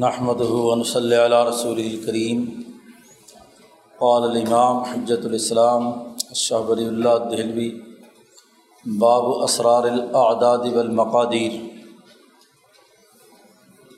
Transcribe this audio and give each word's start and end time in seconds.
نحمد 0.00 0.40
ون 0.40 0.82
صلی 0.84 1.16
علیہ 1.16 1.48
رسول 1.48 1.78
الکریم 1.78 2.44
قال 3.98 4.22
الامام 4.22 4.76
حجت 4.76 5.26
الاسلام 5.26 5.82
شاہ 6.34 6.58
ولی 6.58 6.84
اللہ 6.84 7.08
دہلوی. 7.30 7.80
باب 8.98 9.24
اسرار 9.42 9.82
الاعداد 9.82 10.58
والمقادیر. 10.58 11.52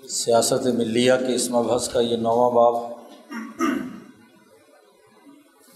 سیاست 0.09 0.67
ملیہ 0.67 1.13
کے 1.27 1.35
اسم 1.35 1.63
بحث 1.63 1.89
کا 1.89 2.01
یہ 2.01 2.17
نواں 2.17 2.51
باب. 2.51 2.75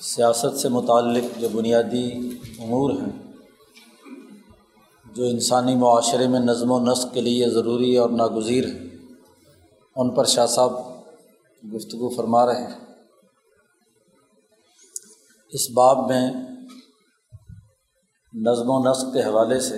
سیاست 0.01 0.59
سے 0.59 0.69
متعلق 0.69 1.41
جو 1.41 1.49
بنیادی 1.53 2.39
امور 2.59 2.91
ہیں، 2.91 3.33
جو 5.15 5.25
انسانی 5.25 5.77
معاشرے 5.77 6.29
میں 6.29 6.41
نظم 6.41 6.71
و 6.71 6.81
نسق 6.81 7.15
کے 7.15 7.21
لیے 7.21 7.51
ضروری 7.51 7.97
اور 7.97 8.11
ناگزیر 8.11 8.65
ہیں۔ 8.65 8.88
ان 10.01 10.15
پر 10.15 10.25
شاہ 10.25 10.47
صاحب 10.47 10.73
گفتگو 11.75 12.17
فرما 12.17 12.47
رہے 12.47 12.63
ہیں۔ 12.63 12.81
اس 15.51 15.71
باب 15.71 16.09
میں 16.09 16.31
نظم 18.35 18.65
و 18.67 18.91
نسق 18.91 19.13
کے 19.13 19.23
حوالے 19.23 19.61
سے 19.61 19.75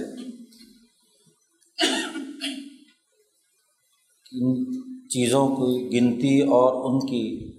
ان 4.32 4.64
چیزوں 5.08 5.48
کی 5.48 5.98
گنتی 5.98 6.40
اور 6.40 6.90
ان 6.90 7.06
کی 7.06 7.52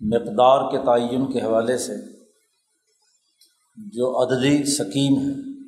مقدار 0.00 0.70
کے 0.70 0.78
تعین 0.86 1.32
کے 1.32 1.40
حوالے 1.40 1.78
سے 1.78 1.92
جو 3.76 4.22
عددی 4.22 4.64
سکیم 4.64 5.14
ہے، 5.20 5.60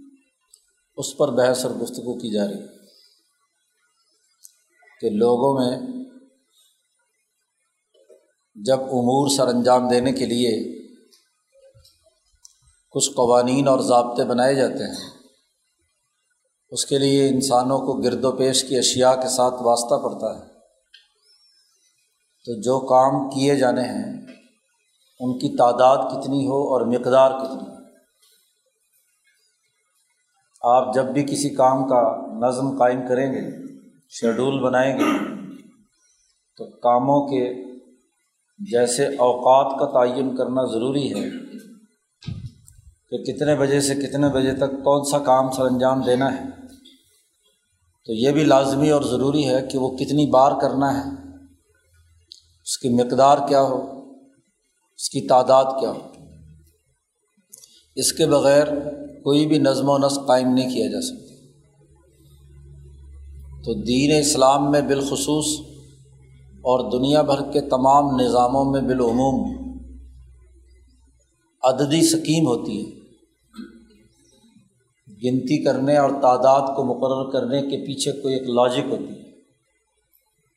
اس 0.97 1.17
پر 1.17 1.31
بحث 1.31 1.65
اور 1.65 1.75
گفتگو 1.75 2.19
کی 2.19 2.31
جا 2.31 2.47
رہی 2.47 2.61
ہے 2.61 2.79
کہ 5.01 5.11
لوگوں 5.11 5.55
میں 5.61 5.98
جب 8.67 8.81
امور 8.81 9.29
سر 9.37 9.49
انجام 9.49 9.89
دینے 9.89 10.13
کے 10.13 10.27
لیے 10.27 10.79
کچھ 12.91 13.11
قوانین 13.11 13.69
اور 13.69 13.81
ضابطے 13.81 14.25
بنائے 14.25 14.55
جاتے 14.55 14.85
ہیں، 14.85 15.11
اس 16.71 16.87
کے 16.87 16.99
لیے 16.99 17.29
انسانوں 17.29 17.79
کو 17.79 17.93
گرد 17.93 18.25
و 18.25 18.33
پیش 18.33 18.65
کی 18.65 18.79
اشیاء 18.79 19.15
کے 19.15 19.29
ساتھ 19.29 19.55
واسطہ 19.63 19.95
پڑتا 19.95 20.39
ہے۔ 20.39 20.49
تو 22.45 22.61
جو 22.61 22.81
کام 22.81 23.31
کیے 23.31 23.57
جانے 23.57 23.83
ہیں، 23.83 24.27
ان 25.21 25.39
کی 25.39 25.57
تعداد 25.57 25.97
کتنی 25.97 26.47
ہو 26.47 26.75
اور 26.75 26.81
مقدار 26.81 27.31
کتنی 27.31 27.69
ہو۔ 27.69 27.79
آپ 30.63 30.95
جب 30.95 31.05
بھی 31.05 31.23
کسی 31.23 31.51
کام 31.51 31.89
کا 31.89 32.17
نظم 32.41 32.79
قائم 32.79 33.01
کریں 33.09 33.33
گے 33.33 33.41
شیڈول 34.11 34.63
بنائیں 34.63 34.99
گے، 34.99 35.37
تو 36.57 36.71
کاموں 36.71 37.27
کے 37.27 37.68
جیسے 38.59 39.07
اوقات 39.07 39.79
کا 39.79 39.87
تعین 39.87 40.37
کرنا 40.37 40.73
ضروری 40.73 41.15
ہے 41.15 41.31
کہ 43.11 43.17
کتنے 43.19 43.55
بجے 43.55 43.81
سے 43.81 43.95
کتنے 43.95 44.29
بجے 44.29 44.53
تک 44.53 44.85
کون 44.85 45.05
سا 45.11 45.19
کام 45.19 45.51
سر 45.51 45.63
انجام 45.63 46.03
دینا 46.03 46.33
ہے۔ 46.33 46.45
تو 48.07 48.13
یہ 48.13 48.31
بھی 48.31 48.45
لازمی 48.45 48.91
اور 48.91 49.03
ضروری 49.03 49.49
ہے 49.49 49.67
کہ 49.73 49.79
وہ 49.79 49.97
کتنی 49.97 50.27
بار 50.27 50.53
کرنا 50.61 50.99
ہے، 50.99 51.11
اس 52.65 52.79
کی 52.79 52.89
مقدار 52.89 53.49
کیا 53.49 53.63
ہو، 53.63 54.01
اس 54.97 55.11
کی 55.11 55.21
تعداد 55.21 55.65
کیا 55.65 55.91
ہو۔ 55.91 55.99
اس 57.97 58.13
کے 58.13 58.27
بغیر 58.27 58.67
کوئی 59.23 59.47
بھی 59.47 59.59
نظم 59.59 59.89
و 59.89 59.99
نسق 59.99 60.27
قائم 60.27 60.49
نہیں 60.49 60.71
کیا 60.71 60.87
جا 60.87 61.01
سکتا۔ 61.01 61.29
تو 63.65 63.75
دین 63.75 64.21
اسلام 64.21 64.71
میں 64.71 64.81
بالخصوص 64.81 65.78
اور 66.71 66.91
دنیا 66.91 67.23
بھر 67.23 67.53
کے 67.53 67.61
تمام 67.61 68.21
نظاموں 68.21 68.65
میں 68.65 68.81
بالعموم 68.81 69.59
عددی 71.63 72.09
سکیم 72.09 72.47
ہوتی 72.47 72.85
ہے۔ 72.85 72.99
گنتی 75.09 75.65
کرنے 75.65 75.97
اور 75.97 76.11
تعداد 76.11 76.77
کو 76.77 76.85
مقرر 76.85 77.31
کرنے 77.31 77.63
کے 77.63 77.87
پیچھے 77.87 78.13
کوئی 78.13 78.35
ایک 78.35 78.43
لاجک 78.43 78.91
ہوتی 78.91 79.23
ہے۔ 79.23 79.29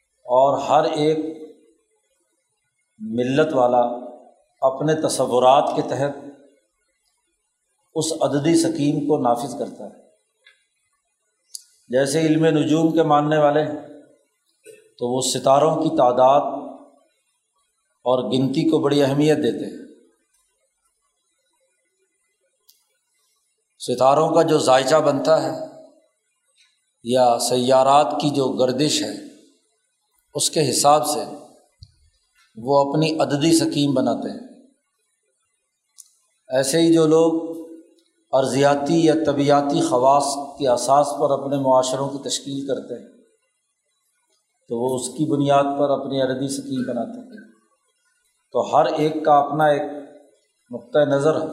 اور 0.07 0.57
ہر 0.57 0.83
ایک 0.83 1.17
ملت 2.99 3.53
والا 3.53 3.81
اپنے 4.61 4.95
تصورات 4.95 5.71
کے 5.75 5.81
تحت 5.81 6.17
اس 7.95 8.05
عددی 8.21 8.61
سکیم 8.61 8.99
کو 8.99 9.17
نافذ 9.17 9.59
کرتا 9.59 9.83
ہے۔ 9.83 10.01
جیسے 11.87 12.21
علم 12.21 12.45
نجوم 12.45 12.91
کے 12.91 13.03
ماننے 13.03 13.37
والے 13.37 13.63
ہیں۔ 13.63 13.90
تو 15.01 15.15
وہ 15.15 15.21
ستاروں 15.21 15.75
کی 15.75 15.89
تعداد 15.89 16.41
اور 18.03 18.31
گنتی 18.31 18.69
کو 18.69 18.79
بڑی 18.79 19.03
اہمیت 19.03 19.37
دیتے 19.37 19.65
ہیں۔ 19.65 19.95
ستاروں 23.79 24.29
کا 24.29 24.41
جو 24.41 24.57
ذائچہ 24.59 24.95
بنتا 24.95 25.43
ہے 25.43 25.59
یا 27.03 27.39
سیارات 27.39 28.15
کی 28.21 28.29
جو 28.29 28.47
گردش 28.47 29.03
ہے، 29.03 29.13
اس 30.35 30.49
کے 30.49 30.69
حساب 30.69 31.07
سے 31.07 31.23
وہ 32.57 32.89
اپنی 32.89 33.19
عددی 33.19 33.57
سکیم 33.57 33.93
بناتے 33.93 34.31
ہیں۔ 34.31 34.47
ایسے 36.47 36.79
ہی 36.79 36.93
جو 36.93 37.07
لوگ 37.07 37.57
ارضیاتی 38.31 39.05
یا 39.05 39.13
طبیعتی 39.25 39.81
خواص 39.81 40.57
کے 40.59 40.67
اساس 40.67 41.07
پر 41.19 41.31
اپنے 41.31 41.55
معاشروں 41.55 42.09
کی 42.09 42.29
تشکیل 42.29 42.67
کرتے 42.67 43.01
ہیں 43.01 43.10
تو 44.71 44.79
وہ 44.79 44.95
اس 44.95 45.07
کی 45.07 45.31
بنیاد 45.31 45.63
پر 45.63 45.89
اپنی 45.89 46.21
عربی 46.21 46.47
سکیم 46.47 46.83
بناتے 46.87 47.19
ہیں۔ 47.19 47.51
تو 48.51 48.75
ہر 48.75 48.85
ایک 48.85 49.25
کا 49.25 49.33
اپنا 49.39 49.65
ایک 49.65 49.81
نقطۂ 50.71 50.99
نظر 50.99 51.35
ہے 51.35 51.47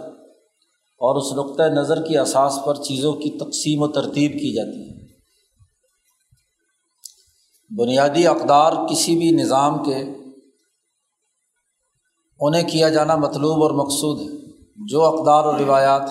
اور 0.99 1.17
اس 1.17 1.33
نقطۂ 1.33 1.63
نظر 1.63 2.03
کی 2.03 2.19
اساس 2.19 2.59
پر 2.65 2.75
چیزوں 2.75 3.13
کی 3.13 3.39
تقسیم 3.39 3.83
و 3.83 3.89
ترتیب 3.89 4.33
کی 4.33 4.55
جاتی 4.55 4.91
ہے۔ 4.91 5.07
بنیادی 7.79 8.27
اقدار 8.27 8.73
کسی 8.91 9.19
بھی 9.19 9.31
نظام 9.31 9.85
کے 9.85 9.97
انہیں 12.41 12.69
کیا 12.69 12.89
جانا 12.89 13.17
مطلوب 13.17 13.63
اور 13.63 13.71
مقصود 13.71 14.21
ہے۔ 14.21 14.49
جو 14.77 15.03
اقدار 15.03 15.45
و 15.45 15.59
روایات 15.59 16.11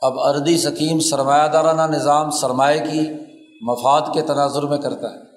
اب 0.00 0.12
اردی 0.16 0.58
سکیم 0.58 1.00
سرمایہ 1.00 1.48
دارانہ 1.48 1.96
نظام 1.96 2.30
سرمایہ 2.30 2.80
کی 2.80 3.25
مفاد 3.60 4.14
کے 4.14 4.22
تناظر 4.22 4.62
میں 4.62 4.78
کرتا 4.78 5.12
ہے۔ 5.12 5.36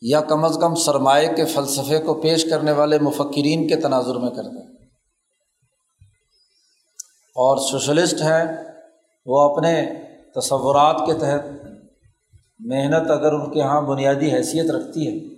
یا 0.00 0.20
کم 0.20 0.44
از 0.44 0.58
کم 0.60 0.74
سرمایہ 0.74 1.32
کے 1.32 1.44
فلسفے 1.44 1.98
کو 1.98 2.14
پیش 2.14 2.50
کرنے 2.50 2.72
والے 2.72 2.98
مفکرین 2.98 3.68
کے 3.68 3.76
تناظر 3.76 4.14
میں 4.14 4.30
کرتا 4.30 4.48
ہے۔ 4.48 4.84
اور 7.34 7.70
سوشلسٹ 7.70 8.14
ہیں، 8.14 8.64
وہ 9.26 9.40
اپنے 9.40 9.88
تصورات 10.34 11.02
کے 11.06 11.14
تحت 11.14 11.46
محنت 12.58 13.10
اگر 13.10 13.32
ان 13.32 13.52
کے 13.52 13.58
یہاں 13.58 13.82
بنیادی 13.82 14.32
حیثیت 14.32 14.70
رکھتی 14.70 15.06
ہے، 15.06 15.36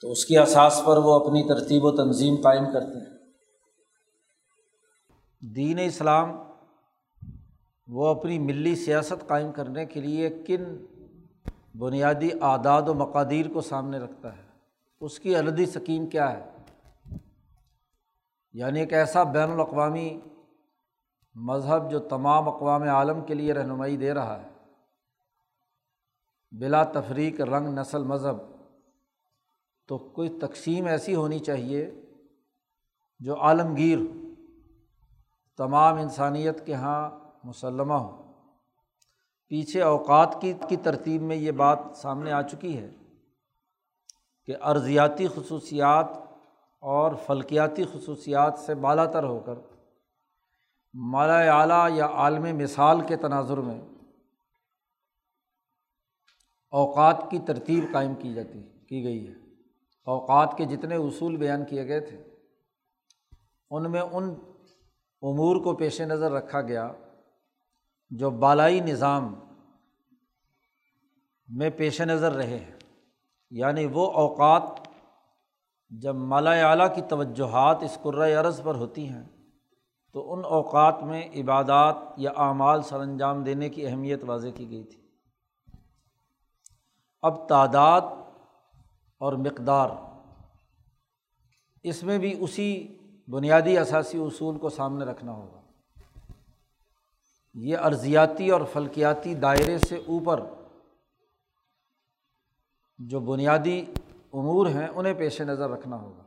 تو 0.00 0.12
اس 0.12 0.24
کی 0.24 0.38
اساس 0.38 0.82
پر 0.84 0.96
وہ 0.96 1.14
اپنی 1.14 1.48
ترتیب 1.48 1.84
و 1.84 1.90
تنظیم 1.90 2.36
قائم 2.42 2.64
کرتے 2.72 2.98
ہیں۔ 2.98 3.18
دین 5.54 5.78
اسلام 5.78 6.51
وہ 7.94 8.08
اپنی 8.08 8.38
ملی 8.38 8.76
سیاست 8.76 9.28
قائم 9.28 9.52
کرنے 9.52 9.86
کے 9.86 10.00
لیے 10.00 10.30
کن 10.30 10.84
بنیادی 11.78 12.28
اعداد 12.40 12.82
و 12.82 12.94
مقادیر 12.94 13.48
کو 13.48 13.60
سامنے 13.60 13.98
رکھتا 13.98 14.36
ہے؟ 14.36 14.42
اس 15.00 15.20
کی 15.20 15.36
الدی 15.36 15.66
سکیم 15.66 16.06
کیا 16.06 16.38
ہے؟ 16.38 16.50
یعنی 18.52 18.80
ایک 18.80 18.92
ایسا 18.92 19.22
بین 19.22 19.50
الاقوامی 19.50 20.20
مذہب 21.34 21.90
جو 21.90 21.98
تمام 21.98 22.48
اقوام 22.48 22.82
عالم 22.82 23.20
کے 23.20 23.34
لیے 23.34 23.52
رہنمائی 23.52 23.96
دے 23.96 24.14
رہا 24.14 24.42
ہے۔ 24.42 24.48
بلا 26.52 26.84
تفریق 26.84 27.40
رنگ 27.40 27.78
نسل 27.78 28.02
مذہب، 28.02 28.36
تو 29.86 29.98
کوئی 29.98 30.28
تقسیم 30.28 30.86
ایسی 30.86 31.14
ہونی 31.14 31.38
چاہیے 31.38 31.90
جو 33.20 33.40
عالمگیر 33.40 33.98
تمام 35.56 35.96
انسانیت 35.96 36.66
کے 36.66 36.72
یہاں 36.72 37.21
مسلمہ 37.44 37.94
ہو 37.94 38.32
پیچھے 39.48 39.82
اوقات 39.82 40.36
کی 40.40 40.52
کی 40.68 40.76
ترتیب 40.76 41.22
میں 41.22 41.36
یہ 41.36 41.50
بات 41.50 41.78
سامنے 41.96 42.32
آ 42.32 42.42
چکی 42.42 42.78
ہے 42.78 42.90
کہ 44.44 44.56
ارضیاتی 44.62 45.26
خصوصیات 45.26 46.06
اور 46.80 47.12
فلکیاتی 47.26 47.84
خصوصیات 47.84 48.58
سے 48.58 48.74
بالا 48.74 49.04
تر 49.04 49.24
ہو 49.24 49.40
کر 49.40 49.54
مالا 50.94 51.38
اعلیٰ 51.38 51.90
یا 51.90 52.06
عالم 52.06 52.58
مثال 52.58 53.00
کے 53.00 53.16
تناظر 53.16 53.58
میں 53.58 53.80
اوقات 56.70 57.30
کی 57.30 57.38
ترتیب 57.38 57.84
قائم 57.92 58.14
کی 58.14 58.34
جاتی 58.34 58.62
کی 58.62 59.04
گئی 59.04 59.28
ہے۔ 59.28 59.32
اوقات 60.06 60.54
کے 60.58 60.64
جتنے 60.64 60.96
اصول 60.96 61.36
بیان 61.36 61.64
کیے 61.64 61.88
گئے 61.88 62.00
تھے، 62.00 62.24
ان 63.70 63.90
میں 63.90 64.00
ان 64.00 64.34
امور 65.22 65.56
کو 65.56 65.76
پیش 65.76 66.00
نظر 66.00 66.32
رکھا 66.32 66.60
گیا 66.60 66.92
جو 68.16 68.30
بالائی 68.30 68.80
نظام 68.80 69.34
میں 71.48 71.70
پیش 71.70 72.00
نظر 72.00 72.32
رہے 72.32 72.58
ہیں 72.58 72.78
یعنی 73.50 73.86
وہ 73.86 74.12
اوقات 74.12 74.62
جب 75.90 76.14
مالا 76.14 76.50
اعلیٰ 76.50 76.94
کی 76.94 77.02
توجہات 77.02 77.82
اس 77.82 77.98
قرۂۂ 78.02 78.34
عرض 78.34 78.62
پر 78.62 78.74
ہوتی 78.74 79.08
ہیں، 79.08 79.24
تو 80.12 80.32
ان 80.32 80.44
اوقات 80.44 81.02
میں 81.02 81.28
عبادات 81.36 81.96
یا 82.16 82.30
اعمال 82.36 82.82
سر 82.82 83.00
انجام 83.00 83.44
دینے 83.44 83.68
کی 83.68 83.86
اہمیت 83.86 84.24
واضح 84.24 84.48
کی 84.54 84.70
گئی 84.70 84.84
تھی۔ 84.84 85.00
اب 87.22 87.48
تعداد 87.48 88.00
اور 89.18 89.32
مقدار، 89.32 89.88
اس 91.82 92.02
میں 92.02 92.18
بھی 92.18 92.36
اسی 92.40 92.98
بنیادی 93.28 93.78
اثاثی 93.78 94.18
اصول 94.18 94.58
کو 94.58 94.68
سامنے 94.68 95.04
رکھنا 95.04 95.32
ہوگا۔ 95.32 95.61
یہ 97.54 97.76
ارضیاتی 97.78 98.50
اور 98.50 98.60
فلکیاتی 98.72 99.34
دائرے 99.34 99.78
سے 99.78 99.96
اوپر 100.06 100.40
جو 102.98 103.20
بنیادی 103.20 103.84
امور 104.32 104.66
ہیں، 104.66 104.88
انہیں 104.88 105.14
پیش 105.14 105.40
نظر 105.40 105.70
رکھنا 105.70 105.96
ہوگا۔ 105.96 106.22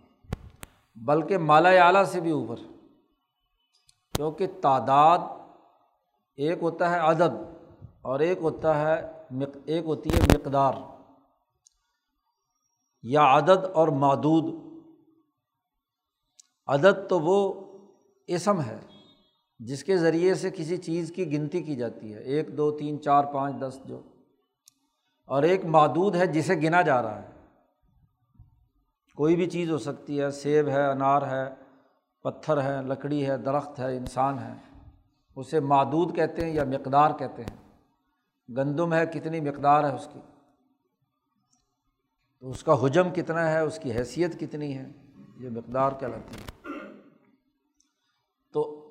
بلکہ 0.95 1.38
مالا 1.38 1.69
اعلیٰ 1.86 2.04
سے 2.06 2.19
بھی 2.19 2.31
اوپر، 2.31 2.56
کیونکہ 4.16 4.48
تعداد 4.62 5.19
ایک 6.38 6.57
ہوتا 6.62 6.89
ہے 6.92 7.00
عدد 7.00 7.36
اور 8.01 8.19
ایک 8.19 8.38
ہوتا 8.42 8.80
ہے 8.80 8.95
ایک 9.66 9.86
ہوتی 9.86 10.10
ہے 10.10 10.19
مقدار، 10.33 10.74
یا 13.04 13.38
عدد 13.38 13.66
اور 13.74 13.88
مادود 14.04 14.54
عدد 16.68 17.10
تو 17.10 17.19
وہ 17.19 17.38
اسم 18.30 18.62
ہے۔ 18.62 18.80
جس 19.59 19.83
کے 19.83 19.97
ذریعے 19.97 20.35
سے 20.35 20.49
کسی 20.49 20.77
چیز 20.77 21.11
کی 21.15 21.37
گنتی 21.37 21.63
کی 21.63 21.75
جاتی 21.75 22.13
ہے۔ 22.13 22.19
ایک، 22.19 22.57
دو، 22.57 22.71
تین، 22.71 23.01
چار، 23.01 23.23
پانچ، 23.23 23.55
دس، 23.61 23.79
جو۔ 23.85 24.01
اور 25.25 25.43
ایک 25.43 25.65
معدود 25.65 26.15
ہے 26.15 26.27
جسے 26.27 26.55
گنا 26.55 26.81
جا 26.81 27.01
رہا 27.01 27.21
ہے۔ 27.21 27.27
کوئی 29.15 29.35
بھی 29.35 29.49
چیز 29.49 29.71
ہو 29.71 29.77
سکتی 29.77 30.21
ہے۔ 30.21 30.31
سیب 30.31 30.67
ہے، 30.67 30.85
انار 30.85 31.21
ہے، 31.21 31.53
پتھر 32.23 32.63
ہے، 32.63 32.81
لکڑی 32.81 33.27
ہے، 33.27 33.37
درخت 33.37 33.79
ہے، 33.79 33.97
انسان 33.97 34.39
ہے۔ 34.39 34.53
اسے 35.35 35.59
معدود 35.59 36.15
کہتے 36.15 36.45
ہیں 36.45 36.53
یا 36.53 36.63
مقدار 36.63 37.11
کہتے 37.19 37.41
ہیں۔ 37.41 37.57
گندم 38.57 38.93
ہے، 38.93 39.05
کتنی 39.05 39.41
مقدار 39.41 39.83
ہے 39.83 39.95
اس 39.95 40.07
کی؟ 40.13 40.19
تو 42.39 42.49
اس 42.49 42.63
کا 42.63 42.85
حجم 42.85 43.09
کتنا 43.15 43.51
ہے؟ 43.51 43.59
اس 43.59 43.79
کی 43.79 43.91
حیثیت 43.91 44.39
کتنی 44.39 44.77
ہے؟ 44.77 44.91
یہ 45.39 45.49
مقدار 45.49 45.91
کہلاتی 45.99 46.35
ہے۔ 46.35 46.54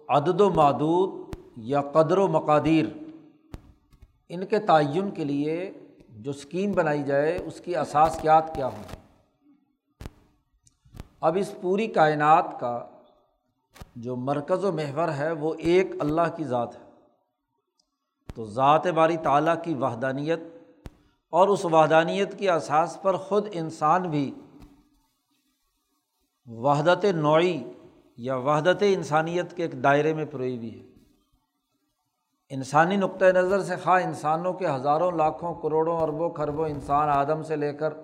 عدد 0.08 0.40
و 0.40 0.50
معدود 0.50 1.34
یا 1.56 1.80
قدر 1.80 2.18
و 2.18 2.28
مقادیر، 2.28 2.86
ان 4.28 4.46
کے 4.46 4.58
تعین 4.58 5.10
کے 5.10 5.24
لیے 5.24 5.70
جو 6.08 6.30
اسکیم 6.30 6.72
بنائی 6.72 7.02
جائے، 7.02 7.38
اس 7.46 7.60
کی 7.60 7.76
اثاثیات 7.76 8.54
کیا 8.54 8.66
ہوں؟ 8.66 8.82
اب 11.20 11.36
اس 11.40 11.54
پوری 11.60 11.86
کائنات 11.86 12.60
کا 12.60 12.86
جو 13.96 14.16
مرکز 14.16 14.64
و 14.64 14.72
محور 14.72 15.08
ہے، 15.08 15.32
وہ 15.32 15.54
ایک 15.58 15.86
اللہ 16.00 16.36
کی 16.36 16.44
ذات 16.44 16.76
ہے۔ 16.76 16.84
تو 18.34 18.44
ذات 18.44 18.86
باری 18.86 19.16
تعالیٰ 19.16 19.54
کی 19.62 19.74
وحدانیت 19.74 20.40
اور 21.30 21.48
اس 21.48 21.64
وحدانیت 21.64 22.38
کی 22.38 22.50
اساس 22.50 22.98
پر 23.02 23.16
خود 23.16 23.48
انسان 23.52 24.02
بھی 24.02 24.34
وحدت 26.46 27.04
نوعی 27.04 27.64
یا 28.18 28.36
وحدت 28.36 28.82
انسانیت 28.82 29.56
کے 29.56 29.62
ایک 29.62 29.82
دائرے 29.82 30.14
میں 30.14 30.24
پروئی 30.24 30.58
بھی 30.58 30.80
ہے۔ 30.80 30.84
انسانی 32.50 32.96
نقطۂ 32.96 33.24
نظر 33.24 33.60
سے 33.60 33.76
خواہ 33.76 34.04
انسانوں 34.04 34.52
کے 34.52 34.66
ہزاروں 34.66 35.10
لاکھوں 35.12 35.54
کروڑوں 35.54 35.96
اربوں 36.00 36.30
خربوں 36.30 36.68
انسان 36.68 37.08
آدم 37.08 37.42
سے 37.42 37.56
لے 37.56 37.72
کر 37.72 37.94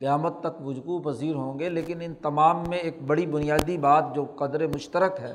قیامت 0.00 0.40
تک 0.40 0.60
وجگو 0.60 0.98
پذیر 1.02 1.34
ہوں 1.34 1.58
گے، 1.58 1.68
لیکن 1.68 2.00
ان 2.00 2.14
تمام 2.14 2.62
میں 2.68 2.78
ایک 2.78 3.02
بڑی 3.02 3.26
بنیادی 3.26 3.78
بات 3.78 4.14
جو 4.14 4.24
قدر 4.24 4.66
مشترک 4.66 5.20
ہے، 5.20 5.34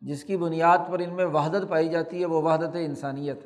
جس 0.00 0.24
کی 0.24 0.36
بنیاد 0.36 0.78
پر 0.90 0.98
ان 0.98 1.10
میں 1.10 1.24
وحدت 1.24 1.68
پائی 1.68 1.88
جاتی 1.88 2.20
ہے، 2.20 2.26
وہ 2.26 2.42
وحدت 2.42 2.76
انسانیت 2.76 3.44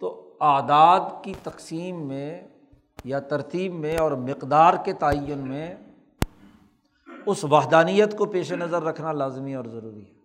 تو 0.00 0.36
اعداد 0.40 1.00
کی 1.24 1.32
تقسیم 1.42 2.08
میں 2.08 2.40
یا 3.04 3.18
ترتیب 3.18 3.74
میں 3.74 3.96
اور 3.96 4.12
مقدار 4.12 4.74
کے 4.84 4.92
تعین 4.92 5.38
میں 5.38 5.74
اس 7.26 7.44
وحدانیت 7.44 8.16
کو 8.18 8.26
پیش 8.26 8.52
نظر 8.52 8.82
رکھنا 8.82 9.12
لازمی 9.12 9.54
اور 9.54 9.64
ضروری 9.64 10.06
ہے۔ 10.06 10.20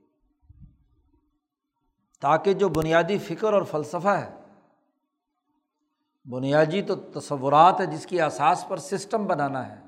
تاکہ 2.22 2.54
جو 2.54 2.70
بنیادی 2.70 3.18
فکر 3.18 3.54
اور 3.54 3.64
فلسفہ 3.64 4.08
ہے، 4.08 4.36
بنیادی 6.26 6.82
تو 6.82 6.96
تصورات 6.96 7.80
ہے 7.80 7.86
جس 7.86 8.06
کی 8.06 8.22
اثاث 8.22 8.68
پر 8.68 8.78
سسٹم 8.78 9.26
بنانا 9.26 9.68
ہے، 9.70 9.82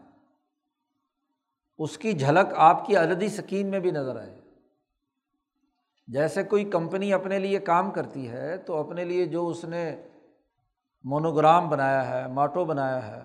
اس 1.77 1.97
کی 1.97 2.13
جھلک 2.13 2.53
آپ 2.55 2.85
کی 2.85 2.95
عددی 2.95 3.29
سکیم 3.29 3.67
میں 3.67 3.79
بھی 3.79 3.91
نظر 3.91 4.15
آئے۔ 4.15 4.39
جیسے 6.07 6.43
کوئی 6.43 6.65
کمپنی 6.65 7.13
اپنے 7.13 7.39
لیے 7.39 7.59
کام 7.59 7.91
کرتی 7.91 8.27
ہے، 8.29 8.57
تو 8.57 8.75
اپنے 8.75 9.05
لیے 9.05 9.25
جو 9.25 9.47
اس 9.47 9.63
نے 9.63 10.01
مونوگرام 11.03 11.69
بنایا 11.69 12.07
ہے، 12.09 12.27
ماٹو 12.27 12.65
بنایا 12.65 13.07
ہے، 13.07 13.21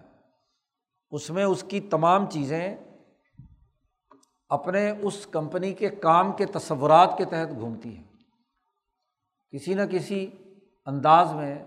اس 1.11 1.31
میں 1.31 1.45
اس 1.45 1.65
کی 1.69 1.81
تمام 1.81 2.31
چیزیں 2.31 2.77
اپنے 4.51 4.91
اس 4.91 5.27
کمپنی 5.27 5.73
کے 5.73 5.89
کام 5.89 6.33
کے 6.33 6.47
تصورات 6.47 7.17
کے 7.19 7.25
تحت 7.25 7.51
گھومتی 7.61 7.97
ہیں 7.97 8.03
کسی 9.53 9.75
نہ 9.75 9.83
کسی 9.91 10.27
انداز 10.87 11.33
میں، 11.33 11.65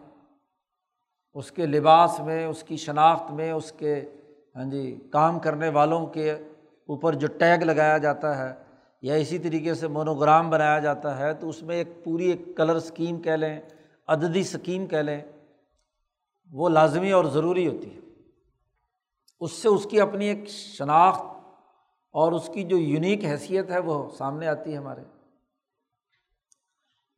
اس 1.34 1.52
کے 1.52 1.66
لباس 1.66 2.20
میں، 2.20 2.46
اس 2.46 2.64
کی 2.64 2.78
شناخت 2.78 3.32
میں، 3.32 3.52
اس 3.52 3.72
کے 3.72 4.06
ہاں 4.56 4.66
جی 4.66 5.00
کام 5.12 5.40
کرنے 5.40 5.70
والوں 5.70 6.06
کے 6.08 6.32
اوپر 6.90 7.14
جو 7.14 7.28
ٹیگ 7.28 7.64
لگایا 7.64 7.98
جاتا 7.98 8.38
ہے 8.38 8.54
یا 9.02 9.16
اسی 9.16 9.40
طریقے 9.40 9.74
سے 9.74 9.88
مونوگرام 9.88 10.50
بنایا 10.50 10.80
جاتا 10.80 11.18
ہے، 11.20 11.34
تو 11.34 11.50
اس 11.50 11.64
میں 11.64 11.76
ایک 11.76 12.04
پوری 12.04 12.26
ایک 12.26 12.42
کلر 12.58 12.76
اسکیم 12.76 13.22
کہہ 13.22 13.32
لیں، 13.32 13.60
عددی 14.08 14.40
اسکیم 14.40 14.88
کہہ 14.88 14.98
لیں، 14.98 15.22
وہ 16.52 16.70
لازمی 16.70 17.12
اور 17.12 17.26
ضروری 17.26 17.68
ہوتی 17.68 17.96
ہے۔ 17.96 18.00
اس 19.40 19.52
سے 19.52 19.70
اس 19.70 19.88
کی 19.92 20.02
اپنی 20.02 20.26
ایک 20.26 20.48
شناخت 20.48 21.37
اور 22.18 22.32
اس 22.32 22.50
کی 22.54 22.64
جو 22.64 22.78
یونیک 22.78 23.24
حیثیت 23.24 23.72
ہے 23.72 23.80
وہ 23.80 24.10
سامنے 24.18 24.48
آتی 24.48 24.72
ہے 24.72 24.78
ہمارے۔ 24.78 25.04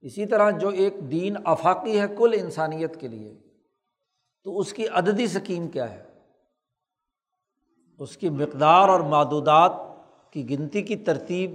اسی 0.02 0.26
طرح 0.26 0.50
جو 0.50 0.70
ایک 0.70 0.94
دین 1.12 1.36
افاقی 1.46 2.02
ہے 2.02 2.06
کل 2.18 2.34
انسانیت 2.34 3.00
کے 3.00 3.08
لیے، 3.08 3.36
تو 4.44 4.60
اس 4.60 4.74
کی 4.74 4.88
عددی 4.88 5.28
سکیم 5.28 5.68
کیا 5.68 5.92
ہے؟ 5.92 6.04
اس 8.00 8.18
کی 8.18 8.30
مقدار 8.30 8.90
اور 8.90 9.00
معدودات 9.00 9.72
کی 10.32 10.50
گنتی 10.50 10.82
کی 10.82 10.96
ترتیب 10.96 11.52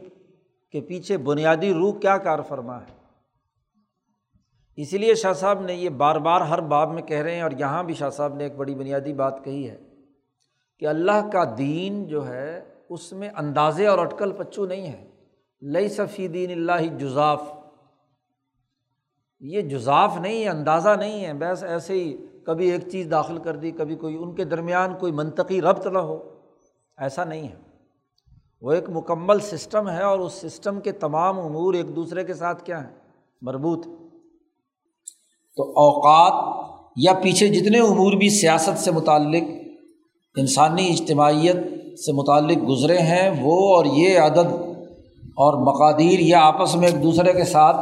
کے 0.72 0.80
پیچھے 0.80 1.16
بنیادی 1.16 1.74
روح 1.74 1.98
کیا 1.98 2.18
کار 2.18 2.38
فرما 2.40 2.82
ہے؟ 2.82 2.96
اسی 4.76 4.98
لیے 4.98 5.14
شاہ 5.14 5.32
صاحب 5.32 5.60
نے 5.60 5.74
یہ 5.74 5.88
بار 5.88 6.16
بار 6.16 6.40
ہر 6.40 6.60
باب 6.60 6.90
میں 6.90 7.02
کہہ 7.02 7.22
رہے 7.22 7.34
ہیں 7.34 7.42
اور 7.42 7.50
یہاں 7.58 7.84
بھی 7.84 7.94
شاہ 7.94 8.10
صاحب 8.10 8.34
نے 8.34 8.44
ایک 8.44 8.56
بڑی 8.56 8.74
بنیادی 8.74 9.12
بات 9.12 9.44
کہی 9.44 9.70
ہے 9.70 9.80
کہ 10.78 10.86
اللہ 10.86 11.30
کا 11.32 11.54
دین 11.58 12.04
جو 12.04 12.28
ہے 12.28 12.73
اس 12.94 13.12
میں 13.12 13.28
اندازے 13.36 13.86
اور 13.86 13.98
اٹکل 13.98 14.32
پچو 14.32 14.66
نہیں 14.66 14.86
ہے۔ 14.86 15.10
لئی 15.62 15.88
صفی 15.88 16.28
دین 16.28 16.50
اللہ 16.50 16.98
جزاف۔ 16.98 17.42
یہ 19.40 19.60
جزاف 19.60 20.18
نہیں 20.18 20.44
ہے، 20.44 20.48
اندازہ 20.48 20.88
نہیں 20.98 21.26
ہے۔ 21.26 21.32
بس 21.32 21.62
ایسے 21.62 21.94
ہی 21.94 22.16
کبھی 22.46 22.70
ایک 22.70 22.88
چیز 22.88 23.06
داخل 23.10 23.38
کر 23.38 23.56
دی، 23.56 23.70
کبھی 23.70 23.94
کوئی، 23.94 24.16
ان 24.16 24.34
کے 24.34 24.44
درمیان 24.44 24.94
کوئی 24.94 25.12
منطقی 25.12 25.62
ربط 25.62 25.86
نہ 25.86 25.98
ہو۔ 25.98 26.40
ایسا 26.98 27.24
نہیں 27.24 27.48
ہے۔ 27.48 27.54
وہ 28.60 28.72
ایک 28.72 28.84
مکمل 28.88 29.40
سسٹم 29.40 29.90
ہے 29.90 30.02
اور 30.02 30.18
اس 30.18 30.32
سسٹم 30.32 30.80
کے 30.80 30.92
تمام 30.92 31.40
امور 31.40 31.74
ایک 31.74 31.96
دوسرے 31.96 32.24
کے 32.24 32.34
ساتھ 32.34 32.64
کیا 32.64 32.84
ہیں؟ 32.84 32.96
مربوط۔ 33.42 33.84
تو 35.56 35.62
اوقات 35.62 36.64
یا 36.96 37.12
پیچھے 37.14 37.48
جتنے 37.48 37.80
امور 37.80 38.12
بھی 38.12 38.30
سیاست 38.30 38.78
سے 38.78 38.90
متعلق، 38.90 39.44
انسانی 40.36 40.90
اجتماعیت 40.92 41.56
سے 41.96 42.12
متعلق 42.12 42.68
گزرے 42.68 42.98
ہیں، 42.98 43.30
وہ 43.42 43.76
اور 43.76 43.84
یہ 43.84 44.18
عدد 44.18 44.52
اور 45.24 45.66
مقادیر 45.66 46.18
یا 46.18 46.40
آپس 46.40 46.74
میں 46.74 46.88
ایک 46.88 47.02
دوسرے 47.02 47.32
کے 47.32 47.44
ساتھ 47.44 47.76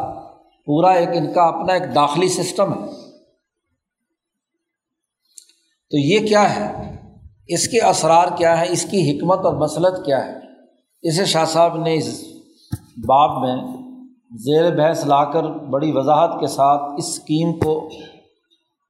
پورا 0.66 0.90
ایک 0.90 1.08
ان 1.12 1.32
کا 1.32 1.42
اپنا 1.42 1.72
ایک 1.72 1.94
داخلی 1.94 2.28
سسٹم 2.28 2.72
ہے۔ 2.72 2.86
تو 5.90 5.98
یہ 5.98 6.18
کیا 6.18 6.56
ہے؟ 6.56 6.96
اس 7.48 7.68
کے 7.68 7.80
اثرار 7.80 8.26
کیا 8.36 8.60
ہے 8.60 8.72
اس 8.72 8.82
کی 8.82 9.10
حکمت 9.10 9.38
اور 9.38 9.54
مسلط 9.54 10.06
کیا 10.06 10.26
ہے؟ 10.26 10.32
اسے 11.02 11.24
شاہ 11.24 11.44
صاحب 11.44 11.76
نے 11.76 11.94
اس 11.94 12.24
باب 13.08 13.42
میں 13.42 13.56
زیر 14.36 14.76
بحث 14.76 15.06
لا 15.06 15.24
کر 15.24 15.42
بڑی 15.42 15.92
وضاحت 15.94 16.40
کے 16.40 16.46
ساتھ 16.46 16.82
اس 16.98 17.08
اسکیم 17.08 17.52
کو 17.52 17.88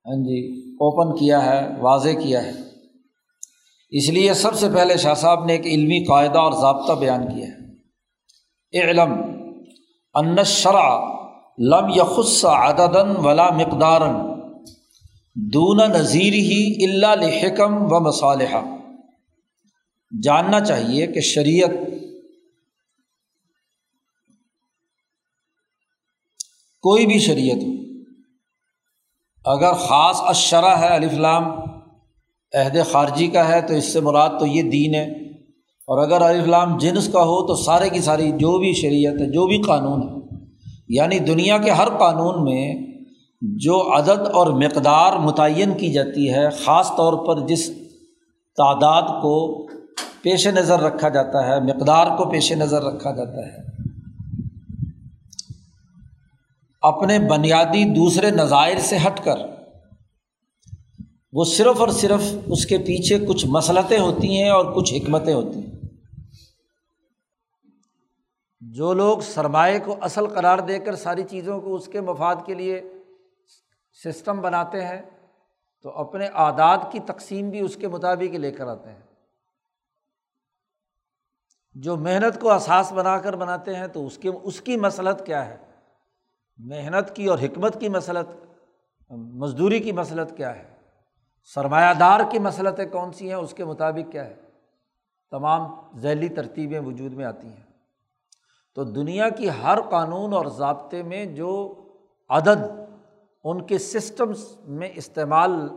ہاں 0.06 0.16
جی 0.16 0.70
اوپن 0.72 1.18
کیا 1.18 1.44
ہے، 1.46 1.80
واضح 1.80 2.08
کیا 2.08 2.42
ہے۔ 2.42 2.71
اس 3.92 4.08
لیے 4.08 4.34
سب 4.34 4.54
سے 4.54 4.68
پہلے 4.74 4.96
شاہ 4.96 5.14
صاحب 5.14 5.44
نے 5.44 5.52
ایک 5.52 5.66
علمی 5.66 6.04
قاعدہ 6.04 6.38
اور 6.38 6.52
ضابطہ 6.52 6.92
بیان 6.92 7.34
کیا 7.34 7.46
ہے۔ 7.46 7.62
علم 8.82 9.12
ان 10.14 10.44
شرع 10.44 10.98
لم 11.58 11.88
یخص 11.88 12.44
عددن 12.44 13.16
ولا 13.16 13.50
مقدارن 13.50 14.40
دون 15.34 15.76
نظیر 15.76 16.32
ہی 16.32 16.84
اللہ 16.84 17.24
لحکم 17.24 17.92
و 17.92 18.00
مصالحہ۔ 18.00 18.62
جاننا 20.22 20.60
چاہیے 20.60 21.06
کہ 21.06 21.20
شریعت 21.20 21.70
کوئی 26.80 27.06
بھی 27.06 27.18
شریعت 27.18 27.56
ہو 27.56 27.72
اگر 29.44 29.72
خاص 29.72 30.16
اشرا 30.20 30.80
ہے 30.80 30.88
الفلام 30.88 31.61
عہد 32.54 32.76
خارجی 32.90 33.26
کا 33.26 33.48
ہے 33.48 33.60
تو 33.60 33.74
اس 33.74 33.92
سے 33.92 34.00
مراد 34.00 34.28
تو 34.40 34.46
یہ 34.46 34.62
دین 34.62 34.94
ہے۔ 34.94 35.32
اور 35.88 35.98
اگر 35.98 36.20
الفلام 36.20 36.78
جنس 36.78 37.08
کا 37.08 37.20
ہو 37.20 37.46
تو 37.46 37.54
سارے 37.54 37.88
کی 37.88 38.00
ساری 38.00 38.30
جو 38.30 38.58
بھی 38.58 38.72
شریعت 38.72 39.20
ہے، 39.20 39.26
جو 39.26 39.46
بھی 39.46 39.62
قانون 39.62 40.02
ہے 40.02 40.36
یعنی 40.88 41.18
دنیا 41.18 41.58
کے 41.58 41.70
ہر 41.70 41.88
قانون 41.98 42.44
میں 42.44 42.86
جو 43.42 43.98
عدد 43.98 44.28
اور 44.32 44.46
مقدار 44.46 45.12
متعین 45.12 45.74
کی 45.74 45.92
جاتی 45.92 46.34
ہے، 46.34 46.50
خاص 46.50 46.90
طور 46.96 47.26
پر 47.26 47.46
جس 47.46 47.66
تعداد 48.56 49.02
کو 49.02 49.66
پیش 50.22 50.46
نظر 50.46 50.80
رکھا 50.80 51.08
جاتا 51.08 51.46
ہے، 51.46 51.60
مقدار 51.60 52.06
کو 52.16 52.24
پیش 52.24 52.52
نظر 52.52 52.82
رکھا 52.82 53.10
جاتا 53.10 53.46
ہے۔ 53.46 53.72
اپنے 56.82 57.18
بنیادی 57.18 57.84
دوسرے 57.84 58.30
نظائر 58.30 58.76
سے 58.78 58.96
ہٹ 59.06 59.24
کر 59.24 59.61
وہ 61.32 61.44
صرف 61.44 61.80
اور 61.80 61.88
صرف 61.88 62.20
اس 62.46 62.66
کے 62.66 62.78
پیچھے 62.78 63.26
کچھ 63.26 63.46
مسلطیں 63.48 63.98
ہوتی 63.98 64.42
ہیں 64.42 64.50
اور 64.50 64.76
کچھ 64.76 64.94
حکمتیں 64.94 65.34
ہوتی 65.34 65.58
ہیں۔ 65.58 65.80
جو 68.60 68.92
لوگ 68.92 69.18
سرمایہ 69.18 69.78
کو 69.84 69.96
اصل 70.00 70.26
قرار 70.26 70.58
دے 70.58 70.78
کر 70.78 70.94
ساری 70.96 71.22
چیزوں 71.30 71.60
کو 71.60 71.74
اس 71.74 71.86
کے 71.86 72.00
مفاد 72.00 72.36
کے 72.46 72.54
لیے 72.54 72.82
سسٹم 74.04 74.40
بناتے 74.40 74.84
ہیں، 74.84 75.02
تو 75.82 75.90
اپنے 75.90 76.26
اعداد 76.26 76.78
کی 76.92 76.98
تقسیم 76.98 77.50
بھی 77.50 77.60
اس 77.60 77.76
کے 77.76 77.88
مطابق 77.88 78.34
لے 78.34 78.52
کر 78.52 78.66
آتے 78.66 78.90
ہیں۔ 78.90 79.02
جو 81.74 81.96
محنت 81.96 82.40
کو 82.40 82.50
احساس 82.50 82.92
بنا 82.92 83.18
کر 83.18 83.36
بناتے 83.36 83.76
ہیں، 83.76 83.86
تو 83.86 84.06
اس 84.06 84.18
کے، 84.18 84.28
اس 84.28 84.60
کی 84.60 84.76
مسلط 84.76 85.26
کیا 85.26 85.46
ہے؟ 85.46 85.56
محنت 86.56 87.16
کی 87.16 87.26
اور 87.26 87.38
حکمت 87.38 87.80
کی 87.80 87.88
مسلط، 87.88 88.46
مزدوری 89.10 89.80
کی 89.80 89.92
مسلط 89.92 90.36
کیا 90.36 90.56
ہے؟ 90.56 90.71
سرمایہ 91.44 91.94
دار 91.94 92.20
کی 92.30 92.38
مسلطیں 92.38 92.86
کون 92.86 93.12
سی 93.12 93.28
ہیں؟ 93.28 93.34
اس 93.34 93.54
کے 93.54 93.64
مطابق 93.64 94.12
کیا 94.12 94.26
ہے؟ 94.26 94.34
تمام 95.30 95.74
ذیلی 95.98 96.28
ترتیبیں 96.28 96.80
وجود 96.80 97.12
میں 97.12 97.24
آتی 97.24 97.48
ہیں۔ 97.48 97.72
تو 98.74 98.84
دنیا 98.84 99.28
کی 99.28 99.48
ہر 99.62 99.78
قانون 99.90 100.32
اور 100.32 100.46
ضابطے 100.46 101.02
میں 101.02 101.26
جو 101.26 101.74
عدد 102.30 102.80
ان 103.44 103.62
کے 103.62 103.78
سسٹمس 103.78 104.56
میں 104.64 104.88
استعمال 104.94 105.68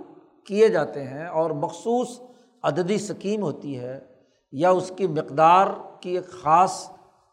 کیے 0.46 0.68
جاتے 0.68 1.04
ہیں 1.04 1.28
اور 1.28 1.50
مخصوص 1.50 2.20
عددی 2.64 2.98
سکیم 2.98 3.42
ہوتی 3.42 3.80
ہے 3.80 4.00
یا 4.52 4.70
اس 4.70 4.92
کی 4.96 5.08
مقدار 5.08 5.68
کی 6.00 6.10
ایک 6.10 6.32
خاص 6.32 6.92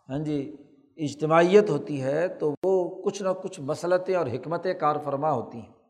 ہاں 0.08 0.18
جی 0.18 0.56
اجتماعیت 0.96 1.70
ہوتی 1.70 2.02
ہے، 2.02 2.28
تو 2.28 2.54
وہ 2.64 3.02
کچھ 3.02 3.22
نہ 3.22 3.28
کچھ 3.42 3.60
مسلطیں 3.60 4.14
اور 4.14 4.26
حکمتیں 4.26 4.74
کار 4.74 4.96
فرما 5.04 5.32
ہوتی 5.32 5.58
ہیں۔ 5.58 5.81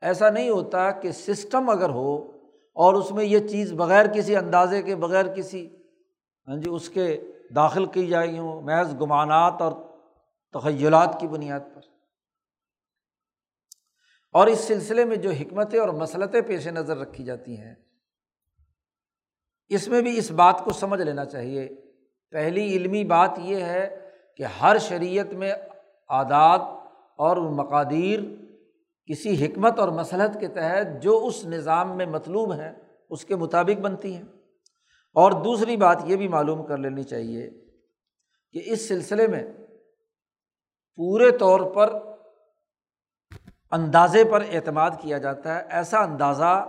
ایسا 0.00 0.30
نہیں 0.30 0.50
ہوتا 0.50 0.90
کہ 0.90 1.12
سسٹم 1.12 1.70
اگر 1.70 1.90
ہو 1.90 2.36
اور 2.72 2.94
اس 2.94 3.10
میں 3.10 3.24
یہ 3.24 3.48
چیز 3.48 3.72
بغیر 3.72 4.06
کسی 4.06 4.36
اندازے 4.36 4.82
کے، 4.82 4.96
بغیر 4.96 5.34
کسی 5.34 5.76
ہاں 6.48 6.56
جی 6.56 6.70
اس 6.70 6.88
کے 6.88 7.20
داخل 7.54 7.86
کی 7.86 8.06
جائی 8.06 8.38
ہوں، 8.38 8.62
محض 8.62 8.94
گمانات 9.00 9.62
اور 9.62 9.72
تخیلات 10.52 11.16
کی 11.20 11.28
بنیاد 11.28 11.60
پر۔ 11.74 11.80
اور 14.32 14.46
اس 14.46 14.60
سلسلے 14.60 15.04
میں 15.04 15.16
جو 15.16 15.30
حکمتیں 15.30 15.80
اور 15.80 15.88
مسلطیں 15.88 16.40
پیش 16.40 16.66
نظر 16.66 16.96
رکھی 16.96 17.24
جاتی 17.24 17.58
ہیں، 17.58 17.74
اس 19.68 19.88
میں 19.88 20.02
بھی 20.02 20.18
اس 20.18 20.30
بات 20.30 20.64
کو 20.64 20.72
سمجھ 20.72 21.00
لینا 21.00 21.24
چاہیے۔ 21.24 21.68
پہلی 22.30 22.76
علمی 22.76 23.04
بات 23.04 23.30
یہ 23.38 23.64
ہے 23.64 24.10
کہ 24.36 24.42
ہر 24.42 24.78
شریعت 24.78 25.32
میں 25.32 25.52
عادات 26.08 26.60
اور 27.16 27.36
مقادیر 27.36 28.20
کسی 29.10 29.46
حکمت 29.46 29.78
اور 29.78 29.88
مسلحت 29.88 30.40
کے 30.40 30.48
تحت 30.48 31.02
جو 31.02 31.26
اس 31.26 31.44
نظام 31.44 31.96
میں 31.96 32.06
مطلوب 32.06 32.52
ہیں، 32.52 32.72
اس 33.10 33.24
کے 33.24 33.36
مطابق 33.36 33.80
بنتی 33.80 34.14
ہیں۔ 34.14 34.22
اور 35.14 35.32
دوسری 35.32 35.76
بات 35.76 36.02
یہ 36.04 36.16
بھی 36.16 36.28
معلوم 36.28 36.66
کر 36.66 36.76
لینی 36.76 37.02
چاہیے 37.02 37.50
کہ 38.52 38.60
اس 38.64 38.88
سلسلے 38.88 39.26
میں 39.26 39.52
پورے 40.96 41.30
طور 41.30 41.60
پر 41.60 41.98
اندازے 43.70 44.24
پر 44.24 44.44
اعتماد 44.52 44.90
کیا 45.00 45.18
جاتا 45.18 45.54
ہے۔ 45.54 45.62
ایسا 45.70 45.98
اندازہ 45.98 46.68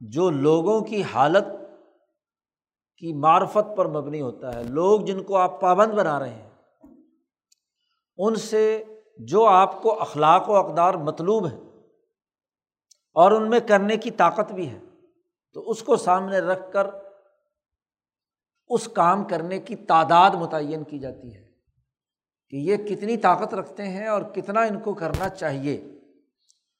جو 0.00 0.30
لوگوں 0.30 0.80
کی 0.80 1.02
حالت 1.02 1.44
کی 2.98 3.12
معرفت 3.12 3.76
پر 3.76 3.88
مبنی 3.88 4.20
ہوتا 4.20 4.54
ہے۔ 4.54 4.62
لوگ 4.62 5.00
جن 5.00 5.22
کو 5.22 5.36
آپ 5.36 5.60
پابند 5.60 5.92
بنا 5.92 6.20
رہے 6.20 6.28
ہیں، 6.28 6.50
ان 8.16 8.34
سے 8.34 8.84
جو 9.18 9.46
آپ 9.46 9.82
کو 9.82 10.00
اخلاق 10.00 10.50
و 10.50 10.56
اقدار 10.56 10.94
مطلوب 10.94 11.46
ہے 11.46 11.69
اور 13.20 13.32
ان 13.32 13.50
میں 13.50 13.60
کرنے 13.60 13.96
کی 13.96 14.10
طاقت 14.10 14.52
بھی 14.52 14.70
ہے۔ 14.70 14.78
تو 15.52 15.70
اس 15.70 15.82
کو 15.82 15.96
سامنے 15.96 16.38
رکھ 16.38 16.72
کر 16.72 16.86
اس 18.68 18.88
کام 18.88 19.24
کرنے 19.24 19.58
کی 19.58 19.76
تعداد 19.76 20.30
متعین 20.30 20.84
کی 20.84 20.98
جاتی 20.98 21.34
ہے 21.34 21.50
کہ 22.50 22.56
یہ 22.56 22.76
کتنی 22.76 23.16
طاقت 23.16 23.54
رکھتے 23.54 23.82
ہیں 23.82 24.06
اور 24.06 24.22
کتنا 24.22 24.60
ان 24.60 24.80
کو 24.80 24.94
کرنا 24.94 25.28
چاہیے۔ 25.28 25.74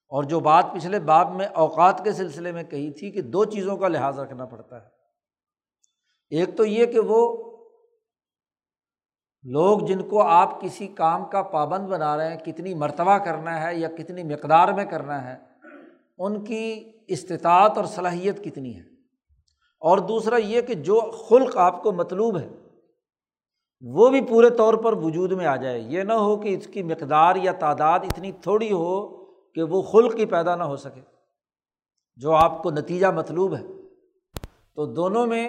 اور 0.09 0.25
جو 0.25 0.41
بات 0.41 0.65
پچھلے 0.75 0.99
باب 0.99 1.35
میں 1.35 1.47
اوقات 1.47 2.05
کے 2.05 2.13
سلسلے 2.13 2.53
میں 2.53 2.63
کہی 2.63 2.91
تھی 2.91 3.11
کہ 3.11 3.23
دو 3.23 3.45
چیزوں 3.45 3.77
کا 3.77 3.89
لحاظ 3.89 4.19
رکھنا 4.19 4.45
پڑتا 4.45 4.83
ہے۔ 4.83 4.89
ایک 6.31 6.57
تو 6.57 6.65
یہ 6.65 6.87
کہ 6.87 7.01
وہ 7.01 7.51
لوگ 9.43 9.79
جن 9.79 10.09
کو 10.09 10.23
آپ 10.23 10.61
کسی 10.61 10.89
کام 10.89 11.25
کا 11.25 11.43
پابند 11.43 11.87
بنا 11.89 12.17
رہے 12.17 12.31
ہیں، 12.31 12.45
کتنی 12.45 12.75
مرتبہ 12.75 13.19
کرنا 13.19 13.67
ہے 13.67 13.77
یا 13.77 13.89
کتنی 13.89 14.23
مقدار 14.23 14.69
میں 14.69 14.85
کرنا 14.85 15.31
ہے 15.31 15.50
ان 16.21 16.45
کی 16.45 16.93
استطاعت 17.07 17.77
اور 17.77 17.85
صلاحیت 17.85 18.45
کتنی 18.45 18.77
ہے؟ 18.77 18.83
اور 19.81 19.99
دوسرا 19.99 20.37
یہ 20.37 20.61
کہ 20.61 20.75
جو 20.75 21.01
خلق 21.01 21.57
آپ 21.57 21.83
کو 21.83 21.93
مطلوب 21.93 22.39
ہے، 22.39 22.49
وہ 23.81 24.09
بھی 24.09 24.21
پورے 24.21 24.51
طور 24.51 24.75
پر 24.75 24.93
وجود 24.93 25.33
میں 25.33 25.47
آ 25.47 25.57
جائے۔ 25.57 25.81
یہ 25.81 26.03
نہ 26.03 26.13
ہو 26.13 26.37
کہ 26.37 26.57
اس 26.57 26.67
کی 26.67 26.83
مقدار 26.83 27.37
یا 27.37 27.53
تعداد 27.53 28.01
اتنی 28.01 28.33
تھوڑی 28.33 28.73
ہو 28.73 29.25
کہ 29.27 29.63
وہ 29.63 29.83
خلق 29.83 30.15
ہی 30.15 30.27
پیدا 30.27 30.57
نہ 30.57 30.63
ہو 30.63 30.77
سکے۔ 30.77 31.01
جو 32.17 32.33
آپ 32.33 32.63
کو 32.63 32.71
نتیجہ 32.71 33.07
مطلوب 33.07 33.57
ہے۔ 33.57 33.63
تو 34.75 34.87
دونوں 34.87 35.27
میں 35.27 35.49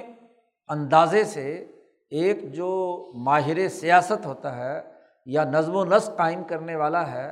اندازے 0.67 1.23
سے 1.23 1.71
ایک 2.09 2.53
جو 2.53 3.11
ماہر 3.15 3.69
سیاست 3.69 4.25
ہوتا 4.25 4.55
ہے 4.55 4.81
یا 5.25 5.43
نظم 5.43 5.75
و 5.75 5.85
نسق 5.85 6.17
قائم 6.17 6.43
کرنے 6.43 6.75
والا 6.75 7.11
ہے، 7.11 7.31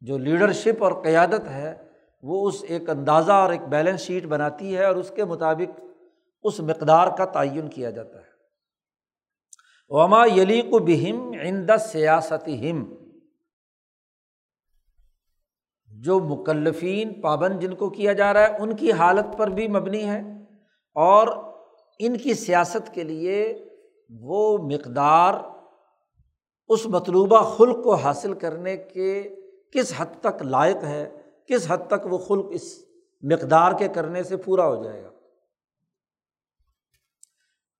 جو 0.00 0.18
لیڈرشپ 0.18 0.84
اور 0.84 0.92
قیادت 0.92 1.48
ہے 1.48 1.85
وہ 2.22 2.48
اس 2.48 2.64
ایک 2.68 2.90
اندازہ 2.90 3.32
اور 3.32 3.50
ایک 3.50 3.62
بیلنس 3.62 4.00
شیٹ 4.00 4.24
بناتی 4.24 4.76
ہے 4.76 4.84
اور 4.84 4.96
اس 4.96 5.12
کے 5.16 5.24
مطابق 5.24 5.80
اس 6.42 6.60
مقدار 6.60 7.16
کا 7.16 7.24
تعین 7.24 7.68
کیا 7.68 7.90
جاتا 7.90 8.18
ہے۔ 8.18 8.36
وما 9.88 10.24
یلیق 10.26 10.64
بہم 10.64 11.32
عند 11.40 11.70
سیاست 11.80 12.48
ہم 12.48 12.94
جو 15.88 16.20
مکلفین 16.20 17.20
پابند 17.20 17.60
جن 17.60 17.74
کو 17.74 17.90
کیا 17.90 18.12
جا 18.12 18.32
رہا 18.32 18.40
ہے، 18.40 18.56
ان 18.58 18.76
کی 18.76 18.92
حالت 18.92 19.38
پر 19.38 19.48
بھی 19.48 19.68
مبنی 19.68 20.04
ہے 20.04 20.22
اور 20.94 21.28
ان 21.98 22.18
کی 22.18 22.34
سیاست 22.34 22.94
کے 22.94 23.02
لیے 23.02 23.66
وہ 24.10 24.58
مقدار 24.58 25.34
اس 26.68 26.86
مطلوبہ 26.86 27.42
خلق 27.56 27.84
کو 27.84 27.94
حاصل 27.94 28.32
کرنے 28.32 28.76
کے 28.76 29.36
کس 29.72 29.92
حد 29.96 30.20
تک 30.20 30.42
لائق 30.42 30.84
ہے 30.84 31.22
کس 31.48 31.70
حد 31.70 31.78
تک 31.86 32.06
وہ 32.06 32.18
خلق 32.18 32.46
اس 32.50 32.78
مقدار 33.22 33.72
کے 33.78 33.88
کرنے 33.88 34.22
سے 34.22 34.36
پورا 34.36 34.66
ہو 34.66 34.84
جائے 34.84 35.04
گا؟ 35.04 35.10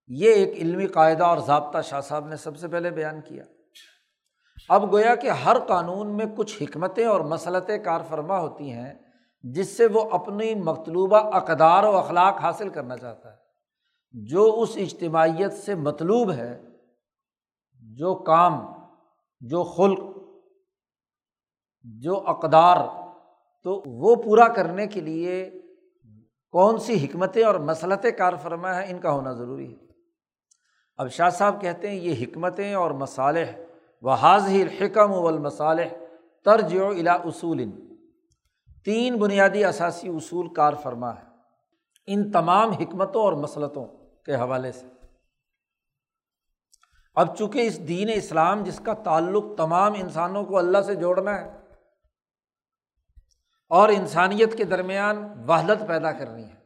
یہ 0.07 0.31
ایک 0.31 0.49
علمی 0.49 0.87
قاعدہ 0.87 1.23
اور 1.23 1.37
ضابطہ 1.37 1.81
شاہ 1.81 2.01
صاحب 2.01 2.27
نے 2.27 2.35
سب 2.35 2.57
سے 2.57 2.67
پہلے 2.67 2.91
بیان 2.91 3.21
کیا۔ 3.21 3.43
اب 4.69 4.93
گویا 4.93 5.15
کہ 5.15 5.29
ہر 5.29 5.57
قانون 5.67 6.17
میں 6.17 6.25
کچھ 6.37 6.63
حکمتیں 6.63 7.05
اور 7.05 7.19
مسلطیں 7.19 7.77
کار 7.77 8.01
فرما 8.09 8.39
ہوتی 8.39 8.71
ہیں، 8.71 8.93
جس 9.41 9.77
سے 9.77 9.85
وہ 9.85 10.09
اپنی 10.11 10.55
مطلوبہ 10.55 11.17
اقدار 11.17 11.83
و 11.83 11.97
اخلاق 11.97 12.33
حاصل 12.33 12.69
کرنا 12.69 12.97
چاہتا 12.97 13.31
ہے۔ 13.31 13.37
جو 14.11 14.61
اس 14.61 14.71
اجتماعیت 14.75 15.53
سے 15.53 15.75
مطلوب 15.75 16.31
ہے، 16.31 16.61
جو 17.79 18.15
کام، 18.15 18.65
جو 19.39 19.63
خلق، 19.63 19.99
جو 21.83 22.23
اقدار 22.27 22.77
تو 23.63 23.83
وہ 23.85 24.15
پورا 24.15 24.47
کرنے 24.47 24.87
کے 24.87 25.01
لیے 25.01 25.51
کون 26.51 26.79
سی 26.79 27.05
حکمتیں 27.05 27.43
اور 27.43 27.55
مسلطیں 27.55 28.11
کار 28.11 28.33
فرما 28.41 28.81
ہیں، 28.81 28.91
ان 28.91 28.99
کا 28.99 29.11
ہونا 29.11 29.33
ضروری 29.33 29.71
ہے۔ 29.71 29.87
اب 30.97 31.11
شاہ 31.11 31.29
صاحب 31.29 31.61
کہتے 31.61 31.89
ہیں، 31.89 31.95
یہ 31.95 32.23
حکمتیں 32.23 32.73
اور 32.73 32.91
مصالح 32.91 33.45
و 34.01 34.09
حاض 34.09 34.45
الحکم 34.45 35.11
و 35.11 35.27
المصالح 35.27 35.95
ترج 36.45 36.75
و 36.75 36.87
الا 36.87 37.13
اصول 37.13 37.63
تین 38.85 39.15
بنیادی 39.15 39.63
اثاثی 39.63 40.07
اصول 40.07 40.53
کار 40.53 40.73
فرما 40.83 41.15
ہے۔ 41.15 41.23
ان 42.07 42.31
تمام 42.31 42.71
حکمتوں 42.71 43.21
اور 43.21 43.33
مسلطوں 43.33 43.85
کے 44.25 44.35
حوالے 44.35 44.71
سے۔ 44.71 44.87
اب 47.15 47.37
چونکہ 47.37 47.67
اس 47.67 47.87
دین 47.87 48.09
اسلام 48.13 48.63
جس 48.63 48.79
کا 48.79 48.93
تعلق 48.93 49.45
تمام 49.57 49.93
انسانوں 49.93 50.43
کو 50.43 50.57
اللہ 50.57 50.81
سے 50.81 50.95
جوڑنا 50.95 51.41
ہے 51.41 51.56
اور 53.69 53.89
انسانیت 53.89 54.57
کے 54.57 54.63
درمیان 54.63 55.17
وحدت 55.47 55.87
پیدا 55.87 56.11
کرنی 56.11 56.43
ہے۔ 56.43 56.57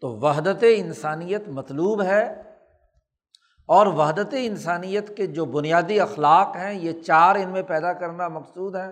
تو 0.00 0.08
وحدت 0.08 0.64
انسانیت 0.76 1.48
مطلوب 1.48 2.02
ہے 2.02 2.42
اور 3.66 3.86
وحدت 3.86 4.34
انسانیت 4.38 5.16
کے 5.16 5.26
جو 5.26 5.44
بنیادی 5.44 6.00
اخلاق 6.00 6.56
ہیں، 6.56 6.74
یہ 6.74 7.02
چار 7.02 7.36
ان 7.36 7.50
میں 7.50 7.62
پیدا 7.62 7.92
کرنا 7.92 8.28
مقصود 8.28 8.76
ہے 8.76 8.90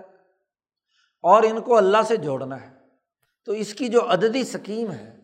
اور 1.21 1.43
ان 1.43 1.61
کو 1.61 1.77
اللہ 1.77 1.97
سے 2.07 2.17
جوڑنا 2.17 2.61
ہے۔ 2.61 2.81
تو 3.45 3.51
اس 3.51 3.73
کی 3.73 3.87
جو 3.87 4.11
عددی 4.11 4.43
سکیم 4.43 4.91
ہے، 4.91 5.19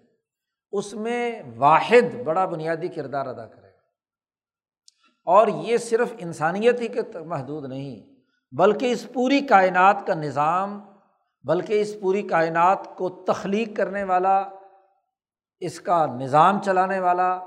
اس 0.72 0.94
میں 0.94 1.42
واحد 1.58 2.16
بڑا 2.26 2.46
بنیادی 2.46 2.88
کردار 2.88 3.26
ادا 3.26 3.46
کرے 3.46 3.68
گا۔ 3.68 3.78
اور 5.26 5.48
یہ 5.48 5.78
صرف 5.78 6.14
انسانیت 6.18 6.82
ہی 6.82 6.88
کے 6.88 7.02
محدود 7.26 7.66
نہیں، 7.66 8.16
بلکہ 8.52 8.92
اس 8.92 9.08
پوری 9.14 9.42
کائنات 9.42 10.08
کا 10.08 10.14
نظام 10.14 10.87
بلکہ 11.48 11.82
اس 11.82 11.96
پوری 12.02 12.22
کائنات 12.22 12.96
کو 12.96 13.10
تخلیق 13.10 13.78
کرنے 13.78 14.04
والا، 14.04 14.50
اس 15.60 15.80
کا 15.80 16.06
نظام 16.06 16.62
چلانے 16.62 17.00
والا، 17.00 17.40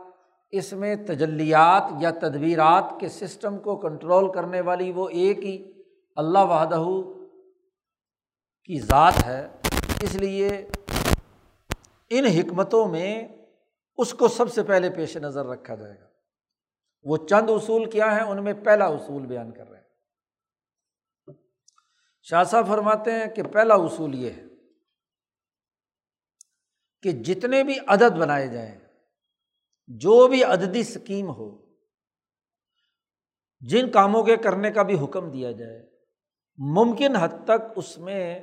اس 0.50 0.73
میں 0.73 0.97
تجلیات 0.97 1.83
یا 2.00 2.11
تدبیرات 2.11 2.85
کے 3.00 3.09
سسٹم 3.09 3.59
کو 3.59 3.76
کنٹرول 3.76 4.33
کرنے 4.33 4.61
والی 4.61 4.92
وہ 4.92 5.09
ایک 5.09 5.45
ہی 5.45 5.83
اللہ 6.16 6.38
وحدہ 6.38 6.83
کی 8.64 8.80
ذات 8.80 9.26
ہے۔ 9.26 9.49
اس 10.02 10.14
لیے 10.14 10.69
ان 12.11 12.25
حکمتوں 12.25 12.88
میں 12.88 13.28
اس 13.97 14.14
کو 14.14 14.28
سب 14.28 14.52
سے 14.52 14.62
پہلے 14.62 14.90
پیش 14.90 15.16
نظر 15.16 15.47
رکھا 15.47 15.75
جائے 15.75 15.95
گا۔ 16.00 16.07
وہ 17.02 17.16
چند 17.16 17.50
اصول 17.50 17.90
کیا 17.90 18.16
ہیں؟ 18.16 18.23
ان 18.23 18.45
میں 18.45 18.52
پہلا 18.52 18.85
اصول 18.85 19.26
بیان 19.26 19.50
کر 19.50 19.71
رہے 19.71 19.78
ہیں۔ 19.78 19.79
شاہ 22.22 22.44
صاحب 22.44 22.66
فرماتے 22.68 23.12
ہیں 23.12 23.26
کہ 23.26 23.42
پہلا 23.42 23.74
اصول 23.74 24.14
یہ 24.14 24.30
ہے 24.30 24.44
کہ 27.02 27.12
جتنے 27.12 27.64
بھی 27.64 27.78
عدد 27.86 28.18
بنائے 28.18 28.48
جائیں، 28.48 28.78
جو 29.86 30.28
بھی 30.28 30.44
عددی 30.44 30.80
اسکیم 30.80 31.30
ہو، 31.30 31.66
جن 33.60 33.90
کاموں 33.90 34.22
کے 34.22 34.36
کرنے 34.36 34.70
کا 34.70 34.82
بھی 34.82 35.04
حکم 35.04 35.30
دیا 35.30 35.52
جائے، 35.52 35.90
ممکن 36.58 37.16
حد 37.16 37.44
تک 37.44 37.72
اس 37.76 37.98
میں 37.98 38.42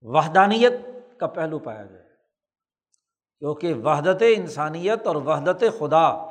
وحدانیت 0.00 0.72
کا 1.20 1.26
پہلو 1.26 1.58
پایا 1.58 1.84
جائے۔ 1.84 2.08
کیونکہ 3.38 3.74
وحدت 3.74 4.22
انسانیت 4.36 5.06
اور 5.06 5.16
وحدت 5.16 5.64
خدا، 5.78 6.30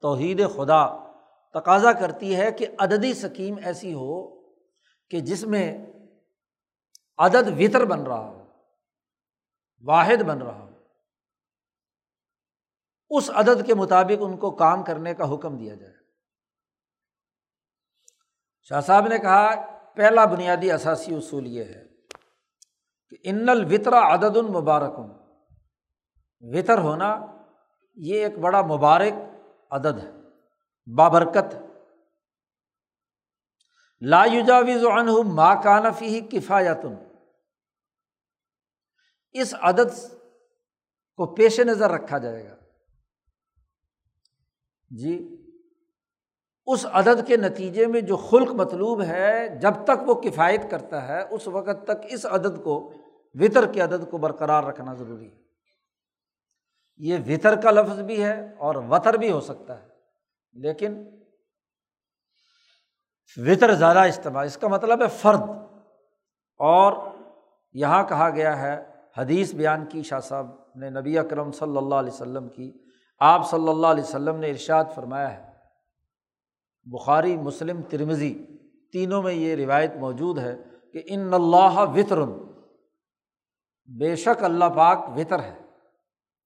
توحید 0.00 0.42
خدا 0.56 1.10
تقاضا 1.54 1.92
کرتی 1.92 2.36
ہے 2.36 2.52
کہ 2.52 2.66
عددی 2.78 3.14
سکیم 3.14 3.54
ایسی 3.64 3.94
ہو 3.94 4.35
کہ 5.10 5.20
جس 5.20 5.44
میں 5.44 5.66
عدد 7.18 7.48
وطر 7.58 7.84
بن 7.84 8.02
رہا 8.02 8.20
ہو، 8.20 8.44
واحد 9.84 10.22
بن 10.22 10.42
رہا 10.42 10.58
ہو، 10.58 10.74
اس 13.10 13.30
عدد 13.30 13.66
کے 13.66 13.74
مطابق 13.74 14.22
ان 14.22 14.36
کو 14.36 14.50
کام 14.56 14.82
کرنے 14.84 15.14
کا 15.14 15.34
حکم 15.34 15.56
دیا 15.58 15.74
جائے۔ 15.74 15.94
شاہ 18.70 18.80
صاحب 18.80 19.06
نے 19.06 19.18
کہا، 19.18 19.54
پہلا 19.96 20.24
بنیادی 20.24 20.70
اثاثی 20.72 21.14
اصول 21.14 21.46
یہ 21.46 21.64
ہے 21.64 21.84
کہ 23.08 23.16
ان 23.22 23.48
الوطرا 23.48 24.00
عدد 24.14 24.36
المبارک 24.36 24.98
وطر 26.44 26.78
ہونا 26.78 27.14
یہ 27.96 28.22
ایک 28.22 28.38
بڑا 28.38 28.62
مبارک 28.62 29.14
عدد 29.70 29.98
ہے، 29.98 30.10
بابرکت 30.86 31.54
لا 34.10 34.24
یوجاویز 34.24 34.84
عنہ 34.84 35.12
ما 35.34 35.54
کانفی 35.62 36.20
کفایتن 36.20 36.94
اس 39.34 39.54
عدد 39.60 39.94
کو 41.18 41.34
پیش 41.34 41.60
نظر 41.60 41.90
رکھا 41.90 42.18
جائے 42.18 42.44
گا۔ 42.44 42.54
جی 44.90 45.14
اس 46.66 46.84
عدد 46.92 47.26
کے 47.26 47.36
نتیجے 47.36 47.86
میں 47.86 48.00
جو 48.00 48.16
خلق 48.16 48.52
مطلوب 48.52 49.02
ہے، 49.02 49.48
جب 49.58 49.74
تک 49.84 50.08
وہ 50.08 50.14
کفایت 50.20 50.70
کرتا 50.70 51.06
ہے، 51.08 51.20
اس 51.30 51.48
وقت 51.48 51.84
تک 51.86 52.06
اس 52.08 52.26
عدد 52.26 52.62
کو، 52.64 52.78
وطر 53.34 53.72
کے 53.72 53.80
عدد 53.80 54.10
کو 54.10 54.18
برقرار 54.18 54.64
رکھنا 54.64 54.94
ضروری 54.94 55.30
ہے۔ 55.30 55.36
یہ 57.00 57.18
وطر 57.26 57.60
کا 57.60 57.70
لفظ 57.70 58.00
بھی 58.00 58.22
ہے 58.24 58.34
اور 58.58 58.74
وطر 58.88 59.14
بھی 59.14 59.30
ہو 59.30 59.40
سکتا 59.40 59.82
ہے، 59.82 59.88
لیکن 60.54 61.04
وطر 63.36 63.74
زیادہ 63.74 63.98
استعمال 63.98 64.46
اس 64.46 64.56
کا 64.56 64.68
مطلب 64.68 65.02
ہے 65.02 65.08
فرد۔ 65.08 65.40
اور 66.58 66.92
یہاں 67.72 68.04
کہا 68.08 68.30
گیا 68.30 68.62
ہے، 68.62 68.84
حدیث 69.18 69.54
بیان 69.54 69.86
کی، 69.86 70.02
شاہ 70.02 70.20
صاحب 70.20 70.46
نے 70.76 70.90
نبی 70.90 71.18
اکرم 71.18 71.52
صلی 71.52 71.76
اللہ 71.76 71.94
علیہ 71.94 72.12
وسلم 72.12 72.48
کی۔ 72.48 72.72
آپ 73.18 73.50
صلی 73.50 73.68
اللہ 73.68 73.86
علیہ 73.86 74.04
وسلم 74.04 74.36
نے 74.36 74.50
ارشاد 74.50 74.84
فرمایا 74.94 75.36
ہے، 75.36 75.52
بخاری، 76.84 77.36
مسلم 77.36 77.82
ترمزی 77.82 78.44
تینوں 78.92 79.22
میں 79.22 79.32
یہ 79.32 79.56
روایت 79.56 79.92
موجود 79.96 80.38
ہے 80.38 80.56
کہ 80.92 81.02
ان 81.06 81.34
اللہ 81.34 81.78
وطر۔ 81.78 82.18
بے 83.98 84.16
شک 84.16 84.44
اللہ 84.44 84.64
پاک 84.64 85.08
وطر 85.16 85.38
ہے 85.38 85.58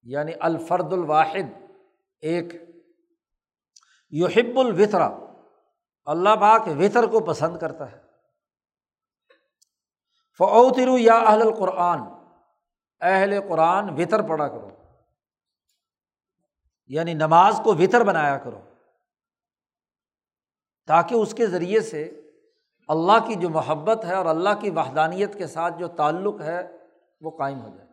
یعنی 0.03 0.33
الفرد 0.40 0.93
الواحد، 0.93 1.73
ایک۔ 2.21 2.47
یحب 4.11 4.61
الوطرا 4.61 5.30
اللہ 6.04 6.36
پاک 6.40 6.62
وطر 6.78 7.06
کو 7.06 7.20
پسند 7.20 7.58
کرتا 7.58 7.92
ہے۔ 7.92 8.02
فعوترو 10.38 10.98
یا 10.98 11.14
اہل 11.14 11.42
القرآن۔ 11.42 12.00
اہل 13.00 13.40
قرآن، 13.48 13.90
وطر 13.90 14.28
پڑھا 14.28 14.48
کرو۔ 14.48 14.70
یعنی 16.86 17.14
نماز 17.14 17.60
کو 17.64 17.74
وطر 17.74 18.04
بنایا 18.04 18.38
کرو۔ 18.38 18.60
تاکہ 20.86 21.14
اس 21.14 21.34
کے 21.34 21.46
ذریعے 21.46 21.80
سے 21.80 22.30
اللہ 22.88 23.26
کی 23.26 23.34
جو 23.34 23.48
محبت 23.48 24.04
ہے 24.04 24.14
اور 24.14 24.26
اللہ 24.26 24.60
کی 24.60 24.70
وحدانیت 24.70 25.38
کے 25.38 25.46
ساتھ 25.46 25.74
جو 25.78 25.88
تعلق 25.88 26.40
ہے، 26.40 26.76
وہ 27.20 27.38
قائم 27.38 27.60
ہو 27.60 27.68
جائے۔ 27.68 27.90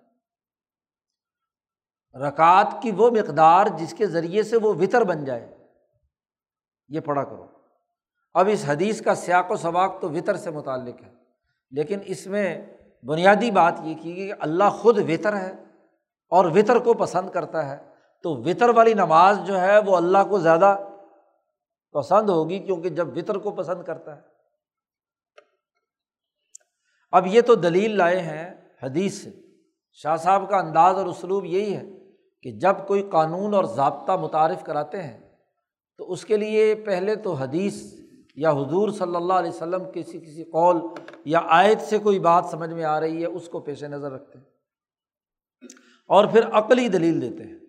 رکعت 2.28 2.68
کی 2.82 2.92
وہ 2.92 3.10
مقدار 3.10 3.66
جس 3.66 3.94
کے 3.98 4.08
ذریعے 4.08 4.44
سے 4.44 4.58
وہ 4.58 4.74
وطر 4.74 5.04
بن 5.04 5.26
جائے، 5.26 5.68
یہ 6.88 7.00
پڑھا 7.00 7.24
کرو۔ 7.24 7.57
اب 8.40 8.50
اس 8.52 8.64
حدیث 8.68 9.02
کا 9.02 9.16
سیاق 9.16 9.52
و 9.52 9.56
سباق 9.56 10.02
تو 10.02 10.10
وطر 10.10 10.36
سے 10.36 10.52
متعلق 10.52 11.04
ہے۔ 11.04 11.14
لیکن 11.72 12.00
اس 12.06 12.28
میں 12.28 12.66
بنیادی 13.04 13.52
بات 13.52 13.74
یہ 13.84 13.96
کی 14.02 14.14
کہ 14.14 14.34
اللہ 14.40 14.70
خود 14.70 14.98
وطر 15.10 15.36
ہے 15.36 15.54
اور 16.30 16.46
وطر 16.46 16.80
کو 16.80 16.94
پسند 16.94 17.30
کرتا 17.30 17.70
ہے۔ 17.70 17.78
تو 18.24 18.36
وطر 18.36 18.70
والی 18.70 18.94
نماز 18.94 19.40
جو 19.46 19.62
ہے 19.62 19.78
وہ 19.78 19.98
اللہ 19.98 20.18
کو 20.30 20.40
زیادہ 20.40 20.78
پسند 21.94 22.30
ہوگی 22.30 22.60
کیونکہ 22.60 22.90
جب 22.90 23.18
وطر 23.18 23.36
کو 23.36 23.52
پسند 23.52 23.84
کرتا 23.84 24.16
ہے۔ 24.16 24.22
اب 27.12 27.28
یہ 27.28 27.42
تو 27.42 27.56
دلیل 27.56 27.98
لائے 27.98 28.20
ہیں 28.20 28.54
حدیث 28.84 29.24
سے۔ 29.24 29.30
شاہ 29.94 30.16
صاحب 30.16 30.50
کا 30.50 30.58
انداز 30.58 30.96
اور 30.96 31.06
اسلوب 31.06 31.46
یہی 31.46 31.76
ہے 31.76 31.84
کہ 32.42 32.52
جب 32.52 32.76
کوئی 32.88 33.10
قانون 33.12 33.54
اور 33.54 33.64
ضابطہ 33.64 34.12
متعارف 34.12 34.64
کراتے 34.64 35.04
ہیں 35.04 35.36
تو 35.98 36.12
اس 36.12 36.26
کے 36.26 36.38
لیے 36.38 36.76
پہلے 36.76 37.16
تو 37.16 37.34
حدیث 37.34 37.97
یا 38.38 38.52
حضور 38.52 38.90
صلی 38.90 39.16
اللہ 39.16 39.34
علیہ 39.34 39.50
وسلم 39.50 39.84
کسی 39.94 40.20
کسی 40.20 40.44
قول 40.44 40.82
یا 41.26 41.42
آیت 41.48 41.82
سے 41.82 42.00
کوئی 42.00 42.20
بات 42.20 42.46
سمجھ 42.52 42.70
میں 42.70 42.84
آ 42.84 43.00
رہی 43.00 43.22
ہے، 43.22 43.26
اس 43.26 43.50
کو 43.50 43.60
پیش 43.60 43.84
نظر 43.84 44.12
رکھتے 44.12 44.40
ہیں۔ 44.40 44.46
اور 46.08 46.26
پھر 46.26 46.50
عقلی 46.52 46.88
دلیل 46.88 47.22
دیتے 47.22 47.44
ہیں۔ 47.44 47.60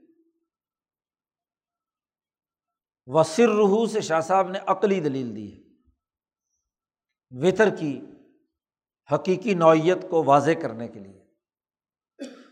وسر 3.06 3.48
روح 3.48 3.86
سے 3.86 4.00
شاہ 4.00 4.20
صاحب 4.20 4.48
نے 4.48 4.58
عقلی 4.66 5.00
دلیل 5.00 5.36
دی 5.36 5.56
ہے۔ 5.56 5.62
وطر 7.30 7.68
کی 7.78 8.00
حقیقی 9.14 9.54
نوعیت 9.54 9.98
کو 10.10 10.24
واضح 10.24 10.50
کرنے 10.62 10.88
کے 10.88 11.00
لیے۔ 11.00 11.24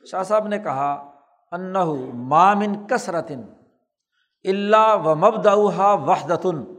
شاہ 0.06 0.22
صاحب 0.22 0.48
نے 0.48 0.58
کہا 0.58 1.20
انہ 1.52 1.84
مامن 2.14 2.86
کثرتن 2.86 3.42
اللہ 4.44 4.96
و 5.04 5.14
مبدا 5.14 5.54
وحدتن۔ 5.54 6.75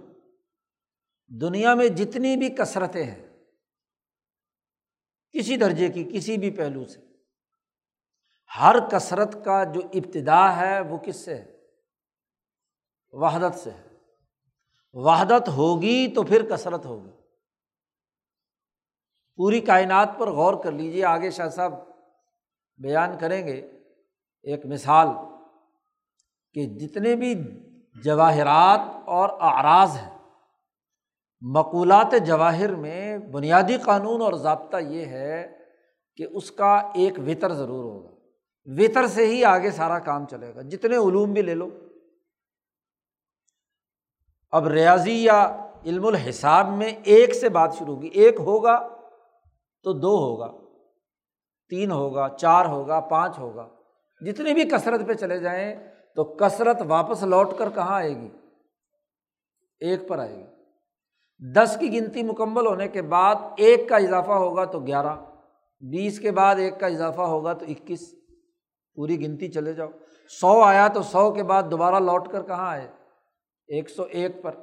دنیا 1.28 1.74
میں 1.74 1.88
جتنی 1.88 2.38
بھی 2.38 2.50
کثرتیں 2.50 3.04
ہیں، 3.04 3.28
کسی 5.32 5.58
درجے 5.58 5.90
کی، 5.90 6.10
کسی 6.14 6.38
بھی 6.38 6.52
پہلو 6.52 6.86
سے، 6.86 7.00
ہر 8.60 8.76
کثرت 8.92 9.46
کا 9.46 9.64
جو 9.64 9.82
ابتدا 9.94 10.58
ہے 10.58 10.80
وہ 10.80 10.98
کس 10.98 11.16
سے 11.16 11.36
ہے؟ 11.36 11.58
وحدت 13.12 13.56
سے 13.56 13.72
ہے۔ 13.72 13.88
وحدت 14.94 15.50
ہوگی 15.50 16.12
تو 16.16 16.24
پھر 16.24 16.56
کثرت 16.56 16.86
ہوگی۔ 16.86 17.12
پوری 19.36 19.62
کائنات 19.62 20.10
پر 20.20 20.30
غور 20.30 20.64
کر 20.64 20.72
لیجیے 20.72 21.06
آگے 21.06 21.32
شاہ 21.32 21.50
صاحب 21.50 21.72
بیان 22.78 23.18
کریں 23.18 23.48
گے 23.48 23.72
ایک 24.44 24.66
مثال 24.66 25.08
کہ 26.54 26.66
جتنے 26.66 27.16
بھی 27.16 27.36
جواہرات 28.04 28.80
اور 29.06 29.30
اعراض 29.30 29.90
ہیں 29.90 30.17
مقولات 31.42 32.14
جواہر 32.26 32.76
میں 32.76 33.18
بنیادی 33.18 33.78
قانون 33.78 34.22
اور 34.22 34.34
ضابطہ 34.34 34.78
یہ 34.78 35.06
ہے 35.06 35.58
کہ 36.16 36.28
اس 36.34 36.52
کا 36.52 36.76
ایک 36.76 37.20
وطر 37.20 37.54
ضرور 37.54 37.84
ہوگا۔ 37.84 38.16
وطر 38.66 39.08
سے 39.08 39.26
ہی 39.26 39.46
آگے 39.46 39.72
سارا 39.72 40.00
کام 40.00 40.26
چلے 40.26 40.56
گا۔ 40.56 40.62
جتنے 40.62 40.96
علوم 40.96 41.34
بھی 41.34 41.42
لے 41.42 41.56
لو۔ 41.56 41.70
اب 44.52 44.68
ریاضی 44.68 45.24
یا 45.24 45.66
علم 45.86 46.06
الحساب 46.06 46.68
میں 46.68 46.92
ایک 47.04 47.36
سے 47.36 47.50
بات 47.50 47.76
شروع 47.80 47.96
ہوگی۔ 47.96 48.08
ایک 48.08 48.36
ہوگا 48.40 48.90
تو 49.84 49.94
دو 49.94 50.16
ہوگا۔ 50.16 50.52
تین 51.70 51.92
ہوگا، 51.92 52.30
چار 52.40 52.66
ہوگا، 52.66 53.00
پانچ 53.00 53.40
ہوگا۔ 53.40 53.70
جتنی 54.26 54.54
بھی 54.54 54.64
کثرت 54.64 55.08
پہ 55.08 55.14
چلے 55.14 55.38
جائیں 55.40 55.76
تو 56.16 56.24
کثرت 56.24 56.78
واپس 56.88 57.24
لوٹ 57.24 57.50
کر 57.58 57.70
کہاں 57.70 57.96
آئے 57.96 58.16
گی؟ 58.16 58.30
ایک 59.80 60.08
پر 60.08 60.20
آئے 60.20 60.36
گی۔ 60.36 60.57
دس 61.40 61.78
کی 61.80 62.00
گنتی 62.00 62.24
مکمل 62.24 62.66
ہونے 62.66 62.88
کے 62.88 63.02
بعد 63.02 63.36
ایک 63.58 63.90
کا 63.90 63.98
اضافہ 63.98 64.32
ہوگا 64.32 64.66
تو 64.66 64.80
گیارہ، 64.80 65.16
بیس 65.80 66.20
کے 66.20 66.32
بعد 66.32 66.56
ایک 66.56 66.80
کا 66.80 66.88
اضافہ 66.88 67.22
ہوگا 67.22 67.54
تو 67.54 67.66
اکیس۔ 67.66 68.16
پوری 68.96 69.26
گنتی 69.26 69.48
چلے 69.48 69.74
جاؤ۔ 69.74 69.88
سو 70.42 70.62
آیا 70.62 70.88
تو 70.88 71.02
سو 71.02 71.32
کے 71.32 71.44
بعد 71.44 71.64
دوبارہ 71.72 71.96
لوٹ 71.96 72.28
کر 72.32 72.44
کہاں 72.44 72.72
آئے؟ 72.72 72.88
ایک 73.68 73.90
سو 73.90 74.04
ایک 74.04 74.44
پر۔ 74.44 74.56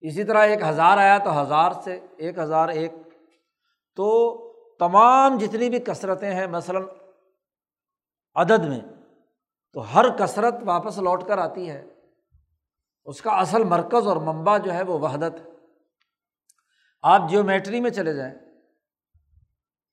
اسی 0.00 0.24
طرح 0.24 0.38
ایک 0.38 0.62
ہزار 0.62 0.98
آیا 0.98 1.18
تو 1.18 1.42
ہزار 1.42 1.70
سے، 1.84 2.00
ایک 2.16 2.38
ہزار 2.38 2.68
ایک۔ 2.68 2.92
تو 3.96 4.36
تمام 4.78 5.38
جتنی 5.38 5.70
بھی 5.70 5.78
کثرتیں 5.78 6.34
ہیں، 6.34 6.46
مثلاً 6.46 6.82
عدد 8.34 8.64
میں، 8.64 8.80
تو 9.72 9.94
ہر 9.94 10.04
کثرت 10.18 10.54
واپس 10.64 10.98
لوٹ 10.98 11.24
کر 11.24 11.38
آتی 11.38 11.70
ہے۔ 11.70 11.93
اس 13.04 13.22
کا 13.22 13.30
اصل 13.30 13.64
مرکز 13.64 14.06
اور 14.06 14.16
منبع 14.16 14.58
جو 14.58 14.72
ہے 14.72 14.82
وہ 14.82 14.98
وحدت 14.98 15.40
ہے۔ 15.40 15.50
آپ 17.02 17.30
جیومیٹری 17.30 17.80
میں 17.80 17.90
چلے 17.90 18.14
جائیں 18.14 18.34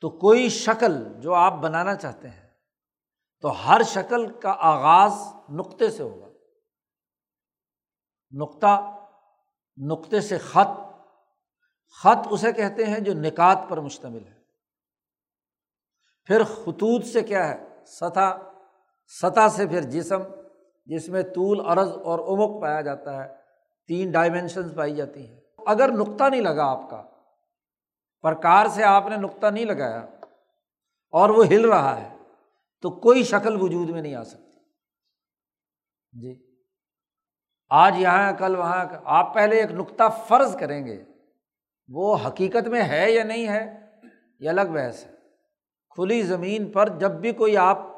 تو 0.01 0.09
کوئی 0.09 0.49
شکل 0.49 1.21
جو 1.21 1.33
آپ 1.33 1.53
بنانا 1.53 1.95
چاہتے 1.95 2.29
ہیں 2.29 2.49
تو 3.41 3.69
ہر 3.69 3.81
شکل 3.83 4.39
کا 4.39 4.55
آغاز 4.59 5.11
نقطے 5.49 5.89
سے 5.89 6.03
ہوگا۔ 6.03 6.27
نقطہ، 8.31 8.97
نقطے 9.77 10.21
سے 10.21 10.37
خط۔ 10.37 10.79
خط 12.01 12.27
اسے 12.31 12.53
کہتے 12.53 12.85
ہیں 12.85 12.99
جو 12.99 13.13
نکات 13.13 13.57
پر 13.69 13.79
مشتمل 13.79 14.27
ہے۔ 14.27 14.41
پھر 16.25 16.43
خطوط 16.43 17.05
سے 17.05 17.21
کیا 17.21 17.47
ہے؟ 17.47 17.85
سطح 17.85 18.37
سطح 19.21 19.47
سے 19.51 19.67
پھر 19.67 19.81
جسم۔ 19.81 20.40
جس 20.85 21.09
میں 21.09 21.23
طول، 21.23 21.59
عرض 21.65 21.89
اور 22.03 22.19
امک 22.19 22.61
پایا 22.61 22.81
جاتا 22.81 23.23
ہے، 23.23 23.35
تین 23.87 24.11
ڈائمینشنس 24.11 24.75
پائی 24.75 24.95
جاتی 24.95 25.27
ہیں۔ 25.27 25.41
اگر 25.65 25.91
نقطہ 25.91 26.23
نہیں 26.23 26.41
لگا 26.41 26.65
آپ 26.65 26.89
کا 26.89 27.03
پرکار 28.21 28.65
سے 28.67 28.83
آپ 28.83 29.07
نے 29.09 29.17
نقطہ 29.17 29.47
نہیں 29.47 29.65
لگایا 29.65 30.05
اور 31.09 31.29
وہ 31.29 31.45
ہل 31.45 31.65
رہا 31.65 32.01
ہے، 32.01 32.17
تو 32.81 32.89
کوئی 32.89 33.23
شکل 33.23 33.61
وجود 33.61 33.89
میں 33.89 34.01
نہیں 34.01 34.15
آ 34.15 34.23
سکتی۔ 34.23 34.59
جی۔ 36.21 36.55
آج 37.69 37.93
یہاں، 37.97 38.33
کل 38.33 38.55
وہاں، 38.55 38.85
آپ 39.03 39.33
پہلے 39.33 39.61
ایک 39.61 39.71
نقطہ 39.71 40.03
فرض 40.27 40.57
کریں 40.57 40.85
گے، 40.85 41.03
وہ 41.89 42.17
حقیقت 42.27 42.67
میں 42.67 42.81
ہے 42.81 43.11
یا 43.11 43.23
نہیں 43.23 43.47
ہے، 43.47 43.85
یہ 44.39 44.49
الگ 44.49 44.71
بحث 44.73 45.05
ہے۔ 45.05 45.11
کھلی 45.89 46.21
زمین 46.21 46.71
پر 46.71 46.89
جب 46.89 47.11
بھی 47.11 47.31
کوئی 47.31 47.57
آپ 47.57 47.90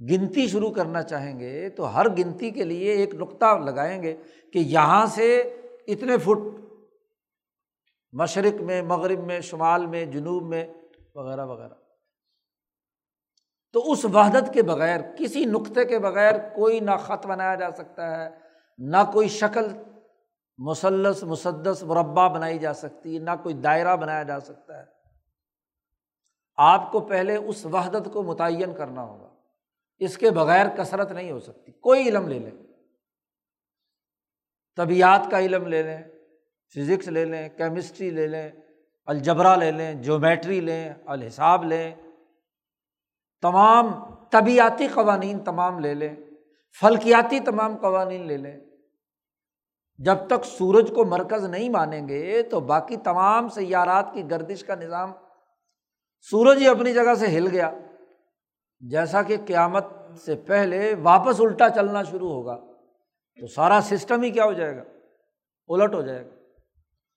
گنتی 0.00 0.48
شروع 0.48 0.70
کرنا 0.70 1.02
چاہیں 1.02 1.40
گے 1.40 1.70
تو 1.70 1.94
ہر 1.94 2.08
گنتی 2.08 2.50
کے 2.50 2.64
لیے 2.64 2.92
ایک 2.92 3.14
نقطہ 3.14 3.58
لگائیں 3.58 4.02
گے 4.02 4.16
کہ 4.52 4.58
یہاں 4.58 5.06
سے 5.06 5.40
اتنے 5.86 6.18
فٹ 6.18 6.60
مشرق 8.12 8.62
میں، 8.62 8.82
مغرب 8.82 9.24
میں، 9.24 9.40
شمال 9.40 9.86
میں، 9.86 10.04
جنوب 10.04 10.42
میں، 10.42 10.66
وغیرہ 11.14 11.46
وغیرہ۔ 11.46 11.74
تو 13.72 13.92
اس 13.92 14.04
وحدت 14.04 14.54
کے 14.54 14.62
بغیر، 14.62 15.00
کسی 15.18 15.44
نقطے 15.44 15.84
کے 15.84 15.98
بغیر 15.98 16.32
کوئی 16.54 16.80
نہ 16.80 16.90
خط 17.00 17.26
بنایا 17.26 17.54
جا 17.54 17.70
سکتا 17.70 18.24
ہے، 18.24 18.30
نہ 18.78 18.96
کوئی 19.12 19.28
شکل 19.28 19.66
مسلس 20.58 21.22
مسدس، 21.22 21.82
مربع 21.82 22.28
بنائی 22.28 22.58
جا 22.58 22.72
سکتی، 22.72 23.18
نہ 23.18 23.30
کوئی 23.42 23.54
دائرہ 23.54 23.96
بنایا 23.96 24.22
جا 24.22 24.40
سکتا 24.40 24.78
ہے۔ 24.78 24.84
آپ 26.56 26.92
کو 26.92 27.00
پہلے 27.00 27.36
اس 27.36 27.66
وحدت 27.66 28.08
کو 28.12 28.22
متعین 28.22 28.74
کرنا 28.74 29.02
ہوگا۔ 29.02 29.35
اس 29.98 30.18
کے 30.18 30.30
بغیر 30.30 30.66
کثرت 30.68 31.12
نہیں 31.12 31.30
ہو 31.32 31.40
سکتی، 31.40 31.72
کوئی 31.72 32.08
علم 32.08 32.28
لے 32.28 32.38
لیں۔ 32.38 32.62
طبیعت 34.76 35.30
کا 35.30 35.38
علم 35.38 35.66
لے 35.66 35.82
لیں، 35.82 36.02
فزکس 36.74 37.08
لے 37.08 37.24
لیں، 37.24 37.48
کیمسٹری 37.48 38.10
لے 38.10 38.26
لیں، 38.26 38.50
الجبرا 39.06 39.56
لے 39.56 39.70
لیں، 39.70 39.94
جیومیٹری 39.94 40.60
لیں، 40.60 40.92
الحساب 41.06 41.64
لیں۔ 41.64 41.94
تمام 43.42 43.86
طبیعتی 44.30 44.88
قوانین 44.88 45.44
تمام 45.44 45.78
لے 45.78 45.94
لیں، 45.94 46.16
فلکیاتی 46.80 47.40
تمام 47.40 47.76
قوانین 47.76 48.26
لے 48.26 48.36
لیں۔ 48.36 48.60
جب 49.98 50.16
تک 50.26 50.44
سورج 50.44 50.92
کو 50.94 51.04
مرکز 51.04 51.44
نہیں 51.44 51.68
مانیں 51.68 52.08
گے 52.08 52.42
تو 52.42 52.60
باقی 52.60 52.96
تمام 52.96 53.48
سیارات 53.48 54.06
کی 54.12 54.30
گردش 54.30 54.64
کا 54.64 54.74
نظام 54.74 55.12
سورج 56.20 56.58
ہی 56.58 56.68
اپنی 56.68 56.94
جگہ 56.94 57.14
سے 57.14 57.26
ہل 57.26 57.46
گیا۔ 57.46 57.70
جیسا 58.80 59.22
کہ 59.22 59.36
قیامت 59.46 59.86
سے 60.24 60.36
پہلے 60.36 60.94
واپس 61.02 61.40
الٹا 61.40 61.68
چلنا 61.68 62.02
شروع 62.02 62.30
ہوگا، 62.30 62.56
تو 63.40 63.46
سارا 63.46 63.80
سسٹم 63.82 64.22
ہی 64.22 64.30
کیا 64.30 64.44
ہو 64.44 64.52
جائے 64.52 64.76
گا؟ 64.76 64.82
الٹ 65.68 65.94
ہو 65.94 66.02
جائے 66.02 66.26
گا۔ 66.26 66.30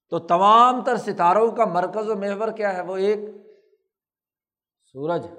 تو 0.10 0.19
تمام 0.19 0.84
تر 0.84 0.98
ستاروں 0.98 1.52
کا 1.52 1.65
مرکز 1.65 2.10
و 2.10 2.15
محور 2.15 2.52
کیا 2.52 2.76
ہے؟ 2.76 2.82
وہ 2.82 2.98
ایک 2.98 3.19
سورج 4.84 5.26
ہے۔ 5.26 5.34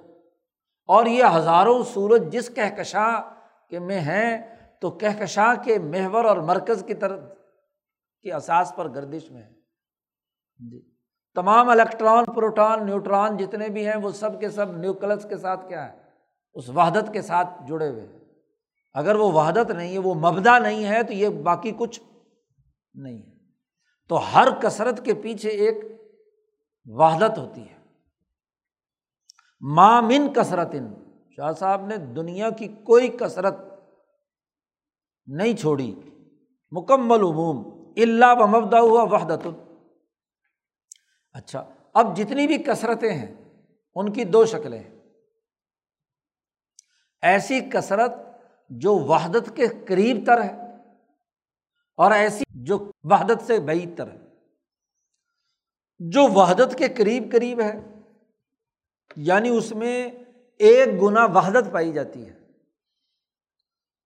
اور 0.86 1.06
یہ 1.06 1.24
ہزاروں 1.36 1.82
سورج 1.82 2.32
جس 2.32 2.54
کہکشاں 2.54 3.34
کے 3.68 3.78
میں 3.78 4.00
ہیں، 4.00 4.56
تو 4.80 4.90
کہکشاں 4.90 5.54
کے 5.64 5.78
محور 5.78 6.24
اور 6.24 6.36
مرکز 6.36 6.84
کی 6.86 6.94
طرف 6.94 7.20
کی 8.22 8.32
اساس 8.32 8.72
پر 8.76 8.88
گردش 8.88 9.30
میں 9.30 9.42
ہے 9.42 9.50
جی۔ 10.70 10.94
تمام 11.34 11.68
الیکٹران، 11.68 12.24
پروٹان، 12.24 12.86
نیوٹران 12.86 13.36
جتنے 13.36 13.68
بھی 13.68 13.88
ہیں، 13.88 13.96
وہ 13.96 14.10
سب 14.10 14.40
کے 14.40 14.48
سب 14.48 14.76
نیوکلس 14.76 15.26
کے 15.28 15.36
ساتھ 15.36 15.68
کیا 15.68 15.92
ہے؟ 15.92 15.99
اس 16.54 16.68
وحدت 16.68 17.12
کے 17.12 17.22
ساتھ 17.22 17.48
جڑے 17.68 17.88
ہوئے 17.88 18.06
ہیں۔ 18.06 18.20
اگر 18.94 19.14
وہ 19.14 19.32
وحدت 19.32 19.70
نہیں 19.70 19.92
ہے، 19.92 19.98
وہ 19.98 20.14
مبدا 20.14 20.58
نہیں 20.58 20.84
ہے، 20.84 21.02
تو 21.02 21.12
یہ 21.12 21.28
باقی 21.28 21.72
کچھ 21.78 22.00
نہیں 22.94 23.18
ہے۔ 23.18 23.30
تو 24.08 24.16
ہر 24.16 24.48
کثرت 24.62 25.04
کے 25.04 25.14
پیچھے 25.14 25.48
ایک 25.48 25.76
وحدت 26.84 27.38
ہوتی 27.38 27.68
ہے۔ 27.68 27.76
مامن 29.60 30.32
کثرت 30.32 30.74
شاہ 31.36 31.52
صاحب 31.52 31.86
نے 31.86 31.96
دنیا 31.96 32.50
کی 32.50 32.68
کوئی 32.68 33.08
کثرت 33.08 33.54
نہیں 35.26 35.56
چھوڑی۔ 35.56 35.94
مکمل 36.70 37.20
عموم 37.20 37.92
اللہ 37.96 38.34
و 38.38 38.46
مبدا 38.46 38.80
ہوا 38.80 39.02
وحدت۔ 39.02 39.46
اچھا 41.32 41.64
اب 41.94 42.16
جتنی 42.16 42.46
بھی 42.46 42.58
کثرتیں 42.58 43.14
ہیں، 43.14 43.34
ان 43.94 44.12
کی 44.12 44.24
دو 44.24 44.44
شکلیں 44.44 44.78
ہیں۔ 44.78 44.99
ایسی 47.22 47.60
کثرت 47.60 48.12
جو 48.70 48.94
وحدت 48.94 49.56
کے 49.56 49.66
قریب 49.86 50.26
تر 50.26 50.42
ہے 50.42 50.56
اور 51.96 52.10
ایسی 52.10 52.44
جو 52.48 52.90
وحدت 53.04 53.46
سے 53.46 53.60
بعید 53.60 53.98
تر 53.98 54.10
ہے۔ 54.10 54.18
جو 55.98 56.28
وحدت 56.28 56.78
کے 56.78 56.88
قریب 56.88 57.32
قریب 57.32 57.60
ہے 57.60 57.80
یعنی 59.16 59.48
اس 59.48 59.72
میں 59.72 60.10
ایک 60.58 61.02
گنا 61.02 61.24
وحدت 61.24 61.72
پائی 61.72 61.92
جاتی 61.92 62.26
ہے، 62.26 62.38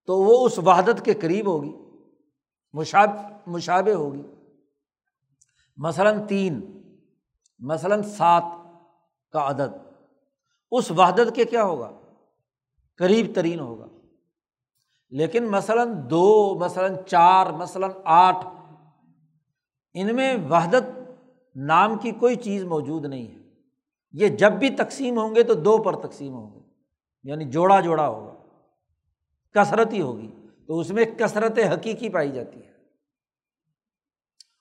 تو 0.05 0.17
وہ 0.17 0.45
اس 0.45 0.59
وحدت 0.59 1.05
کے 1.05 1.13
قریب 1.13 1.47
ہوگی، 1.47 1.73
مشاب 2.73 3.09
مشابے 3.47 3.93
ہوگی۔ 3.93 4.23
مثلاً 5.77 6.27
تین، 6.27 6.81
مثلاً 7.59 8.03
سات 8.03 8.43
کا 9.31 9.49
عدد، 9.49 9.77
اس 10.71 10.91
وحدت 10.91 11.35
کے 11.35 11.45
کیا 11.45 11.63
ہوگا؟ 11.63 12.04
قریب 12.97 13.31
ترین 13.35 13.59
ہوگا۔ 13.59 13.87
لیکن 15.09 15.43
مثلاً 15.43 15.89
دو، 16.09 16.55
مثلاً 16.59 16.95
چار، 17.07 17.45
مثلاً 17.45 17.91
آٹھ، 18.05 18.47
ان 19.93 20.15
میں 20.15 20.37
وحدت 20.49 21.11
نام 21.55 21.97
کی 21.97 22.11
کوئی 22.11 22.35
چیز 22.35 22.63
موجود 22.63 23.05
نہیں 23.05 23.27
ہے۔ 23.27 23.49
یہ 24.11 24.27
جب 24.27 24.51
بھی 24.51 24.69
تقسیم 24.69 25.19
ہوں 25.19 25.35
گے 25.35 25.43
تو 25.43 25.53
دو 25.53 25.77
پر 25.77 25.95
تقسیم 26.07 26.33
ہوں 26.33 26.53
گے 26.53 26.59
یعنی 27.23 27.45
جوڑا 27.45 27.79
جوڑا 27.79 28.07
ہوگا۔ 28.07 28.33
کثرت 29.53 29.93
ہی 29.93 30.01
ہوگی، 30.01 30.31
تو 30.67 30.79
اس 30.79 30.91
میں 30.91 31.05
کثرت 31.05 31.59
حقیقی 31.73 32.09
پائی 32.09 32.31
جاتی 32.31 32.59
ہے۔ 32.59 32.71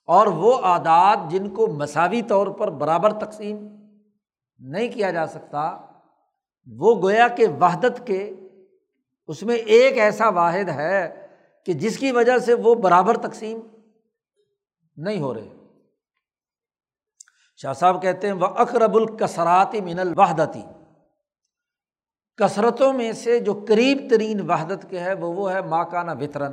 اور 0.07 0.27
وہ 0.27 0.61
عادات 0.61 1.19
جن 1.31 1.49
کو 1.49 1.67
مساوی 1.67 2.23
طور 2.23 2.47
پر 2.47 2.71
برابر 2.71 3.13
تقسیم 3.13 3.69
نہیں 4.59 4.89
کیا 4.89 5.11
جا 5.11 5.27
سکتا 5.27 5.77
وہ 6.67 7.03
گویا 7.03 7.29
کہ 7.29 7.47
وحدت 7.61 8.07
کے 8.07 8.35
اس 9.27 9.43
میں 9.43 9.57
ایک 9.57 9.99
ایسا 9.99 10.29
واحد 10.29 10.69
ہے 10.69 11.27
کہ 11.65 11.73
جس 11.73 11.99
کی 11.99 12.13
وجہ 12.13 12.39
سے 12.39 12.55
وہ 12.55 12.75
برابر 12.75 13.17
تقسیم 13.17 13.61
نہیں 14.97 15.21
ہو 15.21 15.35
رہے۔ 15.35 15.49
شاہ 17.57 17.73
صاحب 17.73 18.03
کہتے 18.03 18.27
ہیں 18.27 18.35
وہ 18.35 18.47
اقرب 18.47 18.97
الکسراتی 18.97 19.81
من 19.81 19.99
الوحدتی 19.99 20.63
کثرتوں 22.37 22.93
میں 22.93 23.13
سے 23.13 23.41
جو 23.41 23.65
قریب 23.69 23.99
ترین 24.11 24.51
وحدت 24.51 24.87
کے 24.91 25.01
ہے، 25.01 25.13
وہ 25.13 25.33
وہ 25.33 25.53
ہے 25.53 25.63
ماں 25.63 25.85
کا 25.85 26.03
نا 26.03 26.13
وطرن 26.13 26.53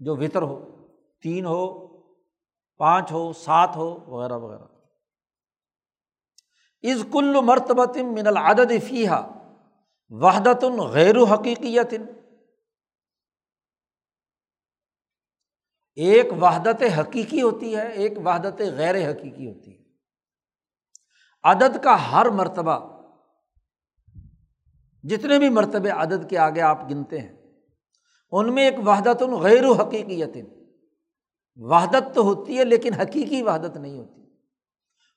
جو 0.00 0.16
وطر 0.16 0.42
ہو، 0.42 0.86
تین 1.22 1.46
ہو، 1.46 1.86
پانچ 2.76 3.12
ہو، 3.12 3.32
سات 3.32 3.76
ہو، 3.76 4.04
وغیرہ 4.06 4.32
وغیرہ۔ 4.32 4.75
از 6.92 7.04
کل 7.12 7.34
مرتبت 7.44 7.96
من 7.96 8.26
العدد 8.26 8.72
فیحا 8.88 9.20
وحدت 10.10 10.64
غیر 10.90 11.16
حقیقیت 11.34 11.94
ایک 15.96 16.32
وحدت 16.40 16.82
حقیقی 16.98 17.42
ہوتی 17.42 17.76
ہے، 17.76 17.88
ایک 17.92 18.18
وحدت 18.24 18.60
غیر 18.60 19.10
حقیقی 19.10 19.46
ہوتی 19.48 19.70
ہے۔ 19.70 19.84
عدد 21.42 21.76
کا 21.84 21.94
ہر 22.12 22.30
مرتبہ، 22.30 22.78
جتنے 25.02 25.38
بھی 25.38 25.48
مرتبے 25.48 25.90
عدد 25.90 26.28
کے 26.30 26.38
آگے 26.38 26.60
آپ 26.60 26.90
گنتے 26.90 27.20
ہیں، 27.20 27.34
ان 28.30 28.54
میں 28.54 28.64
ایک 28.64 28.78
وحدت 28.88 29.22
غیر 29.22 29.64
حقیقیت 29.80 30.36
وحدت 31.56 32.14
تو 32.14 32.22
ہوتی 32.22 32.58
ہے 32.58 32.64
لیکن 32.64 32.94
حقیقی 32.94 33.42
وحدت 33.42 33.76
نہیں 33.76 33.98
ہوتی۔ 33.98 34.25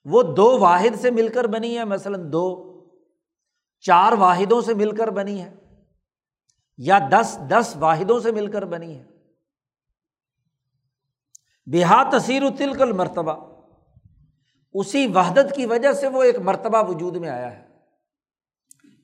وہ 0.06 0.24
دو 0.24 0.60
واحد 0.60 1.02
سے 1.02 1.12
مل 1.12 1.28
کر 1.28 1.48
بنی 1.48 1.78
ہے، 1.78 1.84
مثلاً 1.84 2.32
دو، 2.32 2.66
چار 3.80 4.12
واحدوں 4.12 4.62
سے 4.62 4.74
مل 4.74 4.96
کر 4.96 5.10
بنی 5.10 5.42
ہے، 5.42 5.56
یا 6.78 7.00
دس 7.12 7.40
دس 7.48 7.76
واحدوں 7.80 8.20
سے 8.20 8.32
مل 8.32 8.52
کر 8.52 8.66
بنی 8.66 8.96
ہے۔ 8.96 9.04
بہا 11.66 12.18
تصیر 12.18 12.44
و 12.44 12.50
تلکل 12.58 12.92
مرتبہ 12.92 13.46
اسی 14.74 15.08
وحدت 15.08 15.56
کی 15.56 15.66
وجہ 15.66 15.94
سے 15.94 16.08
وہ 16.08 16.24
ایک 16.24 16.40
مرتبہ 16.40 16.90
وجود 16.90 17.16
میں 17.16 17.30
آیا 17.30 17.58
ہے۔ 17.58 17.68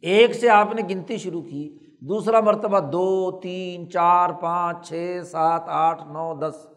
ایک 0.02 0.34
سے 0.34 0.50
آپ 0.50 0.74
نے 0.76 0.82
گنتی 0.82 1.18
شروع 1.18 1.42
کی، 1.42 1.80
دوسرا 2.02 2.40
مرتبہ 2.40 2.80
دو، 2.80 3.40
تین، 3.40 3.92
چار، 3.92 4.30
پانچ، 4.30 4.88
چھ، 4.88 5.20
سات، 5.32 5.64
آٹھ، 5.66 6.04
نو، 6.08 6.36
دس۔ 6.36 6.68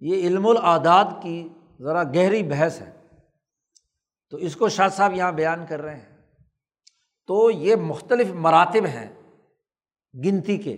یہ 0.00 0.14
علم 0.14 0.46
العداد 0.46 1.04
کی 1.22 1.48
ذرا 1.82 2.02
گہری 2.02 2.42
بحث 2.42 2.80
ہے۔ 2.80 2.92
تو 4.30 4.36
اس 4.36 4.56
کو 4.56 4.68
شاہ 4.68 4.88
صاحب 4.88 5.12
یہاں 5.12 5.32
بیان 5.32 5.66
کر 5.66 5.82
رہے 5.82 5.96
ہیں۔ 5.96 6.16
تو 7.26 7.50
یہ 7.50 7.76
مختلف 7.76 8.26
مراتب 8.30 8.86
ہیں 8.86 9.22
گنتی 10.24 10.56
کے۔ 10.56 10.76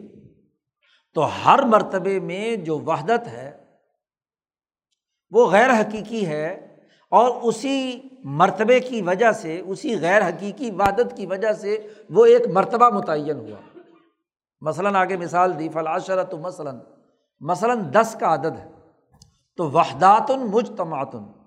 تو 1.14 1.27
ہر 1.27 1.62
مرتبے 1.62 2.21
میں 2.21 2.57
جو 2.57 2.79
وحدت 2.79 3.27
ہے، 3.27 3.64
وہ 5.31 5.51
غیر 5.51 5.71
حقیقی 5.71 6.27
ہے 6.27 6.77
اور 7.11 7.43
اسی 7.43 8.01
مرتبے 8.25 8.81
کی 8.81 9.03
وجہ 9.03 9.33
سے، 9.33 9.61
اسی 9.61 10.01
غیر 10.01 10.29
حقیقی 10.29 10.71
وحدت 10.71 11.17
کی 11.17 11.27
وجہ 11.27 11.53
سے 11.53 11.88
وہ 12.11 12.25
ایک 12.25 12.43
مرتبہ 12.49 12.90
متعین 12.90 13.38
ہوا۔ 13.38 13.79
مثلاً 14.61 14.97
آگے 14.97 15.17
مثال 15.17 15.59
دی 15.59 15.69
فلاشرت 15.69 16.35
مثلاً۔ 16.35 16.79
مثلاً 17.40 17.93
دس 17.93 18.17
کا 18.21 18.35
عدد 18.35 18.59
ہے۔ 18.59 18.74
تو 19.57 19.71
وحدات 19.71 20.31
مجتماعتن 20.31 21.45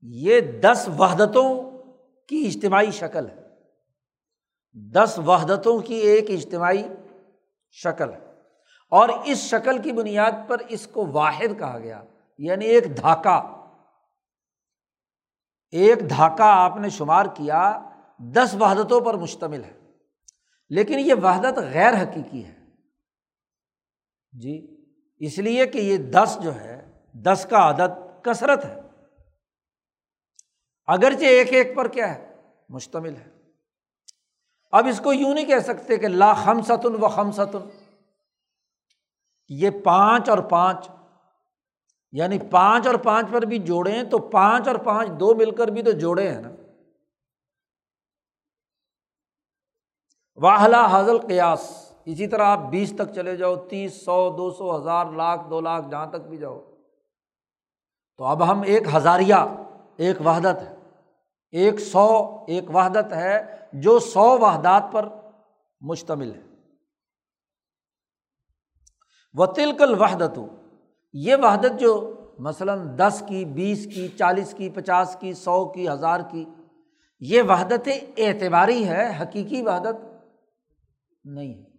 یہ 0.00 0.40
دس 0.40 0.88
وحدتوں 0.98 1.70
کی 2.28 2.44
اجتماعی 2.46 2.90
شکل 2.90 3.28
ہے۔ 3.28 3.46
دس 4.72 5.20
وحدتوں 5.26 5.80
کی 5.80 5.94
ایک 5.94 6.30
اجتماعی 6.30 6.82
شکل 7.70 8.12
ہے۔ 8.12 8.18
اور 8.90 9.08
اس 9.24 9.38
شکل 9.38 9.82
کی 9.82 9.92
بنیاد 9.92 10.32
پر 10.46 10.56
اس 10.68 10.86
کو 10.86 11.06
واحد 11.06 11.58
کہا 11.58 11.78
گیا 11.78 12.02
یعنی 12.38 12.64
ایک 12.64 12.96
دھاکہ۔ 12.96 13.40
ایک 15.70 16.10
دھاکہ 16.10 16.42
آپ 16.42 16.76
نے 16.76 16.90
شمار 16.90 17.26
کیا 17.26 17.88
دس 18.18 18.56
وحدتوں 18.60 19.00
پر 19.00 19.14
مشتمل 19.14 19.64
ہے۔ 19.64 19.92
لیکن 20.68 20.98
یہ 20.98 21.14
وحدت 21.22 21.58
غیر 21.58 21.94
حقیقی 22.02 22.44
ہے۔ 22.44 22.58
جی؟ 24.32 24.75
اس 25.18 25.38
لیے 25.38 25.66
کہ 25.66 25.78
یہ 25.78 25.96
دس 25.96 26.38
جو 26.42 26.54
ہے، 26.54 26.90
دس 27.12 27.46
کا 27.50 27.70
عدد 27.70 28.24
کثرت 28.24 28.64
ہے۔ 28.64 28.80
اگرچہ 30.86 31.24
ایک 31.24 31.52
ایک 31.52 31.76
پر 31.76 31.88
کیا 31.88 32.14
ہے، 32.14 32.34
مشتمل 32.68 33.16
ہے۔ 33.16 33.36
اب 34.72 34.86
اس 34.86 35.00
کو 35.04 35.12
یوں 35.12 35.34
نہیں 35.34 35.44
کہہ 35.44 35.58
سکتے 35.58 35.96
کہ 35.96 36.08
لا 36.08 36.34
خم 36.34 36.62
ستن 36.62 36.94
و 37.00 37.08
خم 37.08 37.30
ستن 37.30 37.68
یہ 39.48 39.70
پانچ 39.84 40.28
اور 40.28 40.38
پانچ 40.38 40.88
یعنی 42.12 42.38
پانچ 42.50 42.86
اور 42.86 42.94
پانچ 42.94 43.26
پر 43.32 43.42
بھی 43.42 43.58
جوڑے 43.58 44.04
تو 44.10 44.18
پانچ 44.18 44.68
اور 44.68 44.76
پانچ 44.76 45.08
دو 45.20 45.34
مل 45.34 45.54
کر 45.54 45.68
بھی 45.68 45.82
تو 45.82 45.90
جوڑے 45.90 46.34
ہیں 46.34 46.40
نا۔ 46.40 46.50
واہلا 50.36 50.86
حاضل 50.86 51.18
قیاس۔ 51.18 51.85
اسی 52.06 52.26
طرح 52.26 52.42
آپ 52.42 52.58
بیس 52.58 52.92
تک 52.98 53.14
چلے 53.14 53.36
جاؤ، 53.36 53.56
تیس، 53.56 54.04
سو، 54.04 54.34
دو 54.36 54.50
سو، 54.50 54.76
ہزار، 54.76 55.06
لاکھ، 55.06 55.50
دو 55.50 55.60
لاکھ، 55.60 55.90
جہاں 55.90 56.06
تک 56.06 56.20
بھی 56.28 56.36
جاؤ۔ 56.36 56.60
تو 58.16 58.24
اب 58.24 58.50
ہم 58.50 58.62
ایک 58.62 58.82
ہزاریہ، 58.94 59.34
ایک 59.96 60.16
وحدت 60.24 60.62
ہے۔ 60.62 60.76
ایک 61.50 61.80
سو، 61.80 62.36
ایک 62.46 62.70
وحدت 62.74 63.12
ہے 63.12 63.56
جو 63.72 63.98
سو 63.98 64.38
وحدات 64.38 64.82
پر 64.92 65.08
مشتمل 65.80 66.34
ہے۔ 66.34 66.42
و 69.34 69.46
تلکل 69.46 70.00
وحدت 70.00 70.38
یہ 71.12 71.36
وحدت 71.42 71.80
جو 71.80 72.14
مثلاً 72.38 72.98
دس 72.98 73.22
کی، 73.28 73.44
بیس 73.44 73.84
کی، 73.94 74.08
چالیس 74.08 74.54
کی، 74.54 74.70
پچاس 74.70 75.16
کی، 75.20 75.34
سو 75.34 75.64
کی، 75.64 75.88
ہزار 75.88 76.20
کی، 76.30 76.44
یہ 77.20 77.42
وحدت 77.42 77.88
اعتباری 78.16 78.88
ہے، 78.88 79.22
حقیقی 79.22 79.62
وحدت 79.62 80.06
نہیں 81.24 81.54
ہے۔ 81.54 81.75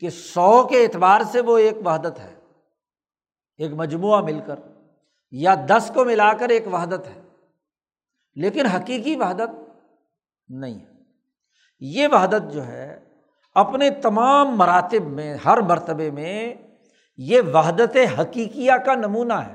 کہ 0.00 0.10
سو 0.10 0.66
کے 0.66 0.82
اعتبار 0.82 1.20
سے 1.32 1.40
وہ 1.40 1.58
ایک 1.58 1.86
وحدت 1.86 2.20
ہے، 2.20 2.34
ایک 3.56 3.70
مجموعہ 3.72 4.20
مل 4.20 4.40
کر، 4.46 4.54
یا 5.30 5.54
دس 5.66 5.90
کو 5.94 6.04
ملا 6.04 6.32
کر 6.32 6.48
ایک 6.48 6.66
وحدت 6.72 7.06
ہے۔ 7.06 7.20
لیکن 8.34 8.66
حقیقی 8.66 9.16
وحدت 9.16 9.70
نہیں 10.48 10.80
ہے۔ 10.80 10.86
یہ 11.80 12.08
وحدت 12.08 12.52
جو 12.52 12.66
ہے، 12.66 13.00
اپنے 13.54 13.90
تمام 13.90 14.56
مراتب 14.58 15.04
میں، 15.04 15.36
ہر 15.44 15.60
مرتبے 15.60 16.10
میں 16.10 16.54
یہ 17.16 17.40
وحدت 17.52 17.96
حقیقیہ 18.20 18.72
کا 18.86 18.94
نمونہ 18.94 19.32
ہے۔ 19.32 19.54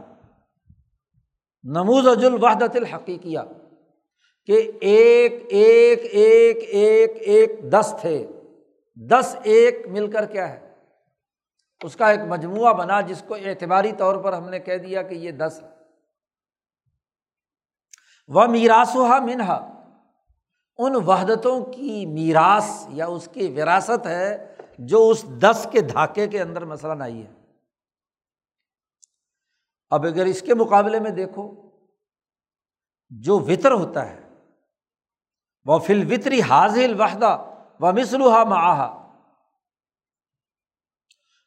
نموز 1.64 2.08
الوحدت 2.08 2.76
الحقیقیہ 2.76 3.40
کہ 4.46 4.72
ایک 4.82 5.34
ایک 5.50 6.00
ایک 6.12 6.58
ایک 6.68 7.10
ایک، 7.20 7.52
دس 7.72 7.96
تھے۔ 8.02 8.28
دس 8.96 9.36
ایک 9.44 9.88
مل 9.88 10.12
کر 10.12 10.26
کیا 10.26 10.50
ہے؟ 10.50 10.74
اس 11.84 11.96
کا 11.96 12.10
ایک 12.10 12.20
مجموعہ 12.30 12.74
بنا 12.74 13.02
جس 13.02 13.24
کو 13.28 13.36
اعتباری 13.36 13.92
طور 13.92 14.24
پر 14.24 14.34
ہم 14.34 14.50
نے 14.50 14.60
کہہ 14.60 14.78
دیا 14.78 15.02
کہ 15.02 15.16
یہ 15.16 15.32
دس 15.32 15.60
ہے۔ 15.64 15.68
وہ 18.28 18.48
میراسا 18.48 19.20
منہا 19.20 19.70
ان 20.78 20.96
وحدتوں 20.96 21.66
کی 21.66 22.06
میراث 22.06 22.86
یا 22.90 23.06
اس 23.06 23.30
کی 23.34 23.48
وراثت 23.48 24.08
ہے 24.08 24.56
جو 24.78 25.10
اس 25.10 25.26
دس 25.40 25.68
کے 25.72 25.82
دھاکے 25.82 26.28
کے 26.28 26.42
اندر 26.42 26.66
مثلاً 26.66 27.02
آئی 27.02 27.26
ہے۔ 27.26 27.34
اب 29.90 30.06
اگر 30.06 30.26
اس 30.26 30.42
کے 30.42 30.54
مقابلے 30.54 31.00
میں 31.00 31.12
دیکھو، 31.12 31.70
جو 33.10 33.40
وطر 33.40 33.72
ہوتا 33.72 34.10
ہے 34.10 34.20
وہ 35.66 35.80
فل 35.80 36.12
وطری 36.12 36.42
حاضل 36.42 37.02
وحدہ 37.02 37.53
و 37.84 37.92
مسلوحا 37.92 38.44
معاہا 38.44 38.90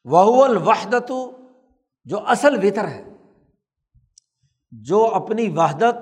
وہ 0.03 0.45
الوحدت 0.45 1.11
جو 2.05 2.19
اصل 2.27 2.65
وطر 2.65 2.87
ہے، 2.87 3.03
جو 4.71 5.05
اپنی 5.05 5.49
وحدت 5.49 5.95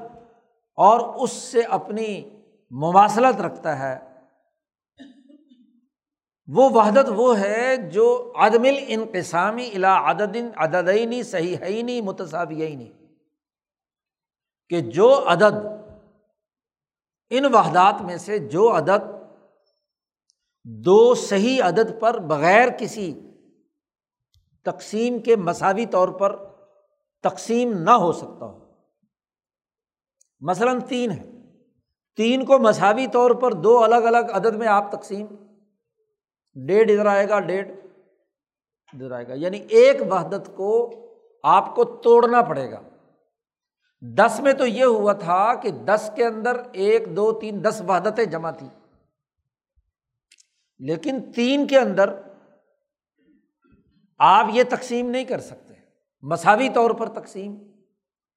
اور 0.77 1.23
اس 1.23 1.31
سے 1.31 1.61
اپنی 1.61 2.29
مواصلت 2.71 3.41
رکھتا 3.41 3.79
ہے۔ 3.79 3.95
وہ 6.47 6.69
وحدت 6.69 7.09
وہ 7.15 7.39
ہے 7.39 7.77
جو 7.77 8.33
عدم 8.35 8.63
الانقسامی 8.63 9.69
الا 9.75 10.11
عدد 10.11 10.35
عددینی 10.57 11.23
صحیح 11.23 12.01
متصابینی 12.01 12.91
کہ 14.69 14.81
جو 14.81 15.29
عدد، 15.29 15.65
ان 17.29 17.45
وحدات 17.45 18.01
میں 18.01 18.17
سے 18.17 18.39
جو 18.39 18.77
عدد 18.77 19.13
دو 20.65 21.15
صحیح 21.15 21.63
عدد 21.63 21.99
پر 21.99 22.19
بغیر 22.19 22.69
کسی 22.79 23.19
تقسیم 24.63 25.19
کے 25.19 25.35
مساوی 25.35 25.85
طور 25.85 26.09
پر 26.09 26.35
تقسیم 27.23 27.73
نہ 27.73 27.89
ہو 27.89 28.11
سکتا 28.11 28.45
ہو۔ 28.45 28.65
مثلاً 30.39 30.79
تین 30.81 31.11
ہے۔ 31.11 31.31
تین 32.15 32.45
کو 32.45 32.59
مساوی 32.59 33.07
طور 33.07 33.31
پر 33.31 33.53
دو 33.53 33.83
الگ 33.83 33.95
الگ 33.95 34.17
عدد 34.17 34.55
میں 34.55 34.67
آپ 34.67 34.91
تقسیم، 34.91 35.25
ڈیڑھ 36.65 36.91
ادھر 36.91 37.05
آئے 37.05 37.29
گا، 37.29 37.39
ڈیڑھ 37.39 37.69
ادھر 38.93 39.11
آئے 39.11 39.27
گا۔ 39.27 39.33
یعنی 39.33 39.57
ایک 39.69 40.01
وحدت 40.11 40.51
کو 40.55 40.91
آپ 41.43 41.75
کو 41.75 41.83
توڑنا 41.83 42.41
پڑے 42.41 42.71
گا۔ 42.71 42.81
دس 44.01 44.39
میں 44.39 44.53
تو 44.53 44.65
یہ 44.65 44.85
ہوا 44.85 45.13
تھا 45.13 45.53
کہ 45.53 45.71
دس 45.71 46.11
کے 46.15 46.25
اندر 46.25 46.61
ایک، 46.71 47.15
دو، 47.15 47.31
تین، 47.31 47.63
دس 47.63 47.81
وحدتیں 47.87 48.25
جمع 48.25 48.51
تھیں۔ 48.51 48.84
لیکن 50.79 51.31
تین 51.31 51.67
کے 51.67 51.79
اندر 51.79 52.21
آپ 54.17 54.45
یہ 54.53 54.63
تقسیم 54.69 55.09
نہیں 55.09 55.25
کر 55.25 55.39
سکتے۔ 55.39 55.73
مساوی 56.21 56.69
طور 56.69 56.91
پر 56.91 57.09
تقسیم 57.09 57.71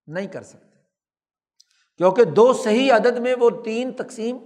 نہیں 0.06 0.26
کر 0.26 0.42
سکتے۔ 0.42 0.78
کیونکہ 1.96 2.24
دو 2.24 2.52
صحیح 2.52 2.92
عدد 2.92 3.18
میں 3.18 3.34
وہ 3.40 3.50
تین 3.64 3.92
تقسیم 3.92 4.36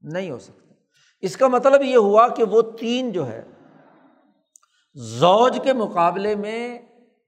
نہیں 0.00 0.30
ہو 0.30 0.38
سکتے۔ 0.38 0.74
اس 1.20 1.36
کا 1.36 1.48
مطلب 1.48 1.82
یہ 1.82 1.96
ہوا 1.96 2.28
کہ 2.28 2.44
وہ 2.44 2.62
تین 2.62 3.12
جو 3.12 3.26
ہے، 3.26 3.44
زوج 4.94 5.60
کے 5.64 5.72
مقابلے 5.72 6.36
میں 6.36 6.78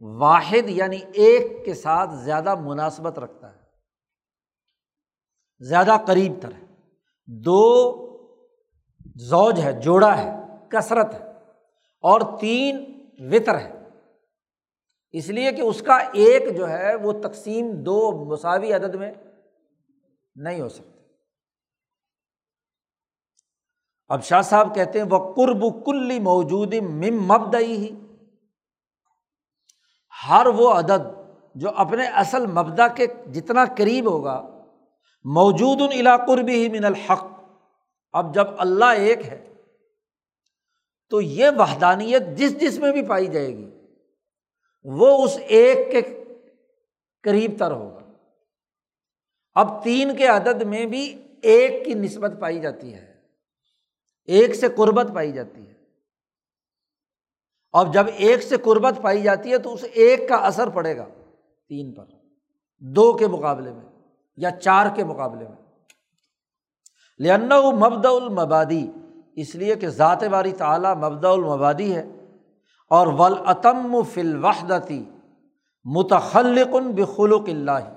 واحد 0.00 0.68
یعنی 0.68 0.98
ایک 1.12 1.64
کے 1.64 1.74
ساتھ 1.74 2.10
زیادہ 2.24 2.54
مناسبت 2.54 3.18
رکھتا 3.18 3.54
ہے۔ 3.54 3.60
زیادہ 5.58 5.96
قریب 6.06 6.32
تر 6.42 6.52
ہے۔ 6.52 6.66
دو 7.26 7.92
زوج 9.16 9.60
ہے، 9.60 9.72
جوڑا 9.72 10.16
ہے، 10.18 10.30
کثرت 10.68 11.14
ہے 11.14 11.30
اور 12.04 12.20
تین 12.40 12.84
وطر 13.18 13.58
ہے۔ 13.58 13.72
اس 15.12 15.28
لیے 15.28 15.52
کہ 15.52 15.60
اس 15.60 15.82
کا 15.82 15.96
ایک 16.12 16.56
جو 16.56 16.68
ہے 16.68 16.94
وہ 16.94 17.12
تقسیم 17.12 17.70
دو 17.70 18.24
مساوی 18.24 18.72
عدد 18.72 18.94
میں 18.94 19.12
نہیں 20.36 20.60
ہو 20.60 20.68
سکتے 20.68 20.92
اب 24.08 24.24
شاہ 24.24 24.42
صاحب 24.42 24.74
کہتے 24.74 25.00
ہیں 25.00 25.06
وہ 25.10 25.34
قرب 25.34 25.84
کلی 25.84 26.18
موجود 26.18 26.74
مم 26.74 27.22
مبدئی 27.22 27.76
ہی 27.76 27.94
ہر 30.28 30.46
وہ 30.46 30.72
عدد 30.72 31.06
جو 31.54 31.70
اپنے 31.76 32.06
اصل 32.06 32.46
مبدا 32.46 32.88
کے 32.88 33.06
جتنا 33.06 33.64
قریب 33.76 34.10
ہوگا، 34.10 34.40
موجود 35.24 35.80
ان 35.80 35.92
علاقربی 35.92 36.54
ہی 36.54 36.68
من 36.68 36.84
الحق۔ 36.84 37.33
اب 38.14 38.34
جب 38.34 38.46
اللہ 38.58 38.84
ایک 38.84 39.26
ہے، 39.26 39.52
تو 41.10 41.20
یہ 41.20 41.46
وحدانیت 41.58 42.22
جس 42.36 42.60
جس 42.60 42.78
میں 42.78 42.92
بھی 42.92 43.08
پائی 43.08 43.26
جائے 43.26 43.48
گی، 43.48 43.70
وہ 44.84 45.24
اس 45.24 45.38
ایک 45.46 45.92
کے 45.92 46.24
قریب 47.22 47.52
تر 47.58 47.70
ہوگا۔ 47.70 48.12
اب 49.54 49.84
تین 49.84 50.16
کے 50.16 50.26
عدد 50.26 50.62
میں 50.62 50.86
بھی 50.86 51.22
ایک 51.42 51.84
کی 51.84 51.94
نسبت 51.94 52.32
پائی 52.40 52.60
جاتی 52.60 52.94
ہے، 52.94 53.20
ایک 54.24 54.54
سے 54.54 54.66
قربت 54.76 55.06
پائی 55.14 55.32
جاتی 55.32 55.68
ہے۔ 55.68 55.74
اور 57.72 57.86
جب 57.92 58.04
ایک 58.16 58.42
سے 58.42 58.56
قربت 58.56 58.94
پائی 59.02 59.22
جاتی 59.22 59.50
ہے، 59.50 59.58
تو 59.58 59.74
اس 59.74 59.84
ایک 59.92 60.28
کا 60.28 60.36
اثر 60.36 60.68
پڑے 60.68 60.96
گا 60.96 61.06
تین 61.68 61.94
پر، 61.94 62.04
دو 62.78 63.16
کے 63.16 63.26
مقابلے 63.26 63.70
میں 63.70 63.88
یا 64.36 64.50
چار 64.50 64.86
کے 64.96 65.04
مقابلے 65.04 65.48
میں۔ 65.48 65.63
لنا 67.20 67.60
مبد 67.70 68.06
المبادی 68.06 68.86
اس 69.36 69.54
لیے 69.54 69.74
کہ 69.74 69.88
ذات 69.88 70.24
باری 70.24 70.52
تعلیٰ 70.52 70.94
مبدا 70.96 71.30
المبادی 71.30 71.94
ہے، 71.94 72.02
اور 72.90 73.06
ولعتم 73.06 74.02
فل 74.14 74.44
وحدتی 74.44 75.02
متخلقن 75.86 76.90
بخلق 76.92 77.48
اللہ 77.48 77.92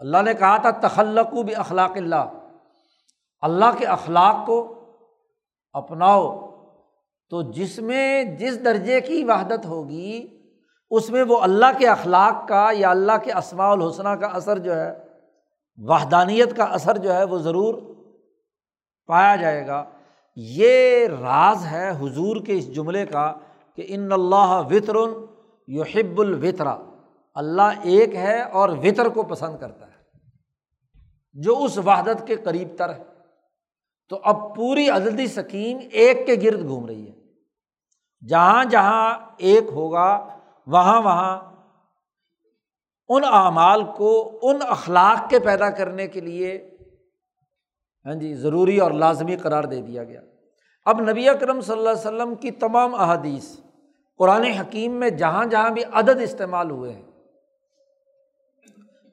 اللہ 0.00 0.22
نے 0.22 0.34
کہا 0.34 0.56
تھا 0.56 0.70
تخلق 0.80 1.34
بھی 1.44 1.54
اخلاق 1.54 1.96
اللہ 1.96 2.24
اللہ 3.42 3.78
کے 3.78 3.86
اخلاق 3.86 4.46
کو 4.46 4.58
اپناؤ۔ 5.74 6.24
تو 7.30 7.42
جس 7.52 7.78
میں 7.78 8.24
جس 8.38 8.64
درجے 8.64 9.00
کی 9.00 9.24
وحدت 9.24 9.66
ہوگی، 9.66 10.26
اس 10.90 11.10
میں 11.10 11.22
وہ 11.22 11.38
اللہ 11.40 11.78
کے 11.78 11.88
اخلاق 11.88 12.46
کا 12.48 12.68
یا 12.72 12.90
اللہ 12.90 13.16
کے 13.24 13.32
اسماع 13.32 13.70
الحسنہ 13.72 14.08
کا 14.08 14.26
اثر 14.26 14.58
جو 14.58 14.76
ہے 14.76 14.92
وحدانیت 15.78 16.56
کا 16.56 16.64
اثر 16.64 16.98
جو 16.98 17.14
ہے 17.14 17.24
وہ 17.24 17.38
ضرور 17.38 17.74
پایا 19.08 19.36
جائے 19.36 19.66
گا۔ 19.66 19.84
یہ 20.36 21.06
راز 21.06 21.64
ہے 21.66 21.90
حضور 21.90 22.36
کے 22.36 22.58
اس 22.58 22.74
جملے 22.74 23.06
کا 23.06 23.32
کہ 23.74 23.84
ان 23.88 24.12
اللہ 24.12 24.60
وطر 24.70 24.96
یحب 25.68 26.20
الوطرا 26.20 26.76
اللہ 27.36 27.80
ایک 27.82 28.14
ہے 28.14 28.42
اور 28.42 28.68
وطر 28.68 29.08
کو 29.08 29.22
پسند 29.22 29.58
کرتا 29.58 29.86
ہے، 29.86 29.92
جو 31.34 31.58
اس 31.64 31.78
وحدت 31.78 32.26
کے 32.26 32.36
قریب 32.36 32.68
تر 32.78 32.94
ہے۔ 32.94 33.02
تو 34.10 34.20
اب 34.24 34.54
پوری 34.56 34.88
عددی 34.88 35.26
سکیم 35.26 35.78
ایک 35.90 36.26
کے 36.26 36.34
گرد 36.42 36.66
گھوم 36.68 36.86
رہی 36.86 37.06
ہے۔ 37.08 37.14
جہاں 38.22 38.64
جہاں 38.64 39.14
ایک 39.38 39.64
ہوگا، 39.72 40.08
وہاں 40.66 41.00
وہاں 41.02 41.53
ان 43.10 43.24
اعمال 43.24 43.84
کو، 43.96 44.38
ان 44.42 44.58
اخلاق 44.68 45.28
کے 45.30 45.38
پیدا 45.38 45.70
کرنے 45.70 46.06
کے 46.06 46.20
لیے 46.20 46.56
ہاں 48.06 48.14
جی 48.14 48.34
ضروری 48.34 48.78
اور 48.78 48.90
لازمی 48.90 49.36
قرار 49.36 49.64
دے 49.64 49.80
دیا 49.80 50.04
گیا۔ 50.04 50.20
اب 50.86 51.00
نبی 51.00 51.28
اکرم 51.28 51.60
صلی 51.60 51.76
اللہ 51.78 51.90
علیہ 51.90 52.00
وسلم 52.00 52.34
کی 52.34 52.50
تمام 52.50 52.94
احادیث 52.94 53.56
قرآن 54.20 54.44
حکیم 54.44 54.92
میں 54.92 55.10
جہاں 55.10 55.44
جہاں 55.44 55.70
بھی 55.70 55.82
عدد 55.92 56.20
استعمال 56.20 56.70
ہوئے 56.70 56.92
ہیں، 56.92 57.02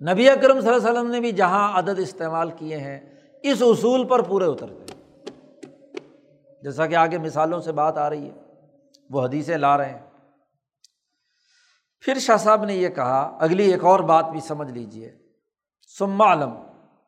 نبی 0.01 0.30
اکرم 0.30 0.60
صلی 0.60 0.69
اللہ 0.69 0.80
علیہ 0.80 0.91
وسلم 0.91 1.12
نے 1.12 1.19
بھی 1.19 1.32
جہاں 1.32 1.80
عدد 1.80 1.99
استعمال 1.99 2.51
کیے 2.51 2.77
ہیں، 2.77 2.99
اس 3.43 3.62
اصول 3.62 4.08
پر 4.08 4.21
پورے 4.21 4.45
اترتے 4.45 4.99
جیسا 6.63 6.86
کہ 6.86 6.95
آگے 6.95 7.17
مثالوں 7.17 7.60
سے 7.60 7.71
بات 7.71 7.97
آ 7.97 8.10
رہی 8.10 8.25
ہے، 8.25 8.34
وہ 9.10 9.25
حدیثیں 9.25 9.58
لا 9.58 9.77
رہے 9.77 9.89
ہیں۔ 9.89 10.11
پھر 12.04 12.20
شاہ 12.20 12.38
صاحب 12.38 12.66
نے 12.66 12.76
یہ 12.76 12.90
کہا، 12.90 13.38
اگلی 13.40 13.72
ایک 13.72 13.84
اور 13.84 14.00
بات 14.00 14.26
بھی 14.26 14.40
سمجھ 14.40 14.72
لیجیے 14.72 15.12
سما 15.98 16.26
عالم 16.26 16.52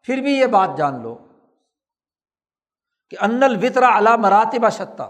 پھر 0.01 0.21
بھی 0.21 0.33
یہ 0.33 0.45
بات 0.45 0.77
جان 0.77 1.01
لو 1.01 1.15
کہ 3.09 3.17
ان 3.21 3.43
الوطرا 3.43 3.97
علا 3.97 4.15
مراتبہ 4.15 4.69
شتہ 4.69 5.09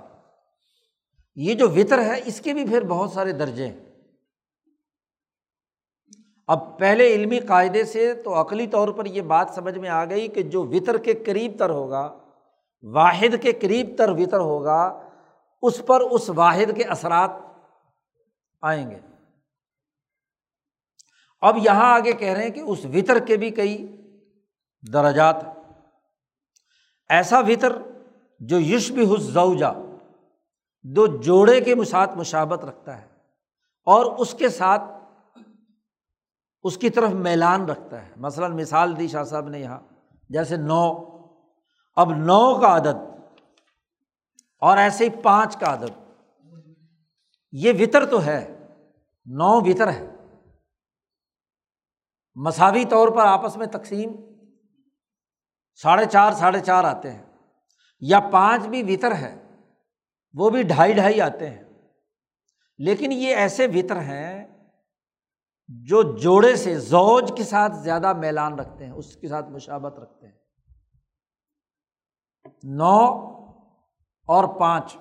یہ 1.36 1.54
جو 1.54 1.70
وطر 1.70 2.02
ہے، 2.04 2.22
اس 2.26 2.42
کے 2.42 2.54
بھی 2.54 2.66
پھر 2.66 2.84
بہت 2.84 3.12
سارے 3.12 3.32
درجے 3.32 3.68
ہیں۔ 3.68 3.80
اب 6.48 6.80
پہلے 6.80 7.08
علمی 7.14 7.40
قاعدے 7.40 7.84
سے 7.84 8.14
تو 8.14 8.42
عقلی 8.42 8.68
طور 8.68 8.88
پر 8.88 9.06
یہ 9.06 9.22
بات 9.22 9.50
سمجھ 9.56 9.78
میں 9.78 9.90
آ 9.90 10.06
گئی 10.06 10.28
کہ 10.28 10.44
جو 10.44 10.64
وطر 10.64 10.98
کے 10.98 11.14
قریب 11.14 11.52
تر 11.60 11.70
ہوگا، 11.70 12.20
واحد 12.84 13.36
کے 13.42 13.52
قریب 13.52 13.96
تر 13.98 14.10
وطر 14.10 14.40
ہوگا، 14.40 15.02
اس 15.62 15.82
پر 15.86 16.02
اس 16.02 16.30
واحد 16.30 16.76
کے 16.78 16.84
اثرات 16.84 17.30
آئیں 18.62 18.92
گے۔ 18.92 19.00
اب 21.44 21.58
یہاں 21.58 21.96
آگے 21.96 22.14
کہہ 22.14 22.34
رہے 22.34 22.44
ہیں 22.44 22.50
کہ 22.50 22.60
اس 22.60 22.86
وطر 22.86 23.20
کے 23.20 23.38
بھی 23.38 23.50
کئی 23.50 24.02
درجات 24.94 25.36
ایسا 27.10 27.40
وطر 27.40 27.78
جو 28.40 28.60
یشب 28.60 28.96
حسوجا 29.00 29.72
دو 30.84 31.08
جوڑے 31.08 31.62
کے 31.62 31.76
ساتھ 31.84 32.18
مشابت 32.18 32.66
رکھتا 32.66 33.02
ہے 33.02 33.08
اور 33.86 34.06
اس 34.06 34.34
کے 34.34 34.50
ساتھ 34.50 34.82
اس 36.64 36.78
کی 36.78 36.90
طرف 36.90 37.10
میلان 37.10 37.66
رکھتا 37.66 38.06
ہے۔ 38.06 38.12
مثلاً 38.18 38.54
مثال 38.54 39.00
دی 39.00 39.08
شاہ 39.08 39.24
صاحب 39.24 39.50
نے 39.50 39.60
یہاں، 39.60 39.80
جیسے 40.30 40.58
نو۔ 40.58 40.94
اب 41.96 42.12
نو 42.12 42.60
کا 42.60 42.78
عدد 42.78 42.96
اور 44.62 44.78
ایسے 44.78 45.06
ہی 45.06 45.10
پانچ 45.10 45.58
کا 45.58 45.74
عدد، 45.74 46.12
یہ 47.52 47.74
وطر 47.80 48.06
تو 48.06 48.26
ہے، 48.26 48.68
نو 49.26 49.70
وطر 49.70 49.92
ہے۔ 49.92 50.13
مساوی 52.36 52.86
طور 52.86 53.08
پر 53.08 53.26
آپس 53.26 53.58
میں 53.58 53.68
تقسیم 53.68 54.16
ساڑھے 55.76 56.06
چار 56.06 56.32
ساڑھے 56.32 56.60
چار 56.60 56.84
آتے 56.84 57.12
ہیں۔ 57.12 57.24
یا 58.00 58.20
پانچ 58.20 58.68
بھی 58.68 58.84
وطر 58.84 59.16
ہے 59.16 59.44
وہ 60.34 60.50
بھی 60.50 60.64
ڈھائی 60.64 60.94
ڈھائی 60.94 61.22
آتے 61.22 61.50
ہیں۔ 61.50 61.64
لیکن 62.78 63.12
یہ 63.12 63.36
ایسے 63.36 63.68
وطر 63.68 63.96
ہیں 63.96 64.48
جو 65.68 66.18
جوڑے 66.18 66.56
سے 66.56 66.80
زوج 66.80 67.32
کے 67.38 67.44
ساتھ 67.44 67.76
زیادہ 67.76 68.14
میلان 68.14 68.60
رکھتے 68.60 68.86
ہیں، 68.86 68.92
اس 68.92 69.16
کے 69.16 69.28
ساتھ 69.28 69.50
مشابت 69.50 70.00
رکھتے 70.00 70.28
ہیں۔ 70.28 70.38
نو 72.64 73.06
اور 74.28 74.60
پانچ۔ 74.60 74.98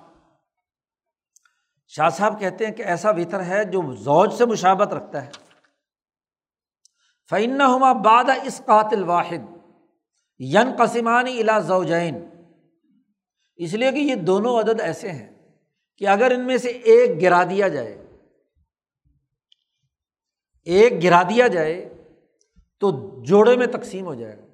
شاہ 1.87 2.09
صاحب 2.09 2.39
کہتے 2.39 2.65
ہیں 2.65 2.73
کہ 2.73 2.81
ایسا 2.81 3.09
وطر 3.11 3.43
ہے 3.43 3.65
جو 3.65 3.95
زوج 3.95 4.33
سے 4.33 4.45
مشابت 4.45 4.93
رکھتا 4.93 5.25
ہے۔ 5.25 5.42
فعن 7.29 7.61
ہما 7.61 7.93
باد 7.93 8.29
اس 8.43 8.61
قاتل 8.65 9.03
واحد 9.03 9.57
ین 10.39 10.75
قسمانی 10.79 11.39
الا 11.39 11.59
زوجین 11.59 12.25
اس 13.55 13.73
لیے 13.73 13.91
کہ 13.91 13.97
یہ 13.97 14.15
دونوں 14.15 14.59
عدد 14.59 14.81
ایسے 14.81 15.11
ہیں 15.11 15.29
کہ 15.97 16.07
اگر 16.07 16.31
ان 16.31 16.47
میں 16.47 16.57
سے 16.57 16.67
ایک 16.67 17.21
گرا 17.21 17.43
دیا 17.43 17.67
جائے، 17.67 18.05
ایک 20.65 21.03
گرا 21.03 21.23
دیا 21.23 21.47
جائے 21.47 21.93
تو 22.79 22.91
جوڑے 23.23 23.57
میں 23.57 23.67
تقسیم 23.67 24.05
ہو 24.05 24.15
جائے 24.15 24.37
گا۔ 24.37 24.45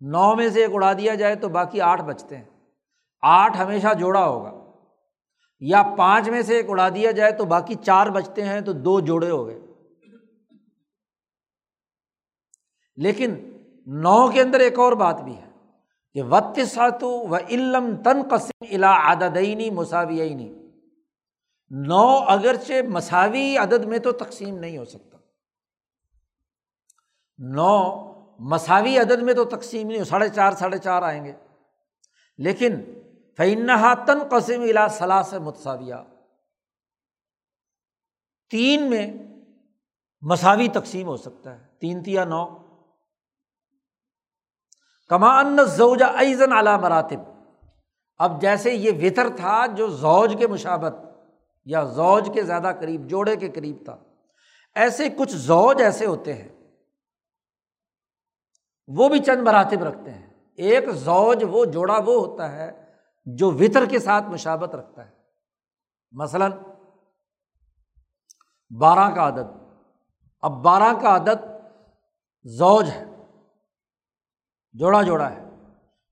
نو 0.00 0.34
میں 0.34 0.48
سے 0.48 0.60
ایک 0.60 0.70
اڑا 0.74 0.92
دیا 0.92 1.14
جائے 1.14 1.34
تو 1.34 1.48
باقی 1.48 1.80
آٹھ 1.80 2.02
بچتے 2.02 2.36
ہیں۔ 2.36 2.44
آٹھ 3.22 3.56
ہمیشہ 3.58 3.94
جوڑا 3.98 4.28
ہوگا۔ 4.28 4.52
یا 5.60 5.82
پانچ 5.98 6.28
میں 6.28 6.42
سے 6.42 6.56
ایک 6.56 6.70
اڑا 6.70 6.88
دیا 6.88 7.10
جائے 7.10 7.32
تو 7.32 7.44
باقی 7.44 7.74
چار 7.74 8.06
بچتے 8.06 8.44
ہیں 8.44 8.60
تو 8.60 8.72
دو 8.72 9.00
جوڑے 9.00 9.30
ہو 9.30 9.46
گئے۔ 9.46 9.60
لیکن 13.00 13.34
نو 13.86 14.16
کے 14.28 14.40
اندر 14.42 14.60
ایک 14.60 14.78
اور 14.78 14.92
بات 14.92 15.20
بھی 15.20 15.36
ہے 15.36 15.48
کہ 16.14 16.22
وط 16.22 16.58
ساتو 16.68 17.10
و 17.28 17.36
علم 17.36 17.94
تن 18.02 18.22
قسم 18.30 18.64
الا 18.70 18.92
عددینی 19.12 19.70
مساوی 19.70 20.34
نو 21.70 22.04
اگرچہ 22.28 22.82
مساوی 22.88 23.56
عدد 23.56 23.84
میں 23.84 23.98
تو 23.98 24.12
تقسیم 24.12 24.58
نہیں 24.58 24.78
ہو 24.78 24.84
سکتا 24.84 25.18
نو 27.38 27.74
مساوی 28.50 28.96
عدد 28.98 29.22
میں 29.22 29.34
تو 29.34 29.44
تقسیم 29.44 29.88
نہیں 29.88 29.98
ہو 29.98 30.04
ساڑھے 30.04 30.28
چار 30.28 30.52
ساڑھے 30.52 30.78
چار 30.78 31.02
آئیں 31.02 31.24
گے 31.24 31.32
لیکن 32.38 32.80
فنحا 33.38 33.94
تن 34.06 34.18
قسم 34.30 34.62
الا 34.62 34.86
صلاح 34.88 35.22
سے 35.22 35.38
متساویہ 35.38 36.02
تین 38.50 38.90
میں 38.90 39.06
مساوی 40.22 40.68
تقسیم 40.68 41.06
ہو 41.06 41.16
سکتا 41.16 41.54
ہے 41.54 41.64
تین 41.78 42.02
تیا 42.02 42.24
نو 42.24 42.44
کما 45.10 45.38
ان 45.38 45.58
زوجا 45.64 46.06
ایزن 46.06 46.52
اعلیٰ 46.52 46.80
مراتب۔ 46.80 47.20
اب 48.18 48.40
جیسے 48.40 48.72
یہ 48.72 48.90
وطر 49.02 49.36
تھا 49.36 49.66
جو 49.66 49.88
زوج 49.88 50.36
کے 50.38 50.46
مشابت 50.46 50.94
یا 51.64 51.82
زوج 51.82 52.30
کے 52.34 52.42
زیادہ 52.42 52.72
قریب، 52.80 53.08
جوڑے 53.08 53.36
کے 53.36 53.48
قریب 53.48 53.76
تھا، 53.84 53.96
ایسے 54.74 55.08
کچھ 55.08 55.32
زوج 55.32 55.82
ایسے 55.82 56.06
ہوتے 56.06 56.34
ہیں۔ 56.34 56.48
وہ 58.86 59.08
بھی 59.08 59.18
چند 59.18 59.42
مراتب 59.42 59.84
رکھتے 59.84 60.10
ہیں۔ 60.10 60.30
ایک 60.56 60.90
زوج 60.90 61.44
وہ 61.50 61.64
جوڑا 61.64 61.98
وہ 62.06 62.26
ہوتا 62.26 62.52
ہے 62.52 62.84
جو 63.24 63.50
وطر 63.50 63.86
کے 63.86 63.98
ساتھ 63.98 64.24
مشابت 64.24 64.74
رکھتا 64.74 65.06
ہے۔ 65.06 65.10
مثلاً 66.12 66.52
بارہ 68.78 69.14
کا 69.14 69.28
عدد۔ 69.28 69.74
اب 70.42 70.52
بارہ 70.52 70.92
کا 71.02 71.16
عدد 71.16 71.46
زوج 72.44 72.90
ہے۔ 72.90 73.09
جوڑا 74.72 75.02
جوڑا 75.02 75.30
ہے۔ 75.30 75.44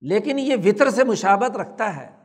لیکن 0.01 0.39
یہ 0.39 0.57
وطر 0.65 0.91
سے 0.91 1.05
مشابت 1.05 1.57
رکھتا 1.57 1.97
ہے۔ 1.97 2.17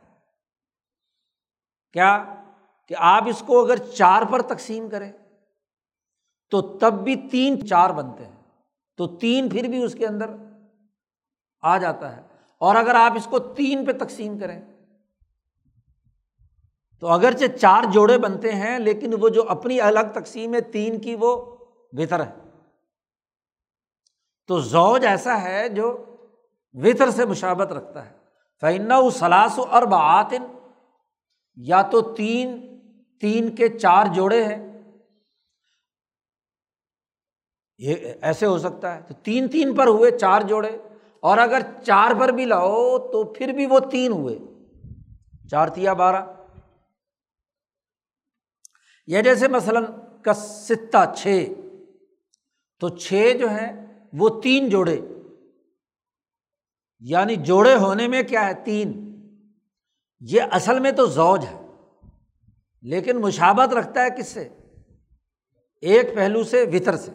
کیا 1.92 2.42
کہ 2.88 2.94
آپ 2.98 3.22
اس 3.26 3.42
کو 3.46 3.64
اگر 3.64 3.76
چار 3.76 4.22
پر 4.30 4.42
تقسیم 4.42 4.88
کریں 4.90 5.12
تو 6.50 6.78
تب 6.78 6.92
بھی 6.92 7.28
تین 7.30 7.68
چار 7.68 7.90
بنتے 7.90 8.26
ہیں۔ 8.26 8.42
تو 8.96 9.16
تین 9.16 9.50
پھر 9.50 9.68
بھی 9.68 9.82
اس 9.82 9.94
کے 9.94 10.06
اندر 10.06 10.30
آ 11.60 11.78
جاتا 11.78 12.16
ہے۔ 12.16 12.22
اور 12.58 12.76
اگر 12.76 12.94
آپ 12.94 13.12
اس 13.12 13.26
کو 13.30 13.38
تین 13.38 13.84
پہ 13.84 13.92
تقسیم 13.92 14.38
کریں 14.38 14.62
تو 17.00 17.08
اگرچہ 17.08 17.56
چار 17.56 17.82
جوڑے 17.92 18.18
بنتے 18.18 18.52
ہیں، 18.52 18.78
لیکن 18.78 19.14
وہ 19.20 19.28
جو 19.28 19.48
اپنی 19.48 19.80
الگ 19.80 20.00
تقسیم 20.14 20.54
ہے، 20.54 20.60
تین 20.60 21.00
کی 21.00 21.16
وہ 21.20 21.56
بہتر 21.92 22.26
ہے۔ 22.26 22.32
تو 24.46 24.60
زوج 24.60 25.06
ایسا 25.06 25.42
ہے 25.42 25.68
جو 25.68 26.13
وطر 26.74 27.10
سے 27.10 27.24
مشابت 27.24 27.72
رکھتا 27.72 28.06
ہے۔ 28.06 28.16
فعن 28.60 28.92
و 28.92 29.10
سلاس 29.10 29.58
و 29.58 29.64
ارب 29.72 29.94
آتن 29.94 30.42
یا 31.56 31.82
تو 31.82 32.14
تین 32.14 32.74
تین 33.20 33.54
کے 33.54 33.68
چار 33.68 34.06
جوڑے 34.14 34.44
ہیں۔ 34.44 34.82
یہ 37.78 37.94
ایسے 38.22 38.46
ہو 38.46 38.58
سکتا 38.58 38.94
ہے۔ 38.94 39.02
تو 39.02 39.14
تین 39.14 39.48
تین 39.48 39.74
پر 39.74 39.86
ہوئے 39.86 40.18
چار 40.18 40.40
جوڑے۔ 40.40 40.78
اور 41.20 41.38
اگر 41.38 41.58
چار 41.86 42.10
پر 42.20 42.28
بھی 42.28 42.44
لاؤ 42.44 42.98
تو 42.98 43.32
پھر 43.32 43.48
بھی 43.48 43.66
وہ 43.66 43.80
تین 43.90 44.12
ہوئے۔ 44.12 44.38
چار 45.50 45.68
تیا 45.68 45.92
بارہ۔ 45.92 46.24
یہ 49.06 49.22
جیسے 49.22 49.48
مثلاً 49.48 49.84
کستا 50.22 51.14
چھ۔ 51.16 51.48
تو 52.80 52.88
چھ 52.88 53.32
جو 53.40 53.48
ہیں 53.48 54.02
وہ 54.12 54.40
تین 54.42 54.68
جوڑے۔ 54.68 55.00
یعنی 57.06 57.36
جوڑے 57.36 57.74
ہونے 57.74 58.08
میں 58.08 58.22
کیا 58.22 58.46
ہے؟ 58.46 58.54
تین۔ 58.64 59.14
یہ 60.20 60.42
اصل 60.52 60.78
میں 60.78 60.92
تو 60.92 61.06
زوج 61.06 61.44
ہے، 61.44 61.66
لیکن 62.82 63.16
مشابت 63.16 63.74
رکھتا 63.74 64.02
ہے 64.02 64.08
کس 64.18 64.28
سے؟ 64.28 64.48
ایک 65.80 66.14
پہلو 66.14 66.44
سے 66.44 66.64
وطر 66.72 66.96
سے۔ 66.96 67.12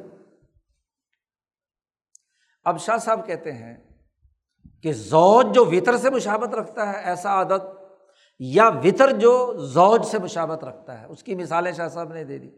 اب 2.63 2.79
شاہ 2.79 2.97
صاحب 2.97 3.27
کہتے 3.27 3.51
ہیں 3.53 3.77
کہ 4.83 4.93
زوج 4.93 5.45
جو 5.55 5.65
وطر 5.65 5.97
سے 5.97 6.09
مشابت 6.09 6.55
رکھتا 6.55 6.93
ہے، 6.93 7.03
ایسا 7.03 7.29
عادت، 7.29 7.61
یا 8.39 8.69
وطر 8.69 9.11
جو 9.11 9.57
زوج 9.57 10.05
سے 10.05 10.19
مشابت 10.19 10.63
رکھتا 10.63 11.01
ہے؟ 11.01 11.05
اس 11.05 11.23
کی 11.23 11.35
مثالیں 11.35 11.71
شاہ 11.71 11.87
صاحب 11.87 12.13
نے 12.13 12.23
دے 12.23 12.37
دی۔ 12.37 12.49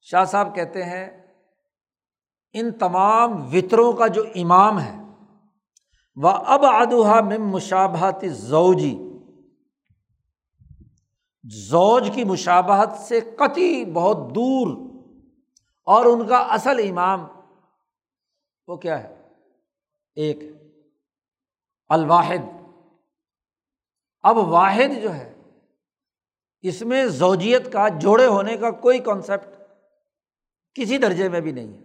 شاہ 0.00 0.24
صاحب 0.24 0.54
کہتے 0.54 0.84
ہیں، 0.84 1.26
ان 2.52 2.72
تمام 2.72 3.54
وطروں 3.54 3.92
کا 3.92 4.06
جو 4.06 4.24
امام 4.34 4.80
ہے 4.80 5.03
وہ 6.16 6.28
اب 6.28 6.64
ادوہا 6.64 7.20
مم 7.20 7.48
مشابہت 7.48 8.24
زوجی 8.26 8.98
زوج 11.50 12.10
کی 12.14 12.24
مشابہت 12.24 12.98
سے 12.98 13.20
قطعی 13.20 13.84
بہت 13.84 14.16
دور 14.16 14.90
اور 15.82 16.04
ان 16.04 16.28
کا 16.28 16.36
اصل 16.36 16.90
امام 16.90 17.26
وہ 18.66 18.76
کیا 18.76 19.04
ہے؟ 19.04 19.14
ایک 20.14 20.38
الواحد۔ 21.88 22.72
اب 24.22 24.36
واحد 24.36 25.02
جو 25.02 25.14
ہے، 25.14 25.34
اس 26.60 26.82
میں 26.82 27.06
زوجیت 27.06 27.72
کا 27.72 27.88
جوڑے 27.88 28.26
ہونے 28.26 28.56
کا 28.56 28.70
کوئی 28.70 28.98
کانسیپٹ 28.98 29.48
کسی 30.74 30.98
درجے 30.98 31.28
میں 31.28 31.40
بھی 31.40 31.52
نہیں 31.52 31.78
ہے۔ 31.78 31.82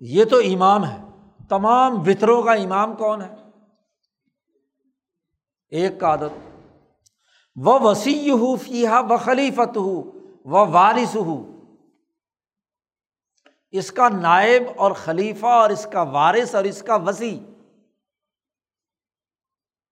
یہ 0.00 0.24
تو 0.24 0.38
امام 0.38 0.84
ہے۔ 0.84 1.13
تمام 1.48 2.00
وطروں 2.00 2.42
کا 2.42 2.52
امام 2.52 2.96
کون 2.96 3.22
ہے؟ 3.22 3.34
ایک 5.68 6.00
کا 6.00 6.08
عادت، 6.08 6.50
وہ 7.56 7.80
وسیع 7.80 8.32
ہو 8.32 8.56
فیحا 8.56 9.00
و 9.00 9.16
خلیفت 9.16 9.76
ہو 9.76 10.02
و 10.44 10.66
وارث 10.66 11.16
ہو 11.16 11.50
اس 13.70 13.92
کا 13.92 14.08
نائب 14.08 14.62
اور 14.76 14.92
خلیفہ 14.92 15.46
اور 15.46 15.70
اس 15.70 15.86
کا 15.92 16.02
وارث 16.02 16.54
اور 16.54 16.64
اس 16.64 16.82
کا 16.82 16.96
وسیع۔ 16.96 17.38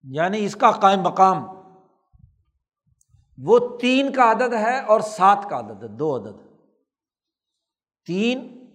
یعنی 0.03 0.45
اس 0.45 0.57
کا 0.57 0.71
قائم 0.71 1.01
مقام۔ 1.01 1.45
وہ 3.39 3.79
تین 3.81 4.13
کا 4.13 4.31
عدد 4.31 4.55
ہے 4.55 4.81
اور 4.81 5.01
سات 5.01 5.47
کا 5.51 5.59
عدد 5.59 5.83
ہے، 5.83 5.89
دو 5.89 6.17
عدد۔ 6.17 6.37
تین 8.07 8.67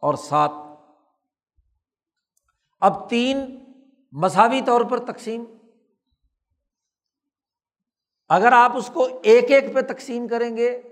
اور 0.00 0.14
سات۔ 0.14 0.50
اب 2.82 3.10
تین 3.10 3.56
مساوی 4.12 4.60
طور 4.66 4.80
پر 4.80 4.98
تقسیم۔ 4.98 5.44
اگر 8.28 8.52
آپ 8.52 8.76
اس 8.76 8.90
کو 8.94 9.08
ایک 9.22 9.50
ایک 9.50 9.74
پہ 9.74 9.80
تقسیم 9.80 10.28
کریں 10.28 10.56
گے 10.56 10.82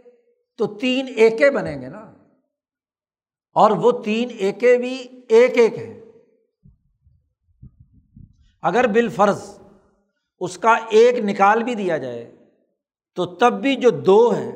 تو 0.57 0.67
تین 0.67 1.07
ایکے 1.17 1.51
بنیں 1.51 1.81
گے 1.83 1.89
نا۔ 1.89 2.15
اور 3.53 3.71
وہ 3.71 3.93
تین 4.05 4.29
ایکے 4.39 4.79
بھی 4.79 5.21
ایک 5.29 5.59
ایک 5.59 5.79
ہے 5.79 6.01
اگر 8.63 8.87
بال 8.87 9.09
فرض 9.09 9.59
اس 10.41 10.59
کا 10.59 10.75
ایک 10.89 11.25
نکال 11.25 11.63
بھی 11.63 11.75
دیا 11.75 11.99
جائے 11.99 12.37
تو 13.15 13.27
تب 13.27 13.63
بھی 13.63 13.77
جو 13.77 13.91
دو 13.91 14.37
ہے 14.37 14.53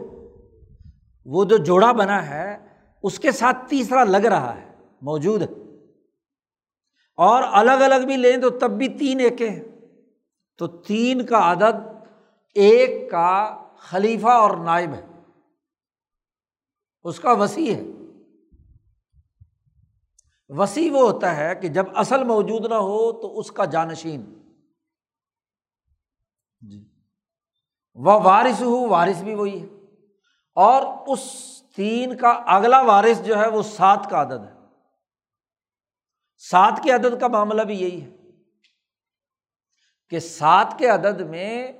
وہ 1.24 1.44
جو 1.44 1.56
جوڑا 1.56 1.92
بنا 1.92 2.30
ہے، 2.30 2.66
اس 3.02 3.18
کے 3.18 3.32
ساتھ 3.32 3.56
تیسرا 3.68 4.04
لگ 4.04 4.16
رہا 4.16 4.56
ہے، 4.56 4.74
موجود 5.02 5.42
ہے۔ 5.42 5.63
اور 7.14 7.42
الگ 7.46 7.72
الگ 7.72 8.06
بھی 8.06 8.16
لیں 8.16 8.36
تو 8.36 8.50
تب 8.50 8.70
بھی 8.70 8.88
تین 8.88 9.20
ایک 9.20 9.42
ہیں۔ 9.42 9.64
تو 10.58 10.66
تین 10.66 11.26
کا 11.26 11.52
عدد 11.52 11.86
ایک 12.54 13.10
کا 13.10 13.64
خلیفہ 13.78 14.28
اور 14.28 14.56
نائب 14.56 14.94
ہے۔ 14.94 15.06
اس 17.02 17.20
کا 17.20 17.32
وسیع 17.32 17.74
ہے۔ 17.74 17.82
وسیع 20.48 20.92
وہ 20.92 21.12
ہوتا 21.12 21.36
ہے 21.36 21.54
کہ 21.54 21.68
جب 21.68 21.86
اصل 21.94 22.24
موجود 22.24 22.66
نہ 22.66 22.74
ہو 22.74 23.12
تو 23.12 23.38
اس 23.38 23.52
کا 23.52 23.64
جانشین۔ 23.64 24.50
جی۔ 26.60 26.88
وہ 27.94 28.12
وارث 28.12 28.62
ہو، 28.62 28.88
وارث 28.88 29.22
بھی 29.22 29.34
وہی 29.34 29.62
ہے۔ 29.62 29.66
اور 30.54 30.82
اس 31.06 31.20
تین 31.76 32.16
کا 32.16 32.28
اگلا 32.28 32.80
وارث 32.80 33.22
جو 33.22 33.38
ہے 33.38 33.48
وہ 33.48 33.62
سات 33.62 34.06
کا 34.10 34.22
عدد 34.22 34.44
ہے۔ 34.46 34.53
سات 36.50 36.80
کے 36.82 36.90
عدد 36.90 37.20
کا 37.20 37.28
معاملہ 37.28 37.62
بھی 37.62 37.80
یہی 37.80 38.02
ہے 38.02 38.10
کہ 40.08 40.18
سات 40.18 40.74
کے 40.78 40.86
عدد 40.86 41.20
میں 41.20 41.72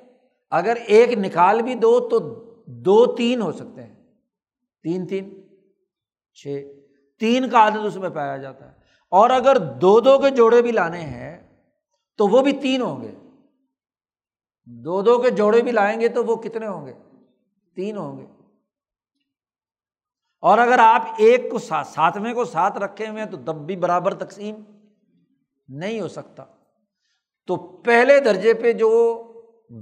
اگر 0.50 0.76
ایک 0.86 1.18
نکال 1.18 1.62
بھی 1.62 1.74
دو 1.74 2.08
تو 2.08 2.18
دو 2.66 3.14
تین 3.14 3.42
ہو 3.42 3.52
سکتے 3.52 3.82
ہیں۔ 3.82 3.94
تین 4.82 5.06
تین، 5.06 5.40
چھ۔ 6.34 6.64
تین 7.18 7.50
کا 7.50 7.58
عادت 7.58 7.86
اس 7.86 7.96
میں 7.96 8.10
پایا 8.10 8.36
جاتا 8.36 8.70
ہے۔ 8.70 8.76
اور 9.10 9.30
اگر 9.30 9.56
دو 9.56 10.00
دو 10.00 10.18
کے 10.18 10.30
جوڑے 10.30 10.62
بھی 10.62 10.72
لانے 10.72 11.00
ہیں 11.00 11.62
تو 12.18 12.26
وہ 12.26 12.42
بھی 12.42 12.52
تین 12.52 12.82
ہوں 12.82 13.02
گے۔ 13.02 13.12
دو 14.64 15.02
دو 15.02 15.18
کے 15.18 15.30
جوڑے 15.30 15.62
بھی 15.62 15.72
لائیں 15.72 16.00
گے 16.00 16.08
تو 16.08 16.24
وہ 16.24 16.36
کتنے 16.36 16.66
ہوں 16.66 16.86
گے؟ 16.86 16.92
تین 17.74 17.96
ہوں 17.96 18.18
گے۔ 18.18 18.26
اور 20.44 20.58
اگر 20.58 20.78
آپ 20.78 21.02
ایک 21.18 21.50
کو 21.50 21.58
ساتویں 21.58 22.34
کو 22.34 22.44
ساتھ 22.44 22.78
رکھے 22.78 23.08
ہوئے 23.08 23.22
ہیں 23.22 23.30
تو 23.30 23.36
دب 23.36 23.66
بھی 23.66 23.76
برابر 23.76 24.14
تقسیم 24.14 24.54
نہیں 25.68 26.00
ہو 26.00 26.08
سکتا۔ 26.08 26.44
تو 27.48 27.56
پہلے 27.56 28.18
درجے 28.20 28.54
پہ 28.54 28.72
جو 28.72 28.90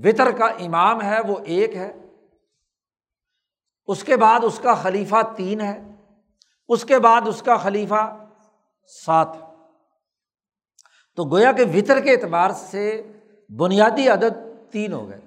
وطر 0.05 0.31
کا 0.31 0.47
امام 0.47 1.03
ہے 1.03 1.19
وہ 1.27 1.37
ایک 1.45 1.75
ہے، 1.77 1.93
اس 3.89 4.05
کے 4.05 4.17
بعد 4.17 4.41
اس 4.43 4.59
کا 4.59 4.75
خلیفہ 4.75 5.23
تین 5.37 5.61
ہے، 5.61 5.81
اس 6.69 6.85
کے 6.85 6.99
بعد 6.99 7.29
اس 7.29 7.43
کا 7.43 7.57
خلیفہ 7.57 8.03
سات 9.07 9.29
تو 11.19 11.25
گویا 11.25 11.53
کہ 11.53 11.65
وطر 11.75 12.01
کے 12.01 12.13
اعتبار 12.13 12.51
سے 12.51 13.03
بنیادی 13.51 14.09
عدد 14.09 14.41
تین 14.73 14.93
ہو 14.93 15.09
گئے۔ 15.09 15.21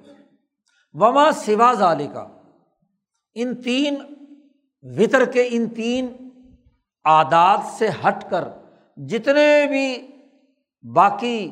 وما 0.96 1.32
سوا 1.32 1.74
ظالی 1.74 2.08
کا 2.14 2.28
ان 3.36 3.62
تین 3.62 3.96
وطر 4.86 5.26
کے 5.26 5.48
ان 5.52 5.70
تین 5.70 6.30
عادات 7.06 7.60
سے 7.78 7.88
ہٹ 7.88 8.30
کر 8.30 8.48
جتنے 8.98 9.68
بھی 9.68 10.08
باقی 10.94 11.50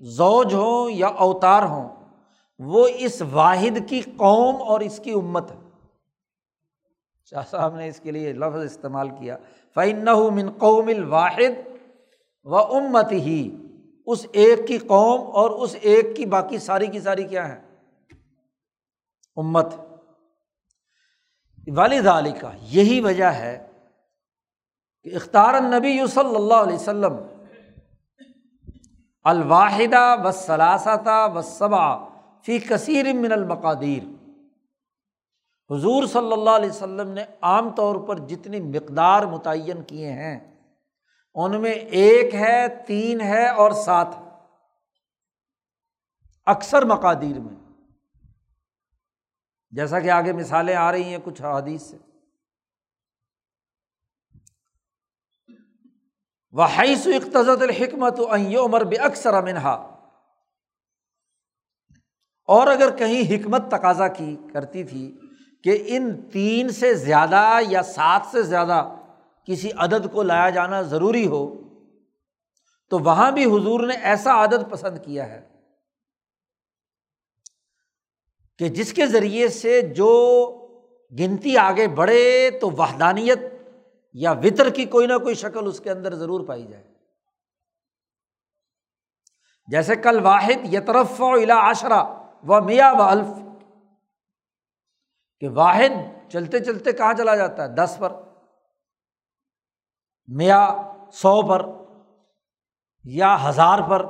زوج 0.00 0.54
ہوں 0.54 0.90
یا 0.90 1.06
اوتار 1.06 1.62
ہوں، 1.62 1.88
وہ 2.58 2.88
اس 2.94 3.22
واحد 3.32 3.88
کی 3.88 4.00
قوم 4.00 4.62
اور 4.62 4.80
اس 4.80 5.00
کی 5.04 5.10
امت 5.10 5.50
ہے۔ 5.50 5.56
شاہ 7.30 7.42
صاحب 7.50 7.76
نے 7.76 7.88
اس 7.88 8.00
کے 8.00 8.10
لیے 8.10 8.32
لفظ 8.32 8.64
استعمال 8.64 9.08
کیا۔ 9.08 9.36
فعن 9.74 10.04
من 10.34 10.50
قوم 10.50 10.88
الواحد 10.88 11.68
و 12.44 12.56
امت 12.56 13.12
ہی 13.12 13.56
اس 14.06 14.26
ایک 14.32 14.68
کی 14.68 14.78
قوم 14.78 15.20
اور 15.20 15.50
اس 15.50 15.76
ایک 15.80 16.16
کی 16.16 16.26
باقی 16.26 16.58
ساری 16.58 16.86
کی 16.86 17.00
ساری 17.00 17.24
کیا 17.24 17.48
ہے؟ 17.48 17.62
امت۔ 19.36 19.74
والد 21.66 22.06
علی 22.06 22.32
کا 22.32 22.50
یہی 22.60 23.00
وجہ 23.00 23.24
ہے 23.24 23.66
کہ 25.02 25.16
اختار 25.16 25.54
النبی 25.54 26.06
صلی 26.06 26.34
اللہ 26.34 26.54
علیہ 26.54 26.74
وسلم 26.74 27.16
الواحدہ 29.24 30.16
و 30.24 30.30
ثلاثہ 30.30 31.30
و 31.34 31.42
صبا 31.42 32.04
فی 32.46 32.58
کثیر 32.58 33.12
من 33.12 33.32
المقادیر۔ 33.32 34.02
حضور 35.70 36.06
صلی 36.06 36.32
اللہ 36.32 36.50
علیہ 36.50 36.68
وسلم 36.68 37.10
نے 37.10 37.24
عام 37.40 37.74
طور 37.74 37.96
پر 37.96 38.18
جتنی 38.18 38.60
مقدار 38.60 39.22
متعین 39.22 39.82
کیے 39.82 40.12
ہیں، 40.12 40.54
ان 41.34 41.60
میں 41.60 41.72
ایک 41.72 42.34
ہے، 42.34 42.68
تین 42.86 43.20
ہے 43.20 43.48
اور 43.48 43.70
سات 43.70 44.06
اکثر 46.46 46.84
مقادیر 46.84 47.38
میں۔ 47.38 47.63
جیسا 49.74 50.00
کہ 50.00 50.10
آگے 50.10 50.32
مثالیں 50.32 50.74
آ 50.74 50.92
رہی 50.92 51.02
ہیں 51.02 51.18
کچھ 51.24 51.42
حادیث 51.42 51.82
سے۔ 51.82 51.96
وہ 56.52 56.66
حیث 56.78 57.06
اقتضت 57.06 57.62
الحکمت 57.62 58.20
عمر 58.58 58.84
بے 58.84 58.96
اکثر 58.96 59.34
امنہا 59.34 59.72
اور 62.48 62.66
اگر 62.66 62.96
کہیں 62.96 63.34
حکمت 63.34 63.62
تقاضا 63.68 64.08
کی 64.08 64.36
کرتی 64.52 64.84
تھی 64.84 65.18
کہ 65.64 65.84
ان 65.86 66.30
تین 66.30 66.68
سے 66.68 66.94
زیادہ 66.94 67.58
یا 67.68 67.82
سات 67.82 68.22
سے 68.32 68.42
زیادہ 68.42 68.96
کسی 69.46 69.70
عدد 69.78 70.12
کو 70.12 70.22
لایا 70.22 70.50
جانا 70.50 70.82
ضروری 70.82 71.26
ہو، 71.26 71.62
تو 72.90 72.98
وہاں 72.98 73.30
بھی 73.30 73.44
حضور 73.44 73.86
نے 73.86 73.94
ایسا 73.94 74.44
عدد 74.44 74.70
پسند 74.70 74.98
کیا 74.98 75.28
ہے۔ 75.28 75.53
کہ 78.58 78.68
جس 78.68 78.92
کے 78.92 79.06
ذریعے 79.06 79.48
سے 79.48 79.80
جو 79.82 80.10
گنتی 81.18 81.56
آگے 81.56 81.88
بڑھے 81.88 82.50
تو 82.60 82.70
وحدانیت 82.70 83.38
یا 84.12 84.32
وطر 84.32 84.70
کی 84.70 84.84
کوئی 84.84 85.06
نہ 85.06 85.18
کوئی 85.18 85.34
شکل 85.34 85.66
اس 85.66 85.80
کے 85.80 85.90
اندر 85.90 86.14
ضرور 86.14 86.46
پائی 86.46 86.66
جائے۔ 86.66 86.84
جیسے 89.66 89.96
کل 89.96 90.20
واحد 90.24 90.74
یترف 90.74 91.20
و 91.20 91.32
الا 91.32 91.70
عشرہ 91.70 92.02
و 92.48 92.60
میاں 92.60 92.94
و 92.94 93.02
الف، 93.02 93.26
کہ 95.40 95.48
واحد 95.48 95.92
چلتے 96.30 96.60
چلتے 96.60 96.92
کہاں 96.92 97.14
چلا 97.14 97.36
جاتا 97.36 97.62
ہے؟ 97.62 97.68
دس 97.68 97.96
پر 97.98 98.12
میاں 100.26 100.66
سو 101.12 101.48
پر 101.48 101.66
یا 103.04 103.36
ہزار 103.48 103.78
پر 103.90 104.06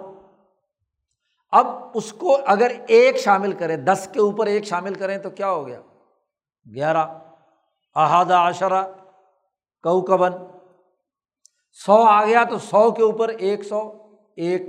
اب 1.54 1.66
اس 1.94 2.12
کو 2.12 2.38
اگر 2.46 2.72
ایک 2.86 3.16
شامل 3.16 3.52
کریں، 3.52 3.76
دس 3.76 4.08
کے 4.12 4.20
اوپر 4.20 4.46
ایک 4.46 4.64
شامل 4.64 4.94
کریں 4.94 5.18
تو 5.18 5.30
کیا 5.30 5.50
ہو 5.50 5.66
گیا؟ 5.66 5.80
گیارہ، 6.74 7.06
احادہ 7.94 8.34
عشرہ 8.34 8.84
کو 9.82 10.00
کبن 10.02 10.32
سو 11.86 12.02
آ 12.02 12.24
گیا 12.24 12.44
تو 12.44 12.58
سو 12.58 12.90
کے 12.90 13.02
اوپر 13.02 13.28
ایک 13.28 13.62
سو 13.62 13.92
ایک۔ 14.36 14.62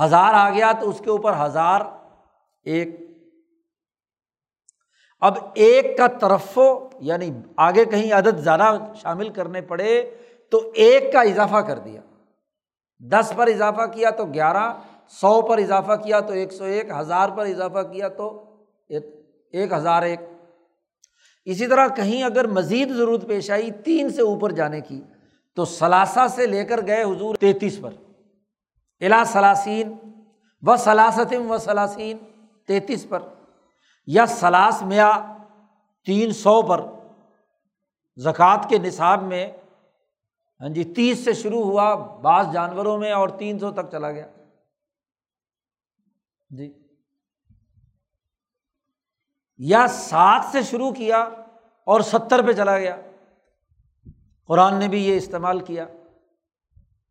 ہزار 0.00 0.34
آ 0.34 0.50
گیا 0.50 0.72
تو 0.80 0.88
اس 0.88 0.98
کے 1.04 1.10
اوپر 1.10 1.32
ہزار 1.40 1.80
ایک۔ 2.64 2.88
اب 5.20 5.34
ایک 5.54 5.98
کا 5.98 6.06
طرف 6.06 6.58
یعنی 7.00 7.30
آگے 7.56 7.84
کہیں 7.84 8.12
عدد 8.12 8.38
زیادہ 8.38 8.78
شامل 8.94 9.28
کرنے 9.28 9.60
پڑے 9.60 10.16
تو 10.50 10.70
ایک 10.74 11.12
کا 11.12 11.20
اضافہ 11.20 11.56
کر 11.56 11.78
دیا۔ 11.78 12.00
دس 12.98 13.32
پر 13.36 13.46
اضافہ 13.46 13.86
کیا 13.92 14.10
تو 14.10 14.24
گیارہ۔ 14.24 14.72
سو 15.08 15.42
پر 15.42 15.58
اضافہ 15.58 15.92
کیا 15.92 16.20
تو 16.20 16.32
ایک 16.32 16.52
سو 16.52 16.64
ایک، 16.64 16.90
ہزار 16.90 17.28
پر 17.28 17.46
اضافہ 17.46 17.92
کیا 17.92 18.08
تو 18.08 18.44
ایک 18.88 19.72
ہزار 19.72 20.02
ایک۔ 20.02 20.20
اسی 21.44 21.66
طرح 21.66 21.88
کہیں 21.88 22.22
اگر 22.22 22.46
مزید 22.46 22.90
ضرورت 22.90 23.26
پیش 23.26 23.50
آئی 23.50 23.70
تین 23.70 24.08
سے 24.08 24.22
اوپر 24.22 24.52
جانے 24.52 24.80
کی 24.80 25.02
تو 25.54 25.64
ثلاثہ 25.64 26.28
سے 26.30 26.46
لے 26.46 26.64
کر 26.64 26.86
گئے 26.86 27.02
حضور 27.02 27.34
تینتیس 27.34 27.80
پر۔ 27.80 27.90
الا 29.00 29.24
ثلاثین 29.26 29.92
و 30.62 30.76
ثلاثتم 30.76 31.50
و 31.50 31.58
ثلاثین 31.58 32.16
تینتیس 32.66 33.06
پر۔ 33.08 33.18
یا 34.06 34.26
سلاس 34.26 34.82
میا، 34.82 35.34
تین 36.06 36.32
سو 36.32 36.62
پر۔ 36.62 36.80
زکوٰۃ 38.16 38.68
کے 38.68 38.78
نصاب 38.78 39.22
میں 39.22 39.52
ہاں 40.60 40.68
جی 40.68 40.84
تیس 40.84 41.24
سے 41.24 41.32
شروع 41.32 41.62
ہوا، 41.62 41.94
بعض 41.94 42.46
جانوروں 42.52 42.98
میں 42.98 43.12
اور 43.12 43.28
تین 43.28 43.58
سو 43.58 43.70
تک 43.70 43.90
چلا 43.90 44.12
گیا۔ 44.12 44.26
جی۔ 46.56 46.72
یا 49.58 49.86
سات 49.88 50.44
سے 50.52 50.62
شروع 50.62 50.90
کیا 50.90 51.18
اور 51.84 52.00
ستر 52.00 52.46
پہ 52.46 52.52
چلا 52.52 52.78
گیا۔ 52.78 53.00
قرآن 54.46 54.74
نے 54.74 54.88
بھی 54.88 55.06
یہ 55.06 55.16
استعمال 55.16 55.60
کیا۔ 55.60 55.84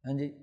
ہاں 0.06 0.18
جی۔ 0.18 0.38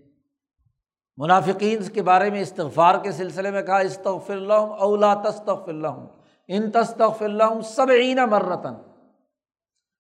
منافقین 1.17 1.83
کے 1.83 2.03
بارے 2.03 2.31
میں 2.31 2.41
استغفار 2.41 2.95
کے 3.03 3.13
سلسلے 3.13 3.51
میں 3.51 3.63
کہا، 3.63 3.79
استغفر 3.79 4.33
اللہ 4.33 4.53
اولا 4.53 5.15
تستغفر 5.15 5.69
اللہ 5.69 6.07
ان 6.49 6.71
تستغفر 6.71 7.25
اللہ 7.25 7.61
سب 7.61 7.91
عین 7.91 8.17
مرتن 8.17 8.75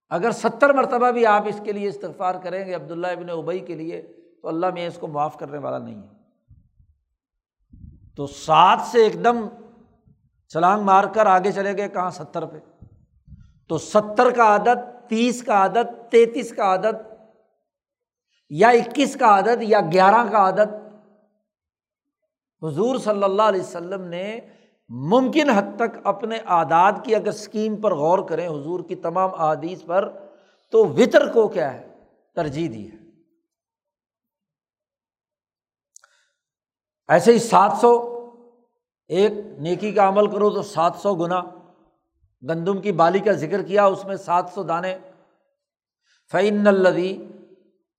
اگر 0.09 0.31
ستر 0.31 0.73
مرتبہ 0.73 1.11
بھی 1.11 1.27
آپ 1.27 1.43
اس 1.47 1.61
کے 1.65 1.73
لیے 1.73 1.89
استغفار 1.89 2.35
کریں 2.35 2.67
گے، 2.67 2.75
عبداللہ 2.75 3.07
ابن 3.07 3.31
ابئی 3.31 3.59
کے 3.59 3.75
لیے، 3.75 4.03
تو 4.43 4.49
اللہ 4.49 4.67
میں 4.75 4.87
اس 4.87 4.99
کو 4.99 5.07
معاف 5.07 5.39
کرنے 5.39 5.59
والا 5.59 5.79
نہیں 5.79 6.03
ہے۔ 6.03 6.20
تو 8.17 8.27
سات 8.27 8.79
سے 8.93 9.03
ایک 9.03 9.25
دم 9.25 9.49
چھلانگ 10.49 10.83
مار 10.83 11.05
کر 11.05 11.27
آگے 11.27 11.53
چلے 11.53 11.77
گئے 11.77 11.89
کہاں 11.89 12.11
ستر 12.11 12.45
پہ۔ 12.45 12.59
تو 13.69 13.79
ستر 13.79 14.31
کا 14.31 14.45
عادت 14.45 15.09
تیس 15.09 15.43
کا 15.43 15.53
عادت 15.53 16.11
تینتیس 16.11 16.51
کا 16.51 16.65
عادت 16.65 17.15
یا 18.51 18.69
اکیس 18.69 19.17
کا 19.17 19.27
عادت 19.27 19.63
یا 19.63 19.81
گیارہ 19.81 20.31
کا 20.31 20.39
عادت 20.39 20.91
حضور 22.63 22.99
صلی 22.99 23.23
اللہ 23.23 23.43
علیہ 23.43 23.61
وسلم 23.61 24.05
نے 24.05 24.41
ممکن 24.89 25.51
حد 25.51 25.77
تک 25.77 25.99
اپنے 26.05 26.39
اعداد 26.47 26.93
کی 27.05 27.15
اگر 27.15 27.29
اسکیم 27.29 27.77
پر 27.77 27.95
غور 27.95 28.19
کریں 28.19 28.49
حضور 28.49 28.81
کی 28.81 28.95
تمام 28.95 29.31
احادیث 29.35 29.85
پر، 29.85 30.13
تو 30.73 30.89
وطر 30.89 31.33
کو 31.33 31.49
کیا 31.49 31.75
ہے؟ 31.75 31.89
ترجیح 32.35 32.69
دی 32.73 32.91
ہے۔ 32.91 33.00
ایسے 37.11 37.33
ہی 37.33 37.39
سات 37.39 37.73
سو، 37.81 38.17
ایک 39.09 39.33
نیکی 39.59 39.93
کا 39.93 40.09
عمل 40.09 40.27
کرو 40.27 40.51
تو 40.51 40.63
سات 40.63 40.93
سو 40.97 41.15
گنا۔ 41.15 41.43
گندم 42.49 42.81
کی 42.81 42.93
بالی 42.93 43.19
کا 43.19 43.33
ذکر 43.33 43.63
کیا، 43.63 43.85
اس 43.85 44.05
میں 44.05 44.17
سات 44.17 44.51
سو 44.55 44.63
دانے۔ 44.63 44.99
فعین 46.33 46.67
الدی 46.67 47.25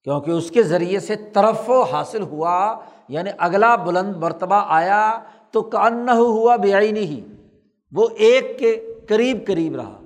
کیونکہ 0.03 0.31
اس 0.31 0.51
کے 0.51 0.63
ذریعے 0.63 0.99
سے 0.99 1.15
طرف 1.33 1.69
و 1.69 1.81
حاصل 1.81 2.21
ہوا 2.21 2.79
یعنی 3.07 3.29
اگلا 3.37 3.75
بلند 3.75 4.15
مرتبہ 4.15 4.63
آیا، 4.67 5.23
تو 5.51 5.61
کان 5.61 6.05
نہ 6.05 6.11
ہوا 6.11 6.55
بے 6.55 6.73
آئی 6.73 6.91
نہیں 6.91 7.45
وہ 7.91 8.07
ایک 8.17 8.59
کے 8.59 8.93
قریب 9.07 9.37
قریب 9.47 9.75
رہا، 9.75 10.01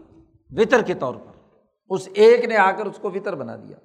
وطر 0.51 0.81
کے 0.81 0.93
طور 0.93 1.15
پر۔ 1.15 1.31
اس 1.89 2.09
ایک 2.13 2.45
نے 2.45 2.57
آ 2.57 2.71
کر 2.71 2.85
اس 2.85 2.97
کو 3.01 3.09
وطر 3.09 3.35
بنا 3.35 3.55
دیا۔ 3.55 3.77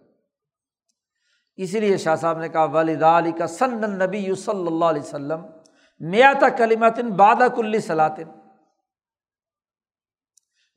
اسی 1.62 1.80
لیے 1.80 1.96
شاہ 1.96 2.16
صاحب 2.16 2.38
نے 2.38 2.48
کہا 2.48 2.64
والد 2.64 3.02
علی 3.02 3.32
کا 3.32 3.46
سن 3.46 3.98
نبی 3.98 4.34
صلی 4.34 4.66
اللہ 4.66 4.84
علیہ 4.84 5.02
وسلم 5.02 5.40
میات 6.00 6.44
کلیمتن 6.58 7.10
بادہ 7.10 7.46
کلی 7.56 7.80
سلاطن 7.80 8.28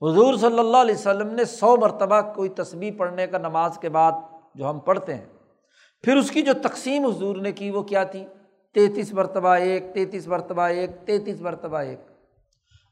حضور 0.01 0.33
صلی 0.33 0.59
اللہ 0.59 0.77
علیہ 0.77 0.95
وسلم 0.95 1.27
نے 1.27 1.45
سو 1.45 1.77
مرتبہ 1.77 2.21
کوئی 2.21 2.49
تصویر 2.49 2.93
پڑھنے 2.97 3.27
کا 3.27 3.37
نماز 3.37 3.77
کے 3.77 3.89
بعد 3.89 4.11
جو 4.55 4.69
ہم 4.69 4.79
پڑھتے 4.79 5.15
ہیں، 5.15 5.25
پھر 6.03 6.15
اس 6.15 6.31
کی 6.31 6.41
جو 6.41 6.53
تقسیم 6.63 7.05
حضور 7.05 7.35
نے 7.35 7.51
کی 7.51 7.71
وہ 7.71 7.83
کیا 7.83 8.03
تھی؟ 8.03 8.25
تینتیس 8.73 9.13
مرتبہ 9.13 9.49
ایک، 9.49 9.93
تینتیس 9.93 10.27
مرتبہ 10.27 10.61
ایک، 10.61 10.89
تینتیس 11.05 11.41
مرتبہ 11.41 11.77
ایک۔ 11.77 11.99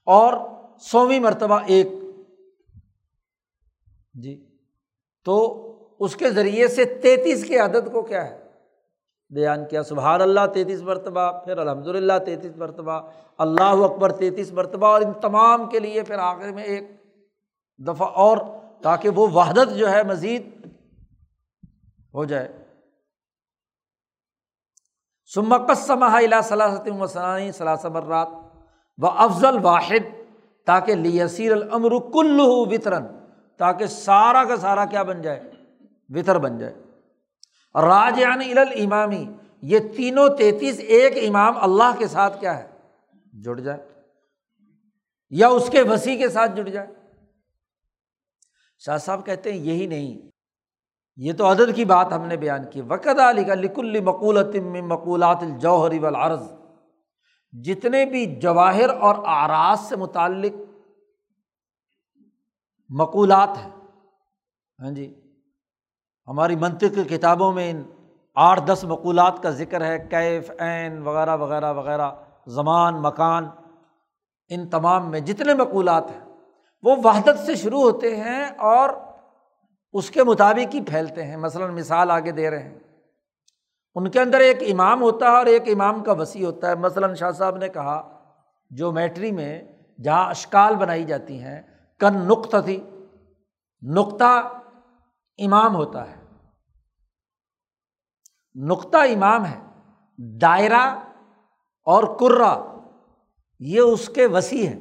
اور 0.05 0.33
سویں 0.79 1.19
مرتبہ 1.19 1.59
ایک۔ 1.65 1.87
جی۔ 4.13 4.57
تو 5.25 5.67
اس 6.01 6.15
کے 6.15 6.29
ذریعے 6.29 6.67
سے 6.67 6.85
تینتیس 6.85 7.45
کے 7.45 7.57
عدد 7.57 7.91
کو 7.91 8.01
کیا 8.01 8.29
ہے؟ 8.29 8.43
بیان 9.29 9.65
کیا۔ 9.65 9.83
سبحان 9.83 10.21
اللہ 10.21 10.45
تینتیس 10.53 10.81
مرتبہ، 10.81 11.31
پھر 11.31 11.57
الحمد 11.57 11.87
للہ 11.87 12.13
تینتیس 12.25 12.57
مرتبہ، 12.57 13.01
اللہ 13.37 13.63
اکبر، 13.63 14.11
تینتیس 14.11 14.51
مرتبہ، 14.53 14.87
اور 14.87 15.01
ان 15.01 15.13
تمام 15.13 15.69
کے 15.69 15.79
لیے 15.79 16.03
پھر 16.03 16.17
آخر 16.19 16.51
میں 16.51 16.63
ایک 16.63 16.83
دفعہ 17.77 18.07
اور 18.07 18.37
تاکہ 18.81 19.09
وہ 19.09 19.27
وحدت 19.27 19.75
جو 19.75 19.91
ہے 19.91 20.03
مزید 20.03 20.65
ہو 22.13 22.25
جائے۔ 22.25 22.65
سمکس 25.35 25.79
سماح 25.79 26.41
صلاحت 26.43 26.89
وسانی 26.99 27.51
صلاح 27.51 27.87
مرات۔ 27.87 28.27
و 28.97 29.07
افضل 29.07 29.57
واحد، 29.61 30.23
تاکہ 30.65 30.95
لیسیر 30.95 31.51
العمر 31.51 31.91
کل 32.13 32.39
وطرن 32.39 33.03
تاکہ 33.57 33.85
سارا 33.85 34.43
کا 34.43 34.57
سارا 34.57 34.85
کیا 34.85 35.03
بن 35.03 35.21
جائے۔ 35.21 35.50
وطر 36.15 36.37
بن 36.37 36.57
جائے۔ 36.57 36.73
راج 37.81 38.19
یعنی 38.19 38.53
امامی 38.83 39.25
یہ 39.61 39.79
تینوں 39.95 40.29
تینتیس 40.29 40.79
ایک 40.79 41.29
امام 41.29 41.53
اللہ 41.57 41.99
کے 41.99 42.07
ساتھ 42.07 42.39
کیا 42.39 42.57
ہے؟ 42.57 42.67
جڑ 43.43 43.59
جائے۔ 43.59 44.01
یا 45.29 45.47
اس 45.47 45.69
کے 45.69 45.81
وسیع 45.81 46.17
کے 46.17 46.29
ساتھ 46.29 46.51
جڑ 46.55 46.69
جائے۔ 46.69 46.87
شاہ 48.79 48.97
صاحب 48.97 49.25
کہتے 49.25 49.51
ہیں 49.51 49.59
یہی 49.59 49.87
نہیں۔ 49.87 50.29
یہ 51.15 51.33
تو 51.33 51.51
عدد 51.51 51.75
کی 51.75 51.85
بات 51.85 52.13
ہم 52.13 52.25
نے 52.25 52.37
بیان 52.37 52.69
کی۔ 52.71 52.81
وقت 52.81 53.19
علی 53.29 53.43
کا 53.43 53.53
لکل 53.53 53.99
مقولت 53.99 54.55
مقولات 54.83 55.37
الجوہری 55.41 55.99
والعرض۔ 55.99 56.53
جتنے 57.51 58.05
بھی 58.05 58.25
جواہر 58.25 58.89
اور 58.89 59.15
آراز 59.25 59.79
سے 59.79 59.95
متعلق 59.95 60.53
مقولات 62.89 63.49
ہیں۔ 63.57 63.69
ہاں 64.79 64.91
جی۔ 64.91 65.20
ہماری 66.27 66.55
منطق 66.55 66.95
کی 66.95 67.03
کتابوں 67.03 67.51
میں 67.51 67.71
ان 67.71 67.83
آٹھ 68.35 68.61
دس 68.65 68.83
مقولات 68.83 69.43
کا 69.43 69.49
ذکر 69.49 69.85
ہے، 69.85 70.07
کیف 70.09 70.51
عین 70.59 71.01
وغیرہ 71.01 71.37
وغیرہ 71.37 71.73
وغیرہ، 71.73 72.11
زمان، 72.47 73.01
مکان، 73.01 73.47
ان 74.49 74.69
تمام 74.69 75.11
میں 75.11 75.19
جتنے 75.19 75.53
مقولات 75.53 76.03
ہیں، 76.11 76.19
وہ 76.83 76.95
وحدت 77.03 77.39
سے 77.45 77.55
شروع 77.55 77.81
ہوتے 77.81 78.15
ہیں 78.15 78.45
اور 78.57 78.89
اس 79.93 80.11
کے 80.11 80.23
مطابق 80.23 80.75
ہی 80.75 80.81
پھیلتے 80.81 81.23
ہیں۔ 81.23 81.37
مثلاً 81.37 81.73
مثال 81.73 82.11
آگے 82.11 82.31
دے 82.31 82.49
رہے 82.49 82.63
ہیں۔ 82.63 82.79
ان 83.95 84.09
کے 84.09 84.19
اندر 84.19 84.39
ایک 84.39 84.57
امام 84.61 85.01
ہوتا 85.01 85.25
ہے 85.25 85.37
اور 85.37 85.45
ایک 85.45 85.63
امام 85.67 86.03
کا 86.03 86.11
وسیع 86.11 86.45
ہوتا 86.45 86.69
ہے۔ 86.69 86.75
مثلاً 86.75 87.15
شاہ 87.15 87.31
صاحب 87.31 87.57
نے 87.57 87.69
کہا 87.69 88.23
جو 88.69 88.91
میٹری 88.91 89.31
میں 89.31 89.61
جہاں 90.03 90.29
اشکال 90.29 90.75
بنائی 90.75 91.03
جاتی 91.03 91.41
ہیں، 91.41 91.61
کن 91.99 92.17
نقطہ 92.17 92.57
تھی، 92.57 92.89
نقطہ 93.81 94.41
امام 95.41 95.75
ہوتا 95.75 96.11
ہے۔ 96.11 96.21
نقطہ 98.55 98.97
امام 98.97 99.45
ہے، 99.45 99.61
دائرہ 100.17 100.99
اور 101.83 102.19
کرا 102.19 102.77
یہ 103.59 103.79
اس 103.79 104.09
کے 104.15 104.27
وسیع 104.27 104.67
ہے 104.67 104.79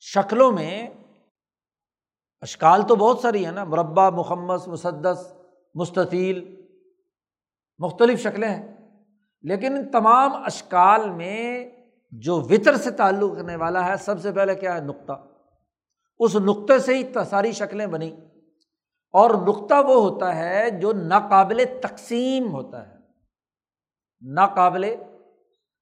شکلوں 0.00 0.52
میں 0.52 0.88
اشکال 2.40 2.82
تو 2.88 2.96
بہت 2.96 3.18
ساری 3.18 3.44
ہیں 3.44 3.52
نا، 3.52 3.64
مربع 3.64 4.10
محمد 4.10 4.66
مسدس، 4.66 5.32
مستطیل، 5.74 6.62
مختلف 7.78 8.20
شکلیں 8.20 8.48
ہیں۔ 8.48 8.76
لیکن 9.42 9.76
ان 9.76 9.90
تمام 9.90 10.36
اشکال 10.44 11.10
میں 11.10 11.70
جو 12.10 12.40
وطر 12.40 12.76
سے 12.76 12.90
تعلق 12.90 13.32
رکھنے 13.32 13.56
والا 13.56 13.86
ہے، 13.86 13.96
سب 13.96 14.20
سے 14.20 14.32
پہلے 14.32 14.54
کیا 14.54 14.74
ہے؟ 14.74 14.80
نقطہ۔ 14.80 15.12
اس 16.18 16.36
نقطے 16.36 16.78
سے 16.78 16.94
ہی 16.94 17.12
ساری 17.30 17.52
شکلیں 17.52 17.86
بنی 17.86 18.16
اور 19.12 19.30
نقطہ 19.30 19.74
وہ 19.74 20.10
ہوتا 20.10 20.36
ہے 20.36 20.70
جو 20.70 20.92
ناقابل 20.92 21.64
تقسیم 21.82 22.52
ہوتا 22.52 22.88
ہے۔ 22.88 22.94
ناقابل، 24.20 24.94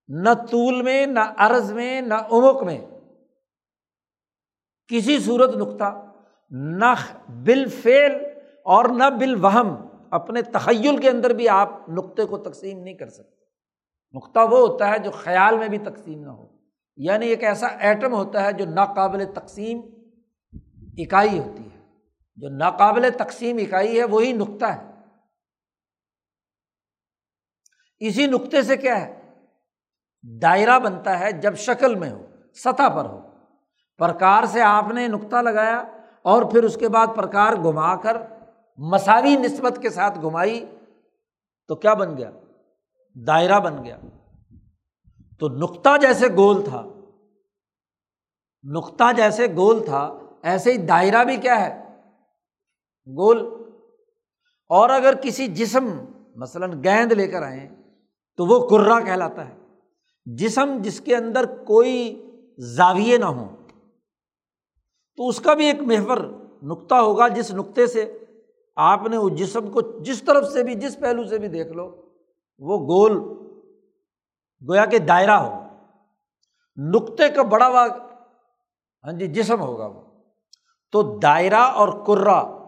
نہ 0.08 0.28
طول 0.50 0.82
میں، 0.82 1.06
نہ 1.06 1.20
عرض 1.36 1.72
میں، 1.72 2.00
نہ 2.00 2.14
امک 2.14 2.62
میں۔ 2.62 2.80
کسی 4.88 5.18
صورت 5.18 5.56
نقطہ 5.56 6.06
نہ 6.50 6.94
بال 7.28 7.68
فیل 7.68 8.12
اور 8.64 8.84
نہ 8.84 9.10
بال 9.10 9.44
وہم 9.44 9.86
اپنے 10.10 10.42
تخیل 10.42 10.96
کے 10.96 11.10
اندر 11.10 11.30
بھی 11.30 11.48
آپ 11.48 11.88
نقطے 11.88 12.24
کو 12.24 12.38
تقسیم 12.38 12.82
نہیں 12.82 12.94
کر 12.94 13.08
سکتے۔ 13.08 13.44
نقطہ 14.16 14.38
وہ 14.38 14.58
ہوتا 14.58 14.88
ہے 14.88 14.98
جو 14.98 15.10
خیال 15.10 15.58
میں 15.58 15.68
بھی 15.68 15.78
تقسیم 15.78 16.24
نہ 16.24 16.30
ہو۔ 16.30 16.46
یعنی 16.96 17.26
ایک 17.26 17.44
ایسا 17.44 17.66
ایٹم 17.66 18.12
ہوتا 18.14 18.44
ہے 18.44 18.52
جو 18.52 18.64
ناقابل 18.64 19.24
تقسیم، 19.34 19.80
اکائی 20.98 21.38
ہوتی 21.38 21.64
ہے۔ 21.64 21.79
جو 22.40 22.48
ناقابل 22.48 23.08
تقسیم 23.18 23.56
اکائی 23.56 23.98
ہے، 23.98 24.04
وہی 24.04 24.32
نقطہ 24.32 24.66
ہے۔ 24.66 24.90
اسی 27.98 28.26
نقطے 28.26 28.62
سے 28.62 28.76
کیا 28.76 29.00
ہے؟ 29.00 29.20
دائرہ 30.42 30.78
بنتا 30.78 31.20
ہے 31.20 31.32
جب 31.32 31.54
شکل 31.56 31.94
میں 31.94 32.10
ہو، 32.10 32.26
سطح 32.54 32.88
پر 32.88 33.04
ہو۔ 33.04 33.20
پرکار 33.98 34.44
سے 34.44 34.60
آپ 34.60 34.84
نے 34.88 35.08
نقطہ 35.08 35.36
لگایا 35.36 35.84
اور 36.22 36.42
پھر 36.42 36.64
اس 36.64 36.76
کے 36.76 36.88
بعد 36.88 37.06
پرکار 37.16 37.52
گھما 37.52 37.96
کر 37.96 38.16
مساوی 38.78 39.36
نسبت 39.36 39.78
کے 39.82 39.90
ساتھ 39.90 40.18
گھمائی، 40.22 40.76
تو 41.68 41.76
کیا 41.76 41.94
بن 41.94 42.16
گیا؟ 42.16 42.30
دائرہ 43.26 43.60
بن 43.60 43.84
گیا۔ 43.84 43.96
تو 45.40 45.48
نقطہ 45.48 45.96
جیسے 46.00 46.28
گول 46.28 46.64
تھا، 46.64 46.82
نقطہ 48.72 49.12
جیسے 49.16 49.46
گول 49.46 49.84
تھا، 49.84 50.18
ایسے 50.42 50.72
ہی 50.72 50.76
دائرہ 50.76 51.24
بھی 51.24 51.36
کیا 51.36 51.60
ہے؟ 51.60 51.89
گول 53.06 53.38
اور 54.68 54.90
اگر 54.90 55.14
کسی 55.22 55.46
جسم 55.46 55.88
مثلاً 56.36 56.84
گیند 56.84 57.12
لے 57.12 57.26
کر 57.28 57.42
آئیں 57.42 57.68
تو 58.36 58.46
وہ 58.46 58.68
کرا 58.68 59.00
کہلاتا 59.00 59.48
ہے۔ 59.48 59.56
جسم 60.26 60.78
جس 60.80 61.00
کے 61.00 61.16
اندر 61.16 61.44
کوئی 61.64 62.26
زاویے 62.58 63.18
نہ 63.18 63.24
ہوں، 63.24 63.48
تو 65.16 65.28
اس 65.28 65.40
کا 65.40 65.54
بھی 65.54 65.66
ایک 65.66 65.80
محور 65.80 66.18
نقطہ 66.62 66.94
ہوگا 66.94 67.28
جس 67.28 67.50
نقطے 67.54 67.86
سے 67.86 68.18
آپ 68.76 69.06
نے 69.10 69.16
اس 69.16 69.32
جسم 69.32 69.70
کو 69.70 69.80
جس 69.80 70.22
طرف 70.22 70.48
سے 70.48 70.62
بھی، 70.62 70.74
جس 70.74 70.98
پہلو 71.00 71.24
سے 71.24 71.38
بھی 71.38 71.48
دیکھ 71.48 71.72
لو، 71.72 71.90
وہ 72.58 72.78
گول 72.78 73.18
گویا 74.62 74.84
کہ 74.84 74.98
دائرہ 74.98 75.30
ہو 75.30 75.66
نقطے 76.76 77.28
کا 77.28 77.42
بڑا 77.42 77.68
ہوا 77.68 77.86
ہاں 79.04 79.12
جی 79.12 79.26
جسم 79.26 79.60
ہوگا 79.60 79.86
وہ۔ 79.86 80.00
تو 80.92 81.18
دائرہ 81.18 81.62
اور 81.74 81.88
کرا 82.06 82.59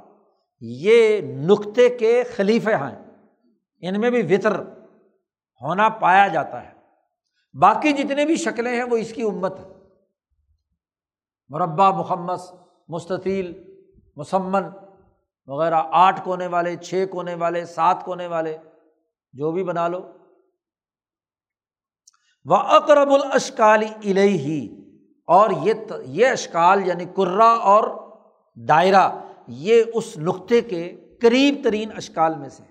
یہ 0.65 1.21
نقطے 1.21 1.89
کے 1.89 2.25
خلیفے 2.37 2.75
ہیں۔ 2.75 3.11
ان 3.81 4.01
میں 4.01 4.11
بھی 4.11 4.35
وطر 4.35 4.61
ہونا 5.61 5.89
پایا 5.89 6.29
جاتا 6.29 6.65
ہے۔ 6.65 6.73
باقی 7.61 7.93
جتنے 7.93 8.25
بھی 8.25 8.37
شکلیں 8.37 8.77
ہیں 8.77 8.85
وہ 8.85 8.97
اس 8.97 9.13
کی 9.13 9.23
امت 9.23 9.61
ہے 9.61 9.65
مربع 11.49 11.91
محمد 11.91 12.55
مستطیل، 12.89 13.77
مسمن 14.17 14.63
وغیرہ، 15.47 15.83
آٹھ 15.91 16.21
کونے 16.25 16.47
والے، 16.47 16.77
چھ 16.77 17.05
کونے 17.11 17.35
والے، 17.35 17.65
سات 17.65 18.05
کونے 18.05 18.27
والے، 18.27 18.59
جو 19.33 19.53
بھی 19.53 19.65
بنا 19.65 19.89
لو۔ 19.89 20.01
وہ 22.45 22.57
اقرب 22.57 23.11
الاشکالی 23.11 24.11
الہی 24.11 24.77
اور 25.27 25.51
یہ 25.63 25.75
یہ 26.05 26.27
اشکال 26.27 26.87
یعنی 26.87 27.05
کرا 27.05 27.45
اور 27.45 28.13
دائرہ 28.55 29.32
یہ 29.49 29.83
اس 29.95 30.19
نقطے 30.19 30.61
کے 30.61 30.97
قریب 31.21 31.61
ترین 31.65 31.91
اشکال 31.97 32.37
میں 32.37 32.49
سے 32.49 32.63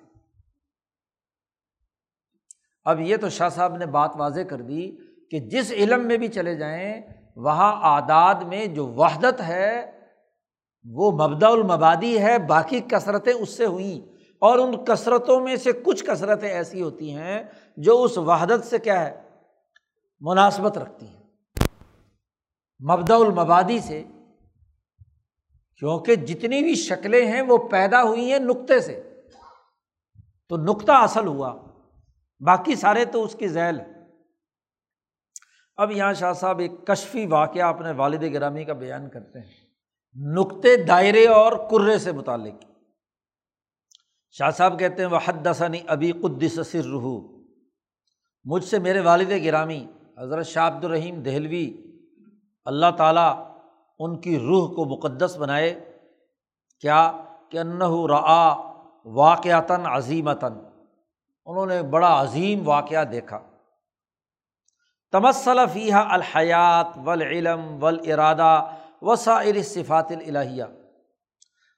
اب 2.85 2.99
یہ 2.99 3.17
تو 3.17 3.29
شاہ 3.29 3.49
صاحب 3.49 3.77
نے 3.77 3.85
بات 3.85 4.11
واضح 4.15 4.41
کر 4.41 4.61
دی 4.61 4.91
کہ 5.31 5.39
جس 5.39 5.71
علم 5.71 6.07
میں 6.07 6.17
بھی 6.17 6.27
چلے 6.27 6.55
جائیں، 6.55 7.01
وہاں 7.35 7.81
اعداد 7.81 8.35
میں 8.35 8.65
جو 8.65 8.87
وحدت 8.87 9.41
ہے، 9.41 9.99
وہ 10.85 11.11
مبدا 11.11 11.47
المبادی 11.47 12.19
ہے، 12.19 12.37
باقی 12.39 12.79
کثرتیں 12.79 13.33
اس 13.33 13.49
سے 13.49 13.65
ہوئیں۔ 13.65 14.11
اور 14.39 14.59
ان 14.59 14.85
کثرتوں 14.85 15.39
میں 15.39 15.55
سے 15.55 15.71
کچھ 15.71 16.05
کثرتیں 16.05 16.49
ایسی 16.49 16.81
ہوتی 16.81 17.15
ہیں 17.15 17.43
جو 17.77 18.03
اس 18.03 18.17
وحدت 18.17 18.65
سے 18.65 18.79
کیا 18.79 19.05
ہے، 19.05 19.21
مناسبت 20.19 20.77
رکھتی 20.77 21.07
ہیں۔ 21.07 21.21
مبدا 22.91 23.15
المبادی 23.15 23.79
سے 23.79 24.03
کیونکہ 25.81 26.15
جتنی 26.15 26.63
بھی 26.63 26.75
شکلیں 26.75 27.25
ہیں 27.25 27.41
وہ 27.41 27.57
پیدا 27.57 28.03
ہوئی 28.03 28.31
ہیں 28.31 28.39
نقطے 28.39 28.79
سے۔ 28.79 29.21
تو 30.49 30.57
نقطہ 30.57 30.91
اصل 30.91 31.27
ہوا، 31.27 31.61
باقی 32.39 32.75
سارے 32.75 33.05
تو 33.05 33.23
اس 33.23 33.35
کی 33.39 33.47
ذیل 33.47 33.79
ہے 33.79 33.85
اب 35.77 35.91
یہاں 35.91 36.13
شاہ 36.13 36.33
صاحب 36.33 36.59
ایک 36.59 36.71
کشفی 36.87 37.25
واقعہ 37.25 37.61
اپنے 37.61 37.91
والد 37.91 38.23
گرامی 38.33 38.65
کا 38.65 38.73
بیان 38.73 39.09
کرتے 39.09 39.39
ہیں۔ 39.39 39.49
نقطے 40.33 40.83
دائرے 40.83 41.27
اور 41.27 41.51
کرے 41.71 41.97
سے 41.97 42.11
متعلق۔ 42.11 42.65
شاہ 44.31 44.49
صاحب 44.49 44.79
کہتے 44.79 45.03
ہیں 45.03 45.09
وہ 45.09 45.19
حد 45.25 45.45
دسانی 45.45 45.79
ابی 45.87 46.11
قدس 46.11 46.59
سر 46.67 46.85
رحو 46.85 47.41
مجھ 48.43 48.65
سے 48.65 48.79
میرے 48.79 48.99
والد 48.99 49.31
گرامی، 49.43 49.87
حضرت 50.17 50.45
شاہ 50.45 50.75
عبد 50.75 50.85
الرحیم 50.85 51.21
دہلوی، 51.21 51.77
اللہ 52.65 52.91
تعالیٰ 52.97 53.50
ان 54.03 54.21
کی 54.21 54.39
روح 54.39 54.75
کو 54.75 54.85
مقدس 54.85 55.37
بنائے۔ 55.37 55.97
کیا؟ 56.81 57.11
کہ 57.49 57.57
انّ 57.57 57.83
رآ 58.09 58.55
واقعتاً 59.05 59.85
عظیمتاً۔ 59.85 60.53
انہوں 61.45 61.65
نے 61.65 61.81
بڑا 61.81 62.21
عظیم 62.21 62.67
واقعہ 62.67 63.03
دیکھا۔ 63.03 63.39
تمسل 65.11 65.59
فیحہ 65.73 65.97
الحیات 65.97 66.97
ولعلم 67.05 67.83
ولارادہ 67.83 68.75
وسائر 69.01 69.61
صفات 69.61 70.11
الہیہ 70.11 70.63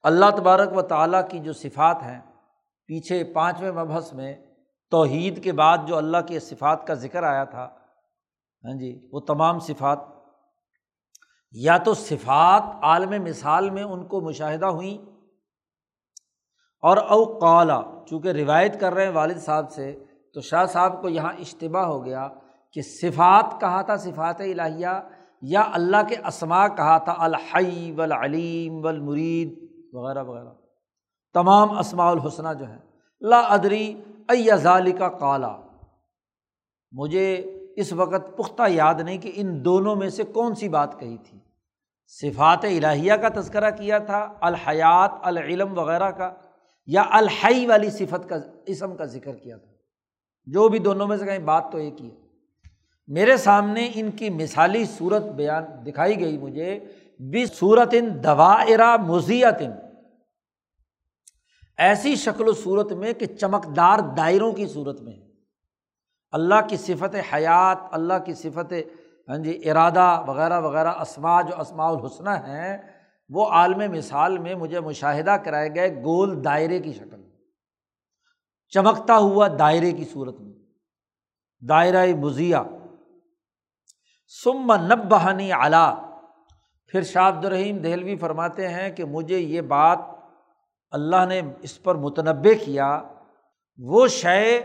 اللہ 0.04 0.26
تبارک 0.38 0.78
و 0.78 0.82
تعالیٰ 0.82 1.30
کی 1.30 1.40
جو 1.40 1.54
صفات 1.54 2.04
ہیں، 2.04 2.20
پیچھے 2.86 3.24
پانچویں 3.24 3.72
مبحث 3.72 4.14
میں 4.14 4.36
توحید 4.92 5.44
کے 5.44 5.52
بعد 5.52 5.78
جو 5.86 5.98
اللہ 5.98 6.18
کے 6.28 6.40
صفات 6.40 6.88
کا 6.88 6.94
ذکر 6.94 7.24
آیا 7.24 7.44
تھا 7.44 7.70
ہاں 8.64 8.80
جی 8.80 9.10
وہ 9.12 9.20
تمام 9.20 9.60
صفات 9.60 10.00
یا 11.54 11.78
تو 11.78 11.94
صفات 11.94 12.64
عالم 12.82 13.24
مثال 13.24 13.70
میں 13.70 13.84
ان 13.84 14.08
کو 14.08 14.22
مشاہدہ 14.22 14.66
ہوئیں 14.66 14.98
اور 16.84 16.98
او 16.98 17.40
قالا، 17.40 17.82
چونکہ 18.10 18.28
روایت 18.28 18.80
کر 18.80 18.94
رہے 18.94 19.06
ہیں 19.06 19.14
والد 19.14 19.38
صاحب 19.38 19.72
سے، 19.72 20.06
تو 20.34 20.42
شاہ 20.42 20.66
صاحب 20.66 21.02
کو 21.02 21.10
یہاں 21.10 21.34
اجتباع 21.34 21.86
ہو 21.86 22.06
گیا 22.06 22.28
کہ 22.74 22.82
صفات 22.82 23.62
کہا 23.62 23.82
تھا، 23.82 23.96
صفات 23.96 24.42
الہیہ، 24.42 25.02
یا 25.42 25.64
اللہ 25.74 25.98
کے 26.10 26.16
اسما 26.28 26.68
کہا 26.68 26.98
تھا، 26.98 27.16
الحی 27.18 27.92
ولعلیم 27.92 28.86
ولمرید 28.86 29.70
وغیرہ 29.94 30.24
وغیرہ۔ 30.24 30.50
تمام 31.34 31.78
اسماع 31.78 32.12
الحسنہ 32.12 32.54
جو 32.60 32.66
ہیں۔ 32.66 32.80
لا 33.22 33.40
ادری 33.40 33.94
ظالی 34.56 34.92
کا 34.92 35.10
کالا 35.10 35.58
مجھے 36.92 37.60
اس 37.76 37.94
وقت 37.94 38.38
پختہ 38.38 38.64
یاد 38.68 38.94
نہیں 38.94 39.18
کہ 39.18 39.32
ان 39.36 39.66
دونوں 39.66 39.96
میں 39.96 40.10
سے 40.10 40.24
کون 40.24 40.56
سی 40.56 40.70
بات 40.70 41.00
کہی 41.00 41.18
تھی۔ 41.18 41.40
صفات 42.08 42.66
الہیہ 42.66 43.14
کا 43.14 43.42
تذکرہ 43.42 43.72
کیا 43.72 43.98
تھا، 43.98 44.34
الحیات، 44.42 45.12
العلم 45.22 45.78
وغیرہ 45.78 46.12
کا، 46.12 46.34
یا 46.86 47.04
الحی 47.10 47.66
والی 47.66 47.90
صفت 47.90 48.30
کا، 48.30 48.36
اسم 48.66 48.96
کا 48.96 49.06
ذکر 49.06 49.36
کیا 49.36 49.58
تھا۔ 49.58 49.72
جو 50.46 50.70
بھی 50.70 50.80
دونوں 50.80 51.08
میں 51.08 51.18
سے 51.18 51.26
کہیں 51.26 51.40
بات 51.40 51.64
تو 51.72 51.78
ایک 51.78 52.02
ہی 52.02 52.10
ہے۔ 52.10 52.16
میرے 53.08 53.38
سامنے 53.38 53.92
ان 53.96 54.12
کی 54.12 54.30
مثالی 54.30 54.86
صورت 54.86 55.24
بیان 55.24 55.64
دکھائی 55.88 56.20
گئی 56.20 56.38
مجھے 56.38 56.80
بھی 57.20 57.46
صورت 57.46 57.90
ان 57.92 58.24
دوائرا 58.24 58.96
مزیت 58.98 59.62
ایسی 61.78 62.16
شکل 62.16 62.48
و 62.48 62.54
صورت 62.54 62.92
میں 62.92 63.14
کہ 63.14 63.26
چمکدار 63.26 64.00
دائروں 64.00 64.52
کی 64.52 64.68
صورت 64.68 65.02
میں۔ 65.02 65.33
اللہ 66.34 66.68
کی 66.70 66.78
صفت 66.78 67.16
حیات، 67.34 67.78
اللہ 67.92 68.14
کی 68.26 68.34
صفت 68.34 68.74
ہاں 69.30 69.38
جی 69.38 69.70
ارادہ 69.70 70.24
وغیرہ 70.28 70.60
وغیرہ 70.62 70.88
اسما 70.88 71.42
جو 71.42 71.60
اسماع 71.62 71.88
الحسنہ 71.88 72.30
ہیں، 72.30 72.78
وہ 73.30 73.48
عالم 73.48 73.92
مثال 73.92 74.38
میں 74.38 74.56
مجھے 74.56 74.80
مشاہدہ 74.80 75.32
کرائے 75.32 75.70
گئے 75.76 76.04
گول 76.04 76.44
دائرے 76.44 76.80
کی 76.80 76.94
شکل 76.94 77.22
چمکتا 78.70 79.18
ہوا 79.18 79.48
دائرے 79.60 79.92
کی 79.92 80.06
صورت 80.14 80.42
میں۔ 80.42 80.54
دائرۂ 81.68 82.14
مزیہ 82.14 82.58
سم 84.44 84.74
نب 84.74 85.10
بہانی 85.10 85.52
اعلیٰ 85.54 85.94
پھر 86.88 87.02
شاہ 87.02 87.28
عبد 87.28 87.46
الرحیم 87.46 87.78
دہلوی 87.78 88.16
فرماتے 88.16 88.68
ہیں 88.68 88.90
کہ 88.90 89.06
مجھے 89.06 89.40
یہ 89.40 89.62
بات 89.62 90.00
اللہ 90.92 91.26
نے 91.26 91.42
اس 91.62 91.84
پر 91.84 91.96
متنوع 91.96 92.54
کیا، 92.66 93.02
وہ 93.78 94.08
شے 94.08 94.60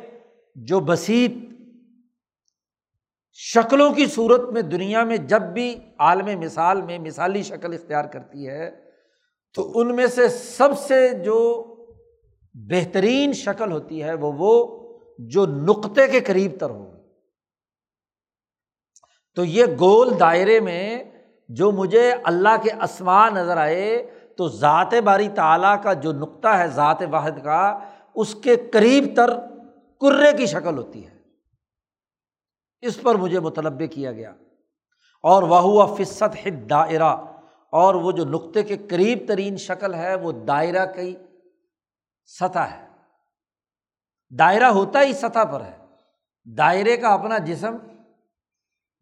جو 0.57 0.81
بسیط 0.81 1.33
شکلوں 3.41 3.95
کی 3.95 4.07
صورت 4.07 4.41
میں 4.53 4.63
دنیا 4.63 5.05
میں 5.05 5.17
جب 5.17 5.43
بھی 5.43 5.79
عالم 5.99 6.41
مثال 6.41 6.83
میں 6.83 6.99
مثالی 6.99 7.43
شکل 7.43 7.73
اختیار 7.73 8.05
کرتی 8.05 8.49
ہے، 8.49 8.71
تو 9.55 9.73
ان 9.75 9.97
میں 9.97 10.07
سے 10.07 10.29
سب 10.29 10.79
سے 10.79 11.09
جو 11.09 11.65
بہترین 12.55 13.33
شکل 13.33 13.73
ہوتی 13.73 14.03
ہے 14.03 14.15
وہ 14.15 14.33
وہ 14.37 14.79
جو 15.19 15.47
نقطے 15.47 16.07
کے 16.07 16.21
قریب 16.21 16.53
تر 16.61 16.71
ہو 16.71 16.91
تو 19.37 19.45
یہ 19.45 19.65
گول 19.81 20.21
دائرے 20.21 20.61
میں 20.61 21.05
جو 21.49 21.71
مجھے 21.73 22.13
اللہ 22.25 22.57
کے 22.63 22.71
اسما 22.73 23.29
نظر 23.29 23.57
آئے، 23.57 24.03
تو 24.39 24.49
ذات 24.49 24.95
باری 25.05 25.29
تعالیٰ 25.29 25.83
کا 25.83 25.93
جو 25.93 26.13
نقطہ 26.13 26.49
ہے، 26.49 26.69
ذات 26.69 27.03
واحد 27.11 27.45
کا، 27.45 27.79
اس 28.15 28.35
کے 28.35 28.57
قریب 28.57 29.05
تر 29.17 29.31
کرے 30.01 30.37
کی 30.37 30.47
شکل 30.47 30.79
ہوتی 30.79 31.07
ہے۔ 31.07 31.18
اس 32.81 33.03
پر 33.03 33.15
مجھے 33.15 33.41
متلبع 33.41 33.87
کیا 33.87 34.13
گیا۔ 34.13 34.31
اور 35.23 35.43
وہ 35.43 35.59
ہوا 35.59 35.95
فصت 35.95 36.37
حد 36.45 36.71
دائرہ 36.71 37.17
اور 37.73 37.95
وہ 37.95 38.13
جو 38.13 38.25
نقطے 38.25 38.63
کے 38.63 38.77
قریب 38.77 39.19
ترین 39.29 39.57
شکل 39.57 39.95
ہے، 39.95 40.15
وہ 40.15 40.33
دائرہ 40.33 40.93
کی 40.93 41.17
سطح 42.41 42.59
ہے۔ 42.59 42.89
دائرہ 44.39 44.65
ہوتا 44.65 45.03
ہی 45.03 45.13
سطح 45.13 45.45
پر 45.53 45.61
ہے۔ 45.61 45.77
دائرے 46.45 46.97
کا 46.97 47.09
اپنا 47.09 47.39
جسم 47.39 47.77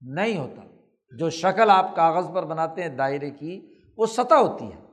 نہیں 0.00 0.38
ہوتا۔ 0.38 0.62
جو 1.16 1.30
شکل 1.30 1.70
آپ 1.70 1.96
کاغذ 1.96 2.34
پر 2.34 2.44
بناتے 2.44 2.82
ہیں 2.82 2.88
دائرے 2.88 3.30
کی، 3.30 3.74
وہ 3.96 4.06
سطح 4.06 4.34
ہوتی 4.34 4.72
ہے۔ 4.72 4.86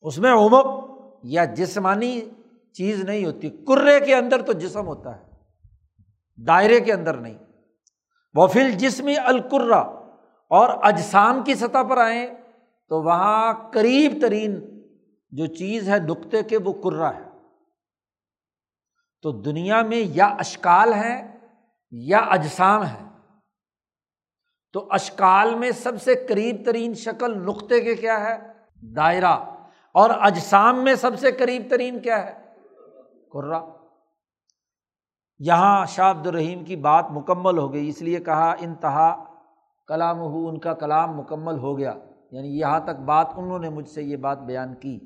اس 0.00 0.18
میں 0.18 0.32
عمک 0.32 0.84
یا 1.22 1.44
جسمانی 1.44 2.20
چیز 2.72 3.04
نہیں 3.04 3.24
ہوتی۔ 3.24 3.50
کرے 3.50 4.00
کے 4.00 4.14
اندر 4.14 4.42
تو 4.42 4.52
جسم 4.52 4.86
ہوتا 4.86 5.20
ہے۔ 5.20 5.31
دائرے 6.36 6.80
کے 6.80 6.92
اندر 6.92 7.14
نہیں۔ 7.14 7.38
وہ 8.34 8.46
فل 8.46 8.70
جسمی 8.70 9.16
القرا 9.16 9.80
اور 10.48 10.68
اجسام 10.82 11.42
کی 11.44 11.54
سطح 11.54 11.82
پر 11.90 11.96
آئیں 11.96 12.26
تو 12.88 13.02
وہاں 13.02 13.52
قریب 13.72 14.18
ترین 14.22 14.82
جو 15.30 15.46
چیز 15.46 15.88
ہے 15.88 15.98
نقطے 15.98 16.42
کے 16.42 16.58
وہ 16.58 16.72
کرا 16.72 17.14
ہے۔ 17.14 17.32
تو 19.22 19.32
دنیا 19.32 19.82
میں 19.82 20.02
یا 20.06 20.26
اشکال 20.26 20.94
ہے 20.94 21.38
یا 21.90 22.18
اجسام 22.18 22.86
ہے 22.86 23.08
تو 24.72 24.86
اشکال 24.90 25.54
میں 25.54 25.70
سب 25.70 26.02
سے 26.02 26.26
قریب 26.28 26.56
ترین 26.66 26.94
شکل 26.94 27.38
نقطے 27.38 27.80
کے 27.80 27.94
کیا 27.94 28.20
ہے؟ 28.20 28.52
دائرہ۔ 28.82 29.36
اور 29.92 30.10
اجسام 30.10 30.84
میں 30.84 30.94
سب 30.94 31.18
سے 31.18 31.32
قریب 31.32 31.62
ترین 31.70 32.00
کیا 32.00 32.26
ہے؟ 32.26 32.54
کرا 33.32 33.81
یہاں 35.44 35.86
شاہ 35.86 36.10
عبد 36.10 36.26
الرحیم 36.26 36.64
کی 36.64 36.76
بات 36.76 37.10
مکمل 37.10 37.58
ہو 37.58 37.72
گئی، 37.72 37.88
اس 37.88 38.02
لیے 38.02 38.20
کہا، 38.20 38.54
انتہا 38.60 39.24
کلام 39.86 40.18
ہو 40.18 40.48
ان 40.48 40.58
کا 40.58 40.74
کلام 40.74 41.16
مکمل 41.16 41.58
ہو 41.58 41.78
گیا۔ 41.78 41.94
یعنی 42.32 42.58
یہاں 42.58 42.80
تک 42.80 43.00
بات، 43.00 43.26
انہوں 43.36 43.58
نے 43.58 43.68
مجھ 43.68 43.88
سے 43.88 44.02
یہ 44.02 44.16
بات 44.16 44.38
بیان 44.38 44.74
کی۔ 44.74 45.00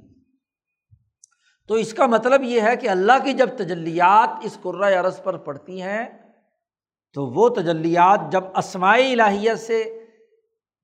تو 1.68 1.74
اس 1.74 1.94
کا 1.94 2.06
مطلب 2.06 2.42
یہ 2.42 2.60
ہے 2.60 2.76
کہ 2.76 2.88
اللہ 2.88 3.12
کی 3.24 3.32
جب 3.32 3.48
تجلیات 3.56 4.28
اس 4.42 4.58
قرۂۂ 4.62 4.94
عرض 4.94 5.22
پر 5.22 5.36
پڑتی 5.36 5.82
ہیں، 5.82 6.06
تو 7.14 7.26
وہ 7.26 7.48
تجلیات 7.48 8.32
جب 8.32 8.44
اسماعی 8.56 9.12
الہیت 9.12 9.58
سے 9.58 10.06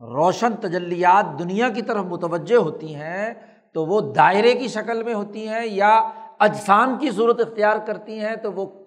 روشن 0.00 0.57
تجلیات 0.61 1.38
دنیا 1.38 1.68
کی 1.68 1.82
طرف 1.82 2.05
متوجہ 2.05 2.57
ہوتی 2.57 2.94
ہیں، 2.94 3.34
تو 3.74 3.86
وہ 3.86 4.12
دائرے 4.12 4.53
کی 4.53 4.68
شکل 4.68 5.03
میں 5.03 5.14
ہوتی 5.14 5.48
ہیں 5.48 5.66
یا 5.66 6.09
اجسام 6.38 6.98
کی 6.98 7.11
صورت 7.11 7.40
اختیار 7.40 7.76
کرتی 7.86 8.20
ہیں، 8.20 8.36
تو 8.36 8.53
وہ 8.53 8.82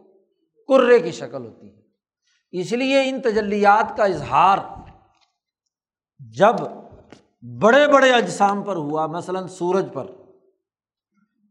کرے 0.68 1.00
کی 1.00 1.12
شکل 1.12 1.46
ہوتی 1.46 1.76
ہے۔ 1.76 1.82
اس 2.52 2.72
لیے 2.72 3.10
ان 3.10 3.22
تجلیات 3.22 3.98
کا 3.98 4.04
اظہار 4.04 4.58
جب 6.38 6.56
بڑے 7.62 7.88
بڑے 7.88 8.12
اجسام 8.12 8.64
پر 8.64 8.76
ہوا، 8.76 9.06
مثلاً 9.06 9.48
سورج 9.48 9.86
پر، 9.94 10.06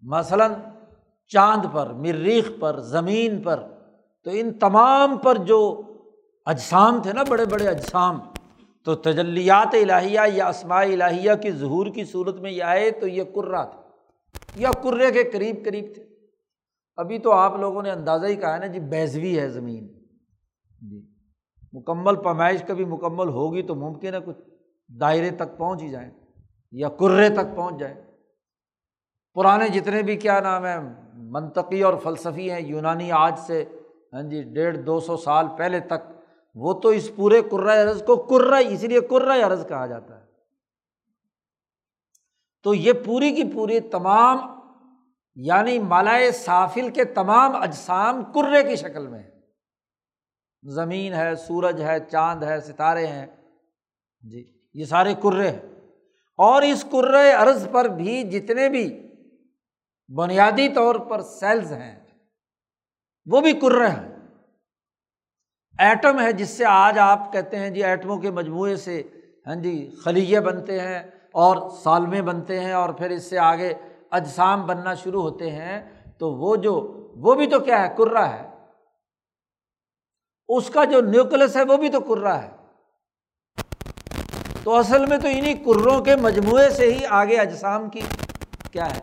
مثلاً 0.02 0.52
چاند 1.28 1.66
پر، 1.72 1.92
مریخ 1.92 2.50
پر، 2.60 2.80
زمین 2.80 3.42
پر، 3.42 3.62
تو 4.24 4.30
ان 4.32 4.58
تمام 4.58 5.18
پر 5.18 5.36
جو 5.36 5.82
اجسام 6.46 7.02
تھے 7.02 7.12
نا، 7.12 7.22
بڑے 7.28 7.44
بڑے 7.44 7.68
اجسام، 7.68 8.18
تو 8.84 8.94
تجلیات 8.94 9.74
الہیہ 9.82 10.20
یا 10.32 10.48
اسماء 10.48 10.82
الہیہ 10.82 11.30
کی 11.42 11.50
ظہور 11.50 11.86
کی 11.86 12.04
صورت 12.04 12.36
میں 12.36 12.50
یہ 12.50 12.62
آئے 12.62 12.90
تو 12.90 13.08
یہ 13.08 13.22
کرا 13.22 13.64
تھا۔ 13.64 13.80
یا 14.56 14.70
کرے 14.82 15.12
کے 15.12 15.24
قریب 15.24 15.64
قریب 15.64 15.84
تھے۔ 15.94 16.13
ابھی 16.96 17.18
تو 17.18 17.32
آپ 17.32 17.56
لوگوں 17.56 17.82
نے 17.82 17.90
اندازہ 17.90 18.26
ہی 18.26 18.36
کہا 18.36 18.54
ہے 18.54 18.58
نا 18.58 18.66
جی 18.66 18.80
بیزوی 18.80 19.38
ہے 19.38 19.48
زمین۔ 19.48 19.88
جی۔ 20.90 21.06
مکمل 21.72 22.16
پیمائش 22.16 22.62
کبھی 22.66 22.84
مکمل 22.84 23.28
ہوگی 23.28 23.62
تو 23.62 23.74
ممکن 23.74 24.14
ہے 24.14 24.18
کچھ 24.26 24.36
دائرے 25.00 25.30
تک 25.30 25.58
پہنچ 25.58 25.82
ہی 25.82 25.90
جائیں 25.90 26.10
یا 26.72 26.88
کرے 26.88 27.28
تک 27.28 27.56
پہنچ 27.56 27.80
جائیں۔ 27.80 27.94
پرانے 29.34 29.68
جتنے 29.68 30.02
بھی 30.02 30.16
کیا 30.16 30.40
نام 30.40 30.66
ہے 30.66 30.76
منطقی 31.14 31.82
اور 31.82 31.94
فلسفی 32.02 32.50
ہیں، 32.50 32.60
یونانی 32.60 33.12
آج 33.12 33.38
سے 33.38 33.64
ہاں 34.12 34.22
جی 34.22 34.42
ڈیڑھ 34.42 34.76
دو 34.76 35.00
سو 35.00 35.16
سال 35.16 35.46
پہلے 35.58 35.80
تک، 35.80 36.12
وہ 36.54 36.72
تو 36.72 36.88
اس 36.88 37.10
پورے 37.16 37.40
عرض 37.82 38.02
کو 38.04 38.16
کرا 38.16 38.56
اسی 38.56 38.86
لیے 38.86 39.00
عرض 39.42 39.66
کہا 39.68 39.86
جاتا 39.86 40.20
ہے۔ 40.20 40.24
تو 42.62 42.74
یہ 42.74 42.92
پوری 43.04 43.30
کی 43.30 43.42
پوری 43.54 43.80
تمام 43.80 44.53
یعنی 45.34 45.78
مالائے 45.78 46.32
سافل 46.32 46.90
کے 46.90 47.04
تمام 47.04 47.56
اجسام 47.56 48.24
کرے 48.24 48.62
کی 48.62 48.76
شکل 48.76 49.06
میں 49.06 49.22
زمین 50.62 51.12
ہے، 51.12 51.34
سورج 51.34 51.82
ہے، 51.82 52.00
چاند 52.00 52.42
ہے، 52.42 52.60
ستارے 52.60 53.06
ہیں۔ 53.06 53.26
جی 54.20 54.52
یہ 54.74 54.84
سارے 54.84 55.14
کرے 55.14 55.50
ہیں۔ 55.50 55.58
اور 56.36 56.62
اس 56.62 56.84
کرے 56.92 57.32
ارض 57.32 57.68
پر 57.72 57.84
بھی 57.84 58.22
جتنے 58.22 58.68
بھی 58.68 59.10
بنیادی 60.16 60.68
طور 60.68 60.94
پر 60.94 61.20
سیلز 61.20 61.72
ہیں، 61.72 62.06
وہ 63.26 63.40
بھی 63.40 63.52
کرے 63.52 63.88
ہیں۔ 63.88 64.14
ایٹم 65.78 66.20
ہے 66.20 66.32
جس 66.32 66.48
سے 66.48 66.64
آج 66.64 66.98
آپ 66.98 67.32
کہتے 67.32 67.58
ہیں 67.58 67.70
جی 67.70 67.84
ایٹموں 67.84 68.18
کے 68.18 68.30
مجموعے 68.30 68.76
سے 68.76 69.02
ہاں 69.46 69.54
جی 69.54 69.90
خلیے 70.04 70.40
بنتے 70.40 70.80
ہیں 70.80 70.98
اور 71.32 71.70
سالمے 71.70 72.22
بنتے 72.22 72.60
ہیں 72.60 72.72
اور 72.72 72.88
پھر 72.88 73.10
اس 73.10 73.30
سے 73.30 73.38
آگے 73.38 73.74
اجسام 74.14 74.66
بننا 74.66 74.94
شروع 74.94 75.22
ہوتے 75.22 75.50
ہیں 75.50 76.02
تو 76.18 76.32
وہ 76.32 76.56
جو 76.56 77.00
وہ 77.16 77.34
بھی 77.34 77.46
تو 77.46 77.60
کیا 77.60 77.82
ہے؟ 77.82 77.94
کرا 77.98 78.30
ہے۔ 78.30 78.48
اس 80.48 80.70
کا 80.70 80.84
جو 80.84 81.00
نیوکلس 81.00 81.56
ہے 81.56 81.62
وہ 81.62 81.76
بھی 81.76 81.88
تو 81.88 82.00
کرا 82.00 82.42
ہے۔ 82.42 82.50
تو 84.64 84.74
اصل 84.74 85.06
میں 85.06 85.18
تو 85.18 85.28
انہیں 85.28 85.54
کروں 85.54 86.00
کے 86.00 86.16
مجموعے 86.16 86.70
سے 86.70 86.94
ہی 86.94 87.00
آگے 87.10 87.36
اجسام 87.36 87.90
کی 87.90 88.00
کیا 88.72 88.96
ہے؟ 88.96 89.00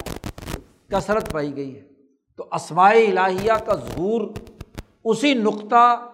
کثرت 0.89 1.31
پائی 1.31 1.55
گئی 1.55 1.75
ہے۔ 1.75 1.81
تو 2.37 2.47
اسماعی 2.51 3.17
الہیہ 3.17 3.53
کا 3.65 3.75
ظہور 3.75 4.21
اسی 5.03 5.33
نقطہ 5.33 6.09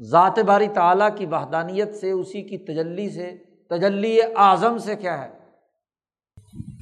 ذات 0.00 0.38
باری 0.38 0.68
تعلیٰ 0.68 1.16
کی 1.16 1.26
وحدانیت 1.26 1.94
سے، 1.94 2.10
اسی 2.10 2.42
کی 2.42 2.58
تجلی 2.58 3.10
سے، 3.10 3.32
تجلی 3.70 4.18
اعظم 4.36 4.78
سے 4.78 4.96
کیا 4.96 5.24
ہے؟ 5.24 5.35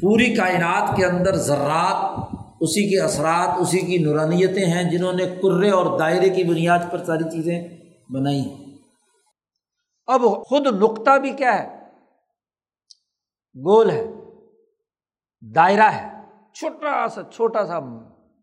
پوری 0.04 0.34
کائنات 0.34 0.96
کے 0.96 1.04
اندر 1.04 1.36
ذرات، 1.42 2.02
اسی 2.60 2.88
کے 2.90 3.00
اثرات، 3.00 3.60
اسی 3.60 3.78
کی 3.80 3.98
نورانیتیں 3.98 4.64
ہیں 4.64 4.82
جنہوں 4.90 5.12
نے 5.12 5.24
کرے 5.42 5.70
اور 5.70 5.86
دائرے 5.98 6.28
کی 6.28 6.44
بنیاد 6.44 6.90
پر 6.90 7.04
ساری 7.04 7.30
چیزیں 7.30 7.58
بنائی 8.10 8.42
اب 10.08 10.22
خود 10.48 10.66
نقطہ 10.74 11.18
بھی 11.18 11.30
کیا 11.30 11.54
ہے؟ 11.58 11.66
گول 13.56 13.90
ہے، 13.90 14.04
دائرہ 15.42 15.90
ہے، 15.92 16.08
چھوٹا 16.54 17.06
سا 17.14 17.22
چھوٹا 17.32 17.66
سا 17.66 17.78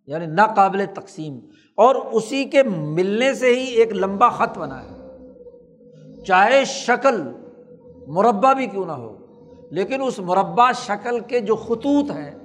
یعنی 0.07 0.26
ناقابل 0.26 0.86
تقسیم، 0.93 1.39
اور 1.78 1.95
اسی 2.12 2.43
کے 2.45 2.64
ملنے 2.64 3.34
سے 3.34 3.53
ہی 3.55 3.66
ایک 3.74 3.93
لمبا 3.93 4.30
خط 4.30 4.57
بنا 4.57 4.82
ہے۔ 4.82 6.24
چاہے 6.24 6.64
شکل 6.66 7.22
مربع 8.07 8.53
بھی 8.53 8.68
کیوں 8.68 8.86
نہ 8.86 8.91
ہو 8.91 9.18
لیکن 9.72 10.01
اس 10.01 10.19
مربع 10.19 10.72
شکل 10.72 11.19
کے 11.19 11.39
جو 11.39 11.55
خطوط 11.55 12.11
ہیں، 12.11 12.36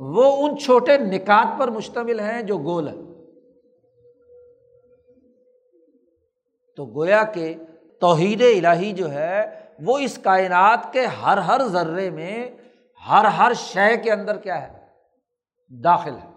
وہ 0.00 0.48
ان 0.48 0.58
چھوٹے 0.58 0.98
نکات 0.98 1.58
پر 1.58 1.70
مشتمل 1.70 2.20
ہیں 2.20 2.42
جو 2.42 2.58
گول 2.58 2.88
ہے 2.88 2.94
تو 6.76 6.86
گویا 6.86 7.24
کہ 7.24 7.54
توحید 8.00 8.42
الہی 8.42 8.92
جو 8.92 9.12
ہے، 9.12 9.60
وہ 9.82 9.98
اس 9.98 10.18
کائنات 10.18 10.92
کے 10.92 11.06
ہر 11.06 11.38
ہر 11.38 11.62
ذرے 11.62 12.10
میں، 12.10 12.50
ہر 13.08 13.24
ہر 13.24 13.52
شے 13.56 13.96
کے 13.96 14.12
اندر 14.12 14.36
کیا 14.36 14.68
ہے؟ 14.68 14.86
داخل 15.70 16.14
ہے۔ 16.14 16.30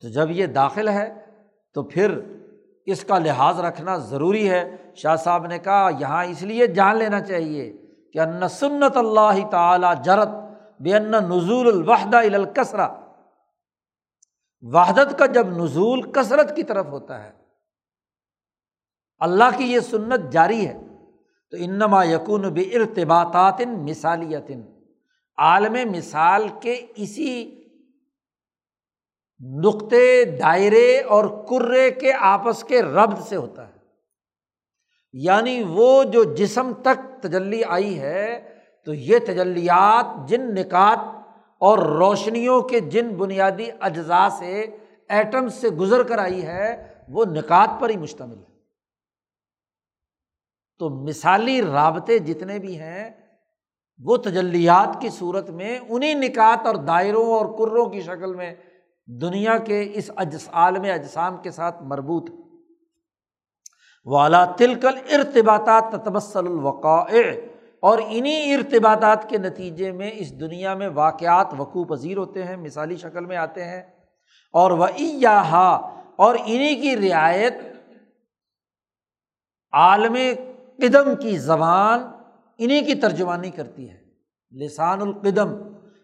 تو 0.00 0.08
جب 0.08 0.30
یہ 0.30 0.46
داخل 0.46 0.88
ہے، 0.88 1.14
تو 1.74 1.82
پھر 1.82 2.20
اس 2.86 3.04
کا 3.04 3.18
لحاظ 3.18 3.60
رکھنا 3.60 3.96
ضروری 3.96 4.50
ہے۔ 4.50 4.76
شاہ 4.94 5.16
صاحب 5.16 5.46
نے 5.46 5.58
کہا، 5.58 5.90
یہاں 5.98 6.24
اس 6.24 6.42
لیے 6.42 6.66
جان 6.66 6.96
لینا 6.96 7.20
چاہیے 7.20 7.72
کہ 8.12 8.18
ان 8.18 8.48
سنت 8.48 8.96
اللہ 8.96 9.36
تعالیٰ 9.50 9.94
جرت 10.02 10.28
بے 10.80 10.94
ان 10.96 11.10
نزول 11.10 11.68
الوحدہ 11.68 12.16
الکسرا 12.16 12.88
وحدت 14.62 15.18
کا 15.18 15.26
جب 15.26 15.46
نزول 15.48 16.02
کثرت 16.12 16.56
کی 16.56 16.62
طرف 16.62 16.86
ہوتا 16.86 17.22
ہے، 17.24 17.30
اللہ 19.20 19.56
کی 19.56 19.64
یہ 19.64 19.80
سنت 19.80 20.32
جاری 20.32 20.66
ہے، 20.66 20.78
تو 21.52 21.56
انما 21.60 22.04
یقون 22.04 22.48
بے 22.48 22.62
ارتباطات 22.62 23.60
مثالیت۔ 23.66 24.50
عالم 25.38 25.76
مثال 25.90 26.48
کے 26.60 26.86
اسی 26.96 27.60
نقطے، 29.40 30.24
دائرے 30.24 31.00
اور 31.00 31.24
کرے 31.50 31.90
کے 31.90 32.12
آپس 32.12 32.64
کے 32.64 32.82
ربد 32.82 33.22
سے 33.22 33.36
ہوتا 33.36 33.68
ہے۔ 33.68 33.81
یعنی 35.12 35.64
وہ 35.68 36.04
جو 36.04 36.24
جسم 36.24 36.72
تک 36.82 37.22
تجلی 37.22 37.64
آئی 37.64 38.00
ہے، 38.00 38.54
تو 38.84 38.94
یہ 38.94 39.18
تجلیات 39.18 40.28
جن 40.28 40.54
نکات 40.54 40.98
اور 41.58 41.78
روشنیوں 41.78 42.62
کے 42.62 42.80
جن 42.80 43.08
بنیادی 43.08 43.70
اجزاء 43.80 44.28
سے 44.28 44.76
ایٹم 45.08 45.48
سے 45.48 45.68
گزر 45.68 46.02
کر 46.02 46.18
آئی 46.18 46.42
ہے، 46.42 46.94
وہ 47.08 47.24
نکات 47.24 47.80
پر 47.80 47.90
ہی 47.90 47.96
مشتمل 47.96 48.38
ہے۔ 48.38 48.52
تو 50.78 50.88
مثالی 50.88 51.62
رابطے 51.62 52.18
جتنے 52.18 52.58
بھی 52.58 52.80
ہیں، 52.80 53.10
وہ 53.98 54.16
تجلیات 54.16 55.00
کی 55.00 55.08
صورت 55.08 55.50
میں 55.50 55.78
انہیں 55.88 56.14
نکات 56.14 56.66
اور 56.66 56.74
دائروں 56.74 57.26
اور 57.26 57.46
کروں 57.46 57.86
کی 57.86 58.00
شکل 58.00 58.34
میں 58.34 58.54
دنیا 59.06 59.58
کے 59.58 59.90
اس 59.94 60.10
اجس، 60.16 60.48
عالم 60.52 60.82
اجسام 60.82 61.36
کے 61.42 61.50
ساتھ 61.50 61.82
مربوط 61.82 62.30
والا 64.04 64.44
تلکل 64.44 64.98
ارتباطات 65.12 66.04
تبسل 66.04 66.46
الوقاء 66.46 67.04
اور 67.80 67.98
انہیں 68.06 68.54
ارتباطات 68.54 69.28
کے 69.28 69.38
نتیجے 69.38 69.92
میں 69.92 70.10
اس 70.14 70.40
دنیا 70.40 70.74
میں 70.74 70.88
واقعات 70.88 71.46
وقوع 71.56 71.84
پذیر 71.84 72.16
ہوتے 72.16 72.44
ہیں، 72.44 72.56
مثالی 72.56 72.96
شکل 72.96 73.26
میں 73.26 73.36
آتے 73.36 73.64
ہیں۔ 73.64 73.82
اور 74.52 74.70
وہ 74.70 74.86
اور 76.16 76.34
انہیں 76.34 76.82
کی 76.82 76.96
رعایت 76.96 77.54
عالم 79.72 80.16
قدم 80.78 81.16
کی 81.16 81.38
زبان 81.38 82.00
انہیں 82.58 82.86
کی 82.86 82.94
ترجمانی 82.94 83.50
کرتی 83.50 83.90
ہے۔ 83.90 84.02
لسان 84.64 85.00
القدم 85.00 85.54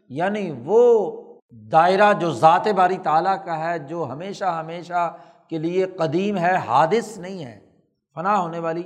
یعنی 0.08 0.52
وہ 0.64 1.12
دائرہ 1.50 2.12
جو 2.12 2.32
ذات 2.32 2.68
باری 2.68 2.96
تعالیٰ 2.96 3.44
کا 3.44 3.70
ہے، 3.70 3.78
جو 3.78 4.06
ہمیشہ 4.12 4.44
ہمیشہ 4.44 5.16
کے 5.48 5.58
لیے 5.58 5.86
قدیم 5.86 6.38
ہے، 6.38 6.56
حادث 6.56 7.18
نہیں 7.18 7.44
ہے۔ 7.44 7.67
فنا 8.14 8.40
ہونے 8.40 8.58
والی۔ 8.58 8.82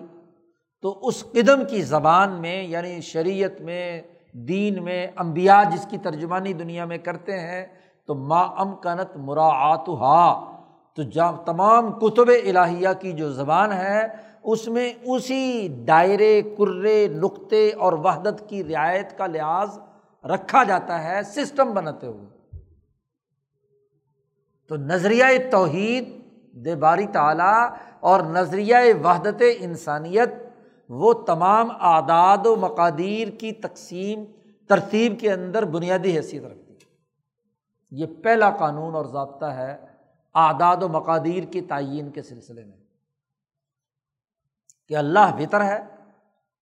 تو 0.82 0.98
اس 1.02 1.24
قدم 1.32 1.64
کی 1.64 1.82
زبان 1.82 2.30
میں 2.30 2.62
یعنی 2.62 3.00
شریعت 3.00 3.60
میں، 3.60 4.02
دین 4.32 4.84
میں 4.84 5.06
امبیا 5.16 5.62
جس 5.74 5.86
کی 5.90 5.98
ترجمانی 5.98 6.52
دنیا 6.52 6.84
میں 6.84 6.98
کرتے 6.98 7.40
ہیں، 7.40 7.66
تو 8.06 8.14
ما 8.14 8.40
ام 8.40 8.74
کنت 8.74 9.16
مراعات 9.16 9.88
ہا 9.88 10.52
تو 10.96 11.02
جب 11.02 11.44
تمام 11.46 11.92
کتب 11.92 12.28
الہیہ 12.28 12.88
کی 13.00 13.12
جو 13.12 13.32
زبان 13.32 13.72
ہے، 13.72 14.06
اس 14.42 14.68
میں 14.68 14.92
اسی 15.02 15.68
دائرے، 15.68 16.42
کرے، 16.58 17.08
نقطے 17.08 17.72
اور 17.78 17.92
وحدت 17.92 18.48
کی 18.48 18.64
رعایت 18.64 19.18
کا 19.18 19.26
لحاظ 19.26 19.78
رکھا 20.24 20.62
جاتا 20.64 21.04
ہے، 21.04 21.22
سسٹم 21.22 21.74
بناتے 21.74 22.06
ہوئے۔ 22.06 22.58
تو 24.68 24.76
نظریۂ 24.76 25.50
توحید 25.50 26.21
دے 26.52 26.74
باری 26.74 27.06
تعلیٰ 27.06 27.68
اور 28.00 28.20
نظریۂ 28.20 28.76
وحدت 29.04 29.42
انسانیت، 29.58 30.28
وہ 30.88 31.12
تمام 31.12 31.68
اعداد 31.80 32.46
و 32.46 32.56
مقادیر 32.56 33.28
کی 33.28 33.52
تقسیم، 33.52 34.24
ترتیب 34.68 35.20
کے 35.20 35.32
اندر 35.32 35.64
بنیادی 35.64 36.16
حیثیت 36.16 36.44
رکھتی 36.44 36.74
ہے۔ 36.74 36.78
یہ 37.90 38.06
پہلا 38.22 38.50
قانون 38.50 38.94
اور 38.94 39.04
ضابطہ 39.04 39.44
ہے 39.44 39.76
اعداد 40.34 40.76
و 40.82 40.88
مقادیر 40.88 41.44
کی 41.44 41.60
تعین 41.60 42.10
کے 42.10 42.22
سلسلے 42.22 42.64
میں۔ 42.64 42.78
کہ 44.88 44.96
اللہ 44.96 45.34
وطر 45.38 45.64
ہے، 45.64 45.84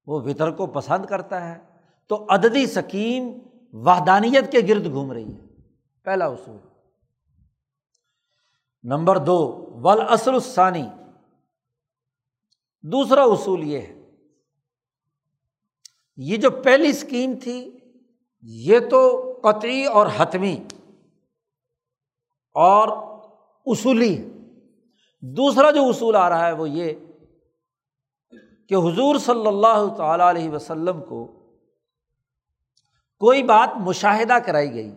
وہ 0.07 0.20
وطر 0.20 0.51
کو 0.51 0.66
پسند 0.66 1.07
کرتا 1.07 1.49
ہے، 1.49 1.59
تو 2.07 2.26
عددی 2.28 2.66
سکیم 2.66 3.38
وحدانیت 3.72 4.53
کے 4.53 4.59
گرد 4.68 4.93
گھوم 4.93 5.12
رہی 5.12 5.34
ہے۔ 5.34 5.41
پہلا 6.03 6.26
اصول۔ 6.26 6.70
نمبر 8.85 9.18
دو 9.18 9.39
ول 9.83 10.01
الثانی۔ 10.01 10.87
دوسرا 12.83 13.22
اصول 13.22 13.64
یہ 13.64 13.81
ہے، 13.81 14.01
یہ 16.16 16.37
جو 16.37 16.51
پہلی 16.51 16.89
اسکیم 16.89 17.35
تھی، 17.43 17.78
یہ 18.43 18.78
تو 18.91 19.01
قطعی 19.43 19.85
اور 19.85 20.07
حتمی 20.16 20.64
اور 22.55 22.89
اصولی 23.66 24.31
دوسرا 25.22 25.70
جو 25.70 25.89
اصول 25.89 26.16
آ 26.16 26.28
رہا 26.28 26.47
ہے 26.47 26.53
وہ 26.53 26.68
یہ 26.68 26.93
کہ 28.68 28.74
حضور 28.74 29.18
صلی 29.18 29.47
اللہ 29.47 29.95
تعالیٰ 29.97 30.28
علیہ 30.28 30.51
وسلم 30.51 31.01
کو 31.01 31.26
کوئی 33.18 33.43
بات 33.43 33.76
مشاہدہ 33.76 34.39
کرائی 34.47 34.74
گئی۔ 34.74 34.93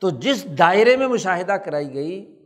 تو 0.00 0.10
جس 0.10 0.44
دائرے 0.58 0.96
میں 0.96 1.08
مشاہدہ 1.08 1.52
کرائی 1.52 1.94
گئی 1.94 2.39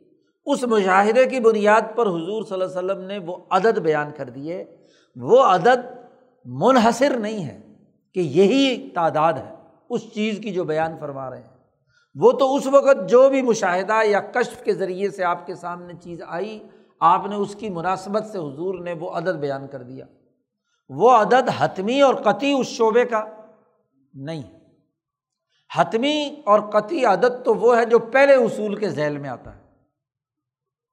اس 0.46 0.62
مشاہدے 0.62 1.26
کی 1.26 1.40
بنیاد 1.40 1.80
پر 1.94 2.06
حضور 2.06 2.42
صلی 2.42 2.62
اللہ 2.62 2.78
علیہ 2.78 2.92
وسلم 2.92 3.04
نے 3.04 3.18
وہ 3.18 3.36
عدد 3.50 3.78
بیان 3.78 4.10
کر 4.16 4.28
دیے 4.28 4.64
وہ 5.16 5.42
عدد 5.42 5.86
منحصر 6.44 7.16
نہیں 7.18 7.44
ہے 7.44 7.60
کہ 8.14 8.20
یہی 8.20 8.90
تعداد 8.90 9.32
ہے، 9.32 9.54
اس 9.90 10.12
چیز 10.14 10.38
کی 10.38 10.50
جو 10.50 10.64
بیان 10.64 10.96
فرما 11.00 11.30
رہے 11.30 11.38
ہیں۔ 11.38 11.54
وہ 12.14 12.32
تو 12.32 12.54
اس 12.54 12.66
وقت 12.66 13.08
جو 13.08 13.28
بھی 13.28 13.42
مشاہدہ 13.42 14.00
یا 14.04 14.20
کشف 14.20 14.62
کے 14.64 14.74
ذریعے 14.74 15.10
سے 15.10 15.24
آپ 15.24 15.46
کے 15.46 15.54
سامنے 15.54 15.92
چیز 16.00 16.22
آئی، 16.26 16.58
آپ 17.00 17.26
نے 17.26 17.36
اس 17.36 17.54
کی 17.54 17.70
مناسبت 17.70 18.26
سے 18.26 18.38
حضور 18.38 18.74
نے 18.74 18.92
وہ 18.92 19.10
عدد 19.10 19.36
بیان 19.38 19.66
کر 19.66 19.82
دیا۔ 19.82 20.04
وہ 20.88 21.10
عدد 21.10 21.48
حتمی 21.58 22.00
اور 22.00 22.14
قطعی 22.14 22.52
اس 22.52 22.66
شعبے 22.66 23.04
کا 23.04 23.24
نہیں 24.14 24.42
حتمی 25.76 26.42
اور 26.44 26.60
قطعی 26.60 27.04
عدد 27.04 27.44
تو 27.44 27.54
وہ 27.54 27.78
ہے 27.78 27.84
جو 27.84 27.98
پہلے 27.98 28.34
اصول 28.34 28.74
کے 28.74 28.88
ذیل 28.88 29.18
میں 29.18 29.30
آتا 29.30 29.56
ہے۔ 29.56 29.63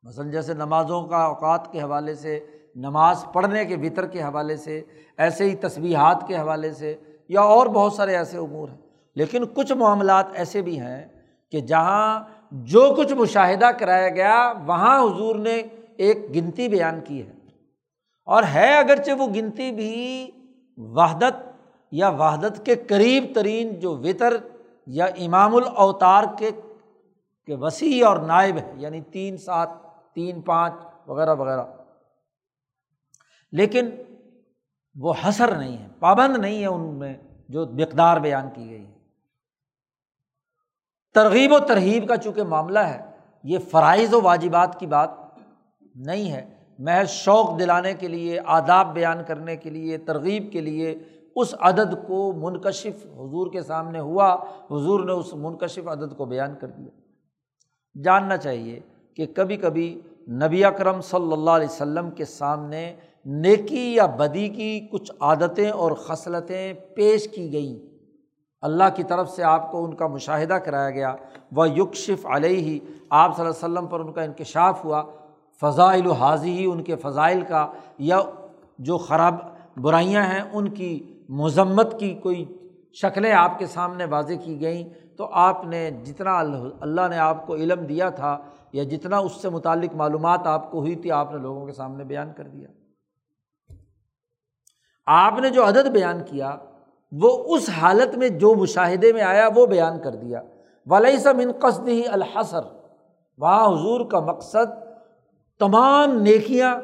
مثلاً 0.03 0.31
جیسے 0.31 0.53
نمازوں 0.53 1.07
کا 1.07 1.17
اوقات 1.17 1.71
کے 1.71 1.81
حوالے 1.81 2.15
سے، 2.15 2.39
نماز 2.75 3.25
پڑھنے 3.33 3.65
کے 3.65 3.75
وطر 3.75 4.05
کے 4.05 4.21
حوالے 4.21 4.57
سے، 4.57 4.81
ایسے 5.17 5.49
ہی 5.49 5.55
تصویحات 5.55 6.27
کے 6.27 6.35
حوالے 6.35 6.71
سے 6.71 6.95
یا 7.29 7.41
اور 7.41 7.67
بہت 7.67 7.93
سارے 7.93 8.17
ایسے 8.17 8.37
امور 8.37 8.69
ہیں۔ 8.69 8.77
لیکن 9.15 9.45
کچھ 9.45 9.73
معاملات 9.73 10.25
ایسے 10.33 10.61
بھی 10.61 10.79
ہیں 10.79 11.07
کہ 11.51 11.59
جہاں 11.59 12.23
جو 12.51 12.93
کچھ 12.97 13.13
مشاہدہ 13.13 13.65
کرایا 13.65 14.09
گیا، 14.09 14.53
وہاں 14.65 15.03
حضور 15.03 15.35
نے 15.35 15.61
ایک 15.97 16.35
گنتی 16.35 16.67
بیان 16.67 16.99
کی 17.01 17.27
ہے۔ 17.27 17.31
اور 18.25 18.43
ہے 18.53 18.77
اگرچہ 18.77 19.11
وہ 19.11 19.27
گنتی 19.27 19.71
بھی 19.71 20.31
وحدت 20.77 21.51
یا 21.91 22.09
وحدت 22.09 22.65
کے 22.65 22.75
قریب 22.75 23.25
ترین 23.35 23.79
جو 23.79 23.97
وطر 23.97 24.33
یا 24.87 25.05
امام 25.05 25.55
الاوتار 25.55 26.23
کے 26.37 26.51
وسیع 27.47 28.07
اور 28.07 28.17
نائب 28.17 28.57
ہے 28.57 28.73
یعنی 28.75 29.01
تین 29.01 29.37
سات 29.37 29.69
تین 30.13 30.41
پانچ 30.41 30.73
وغیرہ 31.07 31.35
وغیرہ۔ 31.35 31.63
لیکن 33.51 33.89
وہ 34.95 35.13
حسر 35.29 35.57
نہیں 35.57 35.77
ہے، 35.77 35.87
پابند 35.99 36.37
نہیں 36.37 36.61
ہے 36.61 36.65
ان 36.65 36.99
میں 36.99 37.13
جو 37.49 37.65
مقدار 37.65 38.17
بیان 38.17 38.47
کی 38.53 38.69
گئی 38.69 38.85
ہے۔ 38.85 38.91
ترغیب 41.13 41.51
و 41.51 41.59
ترغیب 41.59 42.07
کا 42.07 42.17
چونکہ 42.17 42.43
معاملہ 42.43 42.79
ہے، 42.79 43.11
یہ 43.43 43.59
فرائض 43.59 44.13
و 44.13 44.21
واجبات 44.21 44.79
کی 44.79 44.87
بات 44.87 45.09
نہیں 45.95 46.31
ہے۔ 46.31 46.55
محض 46.79 47.09
شوق 47.09 47.59
دلانے 47.59 47.93
کے 47.93 48.07
لیے، 48.07 48.39
آداب 48.45 48.93
بیان 48.93 49.17
کرنے 49.27 49.55
کے 49.55 49.69
لیے، 49.69 49.97
ترغیب 49.97 50.51
کے 50.51 50.61
لیے 50.61 50.99
اس 51.35 51.55
عدد 51.59 52.07
کو 52.07 52.33
منکشف 52.33 53.05
حضور 53.05 53.51
کے 53.51 53.61
سامنے 53.61 53.99
ہوا، 53.99 54.33
حضور 54.71 55.05
نے 55.05 55.11
اس 55.11 55.33
منکشف 55.33 55.87
عدد 55.87 56.17
کو 56.17 56.25
بیان 56.25 56.55
کر 56.61 56.67
دیا۔ 56.67 56.89
جاننا 58.03 58.37
چاہیے 58.37 58.79
کہ 59.13 59.25
کبھی 59.35 59.57
کبھی 59.57 60.01
نبی 60.29 60.65
اکرم 60.65 61.01
صلی 61.01 61.33
اللہ 61.33 61.51
علیہ 61.51 61.67
وسلم 61.67 62.09
کے 62.09 62.25
سامنے 62.25 62.95
نیکی 63.25 63.95
یا 63.95 64.05
بدی 64.05 64.47
کی 64.47 64.87
کچھ 64.91 65.11
عادتیں 65.19 65.69
اور 65.69 65.91
خصلتیں 65.91 66.73
پیش 66.73 67.27
کی 67.27 67.53
گئیں۔ 67.53 67.91
اللہ 68.61 68.83
کی 68.95 69.03
طرف 69.03 69.29
سے 69.29 69.43
آپ 69.43 69.71
کو 69.71 69.85
ان 69.85 69.93
کا 69.93 70.07
مشاہدہ 70.07 70.53
کرایا 70.53 70.89
گیا۔ 70.89 71.15
وہ 71.51 71.69
یکشف 71.69 72.25
علیہ 72.25 72.57
ہی 72.57 72.79
آپ 73.09 73.35
صلی 73.35 73.45
اللہ 73.45 73.65
علیہ 73.65 73.73
وسلم 73.73 73.87
پر 73.87 73.99
ان 73.99 74.11
کا 74.11 74.21
انکشاف 74.21 74.85
ہوا۔ 74.85 75.03
فضائل 75.61 76.07
و 76.07 76.11
حاضی 76.11 76.51
ہی 76.51 76.65
ان 76.65 76.83
کے 76.83 76.95
فضائل 76.95 77.41
کا 77.41 77.71
یا 77.97 78.19
جو 78.79 78.97
خراب 78.97 79.35
برائیاں 79.77 80.23
ہیں، 80.23 80.41
ان 80.53 80.67
کی 80.67 81.13
مذمت 81.29 81.99
کی 81.99 82.13
کوئی 82.13 82.45
شکلیں 82.93 83.31
آپ 83.31 83.59
کے 83.59 83.65
سامنے 83.65 84.05
واضح 84.05 84.33
کی 84.43 84.61
گئیں۔ 84.61 84.89
تو 85.21 85.29
آپ 85.31 85.65
نے 85.65 85.91
جتنا 85.91 86.39
اللہ 86.79 87.07
نے 87.09 87.17
آپ 87.17 87.47
کو 87.47 87.55
علم 87.55 87.85
دیا 87.85 88.09
تھا 88.09 88.37
یا 88.73 88.83
جتنا 88.83 89.17
اس 89.17 89.31
سے 89.31 89.49
متعلق 89.49 89.95
معلومات 89.95 90.39
آپ 90.43 90.71
کو 90.71 90.79
ہوئی 90.79 90.95
تھی، 90.95 91.11
آپ 91.11 91.31
نے 91.31 91.37
لوگوں 91.37 91.65
کے 91.65 91.71
سامنے 91.71 92.03
بیان 92.03 92.33
کر 92.37 92.43
دیا۔ 92.43 92.67
آپ 95.05 95.33
نے 95.39 95.49
جو 95.49 95.67
عدد 95.67 95.87
بیان 95.87 96.21
کیا، 96.25 96.57
وہ 97.11 97.55
اس 97.55 97.69
حالت 97.69 98.15
میں 98.17 98.29
جو 98.29 98.55
مشاہدے 98.55 99.13
میں 99.13 99.21
آیا، 99.21 99.49
وہ 99.55 99.65
بیان 99.65 99.99
کر 99.99 100.15
دیا۔ 100.15 100.41
ولی 100.85 101.17
سب 101.17 101.33
قصد 101.59 101.87
ہی 101.87 102.07
الحصر۔ 102.07 102.61
وہاں 103.37 103.67
حضور 103.67 104.05
کا 104.05 104.19
مقصد 104.19 104.83
تمام 105.59 106.21
نیکیاں 106.21 106.75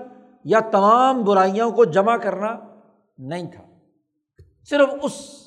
یا 0.44 0.60
تمام 0.60 1.24
برائیوں 1.24 1.72
کو 1.72 1.86
جمع 1.86 2.18
کرنا 2.18 2.60
نہیں 3.18 3.52
تھا۔ 3.52 3.64
صرف 4.70 4.90
اس 5.04 5.47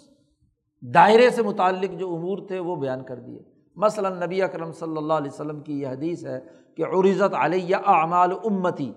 دائرے 0.82 1.30
سے 1.30 1.42
متعلق 1.42 1.98
جو 1.98 2.14
امور 2.14 2.38
تھے 2.48 2.58
وہ 2.58 2.76
بیان 2.76 3.04
کر 3.04 3.18
دیے۔ 3.18 3.38
مثلاً 3.76 4.22
نبی 4.22 4.42
اکرم 4.42 4.72
صلی 4.72 4.96
اللہ 4.96 5.12
علیہ 5.12 5.30
وسلم 5.30 5.60
کی 5.60 5.80
یہ 5.80 5.86
حدیث 5.86 6.26
ہے 6.26 6.40
کہ 6.76 6.82
عرضت 6.82 7.34
علیہ 7.34 7.76
اعمال 7.76 8.32
امتی 8.44 8.92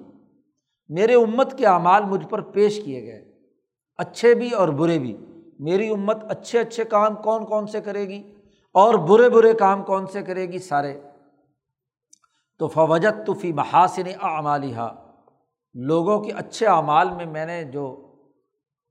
میرے 0.89 1.15
امت 1.15 1.57
کے 1.57 1.65
اعمال 1.65 2.03
مجھ 2.05 2.27
پر 2.27 2.41
پیش 2.41 2.83
کیے 2.85 3.01
گئے، 3.03 3.33
اچھے 3.97 4.33
بھی 4.35 4.51
اور 4.51 4.67
برے 4.67 4.99
بھی۔ 4.99 5.17
میری 5.59 5.89
امت 5.89 6.23
اچھے 6.29 6.59
اچھے 6.59 6.83
کام 6.83 7.15
کون 7.15 7.45
کون 7.45 7.67
سے 7.67 7.81
کرے 7.81 8.07
گی 8.07 8.33
اور 8.73 8.93
برے 8.93 9.29
برے 9.29 9.53
کام 9.53 9.83
کون 9.83 10.05
سے 10.07 10.21
کرے 10.21 10.45
گی 10.45 10.59
سارے۔ 10.59 11.01
تو 12.59 12.67
فوجت 12.67 13.25
تو 13.25 13.33
فی 13.33 13.53
محاسن 13.53 14.07
اعمالحا 14.21 14.87
لوگوں 15.73 16.19
کے 16.19 16.31
اچھے 16.31 16.67
اعمال 16.67 17.09
میں 17.09 17.25
میں 17.25 17.45
نے 17.45 17.63
جو 17.63 18.15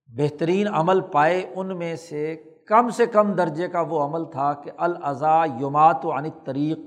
بہترین 0.06 0.68
عمل 0.68 1.00
پائے 1.00 1.52
ان 1.54 1.78
میں 1.78 1.96
سے 1.96 2.42
کم 2.68 2.88
سے 2.90 3.06
کم 3.06 3.32
درجے 3.32 3.68
کا 3.68 3.80
وہ 3.80 4.02
عمل 4.04 4.24
تھا 4.24 4.52
کہ 4.52 4.70
الضا 4.76 5.44
یومات 5.60 6.04
و 6.06 6.12
عن 6.12 6.28
طریق 6.44 6.78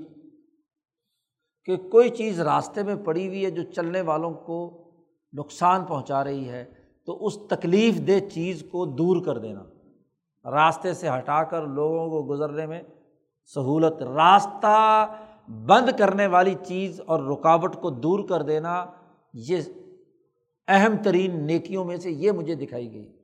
کہ 1.64 1.76
کوئی 1.76 2.08
چیز 2.08 2.40
راستے 2.40 2.82
میں 2.82 2.94
پڑی 2.94 3.26
ہوئی 3.26 3.44
ہے 3.44 3.50
جو 3.50 3.62
چلنے 3.62 4.00
والوں 4.00 4.34
کو 4.34 4.58
نقصان 5.32 5.84
پہنچا 5.84 6.24
رہی 6.24 6.48
ہے، 6.48 6.64
تو 7.04 7.26
اس 7.26 7.38
تکلیف 7.50 7.96
دہ 8.06 8.18
چیز 8.28 8.62
کو 8.70 8.84
دور 8.84 9.24
کر 9.24 9.38
دینا، 9.38 9.62
راستے 10.44 10.92
سے 10.94 11.08
ہٹا 11.08 11.42
کر 11.42 11.62
لوگوں 11.62 12.08
کو 12.10 12.34
گزرنے 12.34 12.66
میں 12.66 12.82
سہولت، 13.54 14.02
راستہ 14.02 15.06
بند 15.66 15.88
کرنے 15.98 16.26
والی 16.26 16.54
چیز 16.66 17.00
اور 17.06 17.20
رکاوٹ 17.20 17.76
کو 17.76 17.90
دور 17.90 18.28
کر 18.28 18.42
دینا، 18.42 18.86
یہ 19.34 19.62
اہم 20.68 20.96
ترین 21.04 21.46
نیکیوں 21.46 21.84
میں 21.84 21.96
سے 21.96 22.10
یہ 22.10 22.32
مجھے 22.32 22.54
دکھائی 22.54 22.92
گئی۔ 22.92 23.15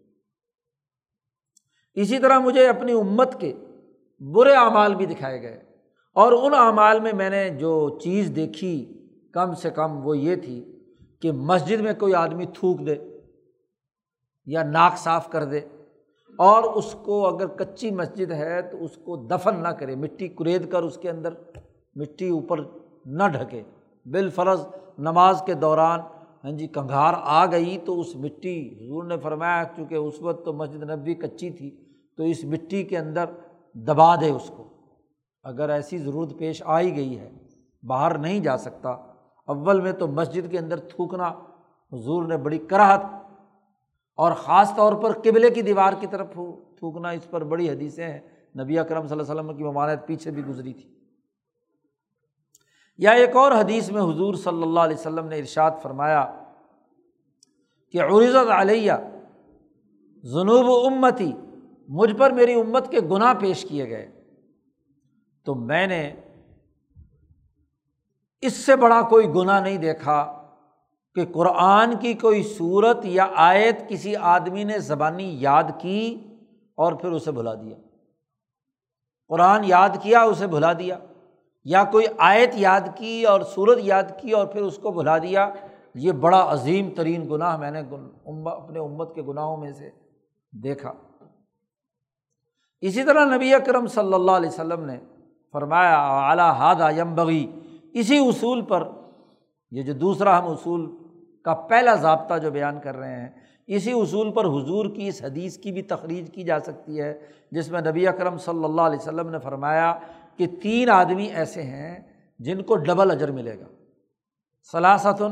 اسی 1.94 2.18
طرح 2.18 2.38
مجھے 2.38 2.68
اپنی 2.68 2.92
امت 2.92 3.40
کے 3.40 3.52
برے 4.20 4.52
اعمال 4.52 4.94
بھی 4.94 5.06
دکھائے 5.06 5.42
گئے 5.42 5.62
اور 6.16 6.32
ان 6.32 6.54
اعمال 6.54 7.00
میں 7.00 7.12
میں 7.12 7.30
نے 7.30 7.50
جو 7.50 7.98
چیز 8.02 8.32
دیکھی 8.36 8.98
کم 9.32 9.54
سے 9.54 9.70
کم 9.70 10.06
وہ 10.06 10.18
یہ 10.18 10.36
تھی 10.36 10.64
کہ 11.20 11.32
مسجد 11.32 11.80
میں 11.80 11.92
کوئی 11.92 12.14
آدمی 12.14 12.46
تھوک 12.46 12.86
دے 12.86 12.94
یا 14.46 14.62
ناک 14.62 14.98
صاف 14.98 15.28
کر 15.30 15.44
دے 15.44 15.60
اور 16.38 16.62
اس 16.62 16.96
کو 17.02 17.26
اگر 17.26 17.46
کچی 17.46 17.90
مسجد 17.90 18.32
ہے 18.32 18.62
تو 18.62 18.84
اس 18.84 18.96
کو 18.96 19.16
دفن 19.16 19.62
نہ 19.62 19.68
کرے، 19.68 19.94
مٹی 19.94 20.28
کرید 20.28 20.70
کر 20.70 20.82
اس 20.82 20.96
کے 20.96 21.10
اندر، 21.10 21.34
مٹی 21.94 22.28
اوپر 22.28 22.60
نہ 23.06 23.28
ڈھکے۔ 23.28 23.62
بالفرض 24.06 24.66
نماز 24.98 25.42
کے 25.46 25.54
دوران 25.54 26.00
ہاں 26.44 26.50
جی 26.50 26.66
کنگھار 26.66 27.14
آ 27.16 27.46
گئی 27.46 27.78
تو 27.78 28.00
اس 28.00 28.16
مٹی، 28.16 28.68
حضور 28.68 29.04
نے 29.04 29.18
فرمایا 29.18 29.64
چونکہ 29.76 29.94
اس 29.94 30.22
وقت 30.22 30.44
تو 30.44 30.52
مسجد 30.52 30.82
نبی 30.82 31.14
کچی 31.14 31.50
تھی، 31.50 31.70
تو 32.16 32.22
اس 32.22 32.44
مٹی 32.44 32.82
کے 32.82 32.98
اندر 32.98 33.24
دبا 33.74 34.16
دے 34.16 34.30
اس 34.30 34.50
کو۔ 34.56 34.68
اگر 35.42 35.68
ایسی 35.68 35.98
ضرورت 35.98 36.38
پیش 36.38 36.62
آئی 36.66 36.96
گئی 36.96 37.18
ہے، 37.18 37.30
باہر 37.82 38.18
نہیں 38.18 38.40
جا 38.40 38.56
سکتا۔ 38.56 38.90
اول 39.46 39.80
میں 39.80 39.92
تو 39.92 40.06
مسجد 40.06 40.50
کے 40.50 40.58
اندر 40.58 40.76
تھوکنا 40.76 41.28
حضور 41.92 42.22
نے 42.22 42.36
بڑی 42.36 42.58
کراہت 42.58 43.00
اور 44.16 44.32
خاص 44.32 44.76
طور 44.76 44.92
پر 44.92 45.12
قبلے 45.12 45.50
کی 45.50 45.62
دیوار 45.62 45.92
کی 46.00 46.06
طرف 46.06 46.30
تھوکنا، 46.78 47.10
اس 47.10 47.30
پر 47.30 47.44
بڑی 47.44 47.70
حدیثیں 47.70 48.06
ہیں۔ 48.06 48.20
نبی 48.64 48.78
اکرم 48.78 49.06
صلی 49.06 49.18
اللہ 49.18 49.32
علیہ 49.32 49.40
وسلم 49.40 49.56
کی 49.56 49.64
ممانعت 49.64 50.06
پیچھے 50.06 50.30
بھی 50.30 50.44
گزری 50.46 50.72
تھی۔ 50.72 51.01
یا 52.98 53.10
ایک 53.10 53.36
اور 53.36 53.52
حدیث 53.52 53.90
میں 53.90 54.02
حضور 54.02 54.34
صلی 54.34 54.62
اللہ 54.62 54.80
علیہ 54.80 54.96
وسلم 54.96 55.26
نے 55.26 55.38
ارشاد 55.38 55.70
فرمایا 55.82 56.42
کہ 57.92 58.02
عرضت 58.02 58.50
علیہ 58.50 58.92
جنوب 60.22 60.94
امتی، 60.94 61.32
مجھ 61.88 62.14
پر 62.14 62.30
میری 62.30 62.54
امت 62.54 62.90
کے 62.90 63.00
گناہ 63.00 63.34
پیش 63.34 63.66
کیے 63.68 63.90
گئے۔ 63.90 64.22
تو 65.44 65.54
میں 65.54 65.86
نے 65.86 66.14
اس 68.40 68.52
سے 68.52 68.76
بڑا 68.76 69.02
کوئی 69.02 69.28
گناہ 69.28 69.60
نہیں 69.60 69.78
دیکھا 69.78 70.42
کہ 71.14 71.24
قرآن 71.32 71.96
کی 71.96 72.14
کوئی 72.14 72.42
صورت 72.42 72.98
یا 73.04 73.26
آیت 73.34 73.88
کسی 73.88 74.16
آدمی 74.16 74.64
نے 74.64 74.78
زبانی 74.78 75.36
یاد 75.40 75.64
کی 75.78 76.24
اور 76.74 76.92
پھر 76.92 77.10
اسے 77.10 77.32
بھلا 77.32 77.54
دیا۔ 77.54 77.76
قرآن 79.28 79.64
یاد 79.64 79.88
کیا، 80.02 80.22
اسے 80.22 80.46
بھلا 80.46 80.72
دیا۔ 80.72 80.98
یا 81.66 81.82
کوئی 81.84 82.06
آیت 82.18 82.54
یاد 82.56 82.88
کی 82.96 83.24
اور 83.24 83.40
صورت 83.54 83.78
یاد 83.82 84.10
کی 84.20 84.30
اور 84.30 84.46
پھر 84.46 84.62
اس 84.62 84.78
کو 84.78 84.90
بھلا 84.90 85.16
دیا، 85.18 85.48
یہ 85.94 86.12
عظیم 86.12 86.48
عظیم 86.50 86.88
ترین 86.90 87.28
گناہ 87.30 87.56
میں 87.56 87.70
نے 87.70 87.80
اپنے 87.80 88.78
امت 88.78 89.14
کے 89.14 89.22
گناہوں 89.22 89.56
میں 89.56 89.72
سے 89.72 89.90
دیکھا۔ 90.52 90.92
اسی 92.82 93.02
طرح 93.04 93.24
نبی 93.34 93.52
اکرم 93.54 93.86
صلی 93.86 94.14
اللہ 94.14 94.30
علیہ 94.32 94.48
وسلم 94.48 94.84
نے 94.84 94.98
فرمایا 95.54 95.96
اعلیٰ 96.28 96.50
ہاد 96.52 96.80
بغی 97.14 97.46
اسی 97.92 98.18
اصول 98.18 98.62
پر، 98.62 98.88
یہ 99.72 99.82
جو 99.82 99.92
دوسرا 99.92 100.38
ہم 100.38 100.50
اصول 100.50 100.90
کا 101.46 101.54
پہلا 101.68 101.94
ضابطہ 101.94 102.38
جو 102.38 102.50
بیان 102.50 102.80
کر 102.80 102.96
رہے 102.96 103.20
ہیں، 103.20 103.28
اسی 103.68 103.92
اصول 103.92 104.30
پر 104.32 104.44
حضور 104.46 104.86
کی 104.94 105.08
اس 105.08 105.22
حدیث 105.22 105.56
کی 105.58 105.72
بھی 105.72 105.82
تخریج 105.82 106.30
کی 106.34 106.42
جا 106.44 106.58
سکتی 106.60 107.00
ہے، 107.00 107.12
جس 107.52 107.70
میں 107.70 107.80
نبی 107.80 108.06
اکرم 108.08 108.36
صلی 108.38 108.64
اللہ 108.64 108.82
علیہ 108.82 108.98
وسلم 108.98 109.30
نے 109.30 109.38
فرمایا 109.38 109.92
کہ 110.46 110.60
تین 110.62 110.90
آدمی 110.90 111.24
ایسے 111.24 111.62
ہیں 111.62 112.00
جن 112.38 112.62
کو 112.62 112.76
ڈبل 112.76 113.10
اجر 113.10 113.30
ملے 113.30 113.60
گا۔ 113.60 113.64
سلاست 114.72 115.22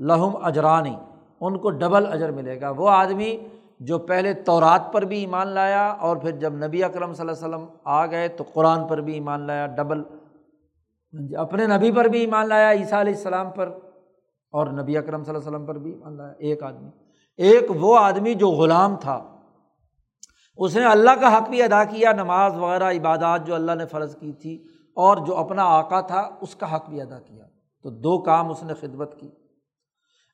لہم 0.00 0.36
اجرانی، 0.42 0.96
ان 1.40 1.58
کو 1.58 1.70
ڈبل 1.70 2.06
اجر 2.06 2.30
ملے 2.30 2.60
گا۔ 2.60 2.70
وہ 2.70 2.90
آدمی 2.90 3.36
جو 3.80 3.98
پہلے 3.98 4.34
تورات 4.34 4.92
پر 4.92 5.02
بھی 5.02 5.18
ایمان 5.18 5.48
لایا 5.48 5.86
اور 5.86 6.16
پھر 6.16 6.30
جب 6.30 6.54
نبی 6.54 6.84
اکرم 6.84 7.12
صلی 7.12 7.28
اللہ 7.28 7.46
علیہ 7.46 7.56
وسلم 7.56 7.76
آ 7.84 8.06
گئے 8.06 8.28
تو 8.28 8.44
قرآن 8.52 8.88
پر 8.88 9.00
بھی 9.00 9.12
ایمان 9.14 9.40
لایا، 9.40 9.66
ڈبل۔ 9.66 10.02
اپنے 11.36 11.66
نبی 11.66 11.92
پر 11.92 12.04
بھی 12.04 12.20
ایمان 12.20 12.48
لایا، 12.48 12.72
عیسیٰ 12.72 13.00
علیہ 13.00 13.14
السلام 13.14 13.50
پر 13.50 13.68
اور 14.50 14.66
نبی 14.66 14.96
اکرم 14.96 15.24
صلی 15.24 15.34
اللہ 15.34 15.46
علیہ 15.46 15.56
وسلم 15.56 15.66
پر 15.66 15.78
بھی 15.78 15.92
ایمان 15.92 16.16
لایا۔ 16.16 16.32
ایک 16.38 16.62
آدمی، 16.62 16.90
ایک 17.36 17.64
وہ 17.74 17.98
آدمی 17.98 18.34
جو 18.34 18.48
غلام 18.48 18.96
تھا۔ 18.96 19.35
اس 20.56 20.76
نے 20.76 20.84
اللہ 20.84 21.10
کا 21.20 21.36
حق 21.36 21.48
بھی 21.48 21.62
ادا 21.62 21.84
کیا، 21.84 22.12
نماز 22.12 22.56
وغیرہ، 22.56 22.84
عبادات 22.84 23.46
جو 23.46 23.54
اللہ 23.54 23.72
نے 23.72 23.86
فرض 23.86 24.16
کی 24.16 24.32
تھی، 24.32 24.64
اور 24.94 25.16
جو 25.26 25.36
اپنا 25.36 25.64
آقا 25.64 26.00
تھا، 26.00 26.30
اس 26.40 26.56
کا 26.56 26.76
حق 26.76 26.88
بھی 26.88 27.00
ادا 27.00 27.20
کیا۔ 27.20 27.44
تو 27.82 27.90
دو 27.90 28.18
کام 28.22 28.50
اس 28.50 28.62
نے 28.62 28.74
خدمت 28.74 29.20
کی۔ 29.20 29.30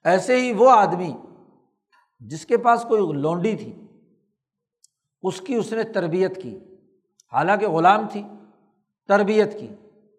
ایسے 0.04 0.40
ہی 0.40 0.52
وہ 0.52 0.70
آدمی 0.70 1.12
جس 2.20 2.46
کے 2.46 2.56
پاس 2.56 2.86
کوئی 2.88 3.12
لونڈی 3.12 3.56
تھی، 3.56 3.86
اس 5.22 5.40
کی 5.40 5.54
اس 5.54 5.72
نے 5.72 5.82
تربیت 5.82 6.42
کی۔ 6.42 6.58
حالانکہ 7.32 7.68
غلام 7.68 8.06
تھی، 8.12 8.22
تربیت 9.08 9.60
کی، 9.60 9.68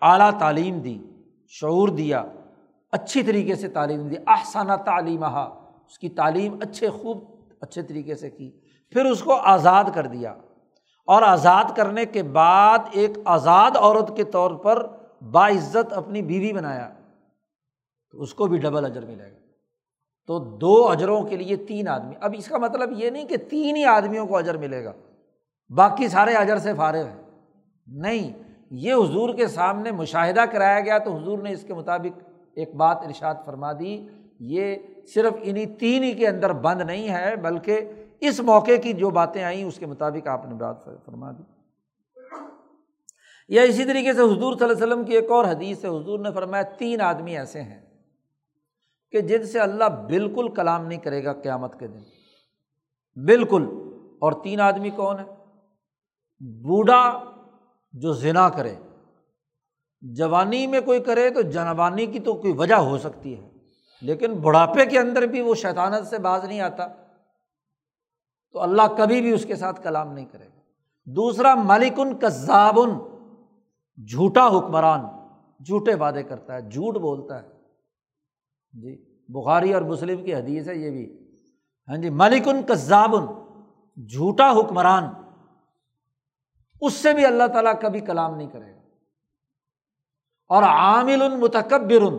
اعلیٰ 0.01 0.39
تعلیم 0.39 0.79
دی، 0.79 0.97
شعور 1.47 1.87
دیا، 1.87 2.23
اچھی 2.91 3.23
طریقے 3.23 3.55
سے 3.55 3.67
تعلیم 3.67 4.07
دی 4.07 4.15
احسانہ 4.27 4.73
تعلیم 4.85 5.23
اس 5.23 5.99
کی 5.99 6.09
تعلیم 6.09 6.57
اچھے، 6.61 6.89
خوب 6.89 7.23
اچھے 7.61 7.81
طریقے 7.81 8.15
سے 8.15 8.29
کی۔ 8.29 8.62
پھر 8.93 9.05
اس 9.05 9.23
کو 9.23 9.33
آزاد 9.33 9.83
کر 9.93 10.07
دیا۔ 10.07 10.35
اور 11.07 11.21
آزاد 11.21 11.63
کرنے 11.75 12.05
کے 12.05 12.23
بعد 12.23 12.79
ایک 12.91 13.11
آزاد 13.25 13.71
عورت 13.75 14.17
کے 14.17 14.23
طور 14.23 14.51
پر 14.51 14.87
باعزت 15.31 15.93
اپنی 15.93 16.21
بیوی 16.21 16.53
بنایا۔ 16.53 16.89
تو 18.11 18.21
اس 18.21 18.33
کو 18.33 18.45
بھی 18.45 18.57
ڈبل 18.57 18.85
اجر 18.85 19.05
ملے 19.05 19.31
گا۔ 19.31 19.37
تو 20.27 20.39
دو 20.39 20.89
اجروں 20.89 21.23
کے 21.23 21.37
لیے 21.37 21.55
تین 21.55 21.87
آدمی۔ 21.87 22.15
اب 22.21 22.35
اس 22.37 22.47
کا 22.47 22.57
مطلب 22.57 22.89
یہ 22.91 23.09
نہیں 23.09 23.27
کہ 23.27 23.37
تین 23.37 23.75
ہی 23.75 23.83
آدمیوں 23.83 24.27
کو 24.27 24.37
اجر 24.37 24.57
ملے 24.57 24.85
گا۔ 24.85 24.91
باقی 25.75 26.07
سارے 26.07 26.33
اجر 26.33 26.57
سے 26.57 26.73
فارغ 26.73 27.05
ہیں۔ 27.05 27.21
نہیں، 27.87 28.43
یہ 28.71 28.93
حضور 28.93 29.33
کے 29.33 29.47
سامنے 29.47 29.91
مشاہدہ 29.91 30.41
کرایا 30.51 30.79
گیا 30.79 30.97
تو 30.97 31.17
حضور 31.17 31.39
نے 31.39 31.51
اس 31.51 31.63
کے 31.63 31.73
مطابق 31.73 32.19
ایک 32.55 32.75
بات 32.75 32.97
ارشاد 32.97 33.35
فرما 33.45 33.71
دی۔ 33.71 34.07
یہ 34.39 34.75
صرف 35.15 35.33
انہیں 35.41 35.65
تین 35.65 36.03
ہی 36.03 36.13
کے 36.13 36.27
اندر 36.27 36.53
بند 36.53 36.81
نہیں 36.81 37.09
ہے، 37.09 37.35
بلکہ 37.35 37.81
اس 38.27 38.39
موقع 38.39 38.71
کی 38.83 38.93
جو 38.93 39.09
باتیں 39.09 39.43
آئیں 39.43 39.63
اس 39.63 39.77
کے 39.77 39.85
مطابق 39.85 40.27
آپ 40.27 40.45
نے 40.45 40.53
بات 40.53 40.85
فرما 40.85 41.31
دی۔ 41.31 41.43
یا 43.47 43.61
اسی 43.61 43.85
طریقے 43.85 44.13
سے 44.13 44.19
حضور 44.19 44.35
صلی 44.35 44.47
اللہ 44.47 44.65
علیہ 44.65 44.75
وسلم 44.75 45.03
کی 45.03 45.13
ایک 45.13 45.31
اور 45.31 45.45
حدیث 45.45 45.85
ہے، 45.85 45.89
حضور 45.89 46.19
نے 46.19 46.31
فرمایا 46.31 46.63
تین 46.63 47.01
آدمی 47.01 47.37
ایسے 47.37 47.61
ہیں 47.61 47.81
کہ 49.11 49.21
جن 49.21 49.45
سے 49.45 49.59
اللہ 49.59 49.83
بالکل 49.83 50.49
کلام 50.55 50.85
نہیں 50.85 50.99
کرے 50.99 51.23
گا 51.23 51.33
قیامت 51.33 51.79
کے 51.79 51.87
دن۔ 51.87 51.99
بالکل۔ 53.25 53.63
اور 54.19 54.31
تین 54.43 54.61
آدمی 54.61 54.89
کون 54.89 55.19
ہے 55.19 55.25
بوڑھا 56.39 57.23
جو 57.93 58.13
ذنا 58.13 58.49
کرے۔ 58.49 58.75
جوانی 60.01 60.67
میں 60.67 60.81
کوئی 60.81 60.99
کرے 60.99 61.29
تو 61.29 61.41
جنوانی 61.41 62.05
کی 62.05 62.19
تو 62.19 62.33
کوئی 62.33 62.53
وجہ 62.53 62.75
ہو 62.75 62.97
سکتی 62.97 63.37
ہے، 63.37 63.49
لیکن 64.01 64.33
بڑھاپے 64.33 64.85
کے 64.85 64.99
اندر 64.99 65.21
بھی 65.21 65.41
وہ 65.41 65.55
شیطانت 65.55 66.07
سے 66.07 66.17
باز 66.17 66.43
نہیں 66.43 66.61
آتا۔ 66.61 66.87
تو 68.53 68.61
اللہ 68.61 68.81
کبھی 68.97 69.21
بھی 69.21 69.31
اس 69.31 69.45
کے 69.45 69.55
ساتھ 69.55 69.83
کلام 69.83 70.13
نہیں 70.13 70.25
کرے 70.25 70.45
گا۔ 70.45 70.61
دوسرا، 71.05 71.55
ملکن 71.55 72.17
کذابن، 72.17 72.89
جھوٹا 74.05 74.47
حکمران، 74.47 74.99
جھوٹے 75.63 75.95
وعدے 75.95 76.23
کرتا 76.23 76.53
ہے، 76.53 76.61
جھوٹ 76.61 76.95
بولتا 76.95 77.43
ہے۔ 77.43 77.47
جی 78.71 79.19
بخاری 79.27 79.73
اور 79.73 79.81
مسلم 79.81 80.23
کی 80.23 80.35
حدیث 80.35 80.67
ہے، 80.67 80.75
یہ 80.75 80.89
بھی۔ 80.89 81.35
ہاں 81.87 81.97
جی 81.97 82.09
ملکن 82.09 82.63
کذابن، 82.63 83.25
جھوٹا 84.05 84.51
حکمران۔ 84.51 85.03
اس 86.81 86.93
سے 86.93 87.13
بھی 87.13 87.25
اللہ 87.25 87.47
تعالیٰ 87.47 87.73
کبھی 87.81 87.99
کلام 87.99 88.35
نہیں 88.35 88.47
کرے 88.47 88.75
گا۔ 88.75 88.81
اور 90.47 90.63
عامل 90.63 91.35
متکبر 91.37 92.13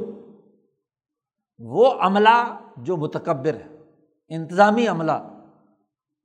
وہ 1.59 1.91
عملہ 2.01 2.59
جو 2.77 2.97
متکبر 2.97 3.55
ہے، 3.55 3.77
انتظامی 4.29 4.87
عملہ۔ 4.87 5.34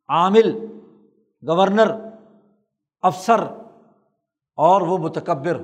عامل، 0.09 0.65
گورنر، 1.47 1.91
افسر 3.01 3.39
اور 4.55 4.81
وہ 4.81 4.97
متکبر۔ 4.97 5.61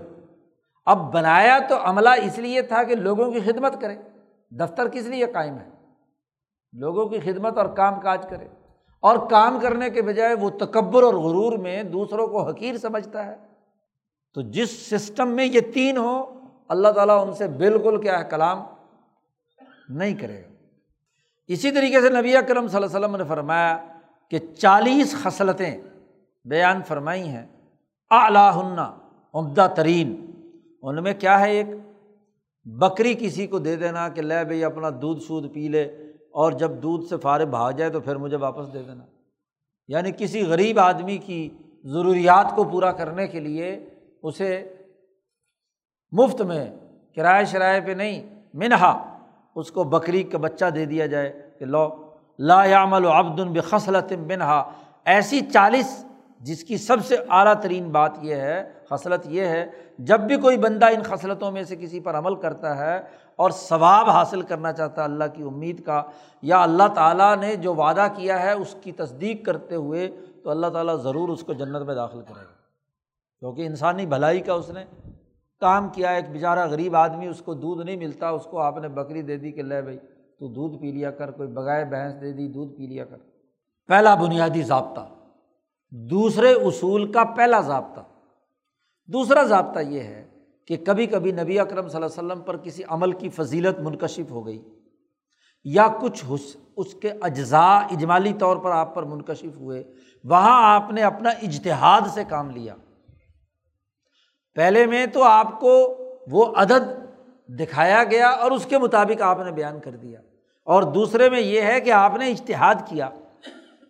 اب 0.86 1.14
بنایا 1.14 1.60
تو 1.70 1.76
عملہ 1.84 2.10
اس 2.10 2.38
لیے 2.38 2.62
تھا 2.62 2.84
کہ 2.84 2.96
لوگوں 2.96 3.32
کی 3.32 3.40
خدمت 3.40 3.82
کرے۔ 3.82 3.98
دفتر 4.52 4.88
کس 4.90 5.06
لیے 5.08 5.26
قائم 5.26 5.58
ہے؟ 5.58 5.70
لوگوں 6.74 7.10
کی 7.10 7.20
خدمت 7.20 7.58
اور 7.58 7.66
کام 7.66 8.00
کاج 8.00 8.26
کرے۔ 8.30 8.48
اور 9.00 9.30
کام 9.30 9.60
کرنے 9.62 9.90
کے 9.90 10.02
بجائے 10.02 10.34
وہ 10.34 10.50
تکبر 10.50 11.04
اور 11.04 11.14
غرور 11.14 11.58
میں 11.58 11.84
دوسروں 11.84 12.28
کو 12.28 12.50
حقیر 12.50 12.78
سمجھتا 12.78 13.26
ہے۔ 13.26 13.36
تو 14.34 14.42
جس 14.42 14.90
سسٹم 14.90 15.30
میں 15.30 15.46
یہ 15.46 15.60
تین 15.74 15.98
ہو 15.98 16.40
اللہ 16.68 16.88
تعالیٰ 16.88 17.28
ان 17.28 17.34
سے 17.34 17.48
بالکل 17.48 18.02
کیا 18.02 18.20
ہے، 18.20 18.30
کلام 18.30 18.64
نہیں 19.90 20.14
کرے 20.14 20.44
گا۔ 20.44 20.48
اسی 21.48 21.72
طریقے 21.72 22.02
سے 22.02 22.10
نبی 22.10 22.38
اکرم 22.38 22.68
صلی 22.68 22.84
اللہ 22.84 22.98
علیہ 22.98 23.06
وسلم 23.06 23.16
نے 23.16 23.24
فرمایا 23.24 23.78
کہ 24.30 24.38
چالیس 24.58 25.16
خصلتیں 25.24 25.82
بیان 26.46 26.82
فرمائی 26.88 27.28
ہیں۔ 27.28 27.46
اعلیٰ 28.12 28.52
عمدہ 29.34 29.68
ترین۔ 29.76 30.32
ان 30.82 31.04
میں 31.04 31.14
کیا 31.14 31.40
ہے 31.40 31.52
ایک؟ 31.52 31.68
بکری 32.64 33.14
کسی 33.20 33.48
کو 33.48 33.60
دے 33.60 33.76
دینا 33.76 34.10
کہ 34.10 34.22
لے 34.22 34.44
بھائی 34.44 34.64
اپنا 34.64 34.90
دودھ 35.02 35.24
شودھ 35.24 35.48
پی 35.54 35.68
لے، 35.68 35.84
اور 36.32 36.52
جب 36.52 36.72
دودھ 36.72 37.06
سے 37.06 37.18
فارغ 37.18 37.46
بھاگ 37.46 37.72
جائے 37.72 37.92
تو 37.92 38.00
پھر 38.00 38.16
مجھے 38.16 38.38
واپس 38.38 38.74
دے 38.74 38.84
دینا۔ 38.84 39.04
یعنی 39.88 40.12
کسی 40.18 40.42
غریب 40.42 40.80
آدمی 40.80 41.18
کی 41.18 41.50
ضروریات 41.84 42.56
کو 42.56 42.64
پورا 42.64 42.92
کرنے 42.92 43.28
کے 43.28 43.40
لیے 43.40 43.90
اسے 44.24 44.74
مفت 46.12 46.42
میں 46.42 46.76
کرائے 47.16 47.46
شرائے 47.46 47.82
پہ 47.82 47.92
نہیں، 47.92 48.42
منہا 48.54 49.20
اس 49.56 49.72
کو 49.72 49.84
بکری 49.84 50.24
کا 50.24 50.38
بچہ 50.38 50.66
دے 50.66 50.86
دیا 50.86 51.06
جائے 51.06 51.50
کہ 51.60 51.66
لو 51.66 52.05
لا 52.40 52.66
یامل 52.66 53.06
و 53.06 53.12
عبد 53.12 53.40
بخصلت 53.40 54.14
بنہا 54.14 54.72
ایسی 55.06 55.42
چالیس 55.42 56.06
جس 56.40 56.64
کی 56.64 56.78
سب 56.78 57.06
سے 57.06 57.16
اعلیٰ 57.30 57.54
ترین 57.62 57.90
بات 57.92 58.12
یہ 58.22 58.36
ہے، 58.36 58.72
خصلت 58.90 59.28
یہ 59.28 59.46
ہے، 59.46 59.66
جب 60.00 60.20
بھی 60.20 60.38
کوئی 60.38 60.58
بندہ 60.58 60.86
ان 60.86 61.04
خصلتوں 61.04 61.52
میں 61.52 61.64
سے 61.64 61.76
کسی 61.76 62.00
پر 62.00 62.16
عمل 62.16 62.36
کرتا 62.36 62.78
ہے 62.78 63.02
اور 63.36 63.50
ثواب 63.50 64.10
حاصل 64.10 64.42
کرنا 64.42 64.74
چاہتا 64.74 65.02
ہے 65.02 65.08
اللہ 65.08 65.24
کی 65.34 65.44
امید 65.44 65.84
کا، 65.84 66.04
یا 66.42 66.64
اللہ 66.64 66.88
تعالیٰ 66.88 67.38
نے 67.38 67.56
جو 67.56 67.74
وعدہ 67.74 68.08
کیا 68.16 68.42
ہے 68.42 68.52
اس 68.52 68.76
کی 68.84 68.92
تصدیق 68.92 69.46
کرتے 69.46 69.76
ہوئے، 69.76 70.12
تو 70.44 70.50
اللہ 70.50 70.68
تعالیٰ 70.68 70.98
ضرور 70.98 71.30
اس 71.30 71.42
کو 71.42 71.54
جنت 71.54 71.82
میں 71.82 71.96
داخل 71.96 72.22
کرے 72.22 72.40
گا۔ 72.40 72.54
کیونکہ 73.40 73.62
انسانی 73.62 74.06
بھلائی 74.06 74.40
کا 74.40 74.54
اس 74.54 74.70
نے 74.70 74.86
کام 75.60 75.90
کیا، 75.90 76.10
ایک 76.10 76.32
بیچارہ 76.32 76.68
غریب 76.68 76.96
آدمی 76.96 77.28
اس 77.28 77.42
کو 77.42 77.54
دودھ 77.54 77.86
نہیں 77.86 77.96
ملتا، 77.96 78.30
اس 78.30 78.44
کو 78.44 78.60
آپ 78.60 78.78
نے 78.78 78.88
بکری 78.88 79.22
دے 79.22 79.38
دی 79.38 79.52
کہ 79.52 79.62
لے 79.62 79.82
بھائی۔ 79.82 79.98
تو 80.40 80.48
دودھ 80.48 80.82
پی 80.82 80.92
لیا 80.92 81.12
کر، 81.12 81.32
کوئی 81.32 81.50
بگائے 81.50 81.86
بھینس 81.86 82.22
دے 82.22 82.32
دی 82.32 82.48
دودھ 82.48 82.78
پی 82.78 82.88
لیا 82.88 83.06
کر۔ 83.06 83.18
پہلا 83.88 84.16
بنیادی 84.16 84.62
ضابطہ۔ 84.62 85.10
دوسرے 85.92 86.52
اصول 86.52 87.12
کا 87.12 87.24
پہلا 87.24 87.60
ضابطہ۔ 87.60 88.02
دوسرا 89.08 89.44
ضابطہ 89.44 89.80
یہ 89.80 90.00
ہے 90.00 90.30
کہ 90.68 90.78
کبھی 90.86 91.08
کبھی 91.08 91.32
نبی 91.32 91.60
اکرم 91.60 91.88
صلی 91.88 92.04
اللہ 92.04 92.20
علیہ 92.20 92.32
وسلم 92.32 92.42
پر 92.42 92.58
کسی 92.58 92.84
عمل 92.88 93.12
کی 93.12 93.30
فضیلت 93.30 93.80
منکشف 93.80 94.32
ہو 94.32 94.46
گئی، 94.46 94.64
یا 95.64 95.88
کچھ 96.02 96.26
اس 96.76 96.94
کے 96.94 97.12
اجزاء 97.22 97.78
اجمالی 97.92 98.34
طور 98.34 98.58
پر 98.58 98.72
آپ 98.72 98.96
پر 98.96 99.04
منکشف 99.04 99.56
ہوئے۔ 99.56 99.84
وہاں 100.24 100.76
آپ 100.76 100.92
نے 100.92 101.04
اپنا 101.04 101.30
اجتہاد 101.30 102.02
سے 102.14 102.24
کام 102.24 102.50
لیا۔ 102.50 102.76
پہلے 104.56 104.86
میں 104.86 105.06
تو 105.06 105.24
آپ 105.24 105.60
کو 105.60 105.98
وہ 106.32 106.46
عدد 106.56 107.05
دکھایا 107.48 108.04
گیا 108.04 108.30
اور 108.30 108.52
اس 108.52 108.66
کے 108.66 108.78
مطابق 108.78 109.22
آپ 109.22 109.40
نے 109.40 109.52
بیان 109.52 109.80
کر 109.80 109.92
دیا۔ 109.92 110.20
اور 110.64 110.84
دوسرے 110.84 111.30
میں 111.30 111.42
یہ 111.42 111.62
ہے 111.62 111.82
کہ 111.82 111.92
آپ 111.92 112.16
نے 112.16 112.32
اشتہاد 112.32 112.76
کیا 112.86 113.10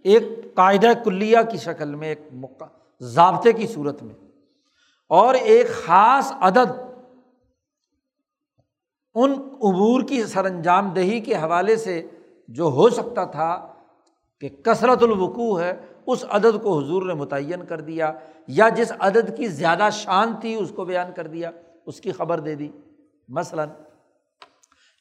ایک 0.04 0.24
قاعدہ 0.56 0.88
کلیہ 1.04 1.38
کی 1.52 1.58
شکل 1.58 1.96
میں، 1.96 2.08
ایک 2.08 2.54
ضابطے 3.00 3.54
کی 3.54 3.68
صورت 3.68 4.04
میں۔ 4.04 4.16
اور 5.10 5.34
ایک 5.34 5.70
خاص 5.70 6.32
عدد 6.40 6.72
ان 9.14 9.32
عبور 9.32 10.02
کی 10.02 10.24
سر 10.24 10.46
انجام 10.46 10.90
دہی 10.90 11.20
کے 11.20 11.36
حوالے 11.36 11.76
سے 11.76 12.08
جو 12.48 12.64
ہو 12.64 12.90
سکتا 12.90 13.26
تھا 13.26 13.74
کہ 14.42 14.50
کثرت 14.50 15.04
الوقوع 15.04 15.62
ہے، 15.62 15.74
اس 16.06 16.26
عدد 16.30 16.64
کو 16.64 16.80
حضور 16.80 17.04
نے 17.04 17.14
متعین 17.14 17.66
کر 17.66 17.82
دیا 17.82 18.14
یا 18.48 18.70
جس 18.70 18.92
عدد 19.00 19.38
کی 19.38 19.48
زیادہ 19.48 19.90
شان 19.92 20.34
تھی، 20.42 20.56
اس 20.56 20.72
کو 20.76 20.86
بیان 20.86 21.12
کر 21.16 21.28
دیا، 21.28 21.52
اس 21.86 22.02
کی 22.02 22.12
خبر 22.12 22.40
دے 22.40 22.56
دی۔ 22.56 22.70
مثلاً، 23.28 23.70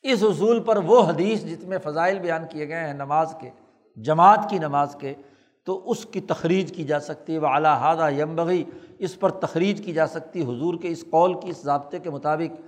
اس 0.03 0.23
اصول 0.23 0.63
پر 0.63 0.77
وہ 0.77 1.03
حدیث 1.03 1.43
جس 1.43 1.65
میں 1.65 1.79
فضائل 1.85 2.19
بیان 2.19 2.45
کیے 2.51 2.69
گئے 2.69 2.87
ہیں 2.87 2.95
نماز 2.95 3.35
کے، 3.41 3.51
جماعت 3.97 4.47
کی 4.51 4.59
نماز 4.59 4.97
کے، 5.01 5.15
تو 5.65 5.91
اس 5.91 6.07
کی 6.07 6.21
تخریج 6.21 6.77
کی 6.77 6.85
جا 6.85 7.01
سکتی 7.01 7.33
ہے 7.33 7.39
وہ 7.39 7.47
اعلیٰ 7.47 7.77
حادہ 7.77 8.11
یمبغی 8.11 8.65
اس 8.99 9.21
پر 9.21 9.31
تخریج 9.31 9.85
کی 9.85 9.93
جا 9.93 10.07
سکتی 10.07 10.43
حضور 10.43 10.75
کے 10.83 10.89
اس 10.89 11.05
قول 11.11 11.41
کی، 11.41 11.51
اس 11.51 11.63
ضابطے 11.63 11.99
کے 11.99 12.11
مطابق 12.11 12.61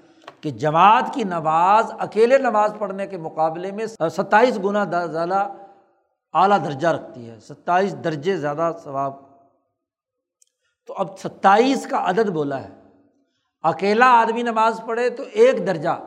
کہ 0.42 0.50
جماعت 0.50 1.04
کی 1.14 1.24
نماز، 1.24 1.92
اکیلے 1.98 2.38
نماز 2.38 2.72
پڑھنے 2.78 3.06
کے 3.06 3.16
مقابلے 3.16 3.72
میں 3.72 3.86
ستائیس 3.86 4.58
گنا 4.64 4.84
زیادہ 5.06 5.52
اعلیٰ 6.34 6.64
درجہ 6.64 6.88
رکھتی 6.88 7.30
ہے، 7.30 7.40
ستائیس 7.40 7.96
درجے 8.04 8.36
زیادہ 8.36 8.72
ثواب۔ 8.84 9.12
تو 10.86 10.94
اب 10.96 11.18
ستائیس 11.18 11.86
کا 11.86 12.10
عدد 12.10 12.28
بولا 12.28 12.62
ہے۔ 12.62 12.85
اکیلا 13.66 14.06
آدمی 14.12 14.42
نماز 14.42 14.80
پڑھے 14.86 15.08
تو 15.10 15.22
ایک 15.32 15.66
درجہ، 15.66 15.98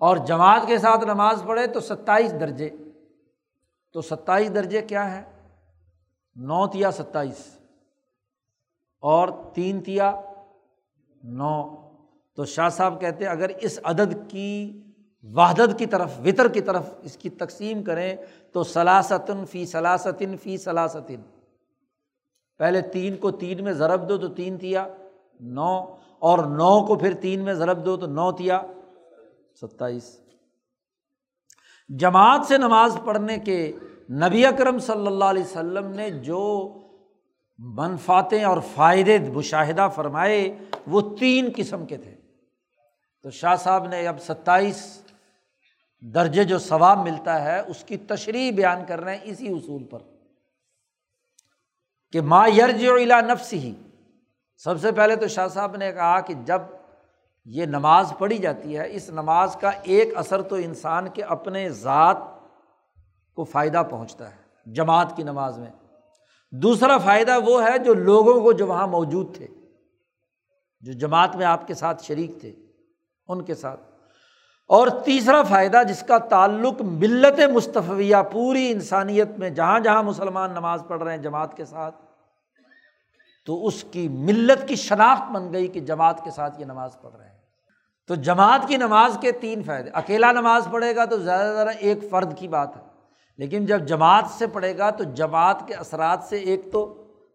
اور 0.00 0.16
جماعت 0.26 0.66
کے 0.66 0.78
ساتھ 0.78 1.04
نماز 1.04 1.42
پڑھے 1.46 1.66
تو 1.66 1.80
ستائیس 1.80 2.32
درجے۔ 2.40 2.68
تو 3.94 4.00
ستائیس 4.00 4.54
درجے 4.54 4.82
کیا 4.82 5.04
ہیں؟ 5.12 5.22
نو 6.36 6.66
تیا 6.66 6.90
ستائیس، 6.90 7.46
اور 9.02 9.28
تین 9.54 9.80
تیا 9.80 10.12
نو۔ 11.22 11.54
تو 12.36 12.44
شاہ 12.44 12.68
صاحب 12.68 13.00
کہتے 13.00 13.26
اگر 13.26 13.50
اس 13.60 13.78
عدد 13.84 14.14
کی، 14.28 14.82
وحدت 15.24 15.78
کی 15.78 15.86
طرف، 15.86 16.18
وطر 16.18 16.48
کی 16.48 16.60
طرف 16.60 16.88
اس 17.02 17.16
کی 17.16 17.30
تقسیم 17.30 17.82
کریں 17.84 18.16
تو 18.52 18.62
سلاستن 18.64 19.44
فی 19.46 19.64
سلاستن 19.66 20.36
فی 20.36 20.56
سلاستن 20.56 21.22
پہلے 22.60 22.80
تین 22.82 23.16
کو 23.16 23.30
تین 23.30 23.64
میں 23.64 23.72
ضرب 23.72 24.08
دو 24.08 24.16
تو 24.18 24.28
تین 24.28 24.56
تیا 24.58 24.86
نو۔ 25.40 25.74
اور 26.22 26.38
نو 26.38 26.86
کو 26.86 26.94
پھر 26.94 27.14
تین 27.14 27.44
میں 27.44 27.54
ضرب 27.54 27.84
دو 27.84 27.96
تو 27.96 28.06
نو 28.06 28.32
تیا 28.32 28.60
ستائیس۔ 29.60 30.20
جماعت 31.88 32.46
سے 32.48 32.58
نماز 32.58 32.96
پڑھنے 33.04 33.38
کے 33.38 33.72
نبی 34.10 34.46
اکرم 34.46 34.78
صلی 34.78 35.06
اللہ 35.06 35.24
علیہ 35.24 35.42
وسلم 35.42 35.90
نے 35.90 36.10
جو 36.10 36.72
منفاتیں 37.58 38.44
اور 38.44 38.58
فائدے 38.74 39.18
مشاہدہ 39.18 39.88
فرمائے 39.94 40.58
وہ 40.86 41.16
تین 41.18 41.48
قسم 41.56 41.86
کے 41.86 41.96
تھے۔ 41.96 42.14
تو 43.22 43.30
شاہ 43.30 43.56
صاحب 43.56 43.86
نے 43.86 44.06
اب 44.08 44.20
ستائیس 44.20 45.02
درجے 46.00 46.44
جو 46.44 46.58
ثواب 46.58 46.98
ملتا 46.98 47.44
ہے 47.44 47.60
اس 47.60 47.84
کی 47.84 47.96
تشریح 47.96 48.50
بیان 48.52 48.84
کر 48.88 49.00
رہے 49.00 49.16
ہیں 49.16 49.22
اسی 49.24 49.48
اصول 49.48 49.84
پر 49.84 49.98
کہ 52.12 52.20
ما 52.20 52.46
یرج 52.46 52.86
الا 52.86 53.20
نفس 53.20 53.52
ہی 53.52 53.74
سب 54.64 54.80
سے 54.80 54.92
پہلے 54.92 55.16
تو 55.16 55.28
شاہ 55.28 55.48
صاحب 55.48 55.76
نے 55.76 55.92
کہا 55.92 56.20
کہ 56.20 56.34
جب 56.34 56.62
یہ 57.44 57.66
نماز 57.66 58.12
پڑھی 58.18 58.38
جاتی 58.38 58.78
ہے، 58.78 58.88
اس 58.90 59.10
نماز 59.10 59.56
کا 59.60 59.70
ایک 59.82 60.16
اثر 60.16 60.42
تو 60.42 60.56
انسان 60.56 61.08
کے 61.08 61.22
اپنے 61.22 61.70
ذات 61.70 62.16
کو 63.34 63.44
فائدہ 63.44 63.82
پہنچتا 63.90 64.30
ہے، 64.30 64.72
جماعت 64.72 65.16
کی 65.16 65.22
نماز 65.22 65.58
میں۔ 65.58 65.70
دوسرا 66.50 66.98
فائدہ 66.98 67.38
وہ 67.44 67.64
ہے 67.64 67.78
جو 67.78 67.94
لوگوں 67.94 68.40
کو 68.40 68.52
جو 68.52 68.66
وہاں 68.66 68.86
موجود 68.86 69.36
تھے، 69.36 69.46
جو 70.80 70.92
جماعت 70.92 71.36
میں 71.36 71.46
آپ 71.46 71.66
کے 71.66 71.74
ساتھ 71.74 72.02
شریک 72.02 72.40
تھے، 72.40 72.52
ان 73.28 73.42
کے 73.42 73.54
ساتھ۔ 73.54 73.80
اور 74.68 74.88
تیسرا 75.04 75.42
فائدہ 75.42 75.82
جس 75.88 76.04
کا 76.08 76.18
تعلق 76.18 76.82
ملت 76.82 77.40
مصطفیہ، 77.52 78.16
پوری 78.32 78.72
انسانیت 78.72 79.28
میں، 79.38 79.50
جہاں 79.50 79.80
جہاں 79.80 80.02
مسلمان 80.02 80.50
نماز 80.50 80.82
پڑھ 80.88 81.02
رہے 81.02 81.10
ہیں، 81.10 81.22
جماعت 81.22 81.56
کے 81.56 81.64
ساتھ 81.64 81.94
تو 83.46 83.66
اس 83.66 83.84
کی 83.84 84.08
ملت 84.08 84.66
کی 84.68 84.76
شناخت 84.76 85.30
بن 85.32 85.52
گئی 85.52 85.66
کہ 85.66 85.80
جماعت 85.80 86.24
کے 86.24 86.30
ساتھ 86.30 86.60
یہ 86.60 86.64
نماز 86.64 86.96
پڑھ 87.02 87.14
رہے 87.16 87.24
ہیں۔ 87.24 87.40
تو 88.08 88.14
جماعت 88.14 88.66
کی 88.68 88.76
نماز 88.76 89.16
کے 89.20 89.32
تین 89.32 89.62
فائدے، 89.62 89.90
اکیلا 89.92 90.32
نماز 90.32 90.66
پڑھے 90.70 90.94
گا 90.96 91.04
تو 91.04 91.16
زیادہ 91.18 91.42
سے 91.42 91.54
زیادہ 91.54 91.70
ایک 91.78 91.98
فرد 92.10 92.36
کی 92.38 92.48
بات 92.48 92.76
ہے، 92.76 92.80
لیکن 93.38 93.66
جب 93.66 93.86
جماعت 93.86 94.30
سے 94.30 94.46
پڑھے 94.46 94.76
گا 94.78 94.90
تو 94.90 95.04
جماعت 95.14 95.66
کے 95.68 95.74
اثرات 95.74 96.24
سے 96.28 96.36
ایک 96.36 96.70
تو 96.72 96.82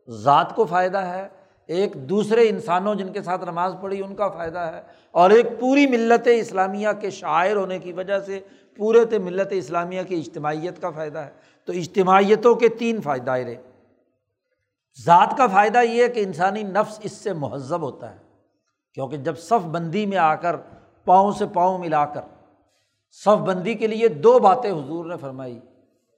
ذات 0.08 0.56
کو 0.56 0.66
فائدہ 0.66 0.98
ہے، 0.98 1.28
ایک 1.70 1.94
دوسرے 2.10 2.48
انسانوں 2.50 2.96
جن 2.96 3.12
کے 3.14 3.22
ساتھ 3.22 3.44
نماز 3.46 3.76
پڑھی 3.82 4.02
ان 4.04 4.16
کا 4.16 4.28
فائدہ 4.30 4.60
ہے، 4.60 4.82
اور 5.12 5.30
ایک 5.30 5.60
پوری 5.60 5.86
ملت 5.88 6.28
اسلامیہ 6.32 6.90
کے 7.02 7.10
شاعر 7.10 7.56
ہونے 7.56 7.80
کی 7.80 7.94
وجہ 7.94 8.20
سے 8.20 8.40
پورے 8.80 9.04
تو 9.06 9.20
ملت 9.20 9.48
اسلامیہ 9.52 10.04
کی 10.04 10.16
اجتماعیت 10.16 10.82
کا 10.82 10.90
فائدہ 10.90 11.20
ہے۔ 11.20 11.32
تو 11.68 11.74
اجتماعیتوں 11.74 12.56
کے 12.56 12.70
تین 12.70 13.02
فائدہ 13.02 13.24
دائرے 13.24 13.56
ذات 15.00 15.38
کا 15.38 15.48
فائدہ 15.48 15.82
یہ 15.84 16.02
ہے 16.04 16.08
کہ 16.10 16.20
انسانی 16.20 16.64
نفس 16.64 17.00
اس 17.04 17.12
سے 17.14 17.34
مہذب 17.34 17.82
ہوتا 17.82 18.12
ہے، 18.12 18.18
کیونکہ 18.98 19.18
جب 19.18 19.38
صف 19.40 19.66
بندی 19.72 20.06
میں 20.06 20.18
آ 20.18 20.34
کر 20.36 20.56
پاؤں 21.08 21.32
سے 21.32 21.46
پاؤں 21.54 21.78
ملا 21.78 22.06
کر، 22.06 22.22
صف 23.18 23.46
بندی 23.48 23.74
کے 23.74 23.88
لیے 23.88 24.08
دو 24.08 24.38
باتیں 24.40 24.72
حضور 24.72 25.06
نے 25.06 25.18
فرمائی، 25.18 25.60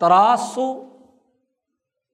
تراسو، 0.01 0.71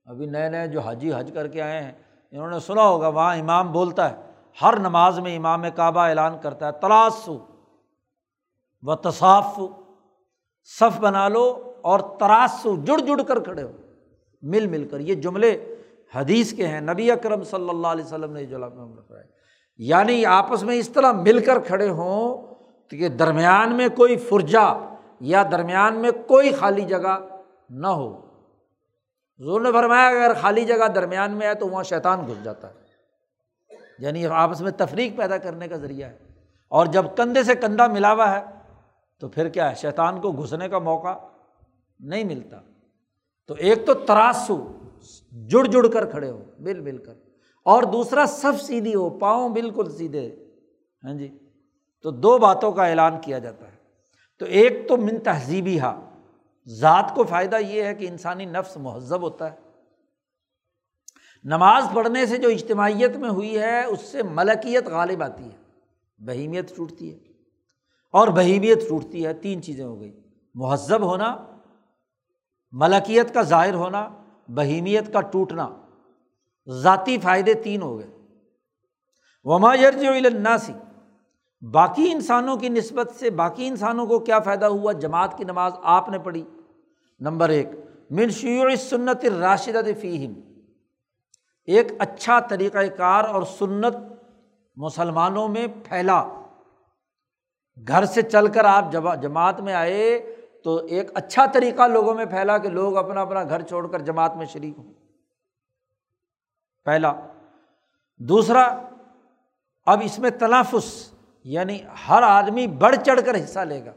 ابھی 0.07 0.25
نئے 0.25 0.49
نئے 0.49 0.67
جو 0.67 0.79
حاجی 0.79 1.13
حج 1.13 1.31
کر 1.33 1.47
کے 1.47 1.61
آئے 1.61 1.81
ہیں، 1.81 1.91
انہوں 2.33 2.49
نے 2.49 2.59
سنا 2.59 2.87
ہوگا، 2.87 3.07
وہاں 3.07 3.35
امام 3.35 3.71
بولتا 3.71 4.09
ہے، 4.09 4.15
ہر 4.61 4.79
نماز 4.79 5.19
میں 5.19 5.35
امام 5.37 5.63
کعبہ 5.75 6.01
اعلان 6.01 6.37
کرتا 6.41 6.67
ہے، 6.67 6.71
تراسو 6.71 7.37
و 8.83 8.95
تصاف 8.95 9.59
صف 10.71 10.99
بنا 10.99 11.27
لو 11.27 11.45
اور 11.81 11.99
تراسو، 12.19 12.75
جڑ 12.75 12.97
جڑ 12.97 13.21
کر 13.23 13.39
کھڑے 13.39 13.63
ہو، 13.63 13.71
مل 14.43 14.67
مل 14.67 14.87
کر، 14.87 14.99
یہ 14.99 15.15
جملے 15.15 15.55
حدیث 16.15 16.53
کے 16.53 16.67
ہیں، 16.67 16.81
نبی 16.81 17.11
اکرم 17.11 17.43
صلی 17.43 17.69
اللہ 17.69 17.87
علیہ 17.87 18.05
وسلم 18.05 18.33
نے 18.33 18.45
جو 18.45 18.57
ہے۔ 19.11 19.35
یعنی 19.77 20.25
آپس 20.25 20.63
میں 20.63 20.75
اس 20.75 20.89
طرح 20.89 21.11
مل 21.11 21.45
کر 21.45 21.59
کھڑے 21.59 21.89
ہوں 21.89 22.55
کہ 22.89 23.09
درمیان 23.09 23.75
میں 23.75 23.87
کوئی 23.87 24.17
فرجا 24.17 24.95
یا 25.19 25.43
درمیان 25.51 25.95
میں 25.95 26.11
کوئی 26.27 26.51
خالی 26.51 26.81
جگہ 26.81 27.27
نہ 27.69 27.87
ہو۔ 27.87 28.21
زور 29.37 29.61
نے 29.61 29.71
فرمایا، 29.71 30.07
اگر 30.07 30.31
خالی 30.41 30.65
جگہ 30.65 30.87
درمیان 30.87 31.31
میں 31.31 31.47
ہے 31.47 31.53
تو 31.53 31.67
وہاں 31.67 31.83
شیطان 31.83 32.25
گھس 32.27 32.43
جاتا 32.43 32.67
ہے۔ 32.67 32.73
یعنی 33.99 34.27
آپس 34.27 34.61
میں 34.61 34.71
تفریق 34.71 35.17
پیدا 35.17 35.37
کرنے 35.37 35.67
کا 35.67 35.75
ذریعہ 35.75 36.09
ہے۔ 36.09 36.17
اور 36.67 36.85
جب 36.85 37.05
کندھے 37.17 37.43
سے 37.43 37.55
کندھا 37.55 37.87
ملا 37.87 38.13
ہوا 38.13 38.31
ہے 38.31 38.43
تو 39.19 39.27
پھر 39.27 39.49
کیا 39.49 39.69
ہے؟ 39.69 39.75
شیطان 39.75 40.21
کو 40.21 40.31
گھسنے 40.31 40.69
کا 40.69 40.79
موقع 40.79 41.17
نہیں 41.99 42.23
ملتا۔ 42.23 42.57
تو 43.47 43.53
ایک 43.53 43.85
تو 43.85 43.93
تراسو 43.93 44.71
جڑ 45.31 45.63
جڑ 45.63 45.87
کر 45.87 46.05
کھڑے 46.05 46.29
ہو، 46.29 46.43
مل 46.59 46.79
مل 46.79 46.97
کر۔ 46.97 47.13
اور 47.63 47.83
دوسرا، 47.83 48.25
سب 48.25 48.53
سیدھی 48.61 48.95
ہو، 48.95 49.09
پاؤں 49.09 49.49
بالکل 49.49 49.95
سیدھے۔ 49.97 50.35
ہاں 51.03 51.13
جی؟ 51.13 51.37
تو 52.01 52.11
دو 52.11 52.37
باتوں 52.37 52.71
کا 52.71 52.85
اعلان 52.85 53.21
کیا 53.21 53.39
جاتا 53.39 53.67
ہے۔ 53.67 53.75
تو 54.39 54.45
ایک 54.45 54.87
تو 54.87 54.97
من 54.97 55.19
تہذیبی 55.19 55.79
ہا 55.79 56.09
ذات 56.67 57.11
کو 57.15 57.23
فائدہ 57.23 57.55
یہ 57.55 57.83
ہے 57.83 57.95
کہ 57.95 58.07
انسانی 58.07 58.45
نفس 58.45 58.77
مہذب 58.77 59.21
ہوتا 59.21 59.51
ہے۔ 59.51 59.55
نماز 61.43 61.83
پڑھنے 61.93 62.25
سے 62.25 62.37
جو 62.37 62.49
اجتماعیت 62.49 63.15
میں 63.15 63.29
ہوئی 63.29 63.59
ہے، 63.59 63.83
اس 63.83 64.01
سے 64.01 64.23
ملکیت 64.23 64.87
غالب 64.87 65.23
آتی 65.23 65.43
ہے۔ 65.43 65.57
بہیمیت 66.17 66.75
ٹوٹتی 66.75 67.13
ہے۔ 67.13 67.19
اور 68.11 68.27
بہیمیت 68.27 68.89
ٹوٹتی 68.89 69.25
ہے، 69.25 69.33
تین 69.33 69.61
چیزیں 69.61 69.85
ہو 69.85 70.01
گئی۔ 70.01 70.21
مہذب 70.55 71.01
ہونا، 71.01 71.37
ملکیت 72.71 73.33
کا 73.33 73.41
ظاہر 73.41 73.73
ہونا 73.73 74.09
بہیمیت 74.47 75.13
کا 75.13 75.21
ٹوٹنا، 75.21 75.69
ذاتی 76.69 77.17
فائدے 77.17 77.53
تین 77.53 77.81
ہو 77.81 77.99
گئے۔ 77.99 78.07
وما 79.43 79.75
یرج 79.75 80.05
الناسی 80.05 80.73
باقی 81.71 82.11
انسانوں 82.11 82.57
کی 82.57 82.69
نسبت 82.69 83.11
سے 83.15 83.29
باقی 83.29 83.67
انسانوں 83.67 84.05
کو 84.05 84.19
کیا 84.19 84.39
فائدہ 84.39 84.65
ہوا؟ 84.65 84.91
جماعت 84.91 85.37
کی 85.37 85.43
نماز 85.43 85.73
آپ 85.83 86.09
نے 86.09 86.19
پڑھی۔ 86.19 86.43
نمبر 87.19 87.49
ایک، 87.49 87.67
من 88.09 88.29
شیوع 88.29 88.75
سنت 88.75 89.25
راشدہ 89.25 89.81
فیم 90.01 90.33
ایک 91.65 91.87
اچھا 91.99 92.39
طریقۂ 92.39 92.97
کار 92.97 93.23
اور 93.23 93.43
سنت 93.43 93.95
مسلمانوں 94.75 95.47
میں 95.47 95.67
پھیلا۔ 95.83 96.27
گھر 97.87 98.05
سے 98.05 98.21
چل 98.21 98.47
کر 98.47 98.65
آپ 98.65 98.85
جماعت 99.21 99.59
میں 99.59 99.73
آئے 99.73 100.35
تو 100.65 100.85
ایک 100.85 101.11
اچھا 101.13 101.45
طریقہ 101.45 101.87
لوگوں 101.87 102.13
میں 102.13 102.25
پھیلا 102.25 102.57
کہ 102.57 102.69
لوگ 102.69 102.97
اپنا 102.97 103.21
اپنا 103.21 103.43
گھر 103.43 103.61
چھوڑ 103.61 103.87
کر 103.87 103.99
جماعت 103.99 104.35
میں 104.35 104.45
شریک 104.45 104.73
ہوں۔ 104.77 104.93
پہلا۔ 106.85 107.13
دوسرا، 108.17 108.81
اب 109.85 110.01
اس 110.03 110.19
میں 110.19 110.29
تلافظ 110.29 111.11
یعنی 111.43 111.79
ہر 112.09 112.21
آدمی 112.21 112.67
بڑھ 112.67 112.95
چڑھ 113.05 113.21
کر 113.25 113.43
حصہ 113.43 113.59
لے 113.59 113.85
گا۔ 113.85 113.91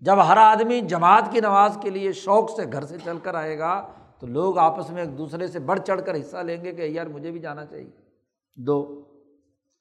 جب 0.00 0.26
ہر 0.26 0.36
آدمی 0.36 0.80
جماعت 0.80 1.22
کی 1.30 1.40
نماز 1.40 1.78
کے 1.82 1.90
لیے 1.90 2.12
شوق 2.12 2.50
سے 2.56 2.62
گھر 2.72 2.84
سے 2.84 2.96
چل 3.04 3.18
کر 3.22 3.34
آئے 3.34 3.58
گا، 3.58 3.88
تو 4.18 4.26
لوگ 4.26 4.58
آپس 4.58 4.90
میں 4.90 5.02
ایک 5.02 5.18
دوسرے 5.18 5.46
سے 5.46 5.58
بڑھ 5.58 5.80
چڑھ 5.80 6.02
کر 6.06 6.20
حصہ 6.20 6.36
لیں 6.36 6.64
گے 6.64 6.72
کہ 6.72 6.82
یار 6.82 7.06
مجھے 7.06 7.30
بھی 7.30 7.40
جانا 7.40 7.66
چاہیے۔ 7.66 7.90
دو۔ 8.56 9.02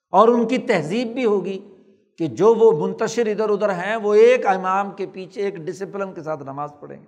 اور 0.09 0.27
ان 0.27 0.47
کی 0.47 0.57
تہذیب 0.57 1.07
بھی 1.07 1.25
ہوگی۔ 1.25 1.75
کہ 2.17 2.27
جو 2.27 2.55
وہ 2.55 2.87
منتشر 2.87 3.25
ادھر 3.25 3.49
ادھر 3.49 3.69
ہیں، 3.69 3.95
وہ 3.95 4.13
ایک 4.13 4.45
امام 4.45 4.91
کے 4.91 5.05
پیچھے 5.05 5.41
ایک 5.41 5.55
ڈسپلن 5.55 6.13
کے 6.13 6.23
ساتھ 6.23 6.43
نماز 6.43 6.73
پڑھیں 6.79 6.97
گے۔ 6.97 7.05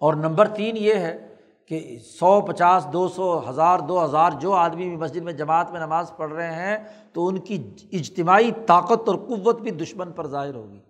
اور 0.00 0.14
نمبر 0.14 0.48
تین 0.48 0.76
یہ 0.76 0.94
ہے 0.94 1.34
کہ 1.66 1.98
سو 1.98 2.40
پچاس، 2.40 2.86
دو 2.92 3.08
سو، 3.08 3.50
ہزار، 3.50 3.78
دو 3.78 4.04
ہزار 4.04 4.30
جو 4.40 4.52
آدمی 4.52 4.88
بھی 4.88 4.96
مسجد 4.96 5.22
میں 5.22 5.32
جماعت 5.32 5.70
میں 5.70 5.80
نماز 5.80 6.12
پڑھ 6.16 6.32
رہے 6.32 6.52
ہیں، 6.52 6.78
تو 7.12 7.26
ان 7.26 7.38
کی 7.38 7.70
اجتماعی 7.92 8.50
طاقت 8.66 9.08
اور 9.08 9.16
قوت 9.16 9.60
بھی 9.60 9.70
دشمن 9.70 10.12
پر 10.12 10.26
ظاہر 10.26 10.54
ہوگی۔ 10.54 10.80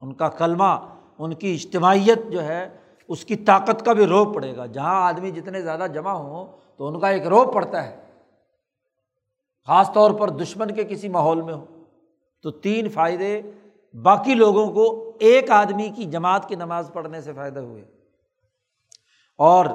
ان 0.00 0.14
کا 0.14 0.28
کلمہ، 0.28 0.94
ان 1.18 1.34
کی 1.34 1.54
اجتماعیت 1.54 2.18
جو 2.30 2.44
ہے، 2.44 2.68
اس 3.08 3.24
کی 3.24 3.36
طاقت 3.36 3.84
کا 3.84 3.92
بھی 3.92 4.06
روپ 4.06 4.34
پڑے 4.34 4.56
گا۔ 4.56 4.66
جہاں 4.66 5.02
آدمی 5.02 5.30
جتنے 5.30 5.62
زیادہ 5.62 5.86
جمع 5.94 6.10
ہوں، 6.10 6.46
تو 6.76 6.88
ان 6.88 7.00
کا 7.00 7.08
ایک 7.08 7.26
روپ 7.26 7.54
پڑتا 7.54 7.84
ہے۔ 7.84 8.09
خاص 9.66 9.92
طور 9.92 10.10
پر 10.10 10.30
دشمن 10.30 10.70
کے 10.70 10.84
کسی 10.84 11.08
ماحول 11.08 11.42
میں 11.42 11.54
ہو، 11.54 11.64
تو 12.42 12.50
تین 12.50 12.88
فائدے 12.88 13.42
باقی 14.02 14.34
لوگوں 14.34 14.72
کو 14.72 15.12
ایک 15.20 15.50
آدمی 15.50 15.88
کی 15.88 16.04
جماعت 16.04 16.48
کی 16.48 16.54
نماز 16.54 16.90
پڑھنے 16.92 17.20
سے 17.20 17.32
فائدہ 17.32 17.60
ہوئے۔ 17.60 17.84
اور 19.38 19.66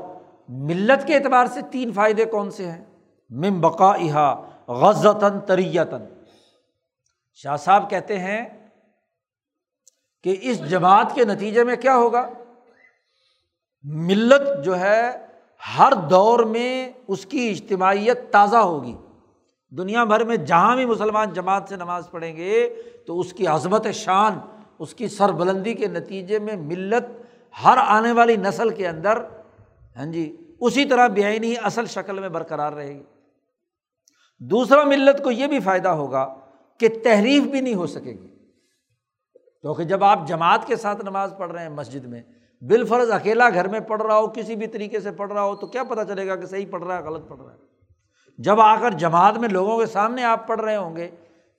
ملت 0.50 1.08
کے 1.08 1.16
اعتبار 1.16 1.46
سے 1.46 1.60
تین 1.72 1.92
فائدے 1.92 2.26
کون 2.26 2.52
سے 2.52 2.72
ہیں؟ 2.72 2.86
مم 3.30 3.62
بقا 3.62 3.92
احا 3.92 4.34
غزتاً 4.68 5.40
تریتاً۔ 5.48 6.02
شاہ 7.34 7.58
صاحب 7.58 7.90
کہتے 7.90 8.20
ہیں 8.20 8.70
کہ 10.24 10.36
اس 10.42 10.70
جماعت 10.70 11.16
کے 11.16 11.26
نتیجے 11.26 11.64
میں 11.64 11.76
کیا 11.76 11.96
ہوگا؟ 11.96 12.30
ملت 13.84 14.66
جو 14.66 14.80
ہے 14.80 15.26
ہر 15.78 15.94
دور 16.10 16.40
میں 16.40 16.90
اس 17.08 17.26
کی 17.26 17.50
اجتماعیت 17.50 18.32
تازہ 18.32 18.58
ہوگی۔ 18.58 18.98
دنیا 19.78 20.04
بھر 20.04 20.24
میں 20.24 20.38
جہاں 20.38 20.76
بھی 20.76 20.86
مسلمان 20.86 21.34
جماعت 21.34 21.64
سے 21.70 21.76
نماز 21.76 22.12
پڑھیں 22.12 22.38
گے، 22.38 22.70
تو 23.08 23.20
اس 23.20 23.34
کی 23.34 23.48
عظمت 23.48 23.88
شان، 23.94 24.40
اس 24.80 24.94
کی 24.94 25.08
سر 25.08 25.32
بلندی 25.32 25.74
کے 25.74 25.88
نتیجے 25.88 26.40
میں 26.40 26.56
ملت 26.56 27.04
ہر 27.64 27.78
آنے 27.78 28.12
والی 28.12 28.36
نسل 28.36 28.70
کے 28.70 28.88
اندر 28.88 29.18
ہاں 29.98 30.06
جی 30.06 30.38
اسی 30.60 30.86
طرح 30.86 31.08
بے 31.08 31.26
آئینی 31.26 31.56
اصل 31.64 31.86
شکل 31.86 32.20
میں 32.20 32.30
برقرار 32.30 32.74
رہے 32.74 32.90
گی۔ 32.90 33.04
دوسرا 34.40 34.84
ملت 34.84 35.24
کو 35.24 35.32
یہ 35.32 35.48
بھی 35.48 35.60
فائدہ 35.60 35.88
ہوگا 35.88 36.36
کہ 36.78 36.88
تحریف 37.04 37.44
بھی 37.44 37.62
نہیں 37.62 37.76
ہو 37.76 37.88
سکے 37.88 38.12
گی۔ 38.12 38.28
کیونکہ 39.62 39.84
جب 39.84 40.04
آپ 40.04 40.28
جماعت 40.28 40.68
کے 40.68 40.76
ساتھ 40.76 41.06
نماز 41.06 41.34
پڑھ 41.38 41.52
رہے 41.52 41.62
ہیں 41.62 41.70
مسجد 41.70 42.06
میں، 42.06 42.22
بالفرض 42.62 43.12
اکیلا 43.12 43.50
گھر 43.50 43.68
میں 43.68 43.80
پڑھ 43.80 44.02
رہا 44.02 44.18
ہو، 44.18 44.28
کسی 44.28 44.56
بھی 44.56 44.68
طریقے 44.68 45.00
سے 45.00 45.12
پڑھ 45.12 45.34
رہا 45.34 45.44
ہو، 45.44 45.56
تو 45.56 45.68
کیا 45.68 45.84
پتہ 45.84 46.02
چلے 46.08 46.28
گا 46.28 46.36
کہ 46.36 46.46
صحیح 46.46 46.66
پڑھ 46.70 46.84
رہا 46.84 46.98
ہے، 46.98 47.04
غلط 47.04 47.28
پڑھ 47.28 47.42
رہا 47.42 47.54
ہے۔ 47.54 47.75
جب 48.38 48.62
آ 48.62 48.80
کر 48.80 48.92
جماعت 48.92 49.38
میں 49.38 49.50
لوگوں 49.50 49.80
کے 49.80 49.86
سامنے 49.86 50.24
آپ 50.24 50.48
پڑھ 50.48 50.62
رہے 50.62 50.76
ہوں 50.76 50.96
گے 50.96 51.10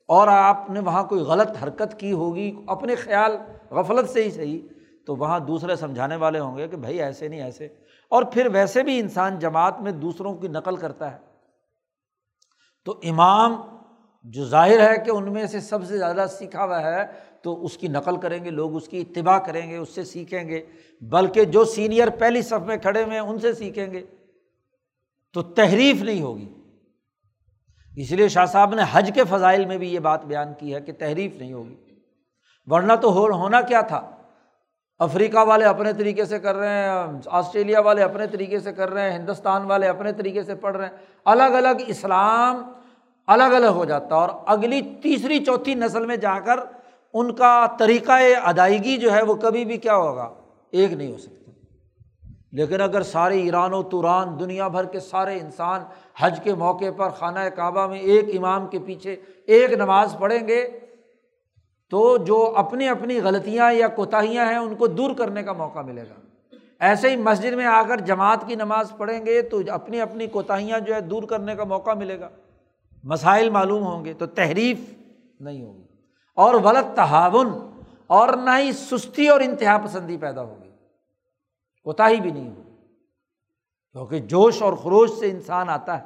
اور 0.08 0.28
آپ 0.28 0.70
نے 0.70 0.80
وہاں 0.80 1.04
کوئی 1.04 1.20
غلط 1.20 1.50
حرکت 1.64 2.00
کی 2.00 2.12
ہوگی، 2.12 2.56
اپنے 2.66 2.94
خیال 2.94 3.36
غفلت 3.70 4.10
سے 4.10 4.24
ہی 4.24 4.30
صحیح، 4.30 4.60
تو 5.06 5.16
وہاں 5.16 5.40
دوسرے 5.40 5.76
سمجھانے 5.76 6.16
والے 6.16 6.38
ہوں 6.38 6.56
گے 6.56 6.68
کہ 6.68 6.76
بھائی 6.76 7.02
ایسے 7.02 7.28
نہیں، 7.28 7.42
ایسے۔ 7.42 7.68
اور 8.10 8.22
پھر 8.22 8.46
ویسے 8.52 8.82
بھی 8.82 9.00
انسان 9.00 9.38
جماعت 9.38 9.80
میں 9.80 9.92
دوسروں 9.92 10.34
کی 10.34 10.48
نقل 10.48 10.76
کرتا 10.76 11.12
ہے۔ 11.12 11.18
تو 12.84 13.00
امام 13.04 13.56
جو 14.24 14.44
ظاہر 14.44 14.90
ہے 14.90 14.98
کہ 14.98 15.10
ان 15.10 15.32
میں 15.32 15.46
سے 15.46 15.60
سب 15.60 15.84
سے 15.84 15.98
زیادہ 15.98 16.26
سیکھا 16.30 16.64
ہوا 16.64 16.80
ہے، 16.80 17.06
تو 17.42 17.64
اس 17.64 17.78
کی 17.78 17.88
نقل 17.88 18.16
کریں 18.16 18.44
گے، 18.44 18.50
لوگ 18.50 18.76
اس 18.76 18.88
کی 18.88 19.00
اتباع 19.00 19.38
کریں 19.38 19.70
گے، 19.70 19.76
اس 19.76 19.88
سے 19.88 20.04
سیکھیں 20.04 20.48
گے۔ 20.48 20.64
بلکہ 21.00 21.44
جو 21.44 21.64
سینئر 21.64 22.10
پہلی 22.10 22.42
صف 22.42 22.66
میں 22.66 22.76
کھڑے 22.76 23.02
ہوئے 23.02 23.12
ہیں، 23.12 23.26
ان 23.26 23.38
سے 23.38 23.52
سیکھیں 23.52 23.92
گے۔ 23.92 24.06
تو 25.32 25.42
تحریف 25.42 26.02
نہیں 26.02 26.22
ہوگی۔ 26.22 26.55
اس 27.96 28.12
لیے 28.12 28.28
شاہ 28.28 28.44
صاحب 28.44 28.74
نے 28.74 28.82
حج 28.92 29.10
کے 29.14 29.24
فضائل 29.24 29.64
میں 29.64 29.78
بھی 29.78 29.94
یہ 29.94 29.98
بات 29.98 30.24
بیان 30.24 30.48
کی 30.58 30.74
ہے 30.74 30.80
کہ 30.80 30.92
تحریف 30.92 31.32
نہیں 31.36 31.52
ہوگی۔ 31.52 31.76
ورنہ 32.66 32.92
تو 32.92 33.12
ہو 33.12 33.26
ہونا 33.26 33.60
کیا 33.60 33.80
تھا؟ 33.80 34.10
افریقہ 34.98 35.38
والے 35.38 35.64
اپنے 35.64 35.92
طریقے 35.92 36.24
سے 36.24 36.38
کر 36.38 36.54
رہے 36.54 36.68
ہیں، 36.68 37.20
آسٹریلیا 37.26 37.80
والے 37.80 38.02
اپنے 38.02 38.26
طریقے 38.26 38.60
سے 38.60 38.72
کر 38.72 38.90
رہے 38.90 39.12
ہیں، 39.12 39.18
ہندوستان 39.18 39.62
والے 39.62 39.88
اپنے 39.88 40.12
طریقے 40.12 40.42
سے 40.42 40.54
پڑھ 40.54 40.76
رہے 40.76 40.86
ہیں۔ 40.86 40.96
الگ 41.24 41.42
الگ 41.42 41.82
اسلام 41.86 42.72
الگ 43.26 43.42
الگ 43.42 43.66
ہو 43.66 43.84
جاتا 43.84 44.14
اور 44.14 44.28
اگلی 44.46 44.80
تیسری 45.02 45.44
چوتھی 45.44 45.74
نسل 45.74 46.06
میں 46.06 46.16
جا 46.16 46.38
کر 46.38 46.60
ان 47.14 47.34
کا 47.34 47.66
طریقۂ 47.78 48.12
ادائیگی 48.44 48.96
جو 48.96 49.12
ہے 49.12 49.22
وہ 49.22 49.34
کبھی 49.34 49.64
بھی 49.64 49.76
کیا 49.76 49.96
ہوگا؟ 49.96 50.34
ایک 50.70 50.92
نہیں 50.92 51.12
ہو 51.12 51.18
سکتا۔ 51.18 51.45
لیکن 52.52 52.80
اگر 52.80 53.02
سارے 53.02 53.40
ایران 53.40 53.74
و 53.74 53.82
توران 53.82 54.40
دنیا 54.40 54.68
بھر 54.68 54.84
کے 54.84 55.00
سارے 55.00 55.40
انسان 55.40 55.80
حج 56.18 56.40
کے 56.42 56.54
موقع 56.54 56.84
پر 56.96 57.08
خانہ 57.08 57.38
کعبہ 57.38 57.86
میں 57.86 57.98
ایک 57.98 58.24
امام 58.38 58.66
کے 58.66 58.78
پیچھے 58.78 59.16
ایک 59.46 59.72
نماز 59.72 60.16
پڑھیں 60.18 60.48
گے، 60.48 60.80
تو 61.90 62.16
جو 62.16 62.52
اپنی 62.56 62.88
اپنی 62.88 63.20
غلطیاں 63.20 63.72
یا 63.72 63.88
کوتاہیاں 63.88 64.46
ہیں 64.46 64.56
ان 64.56 64.74
کو 64.74 64.86
دور 64.86 65.14
کرنے 65.14 65.42
کا 65.42 65.52
موقع 65.52 65.80
ملے 65.80 66.02
گا۔ 66.02 66.14
ایسے 66.80 67.10
ہی 67.10 67.16
مسجد 67.16 67.52
میں 67.52 67.66
آ 67.66 67.82
کر 67.82 67.96
جماعت 68.00 68.38
کی 68.46 68.54
نماز 68.54 68.92
پڑھیں 68.96 69.26
گے 69.26 69.42
تو 69.42 69.60
اپنی 69.68 70.00
اپنی 70.00 70.26
کوتاہیاں 70.26 70.80
جو 70.80 70.94
ہے 70.94 71.00
دور 71.00 71.22
کرنے 71.22 71.54
کا 71.54 71.64
موقع 71.64 71.90
ملے 71.90 72.20
گا۔ 72.20 72.28
مسائل 73.04 73.50
معلوم 73.50 73.82
ہوں 73.82 74.04
گے 74.04 74.12
تو 74.12 74.26
تحریف 74.26 74.78
نہیں 75.40 75.62
ہوگی۔ 75.62 75.82
اور 76.34 76.54
غلط 76.54 76.96
تعاون 76.96 77.48
اور 78.06 78.28
نہ 78.28 78.50
ہی 78.58 78.72
سستی 78.72 79.28
اور 79.28 79.40
انتہا 79.40 79.78
پسندی 79.78 80.16
پیدا 80.16 80.42
ہوگی۔ 80.42 80.65
کوتاہی 81.86 82.20
بھی 82.20 82.30
نہیں 82.30 82.50
ہوگی 82.50 82.72
کیونکہ 83.92 84.18
جوش 84.20 84.62
اور 84.62 84.72
خروش 84.72 85.10
سے 85.10 85.30
انسان 85.30 85.68
آتا 85.68 85.98
ہے 85.98 86.04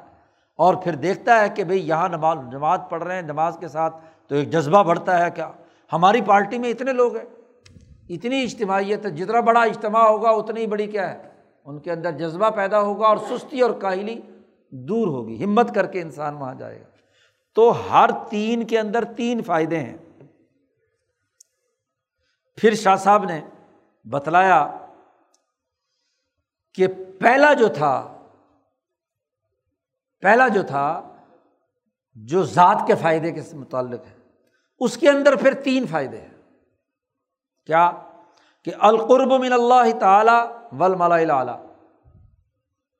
اور 0.55 0.75
پھر 0.75 0.95
دیکھتا 0.95 1.41
ہے 1.41 1.49
کہ 1.49 1.63
بھائی 1.63 1.87
یہاں 1.87 2.09
نماز 2.09 2.37
نماز 2.53 2.79
پڑھ 2.89 3.03
رہے 3.03 3.15
ہیں، 3.15 3.21
نماز 3.21 3.57
کے 3.59 3.67
ساتھ 3.67 3.95
تو 4.27 4.35
ایک 4.35 4.49
جذبہ 4.49 4.83
بڑھتا 4.83 5.25
ہے 5.25 5.31
کیا 5.31 5.51
ہماری 5.93 6.21
پارٹی 6.21 6.57
میں 6.57 6.69
اتنے 6.69 6.93
لوگ 6.93 7.15
ہیں۔ 7.15 7.25
اتنی 8.09 8.43
اجتماعیت 8.43 9.05
ہے، 9.05 9.11
جتنا 9.11 9.39
بڑا 9.39 9.61
اجتماع 9.61 10.07
ہوگا 10.07 10.29
اتنی 10.29 10.67
بڑی 10.67 10.87
کیا 10.87 11.09
ہے؟ 11.09 11.29
ان 11.65 11.79
کے 11.79 11.91
اندر 11.91 12.11
جذبہ 12.11 12.49
پیدا 12.49 12.81
ہوگا 12.81 13.07
اور 13.07 13.17
سستی 13.17 13.61
اور 13.61 13.71
کاہلی 13.71 14.21
دور 14.69 15.07
ہوگی، 15.07 15.43
ہمت 15.43 15.75
کر 15.75 15.85
کے 15.85 16.01
انسان 16.01 16.35
وہاں 16.35 16.55
جائے 16.55 16.79
گا۔ 16.79 16.85
تو 17.55 17.73
ہر 17.91 18.09
تین 18.29 18.63
کے 18.63 18.79
اندر 18.79 19.03
تین 19.03 19.43
فائدے 19.43 19.79
ہیں۔ 19.79 19.97
پھر 22.55 22.73
شاہ 22.73 22.95
صاحب 22.95 23.23
نے 23.23 23.41
بتلایا 24.09 24.80
کہ 26.73 26.87
پہلا 27.19 27.53
جو 27.53 27.67
تھا، 27.67 28.17
پہلا 30.21 30.47
جو 30.47 30.63
تھا، 30.63 31.13
جو 32.15 32.43
ذات 32.43 32.77
کے 32.87 32.95
فائدے 32.95 33.31
کے 33.31 33.41
متعلق 33.53 33.99
ہے، 34.05 34.15
اس 34.79 34.97
کے 34.97 35.09
اندر 35.09 35.35
پھر 35.35 35.53
تین 35.53 35.85
فائدے 35.87 36.17
ہیں۔ 36.17 36.29
کیا؟ 37.65 37.91
کہ 38.63 38.71
القرب 38.79 39.33
من 39.33 39.53
اللہ 39.53 39.99
تعالیٰ 39.99 40.47
ول 40.79 40.95
ملا 40.95 41.57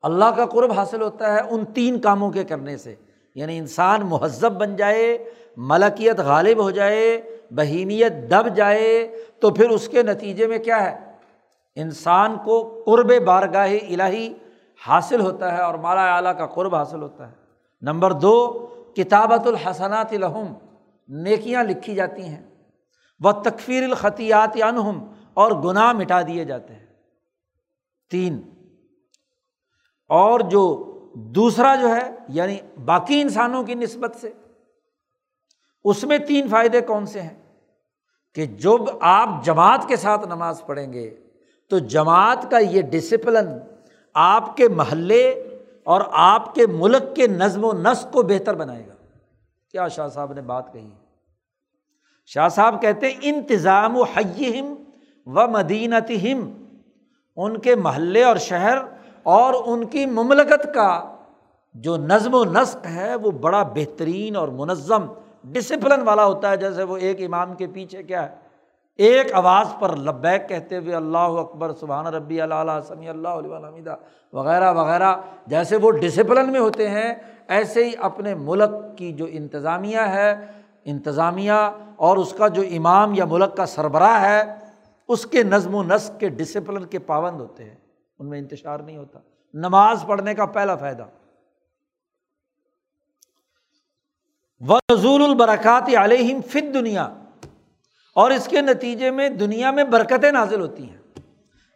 اللہ 0.02 0.24
کا 0.24 0.46
قرب 0.46 0.72
حاصل 0.72 1.02
ہوتا 1.02 1.32
ہے 1.32 1.40
ان 1.50 1.64
تین 1.64 2.00
کاموں 2.00 2.30
کے 2.30 2.44
کرنے 2.44 2.76
سے۔ 2.76 2.94
یعنی 3.34 3.58
انسان 3.58 4.00
مہذب 4.04 4.52
بن 4.52 4.76
جائے، 4.76 5.30
ملکیت 5.56 6.18
غالب 6.18 6.62
ہو 6.62 6.70
جائے، 6.70 7.22
بہیمیت 7.50 8.12
دب 8.30 8.56
جائے، 8.56 9.16
تو 9.40 9.50
پھر 9.50 9.70
اس 9.70 9.88
کے 9.88 10.02
نتیجے 10.02 10.46
میں 10.46 10.58
کیا 10.58 10.90
ہے؟ 10.90 11.11
انسان 11.74 12.36
کو 12.44 12.82
قرب 12.86 13.12
بارگاہ 13.24 13.70
الہی 13.88 14.34
حاصل 14.86 15.20
ہوتا 15.20 15.56
ہے 15.56 15.62
اور 15.62 15.74
مالا 15.74 16.16
اعلیٰ 16.16 16.38
کا 16.38 16.46
قرب 16.46 16.74
حاصل 16.74 17.02
ہوتا 17.02 17.28
ہے۔ 17.28 17.34
نمبر 17.82 18.12
دو 18.12 18.66
کتابت 18.96 19.46
الحسنات 19.46 20.12
الحم 20.12 20.54
نیکیاں 21.08 21.64
لکھی 21.64 21.94
جاتی 21.94 22.22
ہیں۔ 22.22 22.42
وہ 23.20 23.32
تکفیر 23.32 23.84
الخطیات 23.84 24.56
انہم 24.62 25.12
اور 25.34 25.52
گناہ 25.52 25.92
مٹا 25.92 26.22
دیے 26.22 26.44
جاتے 26.44 26.74
ہیں۔ 26.74 26.86
تین، 28.10 28.42
اور 30.08 30.40
جو 30.40 30.88
دوسرا 31.14 31.74
جو 31.74 31.88
ہے 31.94 32.10
یعنی 32.28 32.58
باقی 32.84 33.20
انسانوں 33.20 33.62
کی 33.62 33.74
نسبت 33.74 34.16
سے، 34.16 34.32
اس 35.84 36.04
میں 36.04 36.18
تین 36.18 36.48
فائدے 36.48 36.80
کون 36.80 37.06
سے 37.06 37.20
ہیں؟ 37.20 37.42
کہ 38.34 38.46
جب 38.46 38.98
آپ 39.00 39.28
جماعت 39.44 39.88
کے 39.88 39.96
ساتھ 39.96 40.26
نماز 40.26 40.62
پڑھیں 40.66 40.92
گے 40.92 41.21
تو 41.72 41.78
جماعت 41.78 42.50
کا 42.50 42.58
یہ 42.58 42.82
ڈسپلن 42.82 43.46
آپ 44.14 44.56
کے 44.56 44.68
محلے 44.68 45.44
اور 45.84 46.00
آپ 46.12 46.54
کے 46.54 46.66
ملک 46.66 47.16
کے 47.16 47.26
نظم 47.26 47.64
و 47.64 47.72
نسق 47.72 48.12
کو 48.12 48.22
بہتر 48.22 48.54
بنائے 48.54 48.86
گا۔ 48.86 48.94
کیا 49.70 49.88
شاہ 49.88 50.08
صاحب 50.08 50.32
نے 50.32 50.40
بات 50.40 50.72
کہی 50.72 50.90
شاہ 52.26 52.48
صاحب 52.48 52.82
کہتے 52.82 53.06
ہیں، 53.06 53.14
انتظام 53.22 53.96
و 53.96 54.02
حیم 54.02 54.74
و 55.26 55.46
مدینت 55.48 56.10
ہم 56.10 56.52
ان 57.36 57.58
کے 57.58 57.74
محلے 57.74 58.24
اور 58.24 58.36
شہر 58.36 58.78
اور 59.22 59.54
ان 59.66 59.86
کی 59.86 60.06
مملکت 60.06 60.74
کا 60.74 61.16
جو 61.74 61.96
نظم 61.96 62.34
و 62.34 62.44
نسق 62.44 62.86
ہے، 62.86 63.14
وہ 63.14 63.30
بڑا 63.30 63.62
بہترین 63.62 64.36
اور 64.36 64.48
منظم 64.48 65.06
ڈسپلن 65.44 66.02
والا 66.02 66.24
ہوتا 66.24 66.50
ہے، 66.50 66.56
جیسے 66.56 66.82
وہ 66.82 66.96
ایک 66.96 67.20
امام 67.20 67.54
کے 67.54 67.66
پیچھے 67.66 68.02
کیا 68.02 68.30
ہے؟ 68.30 68.41
ایک 68.96 69.32
آواز 69.32 69.66
پر 69.78 69.96
لبیک 69.96 70.48
کہتے 70.48 70.76
ہوئے 70.76 70.94
اللہ 70.94 71.18
اکبر، 71.18 71.72
سبحان 71.72 72.06
ربی 72.06 72.40
اللہ 72.40 72.80
سمی 72.88 73.08
اللہ 73.08 73.28
علیہ 73.28 73.54
الحمدہ 73.54 73.96
وغیرہ 74.32 74.72
وغیرہ، 74.72 75.16
جیسے 75.46 75.76
وہ 75.76 75.90
ڈسپلن 75.90 76.52
میں 76.52 76.60
ہوتے 76.60 76.88
ہیں، 76.88 77.14
ایسے 77.48 77.84
ہی 77.84 77.92
اپنے 77.98 78.34
ملک 78.34 78.98
کی 78.98 79.12
جو 79.12 79.26
انتظامیہ 79.30 79.98
ہے، 79.98 80.46
انتظامیہ 80.84 81.52
اور 81.96 82.16
اس 82.16 82.32
کا 82.32 82.48
جو 82.48 82.62
امام 82.62 83.14
یا 83.14 83.24
ملک 83.24 83.56
کا 83.56 83.66
سربراہ 83.66 84.20
ہے، 84.20 84.42
اس 85.08 85.26
کے 85.26 85.42
نظم 85.42 85.74
و 85.74 85.82
نسق 85.82 86.20
کے 86.20 86.28
ڈسپلن 86.28 86.84
کے 86.84 86.98
پابند 86.98 87.40
ہوتے 87.40 87.64
ہیں۔ 87.64 87.76
ان 88.18 88.28
میں 88.28 88.38
انتشار 88.38 88.78
نہیں 88.78 88.96
ہوتا۔ 88.96 89.18
نماز 89.54 90.04
پڑھنے 90.06 90.34
کا 90.34 90.46
پہلا 90.46 90.76
فائدہ۔ 90.76 91.04
وضول 94.60 95.22
البرکات 95.22 95.90
علیہم 95.96 96.40
فت 96.40 96.74
دنیا 96.74 97.08
اور 98.14 98.30
اس 98.30 98.48
کے 98.48 98.60
نتیجے 98.60 99.10
میں 99.10 99.28
دنیا 99.28 99.70
میں 99.70 99.84
برکتیں 99.84 100.32
نازل 100.32 100.60
ہوتی 100.60 100.90
ہیں۔ 100.90 100.98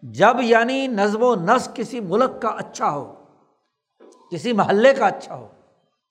جب 0.02 0.36
یعنی 0.40 0.86
نظم 0.86 1.22
و 1.22 1.34
نسق 1.34 1.76
کسی 1.76 2.00
ملک 2.00 2.42
کا 2.42 2.48
اچھا 2.48 2.90
ہو، 2.90 3.14
کسی 4.30 4.52
محلے 4.52 4.94
کا 4.94 5.06
اچھا 5.06 5.34
ہو، 5.34 5.48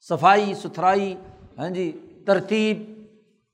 صفائی، 0.10 0.54
ستھرائی 0.54 1.16
ہاں 1.58 1.70
جی 1.70 2.14
ترتیب، 2.28 3.04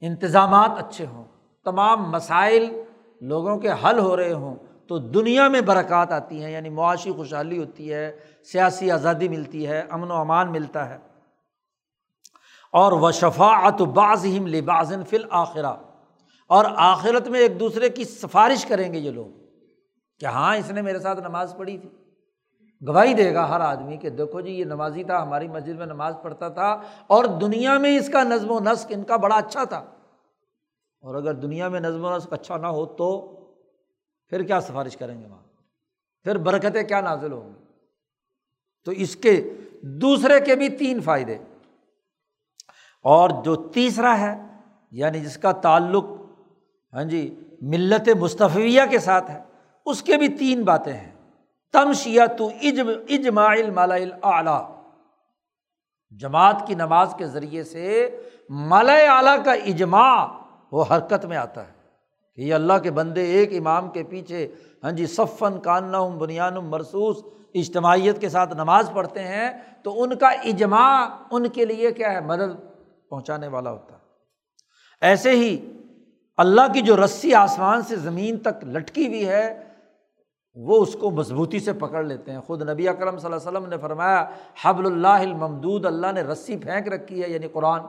انتظامات 0.01 0.71
اچھے 0.77 1.05
ہوں، 1.05 1.23
تمام 1.65 2.11
مسائل 2.11 2.81
لوگوں 3.21 3.57
کے 3.57 3.69
حل 3.71 3.99
ہو 3.99 4.17
رہے 4.17 4.33
ہوں، 4.33 4.55
تو 4.87 4.97
دنیا 4.97 5.47
میں 5.47 5.61
برکات 5.61 6.11
آتی 6.11 6.43
ہیں۔ 6.43 6.51
یعنی 6.51 6.69
معاشی 6.69 7.11
خوشحالی 7.11 7.57
ہوتی 7.57 7.93
ہے، 7.93 8.11
سیاسی 8.51 8.91
آزادی 8.91 9.29
ملتی 9.29 9.67
ہے، 9.67 9.83
امن 9.89 10.11
و 10.11 10.15
امان 10.15 10.51
ملتا 10.51 10.89
ہے۔ 10.89 10.97
اور 12.71 12.91
و 12.91 13.11
شفاعت 13.11 13.81
بعض 13.81 14.25
ہم 14.25 14.47
لباظن 14.47 15.03
فل 15.03 15.25
آخرہ 15.29 15.73
اور 16.51 16.65
آخرت 16.75 17.27
میں 17.27 17.39
ایک 17.39 17.59
دوسرے 17.59 17.89
کی 17.89 18.03
سفارش 18.03 18.65
کریں 18.65 18.93
گے 18.93 18.97
یہ 18.97 19.11
لوگ 19.11 19.27
کہ 20.19 20.25
ہاں 20.25 20.57
اس 20.57 20.71
نے 20.71 20.81
میرے 20.81 20.99
ساتھ 20.99 21.19
نماز 21.19 21.55
پڑھی 21.57 21.77
تھی۔ 21.77 21.89
گواہی 22.87 23.13
دے 23.13 23.33
گا 23.33 23.49
ہر 23.49 23.59
آدمی 23.59 23.97
کہ 23.97 24.09
دیکھو 24.09 24.41
جی 24.41 24.51
یہ 24.51 24.65
نمازی 24.65 25.03
تھا، 25.03 25.23
ہماری 25.23 25.47
مسجد 25.47 25.77
میں 25.77 25.85
نماز 25.85 26.15
پڑھتا 26.21 26.49
تھا 26.49 26.81
اور 27.07 27.25
دنیا 27.25 27.77
میں 27.77 27.97
اس 27.97 28.09
کا 28.13 28.23
نظم 28.23 28.51
و 28.51 28.59
نسق 28.59 28.85
ان 28.89 29.03
کا 29.03 29.15
بڑا 29.15 29.35
اچھا 29.35 29.63
تھا۔ 29.63 29.77
اور 31.01 31.15
اگر 31.15 31.33
دنیا 31.33 31.67
میں 31.67 31.79
نظم 31.79 32.05
و 32.05 32.17
نسق 32.17 32.33
اچھا 32.33 32.57
نہ 32.57 32.67
ہو 32.67 32.85
تو 32.85 33.27
پھر 34.29 34.43
کیا 34.43 34.61
سفارش 34.61 34.97
کریں 34.97 35.21
گے 35.21 35.27
وہاں؟ 35.27 35.43
پھر 36.23 36.37
برکتیں 36.37 36.83
کیا 36.83 37.01
نازل 37.01 37.31
ہوں 37.31 37.49
گی؟ 37.49 37.63
تو 38.85 38.91
اس 38.91 39.15
کے 39.15 39.53
دوسرے 39.81 40.39
کے 40.39 40.55
بھی 40.55 40.69
تین 40.69 41.01
فائدے۔ 41.01 41.37
اور 43.03 43.29
جو 43.43 43.55
تیسرا 43.55 44.19
ہے 44.19 44.41
یعنی 44.91 45.19
جس 45.19 45.37
کا 45.37 45.51
تعلق 45.51 46.03
ہاں 46.93 47.03
جی 47.03 47.39
ملت 47.61 48.09
مصطفیہ 48.19 48.81
کے 48.89 48.99
ساتھ 48.99 49.31
ہے۔ 49.31 49.41
اس 49.85 50.03
کے 50.03 50.17
بھی 50.17 50.27
تین 50.27 50.63
باتیں 50.63 50.93
ہیں۔ 50.93 51.11
تمشیا 51.73 52.25
تو 52.25 52.49
اجماع 53.09 53.55
مالا 53.73 53.95
اعلیٰ 54.23 54.81
جماعت 56.11 56.67
کی 56.67 56.75
نماز 56.75 57.15
کے 57.17 57.27
ذریعے 57.27 57.63
سے 57.63 58.17
مالا 58.49 58.93
اعلیٰ 58.93 59.43
کا 59.43 59.53
اجماع 59.53 60.27
وہ 60.71 60.85
حرکت 60.91 61.25
میں 61.25 61.37
آتا 61.37 61.67
ہے 61.67 61.71
کہ 62.35 62.41
یہ 62.41 62.53
اللہ 62.53 62.73
کے 62.83 62.91
بندے 62.91 63.21
ایک 63.21 63.53
امام 63.53 63.89
کے 63.89 64.03
پیچھے 64.03 64.55
ہاں 64.83 64.91
جی 64.91 65.05
صفن 65.05 65.59
کاننا 65.59 66.07
بنیان 66.07 66.53
مرسوس 66.53 67.17
اجتماعیت 67.53 68.21
کے 68.21 68.29
ساتھ 68.29 68.53
نماز 68.53 68.91
پڑھتے 68.93 69.23
ہیں 69.23 69.51
تو 69.83 70.03
ان 70.03 70.15
کا 70.15 70.29
اجماع 70.29 71.07
ان 71.31 71.47
کے 71.47 71.65
لیے 71.65 71.91
کیا 71.91 72.13
ہے؟ 72.13 72.21
مدد 72.21 72.59
پہنچانے 73.09 73.47
والا 73.47 73.71
ہوتا 73.71 73.95
ہے۔ 73.95 73.99
ایسے 75.01 75.31
ہی 75.31 75.77
اللہ 76.41 76.61
کی 76.73 76.81
جو 76.81 77.05
رسی 77.05 77.33
آسمان 77.33 77.81
سے 77.81 77.95
زمین 77.95 78.37
تک 78.37 78.63
لٹکی 78.63 79.07
ہوئی 79.07 79.29
ہے، 79.29 79.63
وہ 80.55 80.81
اس 80.81 80.93
کو 80.93 81.11
مضبوطی 81.11 81.59
سے 81.59 81.73
پکڑ 81.73 82.03
لیتے 82.03 82.31
ہیں۔ 82.31 82.39
خود 82.39 82.69
نبی 82.69 82.87
اکرم 82.87 83.17
صلی 83.17 83.33
اللہ 83.33 83.49
علیہ 83.49 83.57
وسلم 83.57 83.69
نے 83.69 83.77
فرمایا، 83.77 84.29
حبل 84.63 84.85
اللہ 84.85 85.07
الممدود، 85.07 85.85
اللہ 85.85 86.11
نے 86.11 86.21
رسی 86.21 86.57
پھینک 86.57 86.87
رکھی 86.87 87.23
ہے 87.23 87.29
یعنی 87.29 87.47
قرآن۔ 87.47 87.81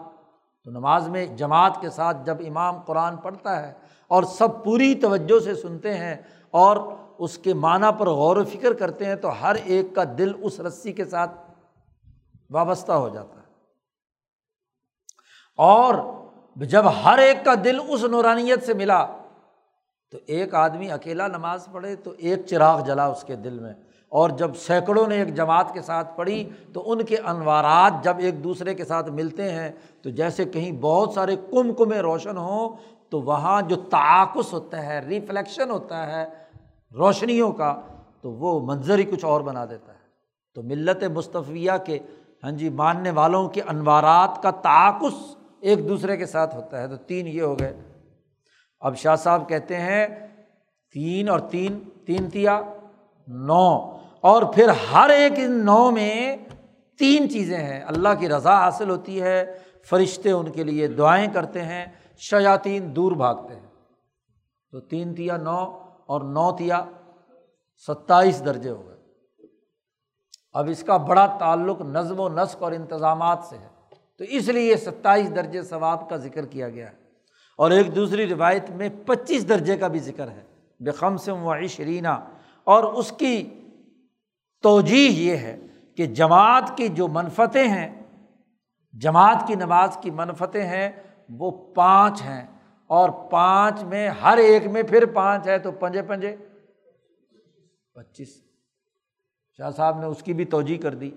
تو 0.64 0.70
نماز 0.70 1.08
میں 1.08 1.26
جماعت 1.26 1.80
کے 1.80 1.90
ساتھ 1.90 2.16
جب 2.26 2.36
امام 2.46 2.80
قرآن 2.80 3.16
پڑھتا 3.16 3.66
ہے 3.66 3.72
اور 4.08 4.22
سب 4.22 4.64
پوری 4.64 4.94
توجہ 4.94 5.40
سے 5.40 5.54
سنتے 5.54 5.94
ہیں 5.94 6.16
اور 6.50 6.76
اس 7.18 7.38
کے 7.38 7.54
معنی 7.54 7.90
پر 7.98 8.08
غور 8.08 8.36
و 8.36 8.44
فکر 8.44 8.72
کرتے 8.72 9.04
ہیں، 9.04 9.16
تو 9.16 9.42
ہر 9.42 9.56
ایک 9.64 9.94
کا 9.94 10.02
دل 10.18 10.32
اس 10.42 10.60
رسی 10.60 10.92
کے 10.92 11.04
ساتھ 11.04 11.30
وابستہ 12.50 12.92
ہو 12.92 13.08
جاتا 13.08 13.34
ہے۔ 13.34 13.46
اور 15.56 15.94
جب 16.56 16.84
ہر 17.04 17.18
ایک 17.18 17.44
کا 17.44 17.54
دل 17.64 17.78
اس 17.88 18.04
نورانیت 18.04 18.66
سے 18.66 18.74
ملا، 18.74 19.06
تو 20.10 20.18
ایک 20.26 20.54
آدمی 20.54 20.90
اکیلا 20.90 21.26
نماز 21.26 21.68
پڑھے، 21.72 21.96
تو 21.96 22.12
ایک 22.18 22.46
چراغ 22.46 22.84
جلا 22.84 23.06
اس 23.06 23.24
کے 23.24 23.36
دل 23.36 23.58
میں۔ 23.58 23.72
اور 24.08 24.30
جب 24.30 24.56
سینکڑوں 24.56 25.06
نے 25.06 25.16
ایک 25.16 25.34
جماعت 25.34 25.74
کے 25.74 25.82
ساتھ 25.82 26.16
پڑھی، 26.16 26.50
تو 26.72 26.92
ان 26.92 27.02
کے 27.02 27.16
انوارات 27.16 28.04
جب 28.04 28.14
ایک 28.18 28.44
دوسرے 28.44 28.74
کے 28.74 28.84
ساتھ 28.84 29.10
ملتے 29.10 29.52
ہیں، 29.52 29.70
تو 30.02 30.10
جیسے 30.10 30.44
کہیں 30.44 30.72
بہت 30.72 31.10
سارے 31.10 31.36
کم 31.36 31.74
کمیں 31.74 31.98
روشن 31.98 32.36
ہوں، 32.36 32.68
تو 33.10 33.22
وہاں 33.22 33.62
جو 33.62 33.76
تعاکس 33.76 34.52
ہوتا 34.52 34.86
ہے، 34.86 34.98
ریفلیکشن 34.98 35.70
ہوتا 35.70 36.06
ہے 36.06 36.26
روشنیوں 36.92 37.52
کا، 37.52 37.80
تو 38.20 38.32
وہ 38.32 38.60
منظر 38.60 38.98
ہی 38.98 39.04
کچھ 39.04 39.24
اور 39.24 39.40
بنا 39.40 39.64
دیتا 39.64 39.92
ہے۔ 39.92 39.98
تو 40.54 40.62
ملت 40.62 41.04
مصطفیہ 41.04 41.72
کے 41.86 41.98
ہاں 42.44 42.50
جی 42.50 42.68
ماننے 42.68 43.10
والوں 43.10 43.48
کے 43.48 43.62
انوارات 43.62 44.42
کا 44.42 44.50
تعاکس 44.50 45.36
ایک 45.62 45.88
دوسرے 45.88 46.16
کے 46.16 46.26
ساتھ 46.26 46.56
ہوتا 46.56 46.80
ہے 46.80 46.88
تو 46.88 46.96
تین 46.96 47.26
یہ 47.26 47.42
ہو 47.42 47.58
گئے۔ 47.58 47.80
اب 48.80 48.96
شاہ 48.96 49.16
صاحب 49.16 49.48
کہتے 49.48 49.76
ہیں، 49.76 50.06
تین 50.92 51.28
اور 51.28 51.40
تین 51.40 51.88
تین 52.06 52.30
تیا، 52.30 52.60
نو۔ 53.28 53.96
اور 54.20 54.42
پھر 54.42 54.68
ہر 54.68 55.10
ایک 55.10 55.32
ان 55.36 55.66
نو 55.66 55.90
میں 55.90 56.36
تین 56.98 57.30
چیزیں 57.30 57.58
ہیں۔ 57.58 57.84
اللہ 57.84 58.08
کی 58.18 58.28
رضا 58.28 58.54
حاصل 58.54 58.90
ہوتی 58.90 59.22
ہے، 59.22 59.58
فرشتے 59.84 60.30
ان 60.30 60.52
کے 60.52 60.64
لیے 60.64 60.88
دعائیں 60.88 61.32
کرتے 61.32 61.62
ہیں، 61.62 61.86
شیاطین 62.18 62.96
دور 62.96 63.12
بھاگتے 63.12 63.54
ہیں۔ 63.54 63.66
تو 64.70 64.80
تین 64.80 65.14
تیا، 65.14 65.36
نو 65.36 65.78
اور 66.06 66.20
نو 66.20 66.56
تیا، 66.56 66.84
ستائیس 67.86 68.44
درجے 68.44 68.70
ہو 68.70 68.86
گئے۔ 68.86 68.96
اب 70.52 70.68
اس 70.68 70.82
کا 70.82 70.96
بڑا 70.96 71.36
تعلق 71.40 71.80
نظم 71.80 72.20
و 72.20 72.28
نسق 72.28 72.62
اور 72.62 72.72
انتظامات 72.72 73.38
سے 73.48 73.56
ہے۔ 73.56 73.71
تو 74.22 74.26
اس 74.28 74.48
لیے 74.48 74.76
ستائیس 74.76 75.36
درجے 75.36 75.62
ثواب 75.62 76.08
کا 76.08 76.16
ذکر 76.16 76.46
کیا 76.46 76.68
گیا 76.68 76.90
ہے۔ 76.90 76.94
اور 77.56 77.70
ایک 77.70 77.96
دوسری 77.96 78.26
روایت 78.26 78.70
میں 78.70 78.88
پچیس 79.06 79.48
درجے 79.48 79.76
کا 79.76 79.88
بھی 79.88 79.98
ذکر 79.98 80.30
ہے۔ 80.30 80.42
بےخم 80.80 81.16
سے 81.16 81.32
معیشرینہ 81.32 82.30
اور 82.64 82.84
اس 82.84 83.12
کی 83.12 83.48
توجہ 84.62 84.94
یہ 84.94 85.36
ہے 85.36 85.56
کہ 85.94 86.06
جماعت 86.06 86.76
کی 86.76 86.88
جو 86.88 87.08
منفتیں 87.08 87.68
ہیں، 87.68 88.02
جماعت 88.92 89.44
کی 89.46 89.54
نماز 89.54 89.98
کی 90.02 90.10
منفتیں 90.10 90.66
ہیں، 90.66 90.90
وہ 91.28 91.74
پانچ 91.74 92.22
ہیں۔ 92.22 92.46
اور 92.86 93.10
پانچ 93.30 93.82
میں 93.82 94.08
ہر 94.08 94.36
ایک 94.36 94.66
میں 94.66 94.82
پھر 94.82 95.06
پانچ 95.06 95.46
ہے 95.46 95.58
تو 95.58 95.72
پنجے 95.72 96.02
پنجے۔ 96.02 96.36
پچیس۔ 97.94 98.42
شاہ 99.56 99.70
صاحب 99.70 99.98
نے 99.98 100.06
اس 100.06 100.22
کی 100.22 100.34
بھی 100.34 100.44
توجہ 100.44 100.82
کر 100.82 100.94
دی۔ 100.94 101.10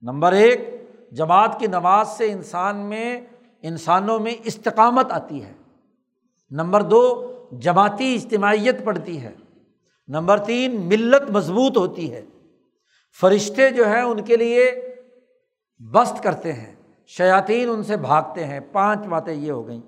نمبر 0.00 0.32
ایک 0.32 0.79
جماعت 1.10 1.60
کی 1.60 1.66
نماز 1.66 2.08
سے 2.08 2.32
انسان 2.32 2.76
میں، 2.76 3.20
انسانوں 3.62 4.18
میں 4.18 4.34
استقامت 4.44 5.12
آتی 5.12 5.44
ہے۔ 5.44 5.52
نمبر 6.50 6.82
دو، 6.82 7.26
جماعتی 7.52 8.14
اجتماعیت 8.14 8.84
پڑتی 8.84 9.22
ہے۔ 9.22 9.34
نمبر 10.08 10.38
تین، 10.38 10.80
ملت 10.80 11.30
مضبوط 11.30 11.76
ہوتی 11.76 12.14
ہے۔ 12.14 12.24
فرشتے 13.20 13.70
جو 13.70 13.86
ہیں، 13.86 14.02
ان 14.02 14.24
کے 14.24 14.36
لیے 14.36 14.74
بست 15.78 16.22
کرتے 16.22 16.52
ہیں۔ 16.52 16.74
شیاطین 17.06 17.68
ان 17.68 17.82
سے 17.82 17.96
بھاگتے 17.96 18.44
ہیں۔ 18.44 18.60
پانچ 18.72 18.98
باتیں 18.98 19.34
یہ 19.34 19.52
ہو 19.52 19.68
گئیں۔ 19.68 19.80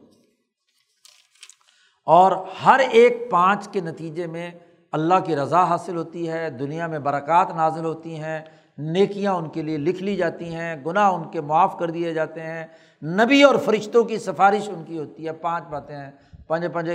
اور 2.07 2.32
ہر 2.65 2.81
ایک 2.90 3.31
پانچ 3.31 3.69
کے 3.69 3.81
نتیجے 3.81 4.27
میں 4.27 4.51
اللہ 4.93 5.15
کی 5.27 5.36
رضا 5.36 5.65
حاصل 5.65 5.97
ہوتی 5.97 6.31
ہے۔ 6.31 6.51
دنیا 6.51 6.86
میں 6.86 6.99
برکات 6.99 7.51
نازل 7.51 7.85
ہوتی 7.85 8.16
ہیں۔ 8.16 8.40
نیکیاں 8.78 9.32
ان 9.32 9.49
کے 9.49 9.62
لیے 9.62 9.78
لکھ 9.78 10.03
لی 10.03 10.16
جاتی 10.16 10.55
ہیں، 10.55 10.85
گناہ 10.86 11.12
ان 11.12 11.31
کے 11.31 11.40
معاف 11.40 11.78
کر 11.78 11.90
دیے 11.90 12.15
جاتے 12.15 12.40
ہیں۔ 12.40 12.66
نبی 13.03 13.43
اور 13.43 13.55
فرشتوں 13.57 14.05
کی 14.05 14.19
سفارش 14.19 14.69
ان 14.69 14.85
کی 14.86 14.99
ہوتی 14.99 15.27
ہے۔ 15.27 15.32
پانچ 15.32 15.65
باتیں 15.65 15.97
ہیں۔ 15.97 16.11
پنج 16.47 16.66
پنج 16.73 16.90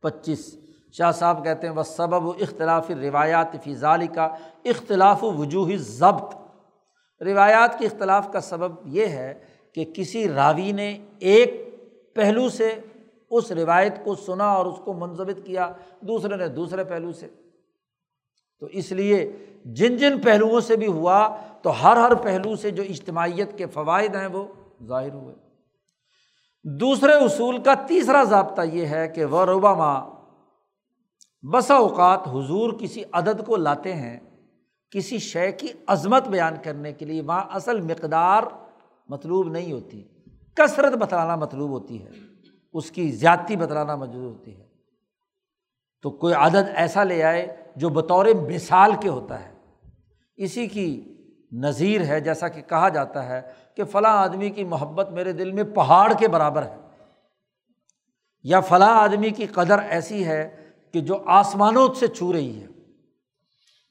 پچیس۔ 0.00 0.56
شاہ 0.92 1.12
صاحب 1.12 1.44
کہتے 1.44 1.68
ہیں 1.68 1.74
وہ 1.74 1.82
سبب 1.82 2.24
و 2.24 2.30
اختلاف 2.30 2.90
روایات 2.90 3.46
فضالی 3.64 4.06
کا 4.06 4.28
اختلاف 4.64 5.24
و 5.24 5.32
وجوہ 5.32 5.76
ضبط 5.76 6.34
روایات 7.22 7.78
کے 7.78 7.86
اختلاف 7.86 8.32
کا 8.32 8.40
سبب 8.40 8.74
یہ 8.84 9.06
ہے 9.06 9.34
کہ 9.74 9.84
کسی 9.94 10.28
راوی 10.28 10.72
نے 10.72 10.98
ایک 11.18 11.74
پہلو 12.14 12.48
سے 12.48 12.74
اس 13.30 13.52
روایت 13.52 14.04
کو 14.04 14.14
سنا 14.14 14.52
اور 14.52 14.66
اس 14.66 14.78
کو 14.84 14.92
منظمت 14.92 15.36
کیا، 15.44 15.72
دوسرے 16.00 16.36
نے 16.36 16.48
دوسرے 16.48 16.84
پہلو 16.84 17.12
سے۔ 17.12 17.26
تو 18.60 18.66
اس 18.66 18.92
لیے 18.92 19.32
جن 19.64 19.96
جن 19.96 20.20
پہلوؤں 20.20 20.60
سے 20.60 20.76
بھی 20.76 20.86
ہوا، 20.86 21.36
تو 21.62 21.82
ہر 21.82 21.96
ہر 21.96 22.14
پہلو 22.14 22.56
سے 22.56 22.70
جو 22.70 22.82
اجتماعیت 22.82 23.58
کے 23.58 23.66
فوائد 23.66 24.14
ہیں 24.14 24.26
وہ 24.26 24.44
ظاہر 24.84 25.12
ہوئے۔ 25.12 25.34
دوسرے 26.64 27.12
اصول 27.12 27.62
کا 27.62 27.74
تیسرا 27.74 28.22
ضابطہ 28.22 28.62
یہ 28.62 28.86
ہے 28.86 29.08
کہ 29.08 29.24
وہ 29.24 29.44
روبا 29.44 29.74
ماں 29.74 30.06
بسا 31.52 31.74
اوقات 31.74 32.28
حضور 32.28 32.72
کسی 32.72 33.02
عدد 33.12 33.46
کو 33.46 33.56
لاتے 33.56 33.94
ہیں 33.94 34.20
کسی 34.90 35.18
شے 35.18 35.52
کی 35.52 35.68
عظمت 35.86 36.28
بیان 36.28 36.54
کرنے 36.64 36.92
کے 36.92 37.04
لیے، 37.04 37.22
وہاں 37.22 37.44
اصل 37.50 37.80
مقدار 37.80 38.42
مطلوب 39.08 39.48
نہیں 39.48 39.72
ہوتی۔ 39.72 40.04
کثرت 40.54 40.92
بتلانا 40.92 41.36
مطلوب 41.36 41.70
ہوتی 41.70 42.04
ہے، 42.04 42.10
اس 42.72 42.90
کی 42.90 43.10
زیادتی 43.10 43.56
بتلانا 43.56 43.96
مطلوب 43.96 44.38
ہوتی 44.38 44.58
ہے۔ 44.58 44.66
تو 46.02 46.10
کوئی 46.10 46.34
عدد 46.34 46.68
ایسا 46.74 47.04
لے 47.04 47.22
آئے 47.22 47.56
جو 47.76 47.88
بطور 47.88 48.26
مثال 48.26 48.92
کے 49.00 49.08
ہوتا 49.08 49.44
ہے۔ 49.44 49.49
اسی 50.36 50.66
کی 50.66 51.16
نظیر 51.52 52.04
ہے، 52.04 52.20
جیسا 52.20 52.48
کہ 52.48 52.62
کہا 52.62 52.88
جاتا 52.88 53.26
ہے 53.26 53.40
کہ 53.74 53.84
فلاں 53.84 54.16
آدمی 54.16 54.50
کی 54.50 54.64
محبت 54.64 55.10
میرے 55.10 55.32
دل 55.32 55.52
میں 55.52 55.64
پہاڑ 55.64 56.12
کے 56.18 56.28
برابر 56.28 56.62
ہے۔ 56.62 56.76
یا 58.42 58.60
فلاں 58.60 58.94
آدمی 58.94 59.30
کی 59.30 59.46
قدر 59.46 59.78
ایسی 59.78 60.24
ہے 60.24 60.70
کہ 60.92 61.00
جو 61.00 61.22
آسمانوں 61.26 61.94
سے 61.94 62.06
چھو 62.06 62.32
رہی 62.32 62.60
ہے۔ 62.60 62.66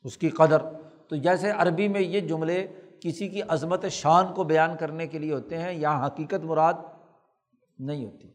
اس 0.03 0.17
کی 0.17 0.29
قدر، 0.29 0.61
تو 1.07 1.15
جیسے 1.15 1.51
عربی 1.51 1.87
میں 1.87 2.01
یہ 2.01 2.19
جملے 2.19 2.67
کسی 2.99 3.27
کی 3.27 3.41
عظمت 3.41 3.85
شان 3.85 4.33
کو 4.33 4.43
بیان 4.43 4.77
کرنے 4.77 5.07
کے 5.07 5.19
لیے 5.19 5.33
ہوتے 5.33 5.57
ہیں، 5.57 5.73
یہاں 5.73 6.07
حقیقت 6.07 6.43
مراد 6.43 6.73
نہیں 7.79 8.05
ہوتی۔ 8.05 8.27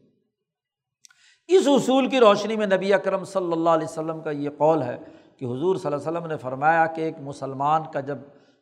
اس 1.47 1.67
اصول 1.67 2.09
کی 2.09 2.19
روشنی 2.19 2.55
میں 2.55 2.67
نبی 2.67 2.93
اکرم 2.93 3.23
صلی 3.23 3.51
اللہ 3.51 3.69
علیہ 3.69 3.87
وسلم 3.87 4.21
کا 4.21 4.31
یہ 4.31 4.49
قول 4.49 4.81
ہے 4.81 4.97
کہ 5.37 5.45
حضور 5.45 5.75
صلی 5.75 5.93
اللہ 5.93 6.09
علیہ 6.09 6.17
وسلم 6.17 6.31
نے 6.31 6.37
فرمایا 6.37 6.85
کہ 6.85 7.01
ایک 7.01 7.15
مسلمان 7.21 7.81
کا 7.93 7.99
جب 7.99 8.17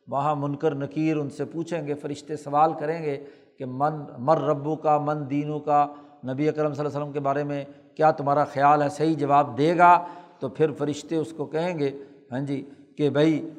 وہاں 0.08 0.34
منکر 0.34 0.74
نکیر 0.74 1.16
ان 1.16 1.30
سے 1.30 1.44
پوچھیں 1.44 1.86
گے، 1.86 1.94
فرشتے 1.94 2.36
سوال 2.36 2.72
کریں 2.72 3.02
گے 3.02 3.24
کہ 3.58 3.64
من، 3.66 3.94
مر 4.18 4.40
ربو 4.40 4.76
کا، 4.76 4.98
من 4.98 5.30
دینوں 5.30 5.60
کا، 5.60 5.86
نبی 6.24 6.48
اکرم 6.48 6.74
صلی 6.74 6.80
اللہ 6.80 6.88
علیہ 6.88 6.98
وسلم 6.98 7.12
کے 7.12 7.20
بارے 7.20 7.44
میں 7.44 7.64
کیا 7.94 8.10
تمہارا 8.10 8.44
خیال 8.44 8.82
ہے؟ 8.82 8.88
صحیح 8.88 9.14
جواب 9.14 9.58
دے 9.58 9.78
گا؟ 9.78 10.04
تو 10.38 10.48
پھر 10.48 10.72
فرشتے 10.72 11.16
اس 11.16 11.32
کو 11.36 11.44
کہیں 11.44 11.78
گے 11.78 11.90
ہاں 12.32 12.40
جی 12.40 12.70
کہ 12.96 13.10
بھائی 13.10 13.50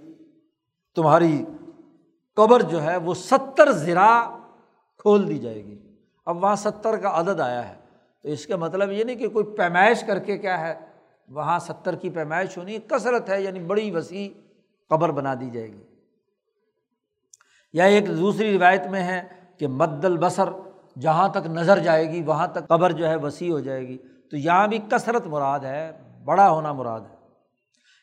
تمہاری 0.96 1.46
قبر 2.36 2.62
جو 2.62 2.84
ہے 2.84 2.98
وہ 2.98 3.14
ستر 3.14 3.72
زرا 3.72 4.38
کھول 4.98 5.28
دی 5.28 5.38
جائے 5.38 5.66
گی۔ 5.66 5.78
اب 6.26 6.44
وہاں 6.44 6.56
ستر 6.56 6.98
کا 6.98 7.20
عدد 7.20 7.40
آیا 7.40 7.70
ہے۔ 7.70 7.74
تو 8.24 8.30
اس 8.30 8.48
کا 8.48 8.56
مطلب 8.56 8.92
یہ 8.92 9.04
نہیں 9.04 9.16
کہ 9.16 9.30
کوئی 9.30 9.46
پیمائش 9.46 10.04
کر 10.04 10.20
کے 10.20 10.38
کیا 10.38 10.68
ہے 10.68 10.74
وہاں 11.30 11.60
ستر 11.60 11.96
کی 11.96 12.10
پیمائش 12.10 12.58
ہونی 12.58 12.78
کثرت 12.88 13.30
ہے 13.30 13.42
یعنی 13.42 13.60
بڑی 13.60 13.92
وسیع 13.92 14.30
قبر 14.90 15.12
بنا 15.12 15.34
دی 15.34 15.50
جائے 15.50 15.68
گی۔ 15.68 15.84
یا 17.74 17.84
ایک 17.84 18.08
دوسری 18.08 18.58
روایت 18.58 18.88
میں 18.88 19.04
ہے 19.04 19.22
کہ 19.58 19.68
مد 19.68 20.06
البصر، 20.06 20.50
جہاں 21.00 21.30
تک 21.30 21.48
نظر 21.48 21.80
جائے 21.80 22.12
گی، 22.12 22.24
وہاں 22.24 22.48
تک 22.48 22.68
قبر 22.68 22.92
جو 22.92 23.10
ہے 23.10 23.16
وسیع 23.16 23.52
ہو 23.52 23.60
جائے 23.60 23.88
گی۔ 23.88 23.98
تو 23.98 24.38
یہاں 24.38 24.68
بھی 24.68 24.80
کثرت 24.92 25.28
مراد 25.28 25.60
ہے، 25.60 25.92
بڑا 26.26 26.52
ہونا 26.52 26.74
مراد 26.74 27.02
ہے۔ 27.02 27.16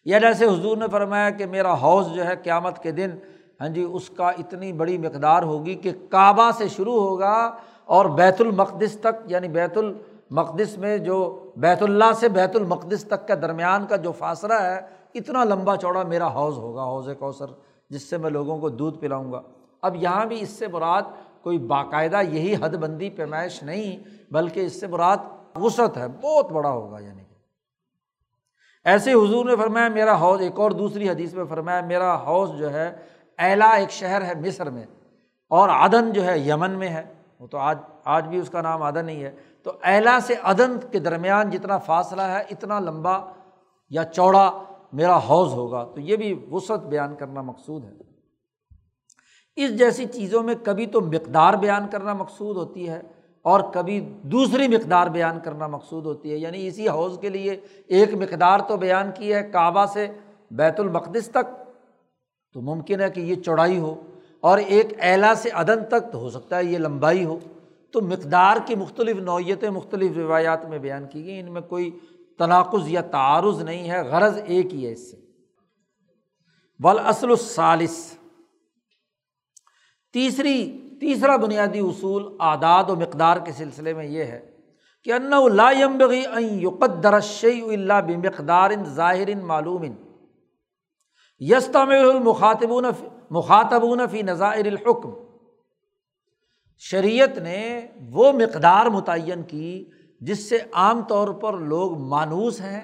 یا 0.04 0.18
جیسے 0.18 0.44
حضور 0.46 0.76
نے 0.76 0.84
فرمایا 0.92 1.30
کہ 1.30 1.46
میرا 1.46 1.74
حوض 1.74 2.12
جو 2.14 2.26
ہے 2.26 2.36
قیامت 2.36 2.82
کے 2.82 2.90
دن 2.90 3.10
ہاں 3.60 3.68
جی 3.68 3.82
اس 3.92 4.10
کا 4.10 4.28
اتنی 4.28 4.72
بڑی 4.72 4.98
مقدار 4.98 5.42
ہوگی 5.42 5.74
کہ 5.74 5.92
کعبہ 6.10 6.50
سے 6.58 6.68
شروع 6.68 7.02
ہوگا 7.02 7.56
اور 7.84 8.04
بیت 8.04 8.40
المقدس 8.40 8.98
تک 9.00 9.22
یعنی 9.26 9.48
بیت 9.48 9.78
المقدس 9.78 10.78
میں 10.78 10.98
جو 10.98 11.41
بیت 11.56 11.82
اللہ 11.82 12.12
سے 12.16 12.28
بیت 12.28 12.56
المقدس 12.56 13.04
تک 13.04 13.26
کے 13.26 13.34
درمیان 13.34 13.86
کا 13.86 13.96
جو 13.96 14.12
فاصلہ 14.12 14.54
ہے، 14.54 14.80
اتنا 15.14 15.44
لمبا 15.44 15.76
چوڑا 15.76 16.02
میرا 16.02 16.26
حوض 16.34 16.58
ہوگا، 16.58 16.84
حوض 16.84 17.08
کوثر، 17.18 17.46
جس 17.90 18.10
سے 18.10 18.16
میں 18.16 18.30
لوگوں 18.30 18.58
کو 18.58 18.68
دودھ 18.68 18.98
پلاؤں 18.98 19.32
گا۔ 19.32 19.42
اب 19.82 19.96
یہاں 19.96 20.26
بھی 20.26 20.40
اس 20.40 20.48
سے 20.48 20.68
مراد 20.68 21.02
کوئی 21.42 21.58
باقاعدہ 21.58 22.20
یہی 22.22 22.54
حد 22.54 22.68
بندی، 22.68 23.10
پیمائش 23.10 23.62
نہیں، 23.62 23.96
بلکہ 24.32 24.60
اس 24.60 24.80
سے 24.80 24.86
مراد 24.86 25.16
وسعت 25.56 25.96
ہے، 25.96 26.06
بہت 26.20 26.52
بڑا 26.52 26.70
ہوگا 26.70 26.98
یعنی 26.98 27.22
کہ۔ 27.24 27.34
ایسے 28.84 29.12
حضور 29.12 29.44
نے 29.44 29.56
فرمایا، 29.56 29.88
میرا 29.88 30.20
حوض، 30.20 30.40
ایک 30.40 30.60
اور 30.60 30.70
دوسری 30.70 31.08
حدیث 31.08 31.34
میں 31.34 31.44
فرمایا، 31.44 31.80
میرا 31.80 32.14
حوض 32.14 32.50
جو 32.58 32.72
ہے، 32.72 32.92
ایلا 33.38 33.70
ایک 33.72 33.90
شہر 33.90 34.22
ہے 34.22 34.32
مصر 34.34 34.70
میں، 34.70 34.84
اور 35.48 35.68
عدن 35.68 36.12
جو 36.12 36.24
ہے 36.24 36.38
یمن 36.38 36.70
میں 36.70 36.88
ہے۔ 36.88 37.02
وہ 37.40 37.46
تو 37.46 37.58
آج 37.58 37.78
آج 38.04 38.28
بھی 38.28 38.38
اس 38.38 38.50
کا 38.50 38.60
نام 38.60 38.82
عدن 38.82 39.08
ہی 39.08 39.24
ہے۔ 39.24 39.30
تو 39.62 39.72
ایلا 39.82 40.18
سے 40.20 40.34
عدن 40.42 40.78
کے 40.90 40.98
درمیان 40.98 41.50
جتنا 41.50 41.78
فاصلہ 41.78 42.22
ہے، 42.22 42.44
اتنا 42.50 42.78
لمبا 42.78 43.32
یا 43.90 44.04
چوڑا 44.04 44.62
میرا 44.92 45.16
حوض 45.16 45.52
ہوگا۔ 45.52 45.84
تو 45.94 46.00
یہ 46.00 46.16
بھی 46.16 46.46
وسعت 46.50 46.80
بیان 46.80 47.14
کرنا 47.14 47.42
مقصود 47.42 47.84
ہے۔ 47.84 48.12
اس 49.56 49.78
جیسی 49.78 50.04
چیزوں 50.06 50.42
میں 50.42 50.54
کبھی 50.64 50.86
تو 50.86 51.00
مقدار 51.00 51.54
بیان 51.54 51.88
کرنا 51.88 52.14
مقصود 52.14 52.56
ہوتی 52.56 52.88
ہے 52.88 53.00
اور 53.42 53.60
کبھی 53.60 54.00
دوسری 54.22 54.68
مقدار 54.68 55.06
بیان 55.06 55.40
کرنا 55.40 55.66
مقصود 55.66 56.06
ہوتی 56.06 56.32
ہے۔ 56.32 56.36
یعنی 56.36 56.66
اسی 56.66 56.88
حوض 56.88 57.18
کے 57.18 57.28
لیے 57.28 57.60
ایک 57.86 58.14
مقدار 58.14 58.58
تو 58.68 58.76
بیان 58.76 59.10
کی 59.14 59.34
ہے 59.34 59.42
کعبہ 59.42 59.86
سے 59.86 60.08
بیت 60.50 60.80
المقدس 60.80 61.28
تک۔ 61.28 61.64
تو 62.52 62.60
ممکن 62.60 63.00
ہے 63.00 63.10
کہ 63.10 63.20
یہ 63.20 63.34
چوڑائی 63.34 63.78
ہو 63.78 64.00
اور 64.40 64.58
ایک 64.58 64.86
اعلیٰ 64.98 65.34
سے 65.34 65.50
عدن 65.50 65.84
تک 65.84 66.12
تو 66.12 66.18
ہو 66.18 66.30
سکتا 66.30 66.56
ہے 66.56 66.64
یہ 66.64 66.78
لمبائی 66.78 67.24
ہو۔ 67.24 67.38
تو 67.92 68.00
مقدار 68.00 68.56
کی 68.66 68.74
مختلف 68.74 69.16
نوعیتیں 69.16 69.70
مختلف 69.70 70.16
روایات 70.16 70.64
میں 70.64 70.78
بیان 70.78 71.08
کی 71.08 71.24
گئی 71.24 71.40
ان 71.40 71.52
میں 71.52 71.60
کوئی 71.60 71.98
تناقض 72.38 72.88
یا 72.88 73.00
تعارض 73.00 73.62
نہیں 73.62 73.90
ہے، 73.90 74.02
غرض 74.02 74.38
ایک 74.44 74.74
ہی 74.74 74.86
ہے 74.86 74.92
اس 74.92 75.10
سے۔ 75.10 75.16
بلاصل 76.78 77.30
الثالث۔ 77.30 78.12
تیسری، 80.12 80.88
تیسرا 81.00 81.36
بنیادی 81.36 81.78
اصول 81.78 82.36
اعداد 82.40 82.84
و 82.88 82.96
مقدار 82.96 83.36
کے 83.36 83.52
سلسلے 83.52 83.94
میں 83.94 84.04
یہ 84.04 84.24
ہے 84.24 84.56
کہ 85.04 85.12
ان 85.12 85.56
لا 85.56 85.70
ينبغي 85.70 86.22
ان 86.26 86.42
يقدر 86.42 87.14
الا 87.42 88.00
بمقدار 88.00 88.70
ظاہر 88.84 89.34
معلوم۔ 89.42 89.84
یستعمل 91.38 92.10
المخاطبون 92.10 92.84
مخاطبون 93.30 94.00
فی 94.10 94.22
نظائر 94.22 94.66
الحکم۔ 94.66 95.21
شریعت 96.90 97.38
نے 97.38 97.86
وہ 98.10 98.32
مقدار 98.32 98.86
متعین 98.86 99.42
کی 99.42 99.90
جس 100.20 100.48
سے 100.48 100.58
عام 100.72 101.02
طور 101.02 101.28
پر 101.28 101.52
لوگ 101.52 101.98
مانوس 101.98 102.60
ہیں، 102.60 102.80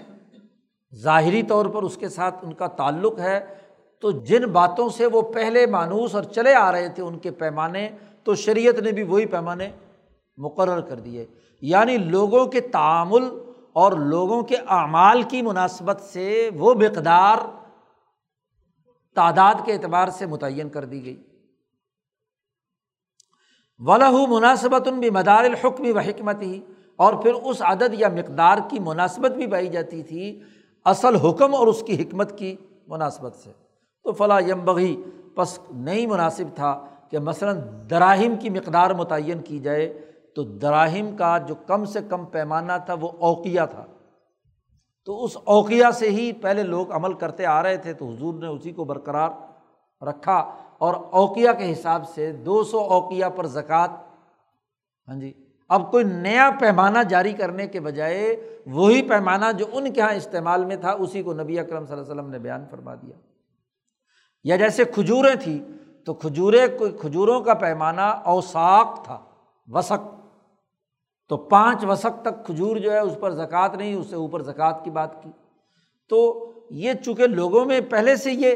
ظاہری 0.95 1.43
طور 1.43 1.67
پر 1.67 1.83
اس 1.83 1.97
کے 1.97 2.09
ساتھ 2.09 2.35
ان 2.43 2.53
کا 2.53 2.67
تعلق 2.67 3.19
ہے۔ 3.19 3.55
تو 4.01 4.11
جن 4.11 4.43
باتوں 4.43 4.89
سے 4.89 5.07
وہ 5.07 5.23
پہلے 5.23 5.67
مانوس 5.67 6.15
اور 6.15 6.23
چلے 6.23 6.55
آ 6.55 6.73
رہے 6.73 6.89
تھے 6.89 7.03
ان 7.03 7.19
کے 7.19 7.31
پیمانے، 7.31 7.89
تو 8.25 8.35
شریعت 8.35 8.75
نے 8.75 8.93
بھی 8.93 9.03
وہی 9.03 9.27
پیمانے 9.27 9.71
مقرر 10.37 10.81
کر 10.81 11.01
دیے۔ 11.01 11.27
یعنی 11.61 11.97
لوگوں 11.97 12.47
کے 12.47 12.61
تعامل 12.61 13.25
اور 13.73 13.93
لوگوں 13.93 14.43
کے 14.43 14.57
اعمال 14.69 15.23
کی 15.23 15.43
مناسبت 15.43 16.01
سے 16.01 16.51
وہ 16.55 16.75
مقدار 16.75 17.37
تعداد 19.15 19.55
کے 19.65 19.73
اعتبار 19.73 20.09
سے 20.09 20.27
متعین 20.27 20.69
کر 20.69 20.85
دی 20.85 21.05
گئی۔ 21.05 21.28
ولہ 23.81 24.27
مناسبت 24.29 24.89
ان 24.89 25.01
بھی 25.01 25.11
مدار 25.11 25.45
الحکم 25.45 25.85
و 25.95 25.99
حکمت 25.99 26.43
ہی 26.43 26.61
اور 26.97 27.15
پھر 27.15 27.33
اس 27.35 27.63
عدد 27.63 27.95
یا 27.95 28.09
مقدار 28.09 28.59
کی 28.71 28.79
مناسبت 28.81 29.31
بھی 29.31 29.47
پائی 29.47 29.69
جاتی 29.69 30.03
تھی 30.03 30.41
اصل 30.85 31.17
حکم 31.17 31.55
اور 31.55 31.67
اس 31.67 31.83
کی 31.83 32.03
حکمت 32.03 32.39
کی 32.39 32.57
مناسبت 32.87 33.35
سے۔ 33.35 33.51
تو 34.05 34.13
فلاں 34.13 34.41
یمبغی 34.41 35.03
پس 35.35 35.59
نہیں 35.71 36.07
مناسب 36.07 36.45
تھا 36.55 36.87
کہ 37.11 37.19
مثلاً 37.19 37.61
دراہم 37.91 38.37
کی 38.37 38.51
مقدار 38.51 38.91
متعین 38.91 39.43
کی 39.43 39.59
جائے۔ 39.59 40.01
تو 40.35 40.43
دراہم 40.43 41.17
کا 41.17 41.39
جو 41.39 41.55
کم 41.55 41.85
سے 41.85 41.99
کم 42.09 42.25
پیمانہ 42.25 42.73
تھا 42.87 42.95
وہ 43.01 43.09
اوقیہ 43.19 43.61
تھا۔ 43.71 43.85
تو 45.05 45.25
اس 45.25 45.37
اوقیہ 45.45 45.91
سے 45.95 46.11
ہی 46.11 46.33
پہلے 46.33 46.63
لوگ 46.63 46.93
عمل 46.93 47.13
کرتے 47.13 47.47
آ 47.47 47.63
رہے 47.63 47.77
تھے 47.77 47.93
تو 47.93 48.09
حضور 48.09 48.35
نے 48.35 48.47
اسی 48.47 48.73
کو 48.73 48.85
برقرار 48.85 49.31
رکھا۔ 50.03 50.51
اور 50.79 50.95
اوقیہ 51.11 51.51
کے 51.59 51.73
حساب 51.73 52.09
سے 52.09 52.33
دو 52.33 52.65
سو 52.65 52.79
اوقیہ 52.79 53.27
پر 53.37 53.47
زکوٰۃ۔ 53.47 53.89
ہاں 55.09 55.21
جی۔ 55.21 55.33
اب 55.69 55.91
کوئی 55.91 56.05
نیا 56.05 56.51
پیمانہ 56.61 56.99
جاری 57.09 57.33
کرنے 57.33 57.67
کے 57.67 57.81
بجائے 57.81 58.37
وہی 58.67 59.03
پیمانہ 59.03 59.53
جو 59.59 59.65
ان 59.73 59.93
کے 59.93 60.01
یہاں 60.01 60.15
استعمال 60.15 60.65
میں 60.65 60.77
تھا، 60.77 60.93
اسی 60.93 61.23
کو 61.23 61.33
نبی 61.33 61.59
اکرم 61.59 61.87
صلی 61.87 61.93
اللہ 61.93 62.13
علیہ 62.13 62.21
وسلم 62.21 62.31
نے 62.31 62.39
بیان 62.39 62.65
فرما 62.71 62.95
دیا۔ 62.95 63.17
یا 64.45 64.57
جیسے 64.57 64.85
کھجوریں 64.85 65.35
تھیں، 65.35 65.65
تو 66.05 66.15
کھجورے 66.15 66.79
کھجوروں 67.01 67.41
کا 67.41 67.55
پیمانہ 67.55 68.01
اوساک 68.01 69.05
تھا، 69.05 69.19
وسق۔ 69.67 70.15
تو 71.29 71.37
پانچ 71.37 71.85
وسق 71.85 72.23
تک 72.23 72.47
کھجور 72.47 72.77
جو 72.77 72.93
ہے، 72.93 72.99
اس 72.99 73.17
پر 73.21 73.31
زکوٰۃ 73.31 73.75
نہیں، 73.75 73.95
اس 73.95 74.07
سے 74.07 74.17
اوپر 74.17 74.43
زکوٰۃ 74.43 74.85
کی 74.85 74.91
بات 74.91 75.23
کی۔ 75.23 75.31
تو 76.09 76.51
یہ 76.71 76.93
چونکہ 77.05 77.27
لوگوں 77.27 77.65
میں 77.65 77.81
پہلے 77.81 78.17
سے 78.17 78.33
یہ 78.33 78.55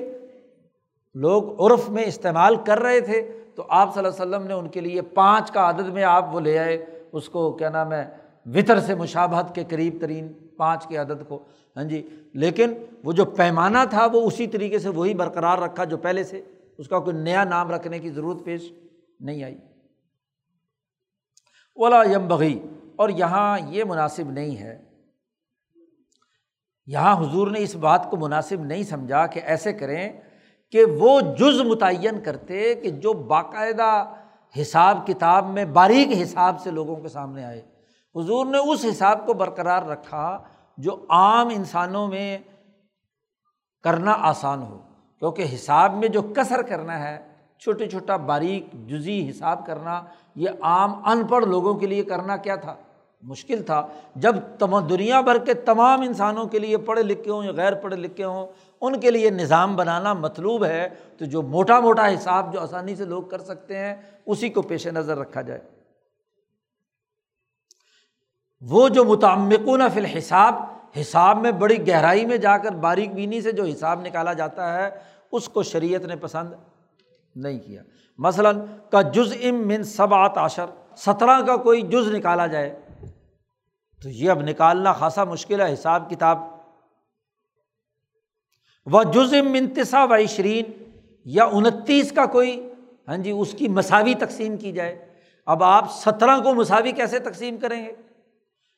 لوگ 1.15 1.73
عرف 1.73 1.89
میں 1.89 2.05
استعمال 2.05 2.57
کر 2.57 2.79
رہے 2.79 3.01
تھے 3.01 3.39
تو 3.57 3.67
آپ 3.69 3.95
صلی 3.95 4.05
اللہ 4.05 4.23
علیہ 4.23 4.37
وسلم 4.37 4.47
نے 4.47 4.55
ان 4.55 4.69
کے 4.69 4.81
لیے 4.81 5.03
پانچ 5.03 5.51
کا 5.51 5.69
عدد 5.71 5.89
میں 5.89 6.05
آپ 6.05 6.35
وہ 6.35 6.41
لے 6.41 6.59
آئے، 6.59 6.87
اس 7.13 7.29
کو 7.29 7.53
کیا 7.53 7.71
نام 7.71 7.93
ہے، 7.93 8.17
وطر 8.47 8.81
سے 8.81 8.95
مشابہت 8.95 9.55
کے 9.55 9.65
قریب 9.69 9.97
ترین 10.01 10.33
پانچ 10.57 10.87
کے 10.87 10.97
عدد 10.97 11.29
کو۔ 11.29 11.45
ہاں 11.77 11.85
جی 11.85 12.09
لیکن 12.35 12.73
وہ 13.05 13.13
جو 13.13 13.25
پیمانہ 13.25 13.79
تھا 13.91 14.07
وہ 14.13 14.27
اسی 14.27 14.47
طریقے 14.47 14.79
سے 14.79 14.89
وہی 14.89 15.15
برقرار 15.15 15.59
رکھا 15.59 15.85
جو 15.85 15.97
پہلے 15.97 16.25
سے، 16.25 16.43
اس 16.79 16.89
کا 16.89 16.99
کوئی 16.99 17.17
نیا 17.17 17.45
نام 17.45 17.71
رکھنے 17.71 17.99
کی 17.99 18.11
ضرورت 18.11 18.45
پیش 18.45 18.73
نہیں 19.21 19.45
آئی۔ 19.45 19.55
اولا 21.75 22.03
یم 22.13 22.29
بغی 22.29 22.59
اور 22.97 23.09
یہاں 23.09 23.59
یہ 23.69 23.85
مناسب 23.85 24.31
نہیں 24.31 24.57
ہے۔ 24.57 24.85
یہاں 26.87 27.21
حضور 27.21 27.49
نے 27.49 27.61
اس 27.63 27.77
بات 27.77 28.11
کو 28.11 28.17
مناسب 28.17 28.65
نہیں 28.65 28.83
سمجھا 28.83 29.27
کہ 29.27 29.41
ایسے 29.45 29.73
کریں 29.73 30.13
کہ 30.73 30.85
وہ 30.85 31.20
جز 31.20 31.61
متعین 31.61 32.20
کرتے 32.20 32.74
کہ 32.74 32.90
جو 32.90 33.12
باقاعدہ 33.12 34.05
حساب 34.61 35.07
کتاب 35.07 35.47
میں 35.47 35.65
باریک 35.65 36.09
حساب 36.23 36.61
سے 36.61 36.70
لوگوں 36.70 36.97
کے 36.97 37.09
سامنے 37.09 37.44
آئے۔ 37.44 37.62
حضور 38.16 38.47
نے 38.47 38.59
اس 38.59 38.85
حساب 38.85 39.27
کو 39.27 39.32
برقرار 39.32 39.82
رکھا 39.82 40.39
جو 40.78 40.97
عام 41.09 41.49
انسانوں 41.49 42.09
میں 42.09 42.39
کرنا 43.82 44.16
آسان 44.20 44.62
ہو، 44.62 44.78
کیونکہ 45.19 45.44
حساب 45.55 45.94
میں 45.94 46.09
جو 46.09 46.23
کثر 46.23 46.62
کرنا 46.62 47.09
ہے، 47.09 47.19
چھوٹے 47.59 47.89
چھوٹا 47.89 48.16
باریک 48.16 48.89
جزی 48.89 49.31
حساب 49.31 49.66
کرنا، 49.66 50.03
یہ 50.35 50.51
عام 50.61 51.09
ان 51.09 51.27
پڑھ 51.27 51.44
لوگوں 51.44 51.74
کے 51.74 51.86
لیے 51.86 52.03
کرنا 52.03 52.36
کیا 52.36 52.57
تھا؟ 52.57 52.74
مشکل 53.23 53.62
تھا۔ 53.62 53.86
جب 54.16 54.36
تم 54.59 54.86
دنیا 54.86 55.20
بھر 55.20 55.39
کے 55.39 55.55
تمام 55.55 56.01
انسانوں 56.01 56.47
کے 56.47 56.59
لیے 56.59 56.77
پڑھے 56.77 57.03
لکھے 57.03 57.31
ہوں 57.31 57.44
یا 57.44 57.53
غیر 57.53 57.74
پڑھے 57.74 57.97
لکھے 57.97 58.24
ہوں 58.24 58.47
ان 58.83 59.01
کے 59.01 59.11
لیے 59.11 59.31
نظام 59.31 59.77
بنانا 59.77 60.13
مطلوب 60.13 60.65
ہے، 60.65 60.89
تو 61.19 61.25
جو 61.25 61.43
موٹا 61.43 61.81
موٹا 61.81 62.09
حساب 62.15 62.53
جو 62.53 62.61
آسانی 62.61 62.97
سے 62.97 63.05
لوگ 63.05 63.23
کر 63.23 63.39
سکتے 63.39 63.79
ہیں، 63.79 63.97
اسی 64.27 64.49
کو 64.49 64.63
پیش 64.63 64.87
نظر 64.87 65.19
رکھا 65.19 65.43
جائے۔ 65.43 65.61
وہ 68.61 68.89
جو 68.89 69.05
متعمقون 69.05 69.83
فی 69.95 70.01
الحساب، 70.01 70.55
حساب 71.01 71.39
میں 71.39 71.53
بڑی 71.53 71.89
گہرائی 71.89 72.27
میں 72.27 72.37
جا 72.37 72.59
کر 72.59 72.71
باریک 72.71 73.15
بینی 73.15 73.41
سے 73.41 73.53
جو 73.53 73.65
حساب 73.65 74.01
نکالا 74.01 74.33
جاتا 74.33 74.75
ہے، 74.75 74.91
اس 75.33 75.49
کو 75.49 75.63
شریعت 75.63 76.05
نے 76.05 76.17
پسند 76.17 76.53
نہیں 77.37 77.59
کیا۔ 77.59 77.83
مثلاً، 78.19 78.61
کا 78.91 79.03
جز 79.03 79.33
ام 79.43 79.69
من 79.69 79.83
سب 79.83 80.15
عشر، 80.15 80.67
سترہ 80.97 81.41
کا 81.47 81.57
کوئی 81.57 81.83
جز 81.83 82.15
نکالا 82.15 82.47
جائے، 82.47 82.81
تو 84.03 84.09
یہ 84.09 84.31
اب 84.31 84.43
نکالنا 84.43 84.93
خاصا 84.93 85.25
مشکل 85.25 85.61
ہے۔ 85.61 85.73
حساب 85.73 86.11
کتاب 86.11 86.52
و 88.87 89.03
جز 89.03 89.35
ام 89.35 90.11
و 90.11 90.15
عشرین 90.15 90.65
یا 91.25 91.45
انتیس 91.45 92.13
کا 92.13 92.27
کوئی 92.27 92.69
ہاں 93.09 93.19
جی 93.19 93.31
اس 93.31 93.53
کی 93.53 93.69
مساوی 93.69 94.15
تقسیم 94.15 94.57
کی 94.57 94.73
جائے۔ 94.73 95.07
اب 95.47 95.65
آپ 95.65 95.85
سترہ 95.91 96.41
کو 96.41 96.55
مساوی 96.55 96.93
کیسے 96.93 97.19
تقسیم 97.19 97.57
کریں 97.57 97.85
گے؟ 97.85 97.93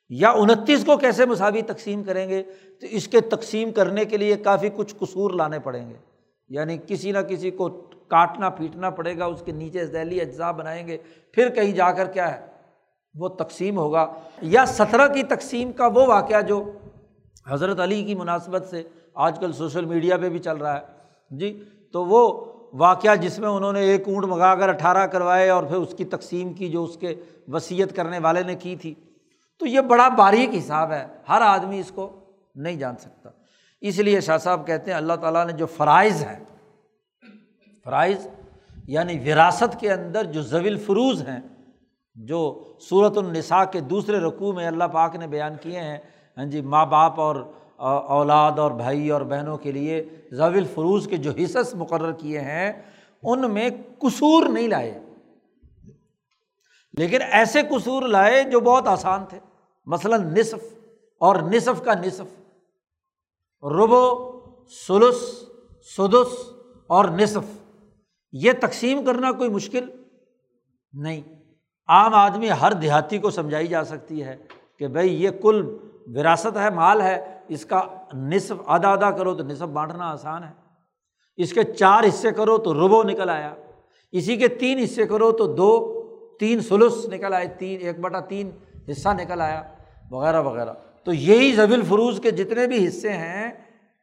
یا 0.09 0.31
انتیس 0.31 0.85
کو 0.85 0.97
کیسے 0.97 1.26
مساوی 1.26 1.62
تقسیم 1.62 2.05
کریں 2.05 2.28
گے؟ 2.28 2.43
تو 2.81 2.86
اس 2.90 3.09
کے 3.09 3.20
تقسیم 3.20 3.72
کرنے 3.72 4.05
کے 4.05 4.16
لیے 4.16 4.36
کافی 4.36 4.68
کچھ 4.76 4.94
قصور 4.98 5.31
لانے 5.31 5.59
پڑیں 5.59 5.90
گے۔ 5.90 5.94
یعنی 6.48 6.78
کسی 6.86 7.12
نہ 7.12 7.18
کسی 7.18 7.51
کو 7.51 7.68
کاٹنا 8.09 8.51
پیٹنا 8.51 8.90
پڑے 8.90 9.18
گا، 9.18 9.24
اس 9.24 9.43
کے 9.44 9.52
نیچے 9.52 9.86
ذیلی 9.86 10.20
اجزاء 10.20 10.52
بنائیں 10.52 10.86
گے، 10.86 10.98
پھر 11.32 11.48
کہیں 11.48 11.72
جا 11.72 11.93
کر 11.93 12.06
کیا 12.06 12.40
ہے؟ 12.40 12.47
وہ 13.14 13.28
تقسیم 13.28 13.78
ہوگا۔ 13.78 14.12
یا 14.43 14.66
سترہ 14.66 15.09
کی 15.12 15.22
تقسیم 15.22 15.72
کا 15.72 15.86
وہ 15.86 16.06
واقعہ 16.06 16.40
جو 16.40 16.72
حضرت 17.48 17.81
علی 17.81 18.05
کی 18.05 18.14
مناسبت 18.14 18.66
سے 18.70 18.82
آج 19.14 19.38
کل 19.38 19.52
سوشل 19.52 19.84
میڈیا 19.84 20.16
پہ 20.16 20.28
بھی 20.28 20.38
چل 20.38 20.56
رہا 20.56 20.80
ہے۔ 20.80 20.86
جی 21.30 21.64
تو 21.92 22.04
وہ 22.04 22.44
واقعہ 22.72 23.16
جس 23.16 23.38
میں 23.38 23.48
انہوں 23.48 23.72
نے 23.72 23.80
ایک 23.80 24.08
اونٹ 24.08 24.24
منگا 24.24 24.54
کر 24.54 24.68
اٹھارہ 24.68 25.06
کروائے 25.06 25.50
اور 25.50 25.64
پھر 25.64 25.76
اس 25.76 25.94
کی 25.98 26.04
تقسیم 26.04 26.52
کی 26.52 26.68
جو 26.68 26.84
اس 26.84 26.96
کے 26.96 27.14
وصیت 27.48 27.96
کرنے 27.96 28.18
والے 28.18 28.42
نے 28.42 28.54
کی 28.54 28.76
تھی۔ 28.76 28.94
تو 29.58 29.66
یہ 29.66 29.80
بڑا 29.80 30.08
باریک 30.08 30.50
حساب 30.58 30.92
ہے۔ 30.92 31.06
ہر 31.28 31.40
آدمی 31.40 31.78
اس 31.78 31.92
کو 31.94 32.20
نہیں 32.54 32.76
جان 32.76 32.96
سکتا۔ 32.96 33.30
اس 33.80 33.98
لیے 33.98 34.20
شاہ 34.20 34.38
صاحب 34.38 34.66
کہتے 34.66 34.90
ہیں، 34.90 34.98
اللہ 34.98 35.12
تعالیٰ 35.12 35.46
نے 35.46 35.52
جو 35.52 35.66
فرائض 35.66 36.22
ہے 36.22 36.38
فرائض 37.84 38.26
یعنی 38.84 39.30
وراثت 39.30 39.80
کے 39.80 39.92
اندر 39.92 40.24
جو 40.24 40.42
زویل 40.42 40.76
فروز 40.76 41.28
ہیں، 41.28 41.40
جو 42.14 42.64
صورت 42.80 43.18
النساء 43.18 43.64
کے 43.64 43.80
دوسرے 43.80 44.16
رقوع 44.16 44.52
میں 44.52 44.66
اللہ 44.66 44.84
پاک 44.84 45.16
نے 45.16 45.26
بیان 45.26 45.52
کیے 45.60 45.80
ہیں 45.80 45.98
ہاں 46.36 46.44
جی 46.44 46.60
ماں 46.60 46.86
باپ 46.86 47.20
اور 47.20 47.36
اولاد 47.76 48.59
اور 48.59 48.70
بھائی 48.70 49.10
اور 49.10 49.20
بہنوں 49.20 49.59
کے 49.59 49.72
لیے 49.72 50.09
ضویل 50.32 50.64
فروز 50.64 51.06
کے 51.06 51.16
جو 51.16 51.30
حصص 51.30 51.74
مقرر 51.74 52.12
کیے 52.12 52.40
ہیں، 52.40 52.72
ان 53.22 53.51
میں 53.51 53.70
قصور 53.98 54.48
نہیں 54.48 54.68
لائے۔ 54.68 55.01
لیکن 56.92 57.18
ایسے 57.30 57.60
قصور 57.62 58.02
لائے 58.02 58.42
جو 58.42 58.60
بہت 58.60 58.88
آسان 58.88 59.24
تھے۔ 59.28 59.38
مثلاً 59.86 60.38
نصف 60.38 60.74
اور 61.20 61.36
نصف 61.36 61.84
کا 61.84 61.94
نصف۔ 61.94 62.40
ربو 63.64 64.30
سلس 64.88 65.44
سدس 65.96 66.51
اور 66.86 67.05
نصف۔ 67.05 67.74
یہ 68.32 68.52
تقسیم 68.60 69.05
کرنا 69.05 69.32
کوئی 69.32 69.51
مشکل 69.51 69.90
نہیں۔ 70.92 71.20
عام 71.88 72.14
آدمی 72.14 72.51
ہر 72.51 72.72
دیہاتی 72.72 73.18
کو 73.18 73.30
سمجھائی 73.30 73.66
جا 73.66 73.84
سکتی 73.84 74.24
ہے 74.24 74.36
کہ 74.78 74.88
بھائی 74.88 75.22
یہ 75.22 75.30
کل 75.30 75.78
وراثت 76.06 76.56
ہے، 76.56 76.70
مال 76.70 77.01
ہے۔ 77.01 77.34
اس 77.48 77.66
کا 77.66 77.82
نصف 78.12 78.52
آدھا 78.66 78.88
آدھا 78.88 79.10
کرو 79.10 79.34
تو 79.34 79.44
نصف 79.44 79.62
بانٹنا 79.62 80.10
آسان 80.10 80.44
ہے۔ 80.44 80.64
اس 81.36 81.52
کے 81.52 81.62
چار 81.62 82.04
حصے 82.08 82.32
کرو 82.32 82.58
تو 82.58 82.74
ربو 82.74 83.02
نکل 83.02 83.30
آیا۔ 83.30 83.54
اسی 84.12 84.36
کے 84.36 84.48
تین 84.48 84.78
حصے 84.78 85.06
کرو 85.06 85.32
تو 85.32 85.54
دو، 85.54 86.02
تین 86.40 86.60
سلس 86.60 87.08
نکل 87.08 87.34
آئے، 87.34 87.46
تین 87.46 87.78
ایک 87.80 88.00
بٹا 88.00 88.20
تین 88.20 88.50
حصہ 88.90 89.08
نکل 89.08 89.40
آیا، 89.40 89.62
وغیرہ 90.10 90.42
وغیرہ۔ 90.42 90.72
تو 91.04 91.12
یہی 91.12 91.52
زویل 91.52 91.82
فروز 91.82 92.20
کے 92.22 92.30
جتنے 92.30 92.66
بھی 92.66 92.88
حصے 92.88 93.12
ہیں 93.12 93.52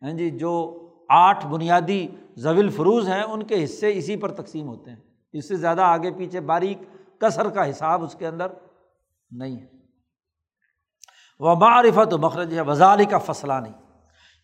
ہاں 0.02 0.12
جی 0.12 0.30
جو 0.30 0.78
آٹھ 1.10 1.48
بنیادی 1.48 2.08
زویل 2.36 2.70
فروز 2.70 3.08
ہیں، 3.08 3.24
ان 3.24 3.44
کے 3.44 3.64
حصے 3.64 3.98
اسی 3.98 4.16
پر 4.16 4.32
تقسیم 4.32 4.68
ہوتے 4.68 4.90
ہیں۔ 4.90 4.98
اس 5.34 5.48
سے 5.48 5.56
زیادہ 5.56 5.82
آگے 5.82 6.12
پیچھے 6.12 6.40
باریک 6.40 6.78
کثر 7.20 7.50
کا 7.50 7.70
حساب 7.70 8.04
اس 8.04 8.16
کے 8.16 8.28
اندر 8.28 8.48
نہیں 9.32 9.56
ہے۔ 9.56 9.81
وہ 11.42 11.56
معرفت 11.56 12.14
و 12.14 12.18
مخرج 12.18 12.56
ہے 12.56 12.62
وزالی 12.62 13.06
کا 13.06 13.18
فصلہ 13.18 13.54
نہیں 13.54 13.74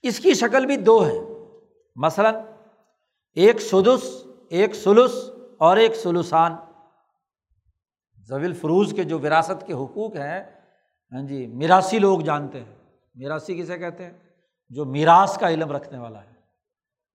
اس 0.04 0.20
کی 0.20 0.34
شکل 0.34 0.66
بھی 0.66 0.76
دو 0.76 1.08
ہے 1.08 1.20
مثلاً، 1.96 2.36
ایک 3.34 3.62
سدس، 3.62 4.24
ایک 4.50 4.76
سلس 4.76 5.12
اور 5.58 5.78
ایک 5.78 5.96
سلوسان 5.96 6.56
زویل 8.28 8.54
فروز 8.54 8.94
کے 8.96 9.04
جو 9.04 9.20
وراثت 9.20 9.68
کے 9.68 9.74
حقوق 9.74 10.16
ہیں 10.16 10.44
ہاں 11.12 11.22
جی 11.22 11.48
میراثی 11.48 12.00
لوگ 12.00 12.20
جانتے 12.20 12.60
ہیں۔ 12.60 12.76
میراثی 13.16 13.56
کسے 13.56 13.78
کہتے 13.78 14.06
ہیں؟ 14.06 14.14
جو 14.70 14.86
میراث 14.86 15.38
کا 15.38 15.50
علم 15.50 15.72
رکھنے 15.72 16.00
والا 16.00 16.22
ہے۔ 16.22 16.34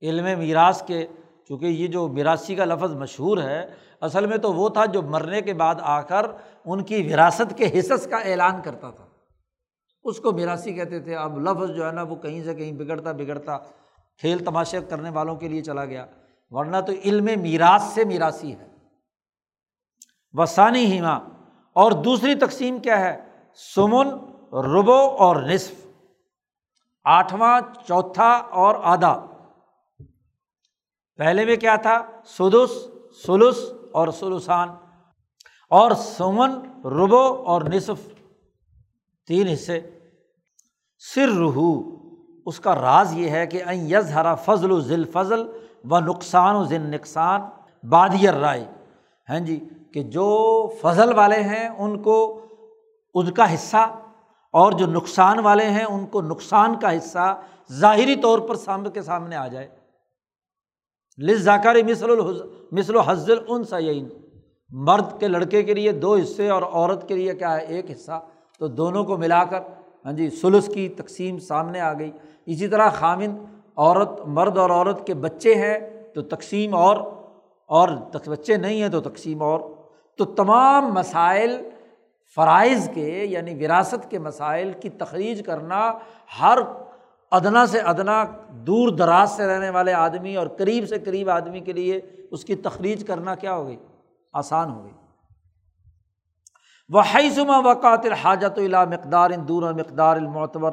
علم 0.03 0.39
میراث 0.39 0.83
کے، 0.87 1.07
چونکہ 1.49 1.67
یہ 1.67 1.87
جو 1.87 2.09
میراثی 2.09 2.55
کا 2.55 2.65
لفظ 2.65 2.95
مشہور 2.95 3.39
ہے، 3.39 3.67
اصل 4.01 4.27
میں 4.27 4.39
تو 4.39 4.53
وہ 4.53 4.69
تھا 4.69 4.85
جو 4.85 5.03
مرنے 5.03 5.41
کے 5.41 5.55
بعد 5.55 5.75
آ 5.81 6.01
کر 6.01 6.27
ان 6.65 6.85
کی 6.85 7.11
وراثت 7.13 7.59
کے 7.59 7.79
حصص 7.79 8.09
کا 8.09 8.17
اعلان 8.17 8.63
کرتا 8.63 8.91
تھا۔ 8.91 9.07
اس 10.05 10.19
کو 10.19 10.33
میراثی 10.33 10.75
کہتے 10.75 11.01
تھے۔ 11.01 11.17
اب 11.17 11.39
لفظ 11.39 11.71
جو 11.71 11.87
ہے 11.87 11.93
نا 11.93 12.03
وہ 12.03 12.17
کہیں 12.17 12.45
سے 12.45 12.55
کہیں 12.55 12.73
بگڑتا 12.73 13.13
بگڑتا 13.13 13.59
کھیل 14.19 14.45
تماشے 14.45 14.81
کرنے 14.81 15.11
والوں 15.11 15.37
کے 15.37 15.49
لیے 15.49 15.63
چلا 15.63 15.85
گیا۔ 15.85 16.07
ورنہ 16.51 16.77
تو 16.87 16.93
علم 17.05 17.43
میراث 17.43 17.83
سے 17.83 18.05
میراثی 18.05 18.55
ہے۔ 18.55 18.69
وسانی 20.33 20.85
ہیما 20.85 21.15
اور 21.73 21.93
دوسری 21.93 22.35
تقسیم 22.35 22.79
کیا 22.79 23.01
ہے؟ 23.01 23.21
سمن 23.75 24.09
ربو 24.53 25.17
اور 25.19 25.37
نصف۔ 25.37 25.87
آٹھواں، 27.05 27.61
چوتھا 27.89 28.31
اور 28.33 28.75
آدھا۔ 28.83 29.27
پہلے 31.17 31.45
میں 31.45 31.57
کیا 31.57 31.77
تھا؟ 31.77 32.07
سدس، 32.25 32.87
سلس 33.27 33.57
اور 33.93 34.09
سلوسان 34.09 34.69
اور 35.71 35.91
سمن 35.91 36.51
ربو 36.85 37.43
اور 37.47 37.63
نصف۔ 37.63 38.12
تین 39.27 39.49
حصے۔ 39.49 39.81
سر 41.15 41.29
رحو 41.29 41.97
اس 42.47 42.61
کا 42.61 42.75
راز 42.75 43.13
یہ 43.17 43.31
ہے 43.31 43.47
کہ 43.47 43.63
این 43.67 43.91
یز 43.91 44.11
ہرا 44.15 44.35
فضل 44.35 44.73
و 44.73 44.81
ذیل 44.81 45.05
فضل 45.05 45.47
و 45.91 46.01
نقصان 46.01 46.57
و 46.57 46.65
ذن 46.65 46.91
نقصان 46.91 47.41
بادیر 47.89 48.35
رائے 48.35 48.65
ہیں 49.31 49.41
جی 49.41 49.69
کہ 49.95 50.03
جو 50.03 50.27
فضل 50.81 51.13
والے 51.15 51.43
ہیں، 51.43 51.69
ان 51.69 52.03
کو 52.03 52.47
ان 53.15 53.31
کا 53.31 53.55
حصہ، 53.55 53.99
اور 54.51 54.73
جو 54.73 54.87
نقصان 54.87 55.39
والے 55.39 55.65
ہیں، 55.65 55.85
ان 55.85 56.07
کو 56.07 56.23
نقصان 56.23 56.79
کا 56.79 56.97
حصہ 56.97 57.41
ظاہری 57.73 58.17
طور 58.17 58.39
پر 58.39 58.55
سامنے 58.55 58.91
کے 58.91 59.03
سامنے 59.03 59.37
آ 59.37 59.49
جائے۔ 59.49 59.69
لس 61.19 61.49
مثل 61.87 62.11
الحز، 62.11 62.43
مثل 62.73 62.97
و 62.97 63.01
حضل 63.01 63.39
ان 63.49 63.65
سعین 63.65 64.09
مرد 64.71 65.21
کے 65.21 65.29
لڑکے 65.29 65.63
کے 65.63 65.75
لیے 65.75 65.93
دو 65.93 66.17
حصے 66.17 66.49
اور 66.49 66.63
عورت 66.63 67.09
کے 67.09 67.15
لیے 67.15 67.35
کیا 67.35 67.57
ہے؟ 67.57 67.65
ایک 67.65 67.91
حصہ۔ 67.91 68.27
تو 68.59 68.69
دونوں 68.69 69.05
کو 69.05 69.17
ملا 69.17 69.45
کر 69.45 69.61
ہاں 70.05 70.13
جی 70.13 70.31
سلس 70.31 70.71
کی 70.75 70.89
تقسیم 70.89 71.39
سامنے 71.39 71.81
آ 71.81 71.93
گئی۔ 71.93 72.13
اسی 72.47 72.69
طرح 72.69 72.89
خامن، 72.89 73.45
عورت، 73.77 74.21
مرد 74.27 74.59
اور 74.59 74.71
عورت 74.71 75.07
کے 75.07 75.15
بچے 75.15 75.55
ہیں 75.55 75.79
تو 76.15 76.23
تقسیم 76.23 76.75
اور 76.75 76.97
اور 77.67 77.89
بچے 78.27 78.57
نہیں 78.57 78.83
ہیں 78.83 78.89
تو 78.89 79.01
تقسیم 79.01 79.43
اور۔ 79.43 79.61
تو 80.19 80.25
تمام 80.25 80.95
مسائل 80.95 81.69
فرائض 82.35 82.91
کے 82.95 83.25
یعنی 83.25 83.65
وراثت 83.65 84.11
کے 84.11 84.19
مسائل 84.19 84.73
کی 84.81 84.89
تخریج 84.89 85.43
کرنا 85.47 85.93
ہر 86.41 86.59
ادنا 87.31 87.67
سے 87.67 87.79
ادنا 87.79 88.25
دور 88.51 88.89
دراز 88.89 89.31
سے 89.31 89.47
رہنے 89.47 89.71
والے 89.71 89.93
آدمی 89.93 90.37
اور 90.37 90.47
قریب 90.47 90.89
سے 90.89 90.99
قریب 90.99 91.31
آدمی 91.31 91.61
کے 91.61 91.73
لیے 91.73 92.01
اس 92.31 92.45
کی 92.45 92.55
تخریج 92.55 93.07
کرنا 93.07 93.35
کیا 93.35 93.55
ہو 93.55 93.67
گئی؟ 93.67 93.77
آسان 94.33 94.71
ہو 94.71 94.85
گئی۔ 94.85 94.93
وہ 96.93 97.03
حیثما 97.15 97.59
وقات 97.59 98.05
الحاجت 98.05 98.59
اللہ 98.59 98.85
مقدار 98.85 99.31
دور 99.49 99.73
مقدار 99.73 100.17
المعتبر۔ 100.17 100.73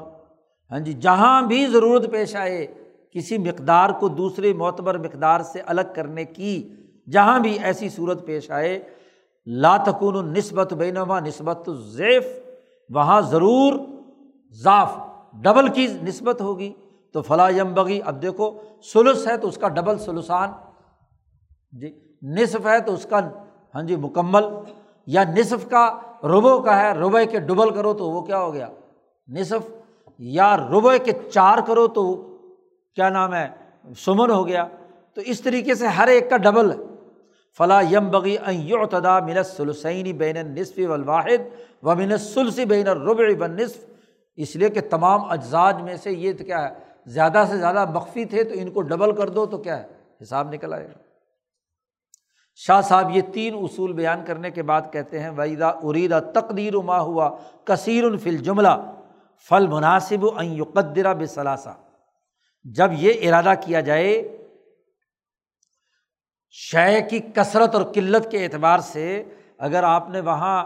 ہاں 0.71 0.79
جی 0.79 0.93
جہاں 0.93 1.41
بھی 1.41 1.65
ضرورت 1.67 2.11
پیش 2.11 2.35
آئے، 2.35 2.65
کسی 3.11 3.37
مقدار 3.37 3.89
کو 3.89 4.07
دوسرے 4.07 4.53
معتبر 4.53 4.97
مقدار 4.97 5.41
سے 5.41 5.61
الگ 5.65 5.93
کرنے 5.95 6.25
کی 6.25 6.75
جہاں 7.11 7.39
بھی 7.39 7.57
ایسی 7.59 7.89
صورت 7.89 8.25
پیش 8.25 8.51
آئے 8.51 8.79
تکون 9.85 10.33
نسبت 10.33 10.73
بینما 10.73 11.19
نسبت 11.19 11.69
ضیف 11.77 12.25
وہاں 12.89 13.21
ضرور 13.21 13.73
ضاف 14.51 14.97
ڈبل 15.33 15.67
کی 15.67 15.87
نسبت 16.03 16.41
ہوگی۔ 16.41 16.73
تو 17.13 17.21
فلاں 17.21 17.51
یمبگی 17.51 17.99
اب 18.05 18.21
دیکھو 18.21 18.51
سلس 18.93 19.27
ہے 19.27 19.37
تو 19.37 19.47
اس 19.47 19.57
کا 19.57 19.67
ڈبل 19.67 19.97
سلسان 19.97 20.49
جی 21.71 21.89
نصف 22.21 22.67
ہے 22.67 22.79
تو 22.79 22.93
اس 22.93 23.05
کا 23.09 23.19
ہاں 23.75 23.83
جی 23.83 23.95
مکمل۔ 23.95 24.45
یا 25.07 25.23
نصف 25.37 25.69
کا 25.69 25.97
ربو 26.23 26.61
کا 26.61 26.81
ہے 26.81 26.91
ربے 26.91 27.25
کے 27.25 27.39
ڈبل 27.39 27.69
کرو 27.69 27.93
تو 27.93 28.09
وہ 28.09 28.21
کیا 28.21 28.39
ہو 28.39 28.53
گیا؟ 28.53 28.67
نصف۔ 29.27 29.69
یا 30.19 30.57
ربے 30.57 30.99
کے 30.99 31.11
چار 31.33 31.57
کرو 31.67 31.87
تو 31.87 32.15
کیا 32.95 33.09
نام 33.09 33.33
ہے؟ 33.33 33.47
سمن 33.97 34.31
ہو 34.31 34.47
گیا۔ 34.47 34.67
تو 35.13 35.21
اس 35.21 35.41
طریقے 35.41 35.75
سے 35.75 35.87
ہر 35.87 36.07
ایک 36.07 36.29
کا 36.29 36.37
ڈبل 36.37 36.71
ہے۔ 36.71 36.77
فلاں 37.57 37.83
یم 37.91 38.11
بغی 38.11 38.37
ایوتدا 38.45 39.19
من 39.19 39.43
سلسعینی 39.43 40.13
بین 40.13 40.35
نصف 40.35 40.79
والواحد 40.89 41.59
و 41.83 41.95
من 41.95 42.17
سلسی 42.17 42.65
بین 42.65 42.87
الربع 42.87 43.23
و 43.39 43.47
نصف 43.47 43.77
اس 44.35 44.55
لیے 44.55 44.69
کہ 44.69 44.81
تمام 44.89 45.31
اجزاج 45.31 45.81
میں 45.81 45.97
سے 45.97 46.11
یہ 46.11 46.33
تو 46.33 46.43
کیا 46.43 46.69
ہے؟ 46.69 46.73
زیادہ 47.05 47.43
سے 47.49 47.57
زیادہ 47.57 47.85
مخفی 47.93 48.25
تھے 48.25 48.43
تو 48.43 48.49
ان 48.53 48.71
کو 48.71 48.81
ڈبل 48.81 49.15
کر 49.15 49.29
دو 49.29 49.45
تو 49.45 49.57
کیا 49.57 49.77
ہے؟ 49.77 49.87
حساب 50.21 50.53
نکل 50.53 50.73
آئے 50.73 50.85
گا۔ 50.85 51.08
شاہ 52.65 52.81
صاحب 52.81 53.15
یہ 53.15 53.21
تین 53.33 53.55
اصول 53.55 53.93
بیان 53.93 54.23
کرنے 54.25 54.51
کے 54.51 54.63
بعد 54.63 54.81
کہتے 54.91 55.19
ہیں 55.19 55.29
ویدا 55.35 55.67
اریدا 55.67 56.19
تقدیر 56.19 56.77
ما 56.85 56.99
ہوا 56.99 57.29
کثیر 57.63 58.03
الفل 58.03 58.37
جملہ 58.37 58.75
فل 59.49 59.67
مناسب 59.67 60.25
یقدرا 60.41 61.13
بثلاثہ 61.13 61.75
جب 62.65 62.91
یہ 62.93 63.27
ارادہ 63.27 63.53
کیا 63.61 63.79
جائے، 63.81 64.11
شے 66.51 67.01
کی 67.09 67.19
کثرت 67.35 67.75
اور 67.75 67.83
قلت 67.83 68.31
کے 68.31 68.43
اعتبار 68.45 68.79
سے 68.79 69.23
اگر 69.57 69.83
آپ 69.83 70.09
نے 70.09 70.21
وہاں 70.21 70.65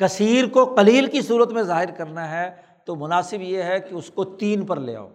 کثیر 0.00 0.46
کو 0.46 0.64
کلیل 0.74 1.06
کی 1.06 1.20
صورت 1.22 1.52
میں 1.52 1.62
ظاہر 1.62 1.90
کرنا 1.90 2.30
ہے، 2.30 2.50
تو 2.86 2.96
مناسب 2.96 3.42
یہ 3.42 3.62
ہے 3.62 3.80
کہ 3.80 3.94
اس 3.94 4.10
کو 4.10 4.24
تین 4.24 4.66
پر 4.66 4.80
لے 4.80 4.96
آؤ۔ 4.96 5.08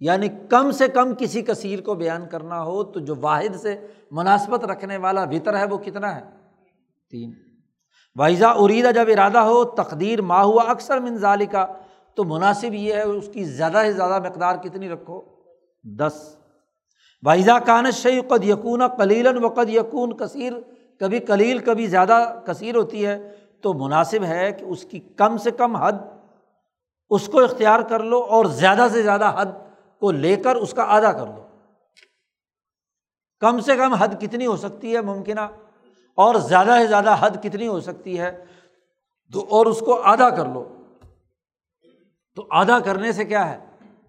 یعنی 0.00 0.28
کم 0.48 0.70
سے 0.70 0.88
کم 0.88 1.14
کسی 1.18 1.42
کثیر 1.42 1.80
کو 1.80 1.94
بیان 1.94 2.28
کرنا 2.28 2.62
ہو 2.62 2.84
تو 2.84 3.00
جو 3.00 3.14
واحد 3.20 3.56
سے 3.56 3.86
مناسبت 4.10 4.64
رکھنے 4.64 4.96
والا 4.96 5.24
بھیتر 5.24 5.58
ہے 5.58 5.64
وہ 5.64 5.78
کتنا 5.78 6.16
ہے؟ 6.16 6.20
تین۔ 7.10 7.32
وائزا 8.16 8.48
اریدا 8.48 8.90
جب 8.90 9.04
ارادہ 9.08 9.38
ہو، 9.38 9.64
تقدیر 9.64 10.22
ماں 10.22 10.44
ہوا 10.44 10.62
اکثر 10.62 11.00
منظالی 11.00 11.46
کا 11.46 11.66
تو 12.14 12.24
مناسب 12.24 12.74
یہ 12.74 12.94
ہے 12.94 13.02
اس 13.02 13.28
کی 13.32 13.44
زیادہ 13.44 13.82
سے 13.82 13.92
زیادہ 13.92 14.28
مقدار 14.28 14.56
کتنی 14.56 14.88
رکھو؟ 14.88 15.22
دس۔ 15.84 16.36
وائزا 17.22 17.58
کانت 17.58 17.94
شعی 17.94 18.20
قد 18.20 18.44
یقون 18.44 18.82
کلیلاً 18.98 19.44
و 19.44 19.48
قد 19.48 19.68
یقون 19.68 20.16
کثیر 20.16 20.52
کبھی 21.00 21.20
کلیل 21.20 21.58
کبھی 21.58 21.86
زیادہ 21.86 22.40
کثیر 22.46 22.76
ہوتی 22.76 23.06
ہے، 23.06 23.32
تو 23.60 23.74
مناسب 23.74 24.24
ہے 24.24 24.52
کہ 24.52 24.64
اس 24.64 24.84
کی 24.84 25.00
کم 25.00 25.36
سے 25.36 25.50
کم 25.50 25.76
حد 25.76 25.92
اس 27.10 27.26
کو 27.26 27.40
اختیار 27.40 27.80
کر 27.80 28.00
لو 28.00 28.18
اور 28.18 28.44
زیادہ 28.44 28.86
سے 28.92 29.02
زیادہ 29.02 29.32
حد 29.36 29.46
کو 30.00 30.10
لے 30.10 30.36
کر 30.36 30.56
اس 30.56 30.72
کا 30.72 30.82
آدھا 30.82 31.12
کر 31.12 31.26
لو۔ 31.26 31.46
کم 33.40 33.60
سے 33.60 33.76
کم 33.76 33.94
حد 33.94 34.08
کتنی 34.20 34.46
ہو 34.46 34.56
سکتی 34.56 34.96
ہے 34.96 35.00
ممکنہ؟ 35.00 35.40
اور 36.14 36.34
زیادہ 36.34 36.76
سے 36.80 36.86
زیادہ 36.86 37.16
حد 37.20 37.30
کتنی 37.42 37.66
ہو 37.66 37.80
سکتی 37.80 38.20
ہے؟ 38.20 38.44
تو 39.32 39.46
اور 39.50 39.66
اس 39.66 39.80
کو 39.80 40.02
آدھا 40.02 40.30
کر 40.30 40.46
لو۔ 40.46 40.76
تو 42.34 42.46
آدھا 42.50 42.78
کرنے 42.78 43.12
سے 43.12 43.24
کیا 43.24 43.50
ہے؟ 43.50 43.66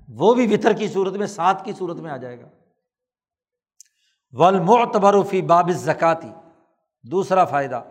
وہ 0.10 0.34
بھی 0.34 0.58
بتر 0.58 0.74
کی 0.74 0.88
صورت 0.88 1.14
میں 1.14 1.28
سات 1.28 1.66
کی 1.66 1.74
صورت 1.74 1.98
میں 1.98 2.12
آ 2.12 2.18
جائے 2.18 2.42
گا۔ 2.42 2.48
ولمعتبرفی 4.32 5.42
باب 5.42 5.70
زکاتی 5.72 6.30
دوسرا 7.04 7.46
فائدہ، 7.46 7.82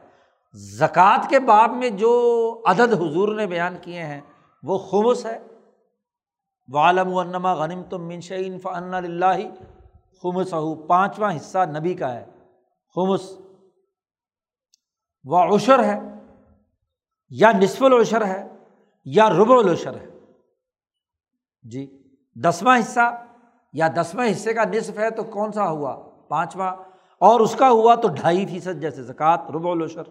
زکوٰۃ 0.54 1.28
کے 1.28 1.40
باب 1.40 1.70
میں 1.70 1.90
جو 1.90 2.62
عدد 2.66 2.92
حضور 2.92 3.34
نے 3.34 3.46
بیان 3.46 3.76
کیے 3.82 4.02
ہیں، 4.02 4.20
وہ 4.62 4.78
خمس 4.78 5.26
ہے۔ 5.26 5.38
والم 6.72 7.12
ونما 7.12 7.54
غنم 7.54 7.82
تم 7.82 8.06
منشین 8.06 8.58
فن 8.58 8.94
اللہ 8.94 9.40
خمس 10.22 10.54
پانچواں 10.86 11.36
حصہ 11.36 11.58
نبی 11.78 11.94
کا 11.94 12.14
ہے۔ 12.14 12.26
خمس 12.94 13.32
و 15.24 15.56
عشر 15.56 15.84
ہے، 15.84 16.00
یا 17.28 17.52
نصف 17.52 17.82
العشر 17.82 18.26
ہے، 18.26 18.48
یا 19.04 19.30
رب 19.30 19.52
العشر 19.52 19.96
ہے۔ 19.96 20.06
جی 21.62 22.02
دسواں 22.44 22.78
حصہ، 22.78 23.24
یا 23.72 23.88
دسواں 23.88 24.26
حصے 24.32 24.54
کا 24.54 24.64
نصف 24.64 24.98
ہے 24.98 25.10
تو 25.10 25.24
کون 25.24 25.52
سا 25.52 25.70
ہوا؟ 25.70 25.96
پانچواں۔ 26.28 26.76
اور 27.18 27.40
اس 27.40 27.56
کا 27.56 27.70
ہوا 27.70 27.94
تو 27.94 28.08
ڈھائی 28.08 28.46
فیصد 28.46 28.80
جیسے 28.80 29.02
زکوٰۃ 29.02 29.50
رب 29.50 29.68
العشر۔ 29.68 30.02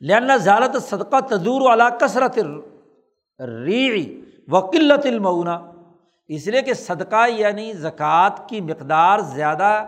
لینا 0.00 0.36
زیادہ 0.36 0.78
صدقہ 0.78 1.20
تدور 1.20 1.60
والا 1.60 1.88
کثرت 1.90 2.38
ری 3.40 4.19
و 4.50 4.60
قلت 4.60 5.06
المعنا 5.06 5.70
اس 6.28 6.46
لیے 6.46 6.62
کہ 6.62 6.74
صدقہ 6.74 7.28
یعنی 7.28 7.72
زکوٰۃ 7.72 8.48
کی 8.48 8.60
مقدار 8.60 9.18
زیادہ 9.18 9.86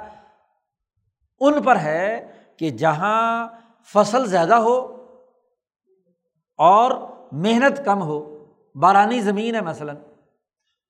ان 1.40 1.62
پر 1.62 1.76
ہے 1.76 2.26
کہ 2.56 2.70
جہاں 2.70 3.48
فصل 3.84 4.26
زیادہ 4.26 4.54
ہو 4.54 5.06
اور 6.56 6.90
محنت 7.32 7.84
کم 7.84 8.02
ہو۔ 8.02 8.44
بارانی 8.74 9.20
زمین 9.20 9.54
ہے 9.54 9.60
مثلاً۔ 9.60 9.96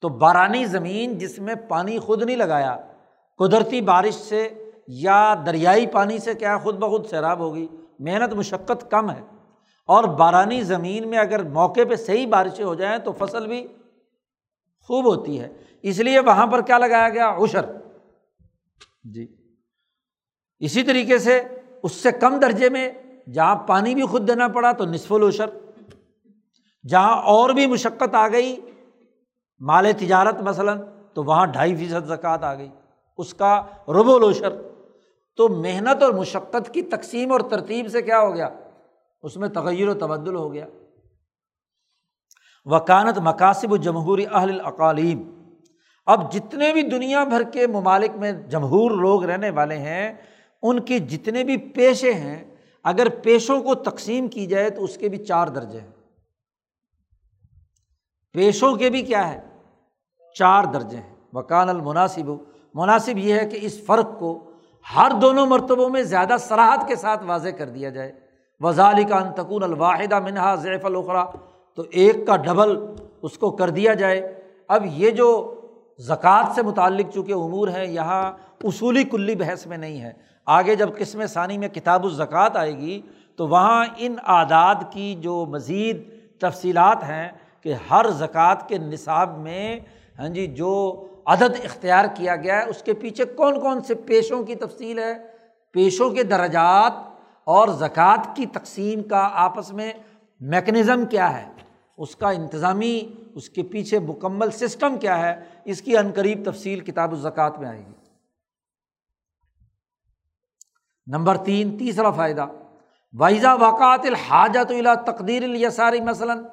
تو 0.00 0.08
بارانی 0.08 0.64
زمین 0.64 1.18
جس 1.18 1.38
میں 1.38 1.54
پانی 1.54 1.98
خود 1.98 2.22
نہیں 2.22 2.36
لگایا، 2.36 2.76
قدرتی 3.38 3.80
بارش 3.80 4.14
سے 4.14 4.70
یا 4.88 5.34
دریائی 5.46 5.86
پانی 5.86 6.18
سے 6.18 6.34
کیا 6.34 6.58
خود 6.58 6.76
بخود 6.78 7.06
سیراب 7.06 7.38
ہوگی؟ 7.38 7.66
محنت 7.98 8.32
مشقت 8.32 8.90
کم 8.90 9.10
ہے۔ 9.10 9.20
اور 9.86 10.04
بارانی 10.04 10.62
زمین 10.62 11.08
میں 11.08 11.18
اگر 11.18 11.42
موقع 11.42 11.80
پہ 11.88 11.96
صحیح 11.96 12.26
بارشیں 12.26 12.64
ہو 12.64 12.74
جائیں 12.74 12.98
تو 12.98 13.12
فصل 13.12 13.46
بھی 13.46 13.66
خوب 14.82 15.04
ہوتی 15.04 15.40
ہے۔ 15.40 15.48
اس 15.82 15.98
لیے 15.98 16.18
وہاں 16.20 16.46
پر 16.46 16.62
کیا 16.62 16.78
لگایا 16.78 17.08
گیا؟ 17.08 17.36
عشر۔ 17.36 17.66
جی۔ 19.04 19.26
اسی 20.58 20.82
طریقے 20.82 21.18
سے 21.18 21.42
اس 21.82 21.92
سے 21.92 22.12
کم 22.12 22.38
درجے 22.38 22.68
میں 22.68 22.92
جہاں 23.32 23.56
پانی 23.56 23.94
بھی 23.94 24.02
خود 24.02 24.28
دینا 24.28 24.48
پڑا 24.48 24.72
تو 24.72 24.84
نصف 24.84 25.12
العشر۔ 25.12 25.46
جہاں 26.88 27.22
اور 27.22 27.50
بھی 27.50 27.66
مشقت 27.66 28.14
آ 28.14 28.28
گئی، 28.28 28.56
مال 29.60 29.92
تجارت 29.98 30.40
مثلاً، 30.40 30.80
تو 31.14 31.24
وہاں 31.24 31.46
ڈھائی 31.46 31.76
فیصد 31.76 32.06
زکوٰۃ 32.06 32.42
آ 32.42 32.54
گئی۔ 32.54 32.68
اس 33.18 33.34
کا 33.34 33.62
رب 33.88 34.10
الوشر 34.10 34.62
تو 35.36 35.48
محنت 35.48 36.02
اور 36.02 36.12
مشقت 36.12 36.74
کی 36.74 36.82
تقسیم 36.82 37.32
اور 37.32 37.40
ترتیب 37.40 37.88
سے 37.88 38.02
کیا 38.02 38.20
ہو 38.20 38.34
گیا؟ 38.34 38.48
اس 39.22 39.36
میں 39.36 39.48
تغیر 39.48 39.88
و 39.88 39.94
تبدل 39.94 40.34
ہو 40.34 40.52
گیا۔ 40.52 40.66
وکانت 42.64 43.18
مقاصب 43.18 43.72
و 43.72 43.76
جمہوری 43.76 44.26
اہل 44.26 44.50
الاقالیم۔ 44.50 45.48
اب 46.06 46.32
جتنے 46.32 46.72
بھی 46.72 46.82
دنیا 46.82 47.24
بھر 47.24 47.42
کے 47.42 47.66
ممالک 47.66 48.10
میں 48.16 48.32
جمہور 48.32 48.90
لوگ 48.90 49.24
رہنے 49.24 49.50
والے 49.50 49.78
ہیں، 49.78 50.12
ان 50.62 50.80
کے 50.80 50.98
جتنے 50.98 51.44
بھی 51.44 51.56
پیشے 51.56 52.14
ہیں، 52.14 52.54
اگر 52.84 53.08
پیشوں 53.08 53.62
کو 53.62 53.74
تقسیم 53.74 54.28
کی 54.28 54.46
جائے 54.46 54.70
تو 54.70 54.84
اس 54.84 54.96
کے 54.96 55.08
بھی 55.08 55.24
چار 55.24 55.46
درجے 55.46 55.80
ہیں۔ 55.80 55.90
پیشوں 58.32 58.76
کے 58.76 58.90
بھی 58.90 59.02
کیا 59.02 59.32
ہے؟ 59.32 59.40
چار 60.38 60.64
درجے 60.64 60.96
ہیں۔ 60.96 61.14
وکان 61.32 61.68
المناسب۔ 61.68 62.30
مناسب 62.74 63.18
یہ 63.18 63.34
ہے 63.34 63.46
کہ 63.46 63.58
اس 63.62 63.84
فرق 63.86 64.18
کو 64.18 64.50
ہر 64.96 65.10
دونوں 65.22 65.46
مرتبوں 65.46 65.88
میں 65.88 66.02
زیادہ 66.02 66.36
سراہد 66.40 66.88
کے 66.88 66.96
ساتھ 66.96 67.24
واضح 67.24 67.48
کر 67.48 67.68
دیا 67.68 67.90
جائے۔ 67.90 68.21
وزال 68.62 69.02
کا 69.04 69.16
انتقون 69.16 69.62
الواحدہ 69.62 70.20
منہا 70.20 70.54
ضیف 70.54 70.84
الخرا 70.84 71.24
تو 71.74 71.82
ایک 71.90 72.26
کا 72.26 72.36
ڈبل 72.36 72.76
اس 73.22 73.38
کو 73.38 73.50
کر 73.50 73.70
دیا 73.70 73.94
جائے۔ 73.94 74.20
اب 74.68 74.86
یہ 74.92 75.10
جو 75.10 75.28
زکوٰۃ 75.98 76.54
سے 76.54 76.62
متعلق 76.62 77.14
چونکہ 77.14 77.32
امور 77.32 77.68
ہیں، 77.68 77.86
یہاں 77.86 78.22
اصولی 78.64 79.04
کلی 79.04 79.34
بحث 79.34 79.66
میں 79.66 79.76
نہیں 79.76 80.00
ہے۔ 80.00 80.12
آگے 80.46 80.74
جب 80.74 80.96
قسم 80.98 81.26
ثانی 81.26 81.58
میں 81.58 81.68
کتاب 81.68 82.04
الزکوٰۃ 82.04 82.56
آئے 82.56 82.76
گی، 82.78 83.00
تو 83.36 83.48
وہاں 83.48 83.84
ان 83.98 84.16
اعداد 84.26 84.74
کی 84.90 85.14
جو 85.14 85.44
مزید 85.46 86.02
تفصیلات 86.40 87.02
ہیں 87.02 87.28
کہ 87.62 87.74
ہر 87.90 88.10
زکوٰۃ 88.10 88.68
کے 88.68 88.78
نصاب 88.78 89.38
میں 89.38 89.78
ہاں 90.18 90.28
جی 90.28 90.46
جو 90.46 90.72
عدد 91.26 91.54
اختیار 91.64 92.04
کیا 92.14 92.36
گیا 92.36 92.62
ہے، 92.62 92.68
اس 92.68 92.82
کے 92.82 92.92
پیچھے 92.92 93.24
کون 93.24 93.60
کون 93.60 93.80
سے 93.80 93.94
پیشوں 93.94 94.42
کی 94.42 94.54
تفصیل 94.54 94.98
ہے؟ 94.98 95.12
پیشوں 95.74 96.10
کے 96.10 96.22
درجات 96.22 96.92
اور 97.44 97.68
زکوٰۃ 97.68 98.36
کی 98.36 98.46
تقسیم 98.46 99.02
کا 99.02 99.30
آپس 99.32 99.72
میں 99.72 99.92
میکنزم 100.40 101.06
کیا 101.06 101.40
ہے؟ 101.40 101.52
اس 101.98 102.16
کا 102.16 102.30
انتظامی، 102.30 103.00
اس 103.34 103.48
کے 103.48 103.62
پیچھے 103.62 103.98
مکمل 103.98 104.50
سسٹم 104.50 104.98
کیا 104.98 105.18
ہے؟ 105.18 105.44
اس 105.64 105.82
کی 105.82 105.96
عنقریب 105.96 106.50
تفصیل 106.50 106.80
کتاب 106.80 107.12
الزکوٰۃ 107.12 107.50
میں 107.58 107.68
آئے 107.68 107.86
گی۔ 107.86 107.92
نمبر 111.06 111.36
تین، 111.36 111.78
تیسرا 111.78 112.10
فائدہ۔ 112.10 112.46
وائزہ 113.18 113.48
واقعات 113.60 114.00
الحاجت 114.04 114.70
الا 114.70 114.94
تقدیر 114.94 115.42
الیساری 115.42 116.00
مثلاً۔ 116.00 116.44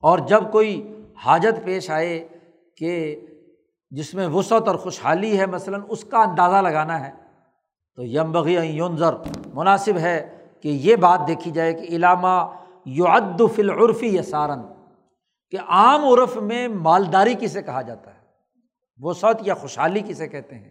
اور 0.00 0.18
جب 0.18 0.52
کوئی 0.52 1.02
حاجت 1.24 1.64
پیش 1.64 1.90
آئے 1.90 2.28
کہ 2.76 3.20
جس 3.90 4.14
میں 4.14 4.26
وسعت 4.26 4.68
اور 4.68 4.76
خوشحالی 4.76 5.38
ہے 5.38 5.46
مثلاً، 5.46 5.82
اس 5.88 6.04
کا 6.04 6.18
اندازہ 6.18 6.56
لگانا 6.56 7.06
ہے۔ 7.06 7.25
تو 7.98 8.04
یمبغی 8.04 8.54
یونظر 8.54 9.14
مناسب 9.54 9.98
ہے 9.98 10.28
کہ 10.62 10.68
یہ 10.68 10.96
بات 10.96 11.26
دیکھی 11.28 11.50
جائے 11.50 11.72
کہ 11.74 11.94
علامہ 11.96 12.36
یعد 12.86 13.40
فل 13.56 13.70
عرفی 13.70 14.14
یا 14.14 14.22
سارن 14.22 14.60
کہ 15.50 15.58
عام 15.68 16.04
عرف 16.04 16.36
میں 16.36 16.68
مالداری 16.68 17.34
کسے 17.40 17.62
کہا 17.62 17.82
جاتا 17.82 18.10
ہے؟ 18.10 18.18
وہ 19.00 19.12
سوت 19.12 19.40
یا 19.42 19.54
خوشحالی 19.54 20.00
کسے 20.00 20.28
کہتے 20.28 20.54
ہیں؟ 20.54 20.68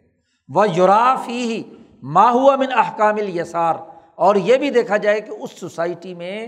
وہ 0.50 0.66
یورافی 0.76 1.42
ہی 1.44 1.62
ماہو 2.04 2.56
من 2.58 2.74
احکام 2.78 3.18
یسار 3.18 3.76
اور 4.16 4.36
یہ 4.36 4.58
بھی 4.58 4.70
دیکھا 4.70 4.98
جائے 4.98 5.22
کہ 5.22 5.32
اس 5.32 5.52
سوسائٹی 5.52 6.14
میں 6.14 6.48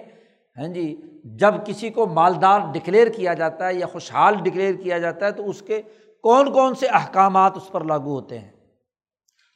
ہاں 0.57 0.67
جی 0.73 0.95
جب 1.39 1.53
کسی 1.65 1.89
کو 1.89 2.05
مالدار 2.05 2.59
ڈکلیئر 2.73 3.09
کیا 3.09 3.33
جاتا 3.33 3.67
ہے 3.67 3.73
یا 3.73 3.87
خوشحال 3.87 4.35
ڈکلیئر 4.43 4.75
کیا 4.75 4.97
جاتا 4.97 5.25
ہے، 5.25 5.31
تو 5.31 5.49
اس 5.49 5.61
کے 5.61 5.81
کون 6.23 6.51
کون 6.53 6.75
سے 6.75 6.87
احکامات 6.87 7.57
اس 7.57 7.71
پر 7.71 7.83
لاگو 7.83 8.15
ہوتے 8.15 8.39
ہیں؟ 8.39 8.51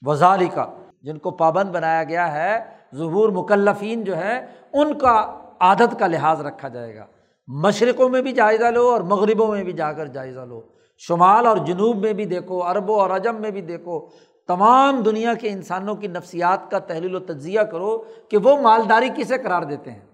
وزاری 0.01 0.47
کا 0.53 0.65
جن 1.01 1.17
کو 1.17 1.31
پابند 1.31 1.69
بنایا 1.69 2.03
گیا 2.03 2.33
ہے، 2.33 2.59
ظہور 2.95 3.29
مکلفین 3.29 4.03
جو 4.03 4.17
ہے 4.17 4.45
ان 4.73 4.97
کا 4.97 5.37
عادت 5.59 5.99
کا 5.99 6.07
لحاظ 6.07 6.41
رکھا 6.41 6.67
جائے 6.67 6.95
گا۔ 6.95 7.05
مشرقوں 7.47 8.09
میں 8.09 8.21
بھی 8.21 8.31
جائزہ 8.31 8.65
لو 8.65 8.89
اور 8.89 9.01
مغربوں 9.01 9.47
میں 9.47 9.63
بھی 9.63 9.71
جا 9.71 9.93
کر 9.93 10.05
جائزہ 10.05 10.39
لو۔ 10.39 10.61
شمال 10.97 11.47
اور 11.47 11.57
جنوب 11.57 11.97
میں 11.97 12.13
بھی 12.13 12.25
دیکھو 12.25 12.61
عرب 12.71 12.89
و 12.89 12.99
اور 12.99 13.09
عجم 13.09 13.41
میں 13.41 13.51
بھی 13.51 13.61
دیکھو۔ 13.61 14.07
تمام 14.47 15.01
دنیا 15.01 15.33
کے 15.33 15.49
انسانوں 15.49 15.95
کی 15.95 16.07
نفسیات 16.07 16.71
کا 16.71 16.79
تحلیل 16.79 17.15
و 17.15 17.19
تجزیہ 17.19 17.61
کرو 17.61 18.03
کہ 18.29 18.37
وہ 18.37 18.61
مالداری 18.61 19.09
کسے 19.15 19.37
قرار 19.37 19.61
دیتے 19.61 19.91
ہیں۔ 19.91 20.05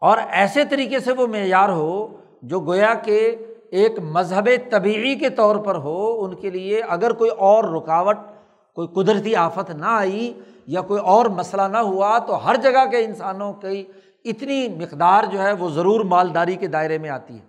اور 0.00 0.18
ایسے 0.30 0.64
طریقے 0.64 0.98
سے 0.98 1.12
وہ 1.12 1.26
معیار 1.26 1.68
ہو 1.68 2.16
جو 2.42 2.60
گویا 2.60 2.94
کہ 2.94 3.36
ایک 3.70 3.98
مذہب 3.98 4.48
طبعی 4.70 5.14
کے 5.14 5.28
طور 5.28 5.56
پر 5.56 5.74
ہو، 5.74 6.24
ان 6.24 6.34
کے 6.34 6.50
لیے 6.50 6.80
اگر 6.80 7.12
کوئی 7.12 7.30
اور 7.30 7.64
رکاوٹ 7.64 8.16
کوئی 8.78 9.04
قدرتی 9.04 9.36
آفت 9.36 9.70
نہ 9.70 9.86
آئی 9.86 10.40
یا 10.66 10.80
کوئی 10.80 11.00
اور 11.00 11.26
مسئلہ 11.26 11.62
نہ 11.62 11.78
ہوا 11.78 12.18
تو 12.18 12.46
ہر 12.46 12.56
جگہ 12.56 12.86
کے 12.90 13.04
انسانوں 13.04 13.52
کی 13.52 13.84
اتنی 14.24 14.68
مقدار 14.68 15.24
جو 15.24 15.42
ہے 15.42 15.52
وہ 15.52 15.70
ضرور 15.70 16.00
مالداری 16.00 16.56
کے 16.56 16.66
دائرے 16.66 16.98
میں 16.98 17.10
آتی 17.10 17.38
ہے۔ 17.38 17.46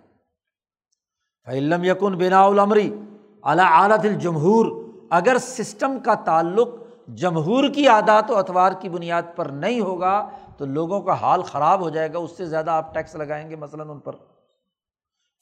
فلم 1.46 1.84
یقن 1.84 2.12
بنا 2.18 2.44
العمری 2.44 2.94
اعلیٰ 3.42 3.82
اعلیٰ 3.82 3.98
الجمہور 3.98 4.88
اگر 5.10 5.38
سسٹم 5.38 5.98
کا 6.04 6.14
تعلق 6.14 6.68
جمہور 7.08 7.68
کی 7.68 7.88
عادات 7.88 8.30
و 8.30 8.36
اطوار 8.36 8.72
کی 8.80 8.88
بنیاد 8.88 9.22
پر 9.36 9.46
نہیں 9.46 9.80
ہوگا 9.80 10.28
تو 10.56 10.66
لوگوں 10.66 11.00
کا 11.00 11.12
حال 11.12 11.42
خراب 11.42 11.80
ہو 11.80 11.90
جائے 11.90 12.12
گا، 12.12 12.18
اس 12.18 12.30
سے 12.36 12.46
زیادہ 12.46 12.70
آپ 12.70 12.94
ٹیکس 12.94 13.14
لگائیں 13.14 13.50
گے 13.50 13.56
مثلاً 13.56 13.88
ان 13.88 13.98
پر۔ 13.98 14.12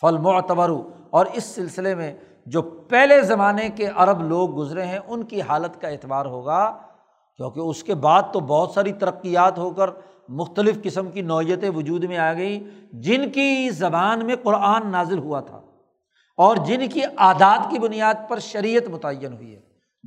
فل 0.01 0.19
معتبر 0.19 0.71
اور 1.11 1.27
اس 1.33 1.45
سلسلے 1.45 1.95
میں 1.95 2.17
جو 2.51 2.63
پہلے 2.63 3.21
زمانے 3.21 3.69
کے 3.69 3.89
عرب 3.97 4.23
لوگ 4.23 4.59
گزرے 4.59 4.85
ہیں، 4.87 4.99
ان 5.07 5.23
کی 5.23 5.41
حالت 5.41 5.81
کا 5.81 5.89
اعتبار 5.89 6.27
ہوگا، 6.27 6.77
کیونکہ 7.37 7.61
اس 7.61 7.83
کے 7.83 7.95
بعد 7.95 8.23
تو 8.33 8.41
بہت 8.41 8.71
ساری 8.71 8.93
ترقیات 8.93 9.59
ہو 9.59 9.71
کر 9.71 9.91
مختلف 10.29 10.83
قسم 10.83 11.11
کی 11.11 11.21
نوعیتیں 11.21 11.71
وجود 11.71 12.05
میں 12.05 12.19
آ 12.19 12.33
گئیں، 12.33 12.61
جن 12.93 13.31
کی 13.31 13.71
زبان 13.71 14.27
میں 14.27 14.37
قرآن 14.43 14.91
نازل 14.91 15.19
ہوا 15.19 15.41
تھا 15.41 15.61
اور 16.37 16.57
جن 16.57 16.89
کی 16.89 17.01
عادات 17.17 17.71
کی 17.71 17.79
بنیاد 17.79 18.15
پر 18.29 18.39
شریعت 18.39 18.89
متعین 18.89 19.33
ہوئی 19.33 19.55
ہے۔ 19.55 19.61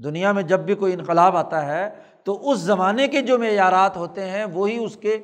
دنیا 0.03 0.31
میں 0.31 0.43
جب 0.43 0.59
بھی 0.59 0.76
کوئی 0.76 0.93
انقلاب 0.93 1.38
آتا 1.38 1.65
ہے، 1.65 1.89
تو 2.23 2.51
اس 2.51 2.59
زمانے 2.59 3.07
کے 3.07 3.22
جو 3.22 3.39
معیارات 3.39 3.97
ہوتے 3.97 4.30
ہیں، 4.30 4.45
وہی 4.45 4.77
اس 4.77 4.95
کے 4.95 5.18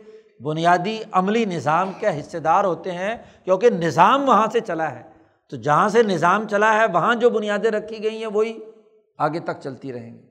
بنیادی 0.44 0.98
عملی 1.12 1.46
نظام 1.46 1.92
کے 2.00 2.20
حصے 2.20 2.40
دار 2.40 2.64
ہوتے 2.64 2.92
ہیں، 2.92 3.16
کیونکہ 3.44 3.70
نظام 3.70 4.30
وہاں 4.30 4.48
سے 4.52 4.60
چلا 4.60 4.92
ہے۔ 4.92 5.17
تو 5.50 5.58
جہاں 5.58 5.90
سے 5.90 6.04
نظام 6.04 6.48
چلا 6.48 6.74
ہے، 6.74 6.86
وہاں 6.94 7.16
جو 7.16 7.30
بنیادیں 7.30 7.72
رکھی 7.72 8.04
گئی 8.04 8.18
ہیں، 8.18 8.32
وہی 8.34 8.60
آگے 9.18 9.40
تک 9.40 9.62
چلتی 9.64 9.94
رہیں 9.94 10.18
گی۔ 10.18 10.28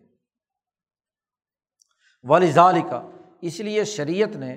ولیزال 2.23 2.81
کا 2.91 3.03
اس 3.41 3.61
لیے 3.61 3.85
شریعت 3.85 4.37
نے 4.37 4.57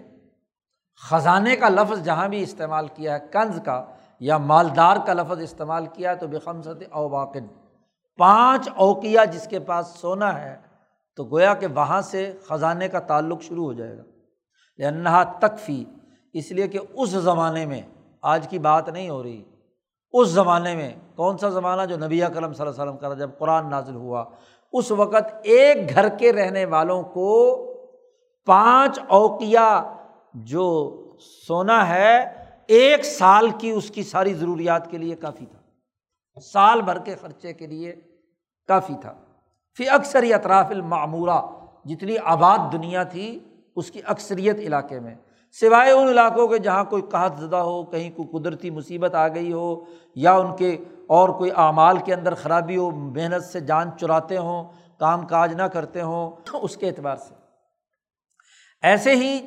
خزانے 1.10 1.56
کا 1.56 1.70
لفظ 1.70 2.04
جہاں 2.04 2.28
بھی 2.28 2.42
استعمال 2.44 2.88
کیا 2.88 3.14
ہے، 3.14 3.20
کنز 3.32 3.60
کا 3.66 3.86
یا 4.20 4.38
مالدار 4.38 4.98
کا 5.06 5.14
لفظ 5.14 5.42
استعمال 5.42 5.86
کیا 5.86 6.14
تو 6.14 6.28
بخمسط 6.28 6.84
اوباقن 6.92 7.48
پانچ 8.18 8.70
اوقیہ 8.76 9.20
جس 9.34 9.48
کے 9.48 9.60
پاس 9.60 9.88
سونا 9.88 10.42
ہے، 10.42 10.58
تو 11.16 11.24
گویا 11.24 11.54
کہ 11.54 11.68
وہاں 11.68 12.02
سے 12.02 12.38
خزانے 12.48 12.88
کا 12.88 13.00
تعلق 13.00 13.42
شروع 13.42 13.66
ہو 13.66 13.74
جائے 13.74 13.98
گا۔ 13.98 14.04
انہا 14.88 15.24
تکفی 15.24 15.86
اس 16.34 16.52
لیے 16.52 16.68
کہ 16.68 16.80
اس 16.94 17.10
زمانے 17.10 17.66
میں 17.66 17.82
آج 18.22 18.48
کی 18.48 18.60
بات 18.60 18.90
نہیں 18.90 19.10
ہو 19.10 19.24
رہی۔ 19.24 19.44
اس 20.14 20.28
زمانے 20.28 20.76
میں 20.76 20.94
کون 21.16 21.38
سا 21.38 21.50
زمانہ 21.50 21.86
جو 21.86 21.98
نبی 21.98 22.20
کرم 22.20 22.54
صلی 22.54 22.68
اللہ 22.68 22.82
علیہ 22.82 22.92
وسلم 22.92 22.98
کا 22.98 23.14
جب 23.14 23.30
قرآن 23.38 23.70
نازل 23.70 23.96
ہوا، 23.96 24.26
اس 24.74 24.92
وقت 24.92 25.24
ایک 25.44 25.90
گھر 25.90 26.10
کے 26.10 26.34
رہنے 26.34 26.66
والوں 26.66 27.04
کو 27.04 27.56
پانچ 28.46 29.00
اوقیہ 29.08 29.96
جو 30.34 30.96
سونا 31.48 31.90
ہے، 31.90 32.34
ایک 32.68 33.06
سال 33.06 33.50
کی 33.50 33.72
اس 33.72 33.90
کی 33.90 34.04
ساری 34.04 34.34
ضروریات 34.34 34.92
کے 34.92 34.98
لیے 34.98 35.16
کافی 35.16 35.46
تھا۔ 35.46 35.60
سال 36.40 36.82
بھر 36.82 37.00
کے 37.00 37.16
خرچے 37.16 37.54
کے 37.54 37.68
لیے 37.68 37.96
کافی 38.68 38.94
تھا۔ 39.02 39.14
پھر 39.74 39.86
اکثر 39.90 40.24
اطراف 40.24 40.66
المعمورہ، 40.70 41.42
جتنی 41.86 42.16
آباد 42.24 42.74
دنیا 42.74 43.04
تھی، 43.04 43.40
اس 43.76 43.92
کی 43.92 44.02
اکثریت 44.06 44.56
علاقے 44.60 45.00
میں۔ 45.00 45.16
سوائے 45.58 45.92
ان 45.92 46.08
علاقوں 46.08 46.48
کے 46.48 46.58
جہاں 46.58 46.84
کوئی 46.84 47.02
قحط 47.12 47.40
زدہ 47.40 47.56
ہو، 47.56 47.84
کہیں 47.84 48.10
کوئی 48.12 48.28
قدرتی 48.32 48.70
مصیبت 48.70 49.16
آ 49.16 49.28
گئی 49.28 49.52
ہو، 49.54 49.84
یا 50.16 50.34
ان 50.34 50.56
کے 50.56 50.72
اور 51.08 51.30
کوئی 51.30 51.52
اعمال 51.56 51.98
کے 51.98 52.14
اندر 52.14 52.34
خرابی 52.36 52.78
ہو، 52.78 52.90
محنت 52.92 53.44
سے 53.44 53.60
جان 53.60 53.90
چراتے 53.98 54.38
ہوں، 54.38 54.64
کام 55.00 55.26
کاج 55.28 55.54
نہ 55.54 55.64
کرتے 55.64 56.02
ہوں 56.02 56.32
اس 56.62 56.78
کے 56.78 56.88
اعتبار 56.88 57.16
سے۔ 57.16 57.34
ایسے 58.84 59.16
ہی 59.16 59.40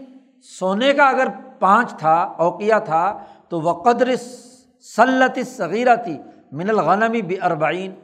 سونے 0.58 0.92
کا 0.92 1.08
اگر 1.08 1.28
پانچ 1.58 1.92
تھا، 1.98 2.14
اوقیہ 2.38 2.74
تھا، 2.84 3.04
تو 3.48 3.60
وہ 3.60 3.72
قدر 3.84 4.14
سلت 4.84 5.38
صغیرہ 5.46 5.94
تھی، 5.96 6.16
من 6.52 6.70
الغنمی 6.70 7.22
بھی 7.22 7.40
اربعین 7.40 7.94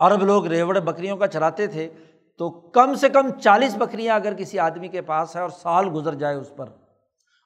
عرب 0.00 0.22
لوگ 0.22 0.46
ریوڑ 0.46 0.78
بکریوں 0.78 1.16
کا 1.16 1.26
چلاتے 1.26 1.66
تھے، 1.66 1.88
تو 2.40 2.50
کم 2.50 2.94
سے 2.94 3.08
کم 3.08 3.30
چالیس 3.40 3.76
بکریاں 3.76 4.14
اگر 4.14 4.34
کسی 4.34 4.58
آدمی 4.58 4.88
کے 4.88 5.00
پاس 5.02 5.36
ہے 5.36 5.40
اور 5.40 5.50
سال 5.50 5.88
گزر 5.94 6.14
جائے 6.14 6.36
اس 6.36 6.50
پر۔ 6.56 6.68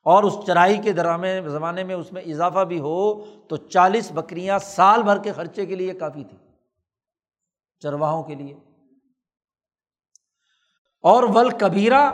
اور 0.08 0.22
اس 0.22 0.38
چرائی 0.46 0.78
کے 0.78 0.92
درامے 0.92 1.40
زمانے 1.42 1.84
میں 1.84 1.94
اس 1.94 2.12
میں 2.12 2.22
اضافہ 2.22 2.60
بھی 2.60 2.78
ہو 2.78 3.24
تو 3.48 3.56
چالیس 3.56 4.12
بکریاں 4.12 4.58
سال 4.58 5.02
بھر 5.02 5.18
کے 5.18 5.32
خرچے 5.32 5.66
کے 5.66 5.74
لیے 5.74 5.94
کافی 5.94 6.24
تھی 6.24 6.36
چرواہوں 7.80 8.22
کے 8.22 8.34
لیے۔ 8.34 8.54
اور 11.02 11.22
ول 11.22 11.50
کبیرہ 11.50 12.12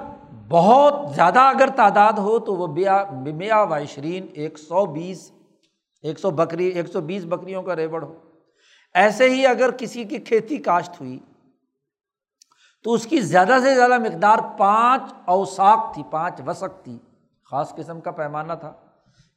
بہت 0.49 1.15
زیادہ 1.15 1.41
اگر 1.41 1.69
تعداد 1.77 2.13
ہو 2.13 2.39
تو 2.39 2.55
وہ 2.57 2.67
بیا 2.67 3.63
وائشرین، 3.63 4.27
ایک 4.33 4.59
سو 4.59 4.87
بیس، 4.87 5.33
ایک 6.03 6.19
سو 6.19 6.31
بکری، 6.31 6.67
ایک 6.67 6.89
سو 6.89 7.01
بیس 7.01 7.25
بکریوں 7.25 7.63
کا 7.63 7.77
ریوڑ 7.77 8.03
ہو۔ 8.03 8.19
ایسے 8.95 9.31
ہی 9.31 9.47
اگر 9.47 9.71
کسی 9.71 10.05
کی 10.05 10.19
کھیتی 10.19 10.57
کاشت 10.57 11.01
ہوئی 11.01 11.19
تو 12.85 12.93
اس 12.93 13.07
کی 13.07 13.21
زیادہ 13.21 13.57
سے 13.63 13.75
زیادہ 13.75 13.99
مقدار 13.99 14.39
پانچ 14.59 15.03
اوساک 15.25 15.95
تھی، 15.95 16.03
پانچ 16.11 16.41
وسق 16.47 16.85
تھی۔ 16.85 16.99
خاص 17.55 17.75
قسم 17.75 18.01
کا 18.01 18.11
پیمانہ 18.11 18.53
تھا۔ 18.61 18.73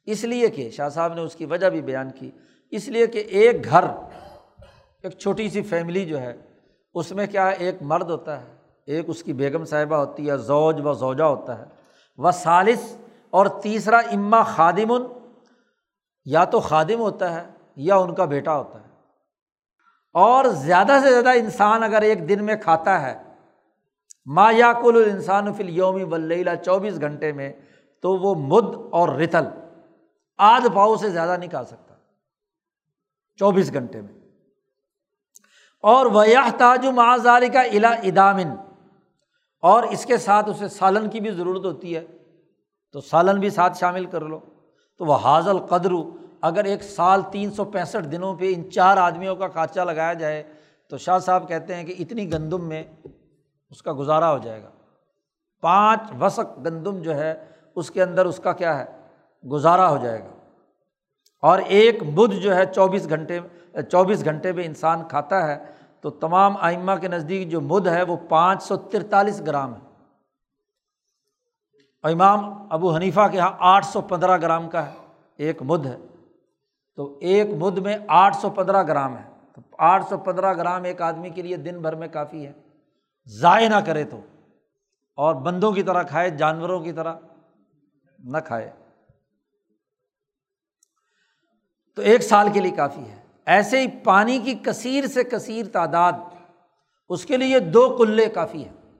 اس 0.06 0.24
لیے 0.24 0.48
کہ 0.48 0.70
شاہ 0.70 0.88
صاحب 0.88 1.14
نے 1.14 1.20
اس 1.20 1.34
کی 1.34 1.44
وجہ 1.44 1.70
بھی 1.70 1.82
بیان 1.82 2.10
کی۔ 2.10 2.30
اس 2.70 2.88
لیے 2.88 3.06
کہ 3.06 3.18
ایک 3.18 3.64
گھر، 3.64 3.84
ایک 5.02 5.18
چھوٹی 5.18 5.50
سی 5.50 5.62
فیملی 5.62 6.04
جو 6.04 6.20
ہے، 6.20 6.36
اس 6.94 7.12
میں 7.12 7.26
کیا 7.26 7.48
ایک 7.48 7.74
مرد 7.80 8.10
ہوتا 8.10 8.40
ہے، 8.40 8.46
ایک 8.86 9.04
اس 9.08 9.22
کی 9.22 9.32
بیگم 9.32 9.64
صاحبہ 9.64 9.96
ہوتی 9.96 10.30
ہے، 10.30 10.36
زوج 10.36 10.86
و 10.86 10.92
زوجہ 10.92 11.24
ہوتا 11.24 11.58
ہے۔ 11.58 11.64
وہ 12.16 12.30
سالس 12.30 12.96
اور 13.30 13.46
تیسرا 13.46 13.98
اما 13.98 14.42
خادم، 14.42 14.92
یا 16.24 16.44
تو 16.44 16.60
خادم 16.60 17.00
ہوتا 17.00 17.34
ہے 17.34 17.46
یا 17.76 17.96
ان 17.96 18.14
کا 18.14 18.24
بیٹا 18.24 18.56
ہوتا 18.56 18.80
ہے۔ 18.80 18.88
اور 20.12 20.44
زیادہ 20.44 20.96
سے 21.02 21.10
زیادہ 21.10 21.28
انسان 21.28 21.82
اگر 21.82 22.02
ایک 22.02 22.28
دن 22.28 22.44
میں 22.44 22.56
کھاتا 22.56 23.02
ہے، 23.02 23.22
ما 24.26 24.50
یا 24.50 24.72
کل 24.72 25.10
انسان 25.12 25.52
فل 25.52 25.68
یومی 25.68 26.02
ولیلا 26.02 26.56
چوبیس 26.56 27.00
گھنٹے 27.00 27.32
میں 27.32 27.52
تو 28.02 28.16
وہ 28.16 28.34
مد 28.34 28.76
اور 28.90 29.08
رتل 29.08 29.44
آدھ 30.38 30.66
پاؤ 30.74 30.96
سے 30.96 31.10
زیادہ 31.10 31.36
نہیں 31.36 31.50
کھا 31.50 31.64
سکتا۔ 31.64 31.94
چوبیس 33.36 33.72
گھنٹے 33.72 34.00
میں۔ 34.00 34.12
اور 35.82 36.06
وہ 36.06 36.24
تاج 36.58 36.86
معذاری 36.86 37.48
کا 37.48 37.60
الا 37.60 37.88
ادامن 37.88 38.48
اور 39.62 39.82
اس 39.82 40.06
کے 40.06 40.16
ساتھ 40.16 40.50
اسے 40.50 40.68
سالن 40.68 41.10
کی 41.10 41.20
بھی 41.20 41.30
ضرورت 41.30 41.64
ہوتی 41.64 41.96
ہے۔ 41.96 42.06
تو 42.92 43.00
سالن 43.00 43.40
بھی 43.40 43.50
ساتھ 43.50 43.78
شامل 43.78 44.06
کر 44.06 44.20
لو۔ 44.20 44.40
تو 44.98 45.04
وہ 45.04 45.16
حاضل 45.16 45.58
قدر 45.58 45.90
اگر 46.40 46.64
ایک 46.64 46.82
سال 46.82 47.22
تین 47.32 47.50
سو 47.50 47.64
پینسٹھ 47.64 48.08
دنوں 48.08 48.34
پہ 48.34 48.54
ان 48.56 48.70
چار 48.70 48.96
آدمیوں 48.96 49.36
کا 49.36 49.48
خرچہ 49.48 49.80
لگایا 49.80 50.12
جائے، 50.12 50.52
تو 50.90 50.98
شاہ 50.98 51.18
صاحب 51.18 51.48
کہتے 51.48 51.74
ہیں 51.74 51.84
کہ 51.84 51.94
اتنی 51.98 52.32
گندم 52.32 52.64
میں 52.64 52.84
اس 53.70 53.82
کا 53.82 53.92
گزارا 53.92 54.32
ہو 54.32 54.38
جائے 54.38 54.62
گا۔ 54.62 54.70
پانچ 55.60 56.00
وسق 56.20 56.58
گندم 56.64 57.02
جو 57.02 57.14
ہے 57.14 57.44
اس 57.78 57.90
کے 57.90 58.02
اندر 58.02 58.26
اس 58.26 58.40
کا 58.44 58.52
کیا 58.52 58.84
ہے؟ 58.84 58.84
گزارا 59.48 59.88
ہو 59.88 59.96
جائے 59.96 60.20
گا۔ 60.20 60.36
اور 61.42 61.58
ایک 61.58 62.02
بدھ 62.02 62.36
جو 62.36 62.56
ہے 62.56 62.66
چوبیس 62.66 63.08
گھنٹے 63.08 63.40
چوبیس 63.90 64.24
گھنٹے 64.24 64.52
میں 64.52 64.64
انسان 64.64 65.08
کھاتا 65.08 65.46
ہے، 65.46 65.64
تو 66.00 66.10
تمام 66.10 66.56
آئمہ 66.56 66.92
کے 67.00 67.08
نزدیک 67.08 67.48
جو 67.48 67.60
مد 67.60 67.86
ہے 67.86 68.02
وہ 68.02 68.16
پانچ 68.28 68.62
سو 68.62 68.76
ترتالیس 68.76 69.40
گرام 69.46 69.74
ہے۔ 69.74 69.88
امام 72.02 72.66
ابو 72.70 72.96
حنیفہ 72.96 73.20
کے 73.30 73.36
یہاں 73.36 73.52
آٹھ 73.58 73.86
سو 73.86 74.00
پندرہ 74.00 74.38
گرام 74.38 74.70
کا 74.70 74.86
ہے، 74.86 74.92
ایک 75.36 75.62
مد 75.62 75.86
ہے۔ 75.86 75.96
تو 76.96 77.18
ایک 77.20 77.46
مد 77.58 77.78
میں 77.78 77.96
آٹھ 78.08 78.36
سو 78.36 78.50
پندرہ 78.50 78.82
گرام 78.82 79.16
ہے۔ 79.16 79.30
تو 79.54 79.60
آٹھ 79.78 80.08
سو 80.08 80.18
پندرہ 80.18 80.54
گرام 80.54 80.84
ایک 80.84 81.02
آدمی 81.02 81.30
کے 81.30 81.42
لیے 81.42 81.56
دن 81.56 81.78
بھر 81.78 81.94
میں 81.94 82.08
کافی 82.08 82.46
ہے۔ 82.46 82.52
ضائع 83.26 83.68
نہ 83.68 83.76
کرے 83.86 84.04
تو۔ 84.04 84.20
اور 85.16 85.34
بندوں 85.34 85.72
کی 85.72 85.82
طرح 85.82 86.02
کھائے، 86.02 86.30
جانوروں 86.30 86.80
کی 86.80 86.92
طرح۔ 86.92 87.14
نہ 88.18 88.38
کھائے۔ 88.38 88.70
تو 91.96 92.02
ایک 92.02 92.22
سال 92.22 92.52
کے 92.52 92.60
لیے 92.60 92.70
کافی 92.70 93.00
ہے۔ 93.00 93.20
ایسے 93.46 93.80
ہی 93.80 93.86
پانی 94.04 94.38
کی 94.38 94.54
کثیر 94.54 95.06
سے 95.06 95.24
کثیر 95.24 95.66
تعداد، 95.72 96.12
اس 97.08 97.24
کے 97.24 97.36
لیے 97.36 97.58
دو 97.58 97.96
کلے 97.96 98.26
کافی 98.26 98.64
ہیں۔ 98.64 98.94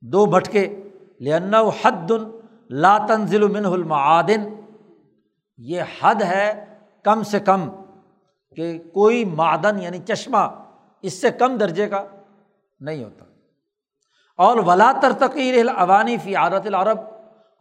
دو 0.00 0.26
بھٹکے 0.26 0.82
لن 1.20 1.54
حد 1.54 2.10
لا 2.70 2.98
تنزل 2.98 3.48
منہ 3.48 3.66
المعادن۔ 3.66 4.60
یہ 5.56 5.82
حد 6.00 6.22
ہے 6.22 6.76
کم 7.04 7.22
سے 7.22 7.40
کم 7.40 7.70
کہ 8.56 8.78
کوئی 8.78 9.24
معدن 9.24 9.82
یعنی 9.82 9.98
چشمہ 9.98 10.64
اس 11.02 11.20
سے 11.20 11.30
کم 11.30 11.56
درجے 11.56 11.88
کا 11.88 12.06
نہیں 12.80 13.04
ہوتا۔ 13.04 13.24
اور 14.36 14.56
ولا 14.56 14.92
ترتقیر 15.02 15.66
عوانی 15.76 16.16
فی 16.18 16.36
عادت 16.36 16.66
العرب۔ 16.66 16.98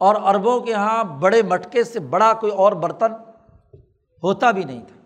اور 0.02 0.16
عربوں 0.16 0.60
کے 0.60 0.72
یہاں 0.72 1.04
بڑے 1.04 1.42
مٹکے 1.42 1.84
سے 1.84 2.00
بڑا 2.00 2.34
کوئی 2.34 2.52
اور 2.52 2.72
برتن 2.72 3.14
ہوتا 4.24 4.52
بھی 4.52 4.64
نہیں 4.64 4.82
تھا۔ 4.88 5.02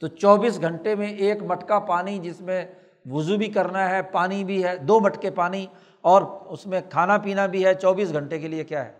تو 0.00 0.06
چوبیس 0.06 0.60
گھنٹے 0.60 0.94
میں 0.94 1.08
ایک 1.08 1.42
مٹکا 1.42 1.78
پانی 1.78 2.18
جس 2.18 2.40
میں 2.40 2.64
وضو 3.10 3.36
بھی 3.36 3.46
کرنا 3.46 3.90
ہے، 3.90 4.02
پانی 4.02 4.44
بھی 4.44 4.64
ہے، 4.64 4.76
دو 4.76 5.00
مٹکے 5.00 5.30
پانی 5.30 5.66
اور 6.00 6.22
اس 6.22 6.66
میں 6.66 6.80
کھانا 6.90 7.18
پینا 7.18 7.46
بھی 7.46 7.64
ہے، 7.64 7.74
چوبیس 7.74 8.12
گھنٹے 8.12 8.38
کے 8.38 8.48
لیے 8.48 8.64
کیا 8.64 8.84
ہے؟ 8.84 8.92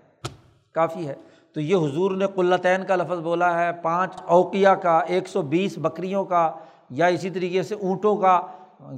کافی 0.73 1.09
ہے۔ 1.09 1.15
تو 1.53 1.61
یہ 1.61 1.77
حضور 1.77 2.11
نے 2.11 2.27
قلطین 2.35 2.85
کا 2.85 2.97
لفظ 2.97 3.19
بولا 3.19 3.67
ہے، 3.67 3.73
پانچ 3.73 4.23
اوقیہ 4.27 4.69
کا، 4.69 4.99
ایک 4.99 5.29
سو 5.29 5.43
بیس 5.43 5.79
بکریوں 5.79 6.25
کا 6.25 6.53
یا 6.91 7.07
اسی 7.07 7.31
طریقے 7.31 7.63
سے 7.63 7.75
اونٹوں 7.75 8.17
کا 8.17 8.41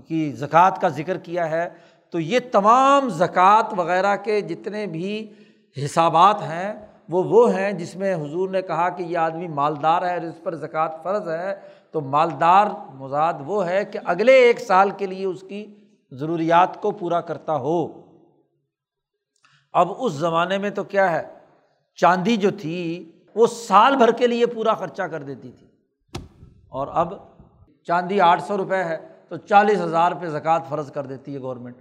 کی 0.07 0.33
زکوٰۃ 0.33 0.81
کا 0.81 0.89
ذکر 0.89 1.19
کیا 1.19 1.51
ہے۔ 1.51 1.69
تو 2.11 2.21
یہ 2.21 2.39
تمام 2.53 3.09
زکوٰۃ 3.09 3.75
وغیرہ 3.77 4.17
کے 4.17 4.41
جتنے 4.41 4.87
بھی 4.87 5.33
حسابات 5.85 6.43
ہیں، 6.43 6.87
وہ 7.09 7.25
وہ 7.25 7.55
ہیں 7.55 7.73
جس 7.73 7.97
میں 7.97 8.15
حضور 8.15 8.49
نے 8.49 8.63
کہا 8.63 8.89
کہ 8.89 9.03
یہ 9.03 9.19
آدمی 9.19 9.49
مالدار 9.49 10.03
ہے 10.03 10.15
اور 10.15 10.23
اس 10.23 10.43
پر 10.43 10.55
زکوٰۃ 10.55 11.03
فرض 11.03 11.29
ہے، 11.29 11.55
تو 11.91 12.01
مالدار 12.01 12.67
مزاد 12.95 13.35
وہ 13.47 13.67
ہے 13.67 13.85
کہ 13.85 13.99
اگلے 14.05 14.33
ایک 14.33 14.61
سال 14.61 14.91
کے 14.91 15.07
لیے 15.07 15.27
اس 15.27 15.45
کی 15.49 15.75
ضروریات 16.11 16.83
کو 16.83 16.91
پورا 16.91 17.21
کرتا 17.21 17.57
ہو۔ 17.57 17.87
اب 19.73 19.93
اس 19.99 20.13
زمانے 20.13 20.59
میں 20.59 20.71
تو 20.71 20.85
کیا 20.85 21.13
ہے، 21.13 21.23
چاندی 21.95 22.37
جو 22.37 22.51
تھی، 22.61 23.13
وہ 23.35 23.47
سال 23.47 23.97
بھر 23.97 24.11
کے 24.13 24.27
لیے 24.27 24.47
پورا 24.47 24.75
خرچہ 24.75 25.03
کر 25.03 25.23
دیتی 25.23 25.51
تھی۔ 25.51 25.67
اور 26.69 26.89
اب 26.91 27.15
چاندی 27.85 28.21
آٹھ 28.21 28.43
سو 28.43 28.57
روپئے 28.57 28.85
ہے، 28.85 28.97
تو 29.29 29.37
چالیس 29.37 29.81
ہزار 29.81 30.13
پہ 30.13 30.27
زکوٰۃ 30.27 30.61
فرض 30.69 30.93
کر 30.93 31.07
دیتی 31.07 31.35
ہے 31.35 31.41
گورنمنٹ۔ 31.41 31.77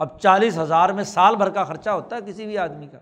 اب 0.00 0.20
چالیس 0.20 0.58
ہزار 0.58 0.88
میں 0.88 1.04
سال 1.04 1.36
بھر 1.36 1.50
کا 1.50 1.64
خرچہ 1.64 1.90
ہوتا 1.90 2.16
ہے 2.16 2.20
کسی 2.26 2.46
بھی 2.46 2.58
آدمی 2.58 2.86
کا۔ 2.86 2.98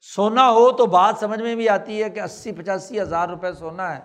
سونا 0.00 0.50
ہو 0.50 0.72
تو 0.72 0.86
بات 0.86 1.14
سمجھ 1.20 1.42
میں 1.42 1.54
بھی 1.54 1.68
آتی 1.68 2.02
ہے 2.02 2.10
کہ 2.10 2.20
اسی 2.20 2.52
پچاسی 2.52 3.00
ہزار 3.00 3.28
روپئے 3.28 3.52
سونا 3.52 3.96
ہے۔ 3.96 4.00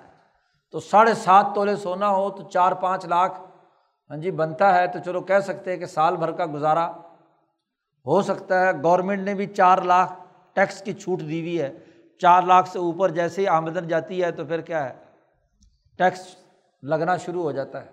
تو 0.71 0.79
ساڑھے 0.79 1.13
سات 1.13 1.45
تولے 1.55 1.75
سونا 1.75 2.09
ہو 2.09 2.29
تو 2.29 2.49
چار 2.49 2.71
پانچ 2.71 3.05
لاکھ۔ 3.05 3.41
ہاں 4.09 4.17
جی 4.17 4.31
بنتا 4.31 4.75
ہے 4.75 4.87
تو 4.87 4.99
چلو 5.05 5.21
کہہ 5.21 5.39
سکتے 5.39 5.71
ہیں 5.71 5.77
کہ 5.77 5.85
سال 5.85 6.15
بھر 6.15 6.31
کا 6.31 6.45
گزارا۔ 6.53 6.91
ہو 8.05 8.21
سکتا 8.21 8.67
ہے، 8.67 8.71
گورنمنٹ 8.83 9.19
نے 9.19 9.33
بھی 9.33 9.45
چار 9.45 9.77
لاکھ 9.77 10.13
ٹیکس 10.53 10.81
کی 10.81 10.93
چھوٹ 10.93 11.19
دی 11.19 11.39
ہوئی 11.39 11.61
ہے۔ 11.61 11.79
چار 12.21 12.41
لاکھ 12.41 12.69
سے 12.69 12.79
اوپر 12.79 13.09
جیسے 13.09 13.41
ہی 13.41 13.47
آمدن 13.47 13.87
جاتی 13.87 14.23
ہے 14.23 14.31
تو 14.31 14.45
پھر 14.45 14.61
کیا 14.61 14.89
ہے؟ 14.89 14.93
ٹیکس 15.97 16.35
لگنا 16.83 17.17
شروع 17.17 17.43
ہو 17.43 17.51
جاتا 17.51 17.81
ہے۔ 17.81 17.89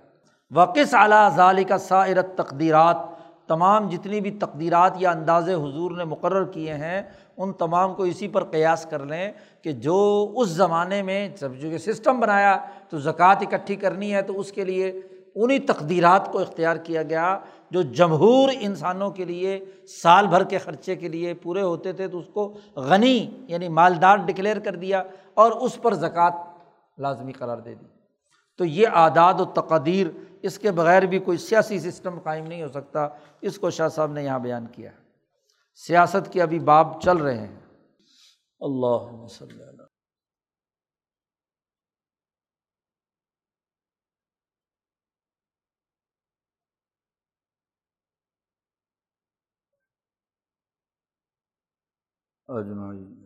وقص 0.54 0.94
اعلیٰ 0.94 1.30
ظالی 1.36 1.64
کا 1.64 1.78
سائرت 1.78 2.26
تقدیرات 2.36 2.96
تمام 3.51 3.89
جتنی 3.90 4.20
بھی 4.20 4.31
تقدیرات 4.40 4.97
یا 4.97 5.10
انداز 5.10 5.48
حضور 5.48 5.90
نے 5.97 6.05
مقرر 6.05 6.44
کیے 6.52 6.74
ہیں، 6.74 7.02
ان 7.36 7.52
تمام 7.59 7.94
کو 7.94 8.02
اسی 8.05 8.28
پر 8.28 8.44
قیاس 8.51 8.86
کر 8.90 9.05
لیں 9.06 9.31
کہ 9.62 9.72
جو 9.85 10.01
اس 10.36 10.48
زمانے 10.48 11.02
میں 11.02 11.28
جب 11.40 11.55
جو 11.60 11.70
کہ 11.70 11.78
سسٹم 11.78 12.20
بنایا 12.20 12.56
تو 12.90 12.98
زکوٰۃ 12.98 13.43
اکٹھی 13.43 13.77
کرنی 13.77 14.14
ہے، 14.14 14.22
تو 14.22 14.39
اس 14.40 14.52
کے 14.52 14.64
لیے 14.64 14.93
انہیں 15.35 15.59
تقدیرات 15.66 16.31
کو 16.32 16.39
اختیار 16.39 16.77
کیا 16.85 17.02
گیا 17.02 17.39
جو 17.70 17.82
جمہور 17.97 18.48
انسانوں 18.60 19.10
کے 19.10 19.24
لیے 19.24 19.59
سال 20.02 20.27
بھر 20.27 20.44
کے 20.44 20.59
خرچے 20.59 20.97
کے 20.97 21.09
لیے 21.09 21.35
پورے 21.43 21.62
ہوتے 21.62 21.93
تھے، 21.93 22.09
تو 22.09 22.18
اس 22.18 22.28
کو 22.32 22.52
غنی 22.77 23.18
یعنی 23.48 23.68
مالدار 23.70 24.16
ڈکلیئر 24.27 24.59
کر 24.59 24.77
دیا 24.77 25.02
اور 25.35 25.52
اس 25.60 25.81
پر 25.82 25.94
زکوٰۃ 25.94 26.43
لازمی 26.98 27.32
قرار 27.32 27.59
دے 27.59 27.74
دی۔ 27.74 27.86
تو 28.59 28.64
یہ 28.64 28.86
اعداد 28.94 29.40
و 29.40 29.44
تقدیر 29.55 30.06
اس 30.42 30.58
کے 30.58 30.70
بغیر 30.70 31.02
بھی 31.02 31.18
کوئی 31.18 31.38
سیاسی 31.38 31.78
سسٹم 31.78 32.20
قائم 32.20 32.46
نہیں 32.46 32.62
ہو 32.62 32.68
سکتا۔ 32.68 33.08
اس 33.40 33.58
کو 33.58 33.70
شاہ 33.70 33.88
صاحب 33.88 34.12
نے 34.12 34.24
یہاں 34.24 34.38
بیان 34.38 34.66
کیا۔ 34.66 34.90
سیاست 35.74 36.32
کے 36.32 36.42
ابھی 36.42 36.58
باب 36.58 37.02
چل 37.02 37.16
رہے 37.16 37.46
ہیں۔ 37.46 37.60
اللہ 38.60 39.22
وسلم۔ 39.22 39.84
اجمعین۔ 52.48 53.19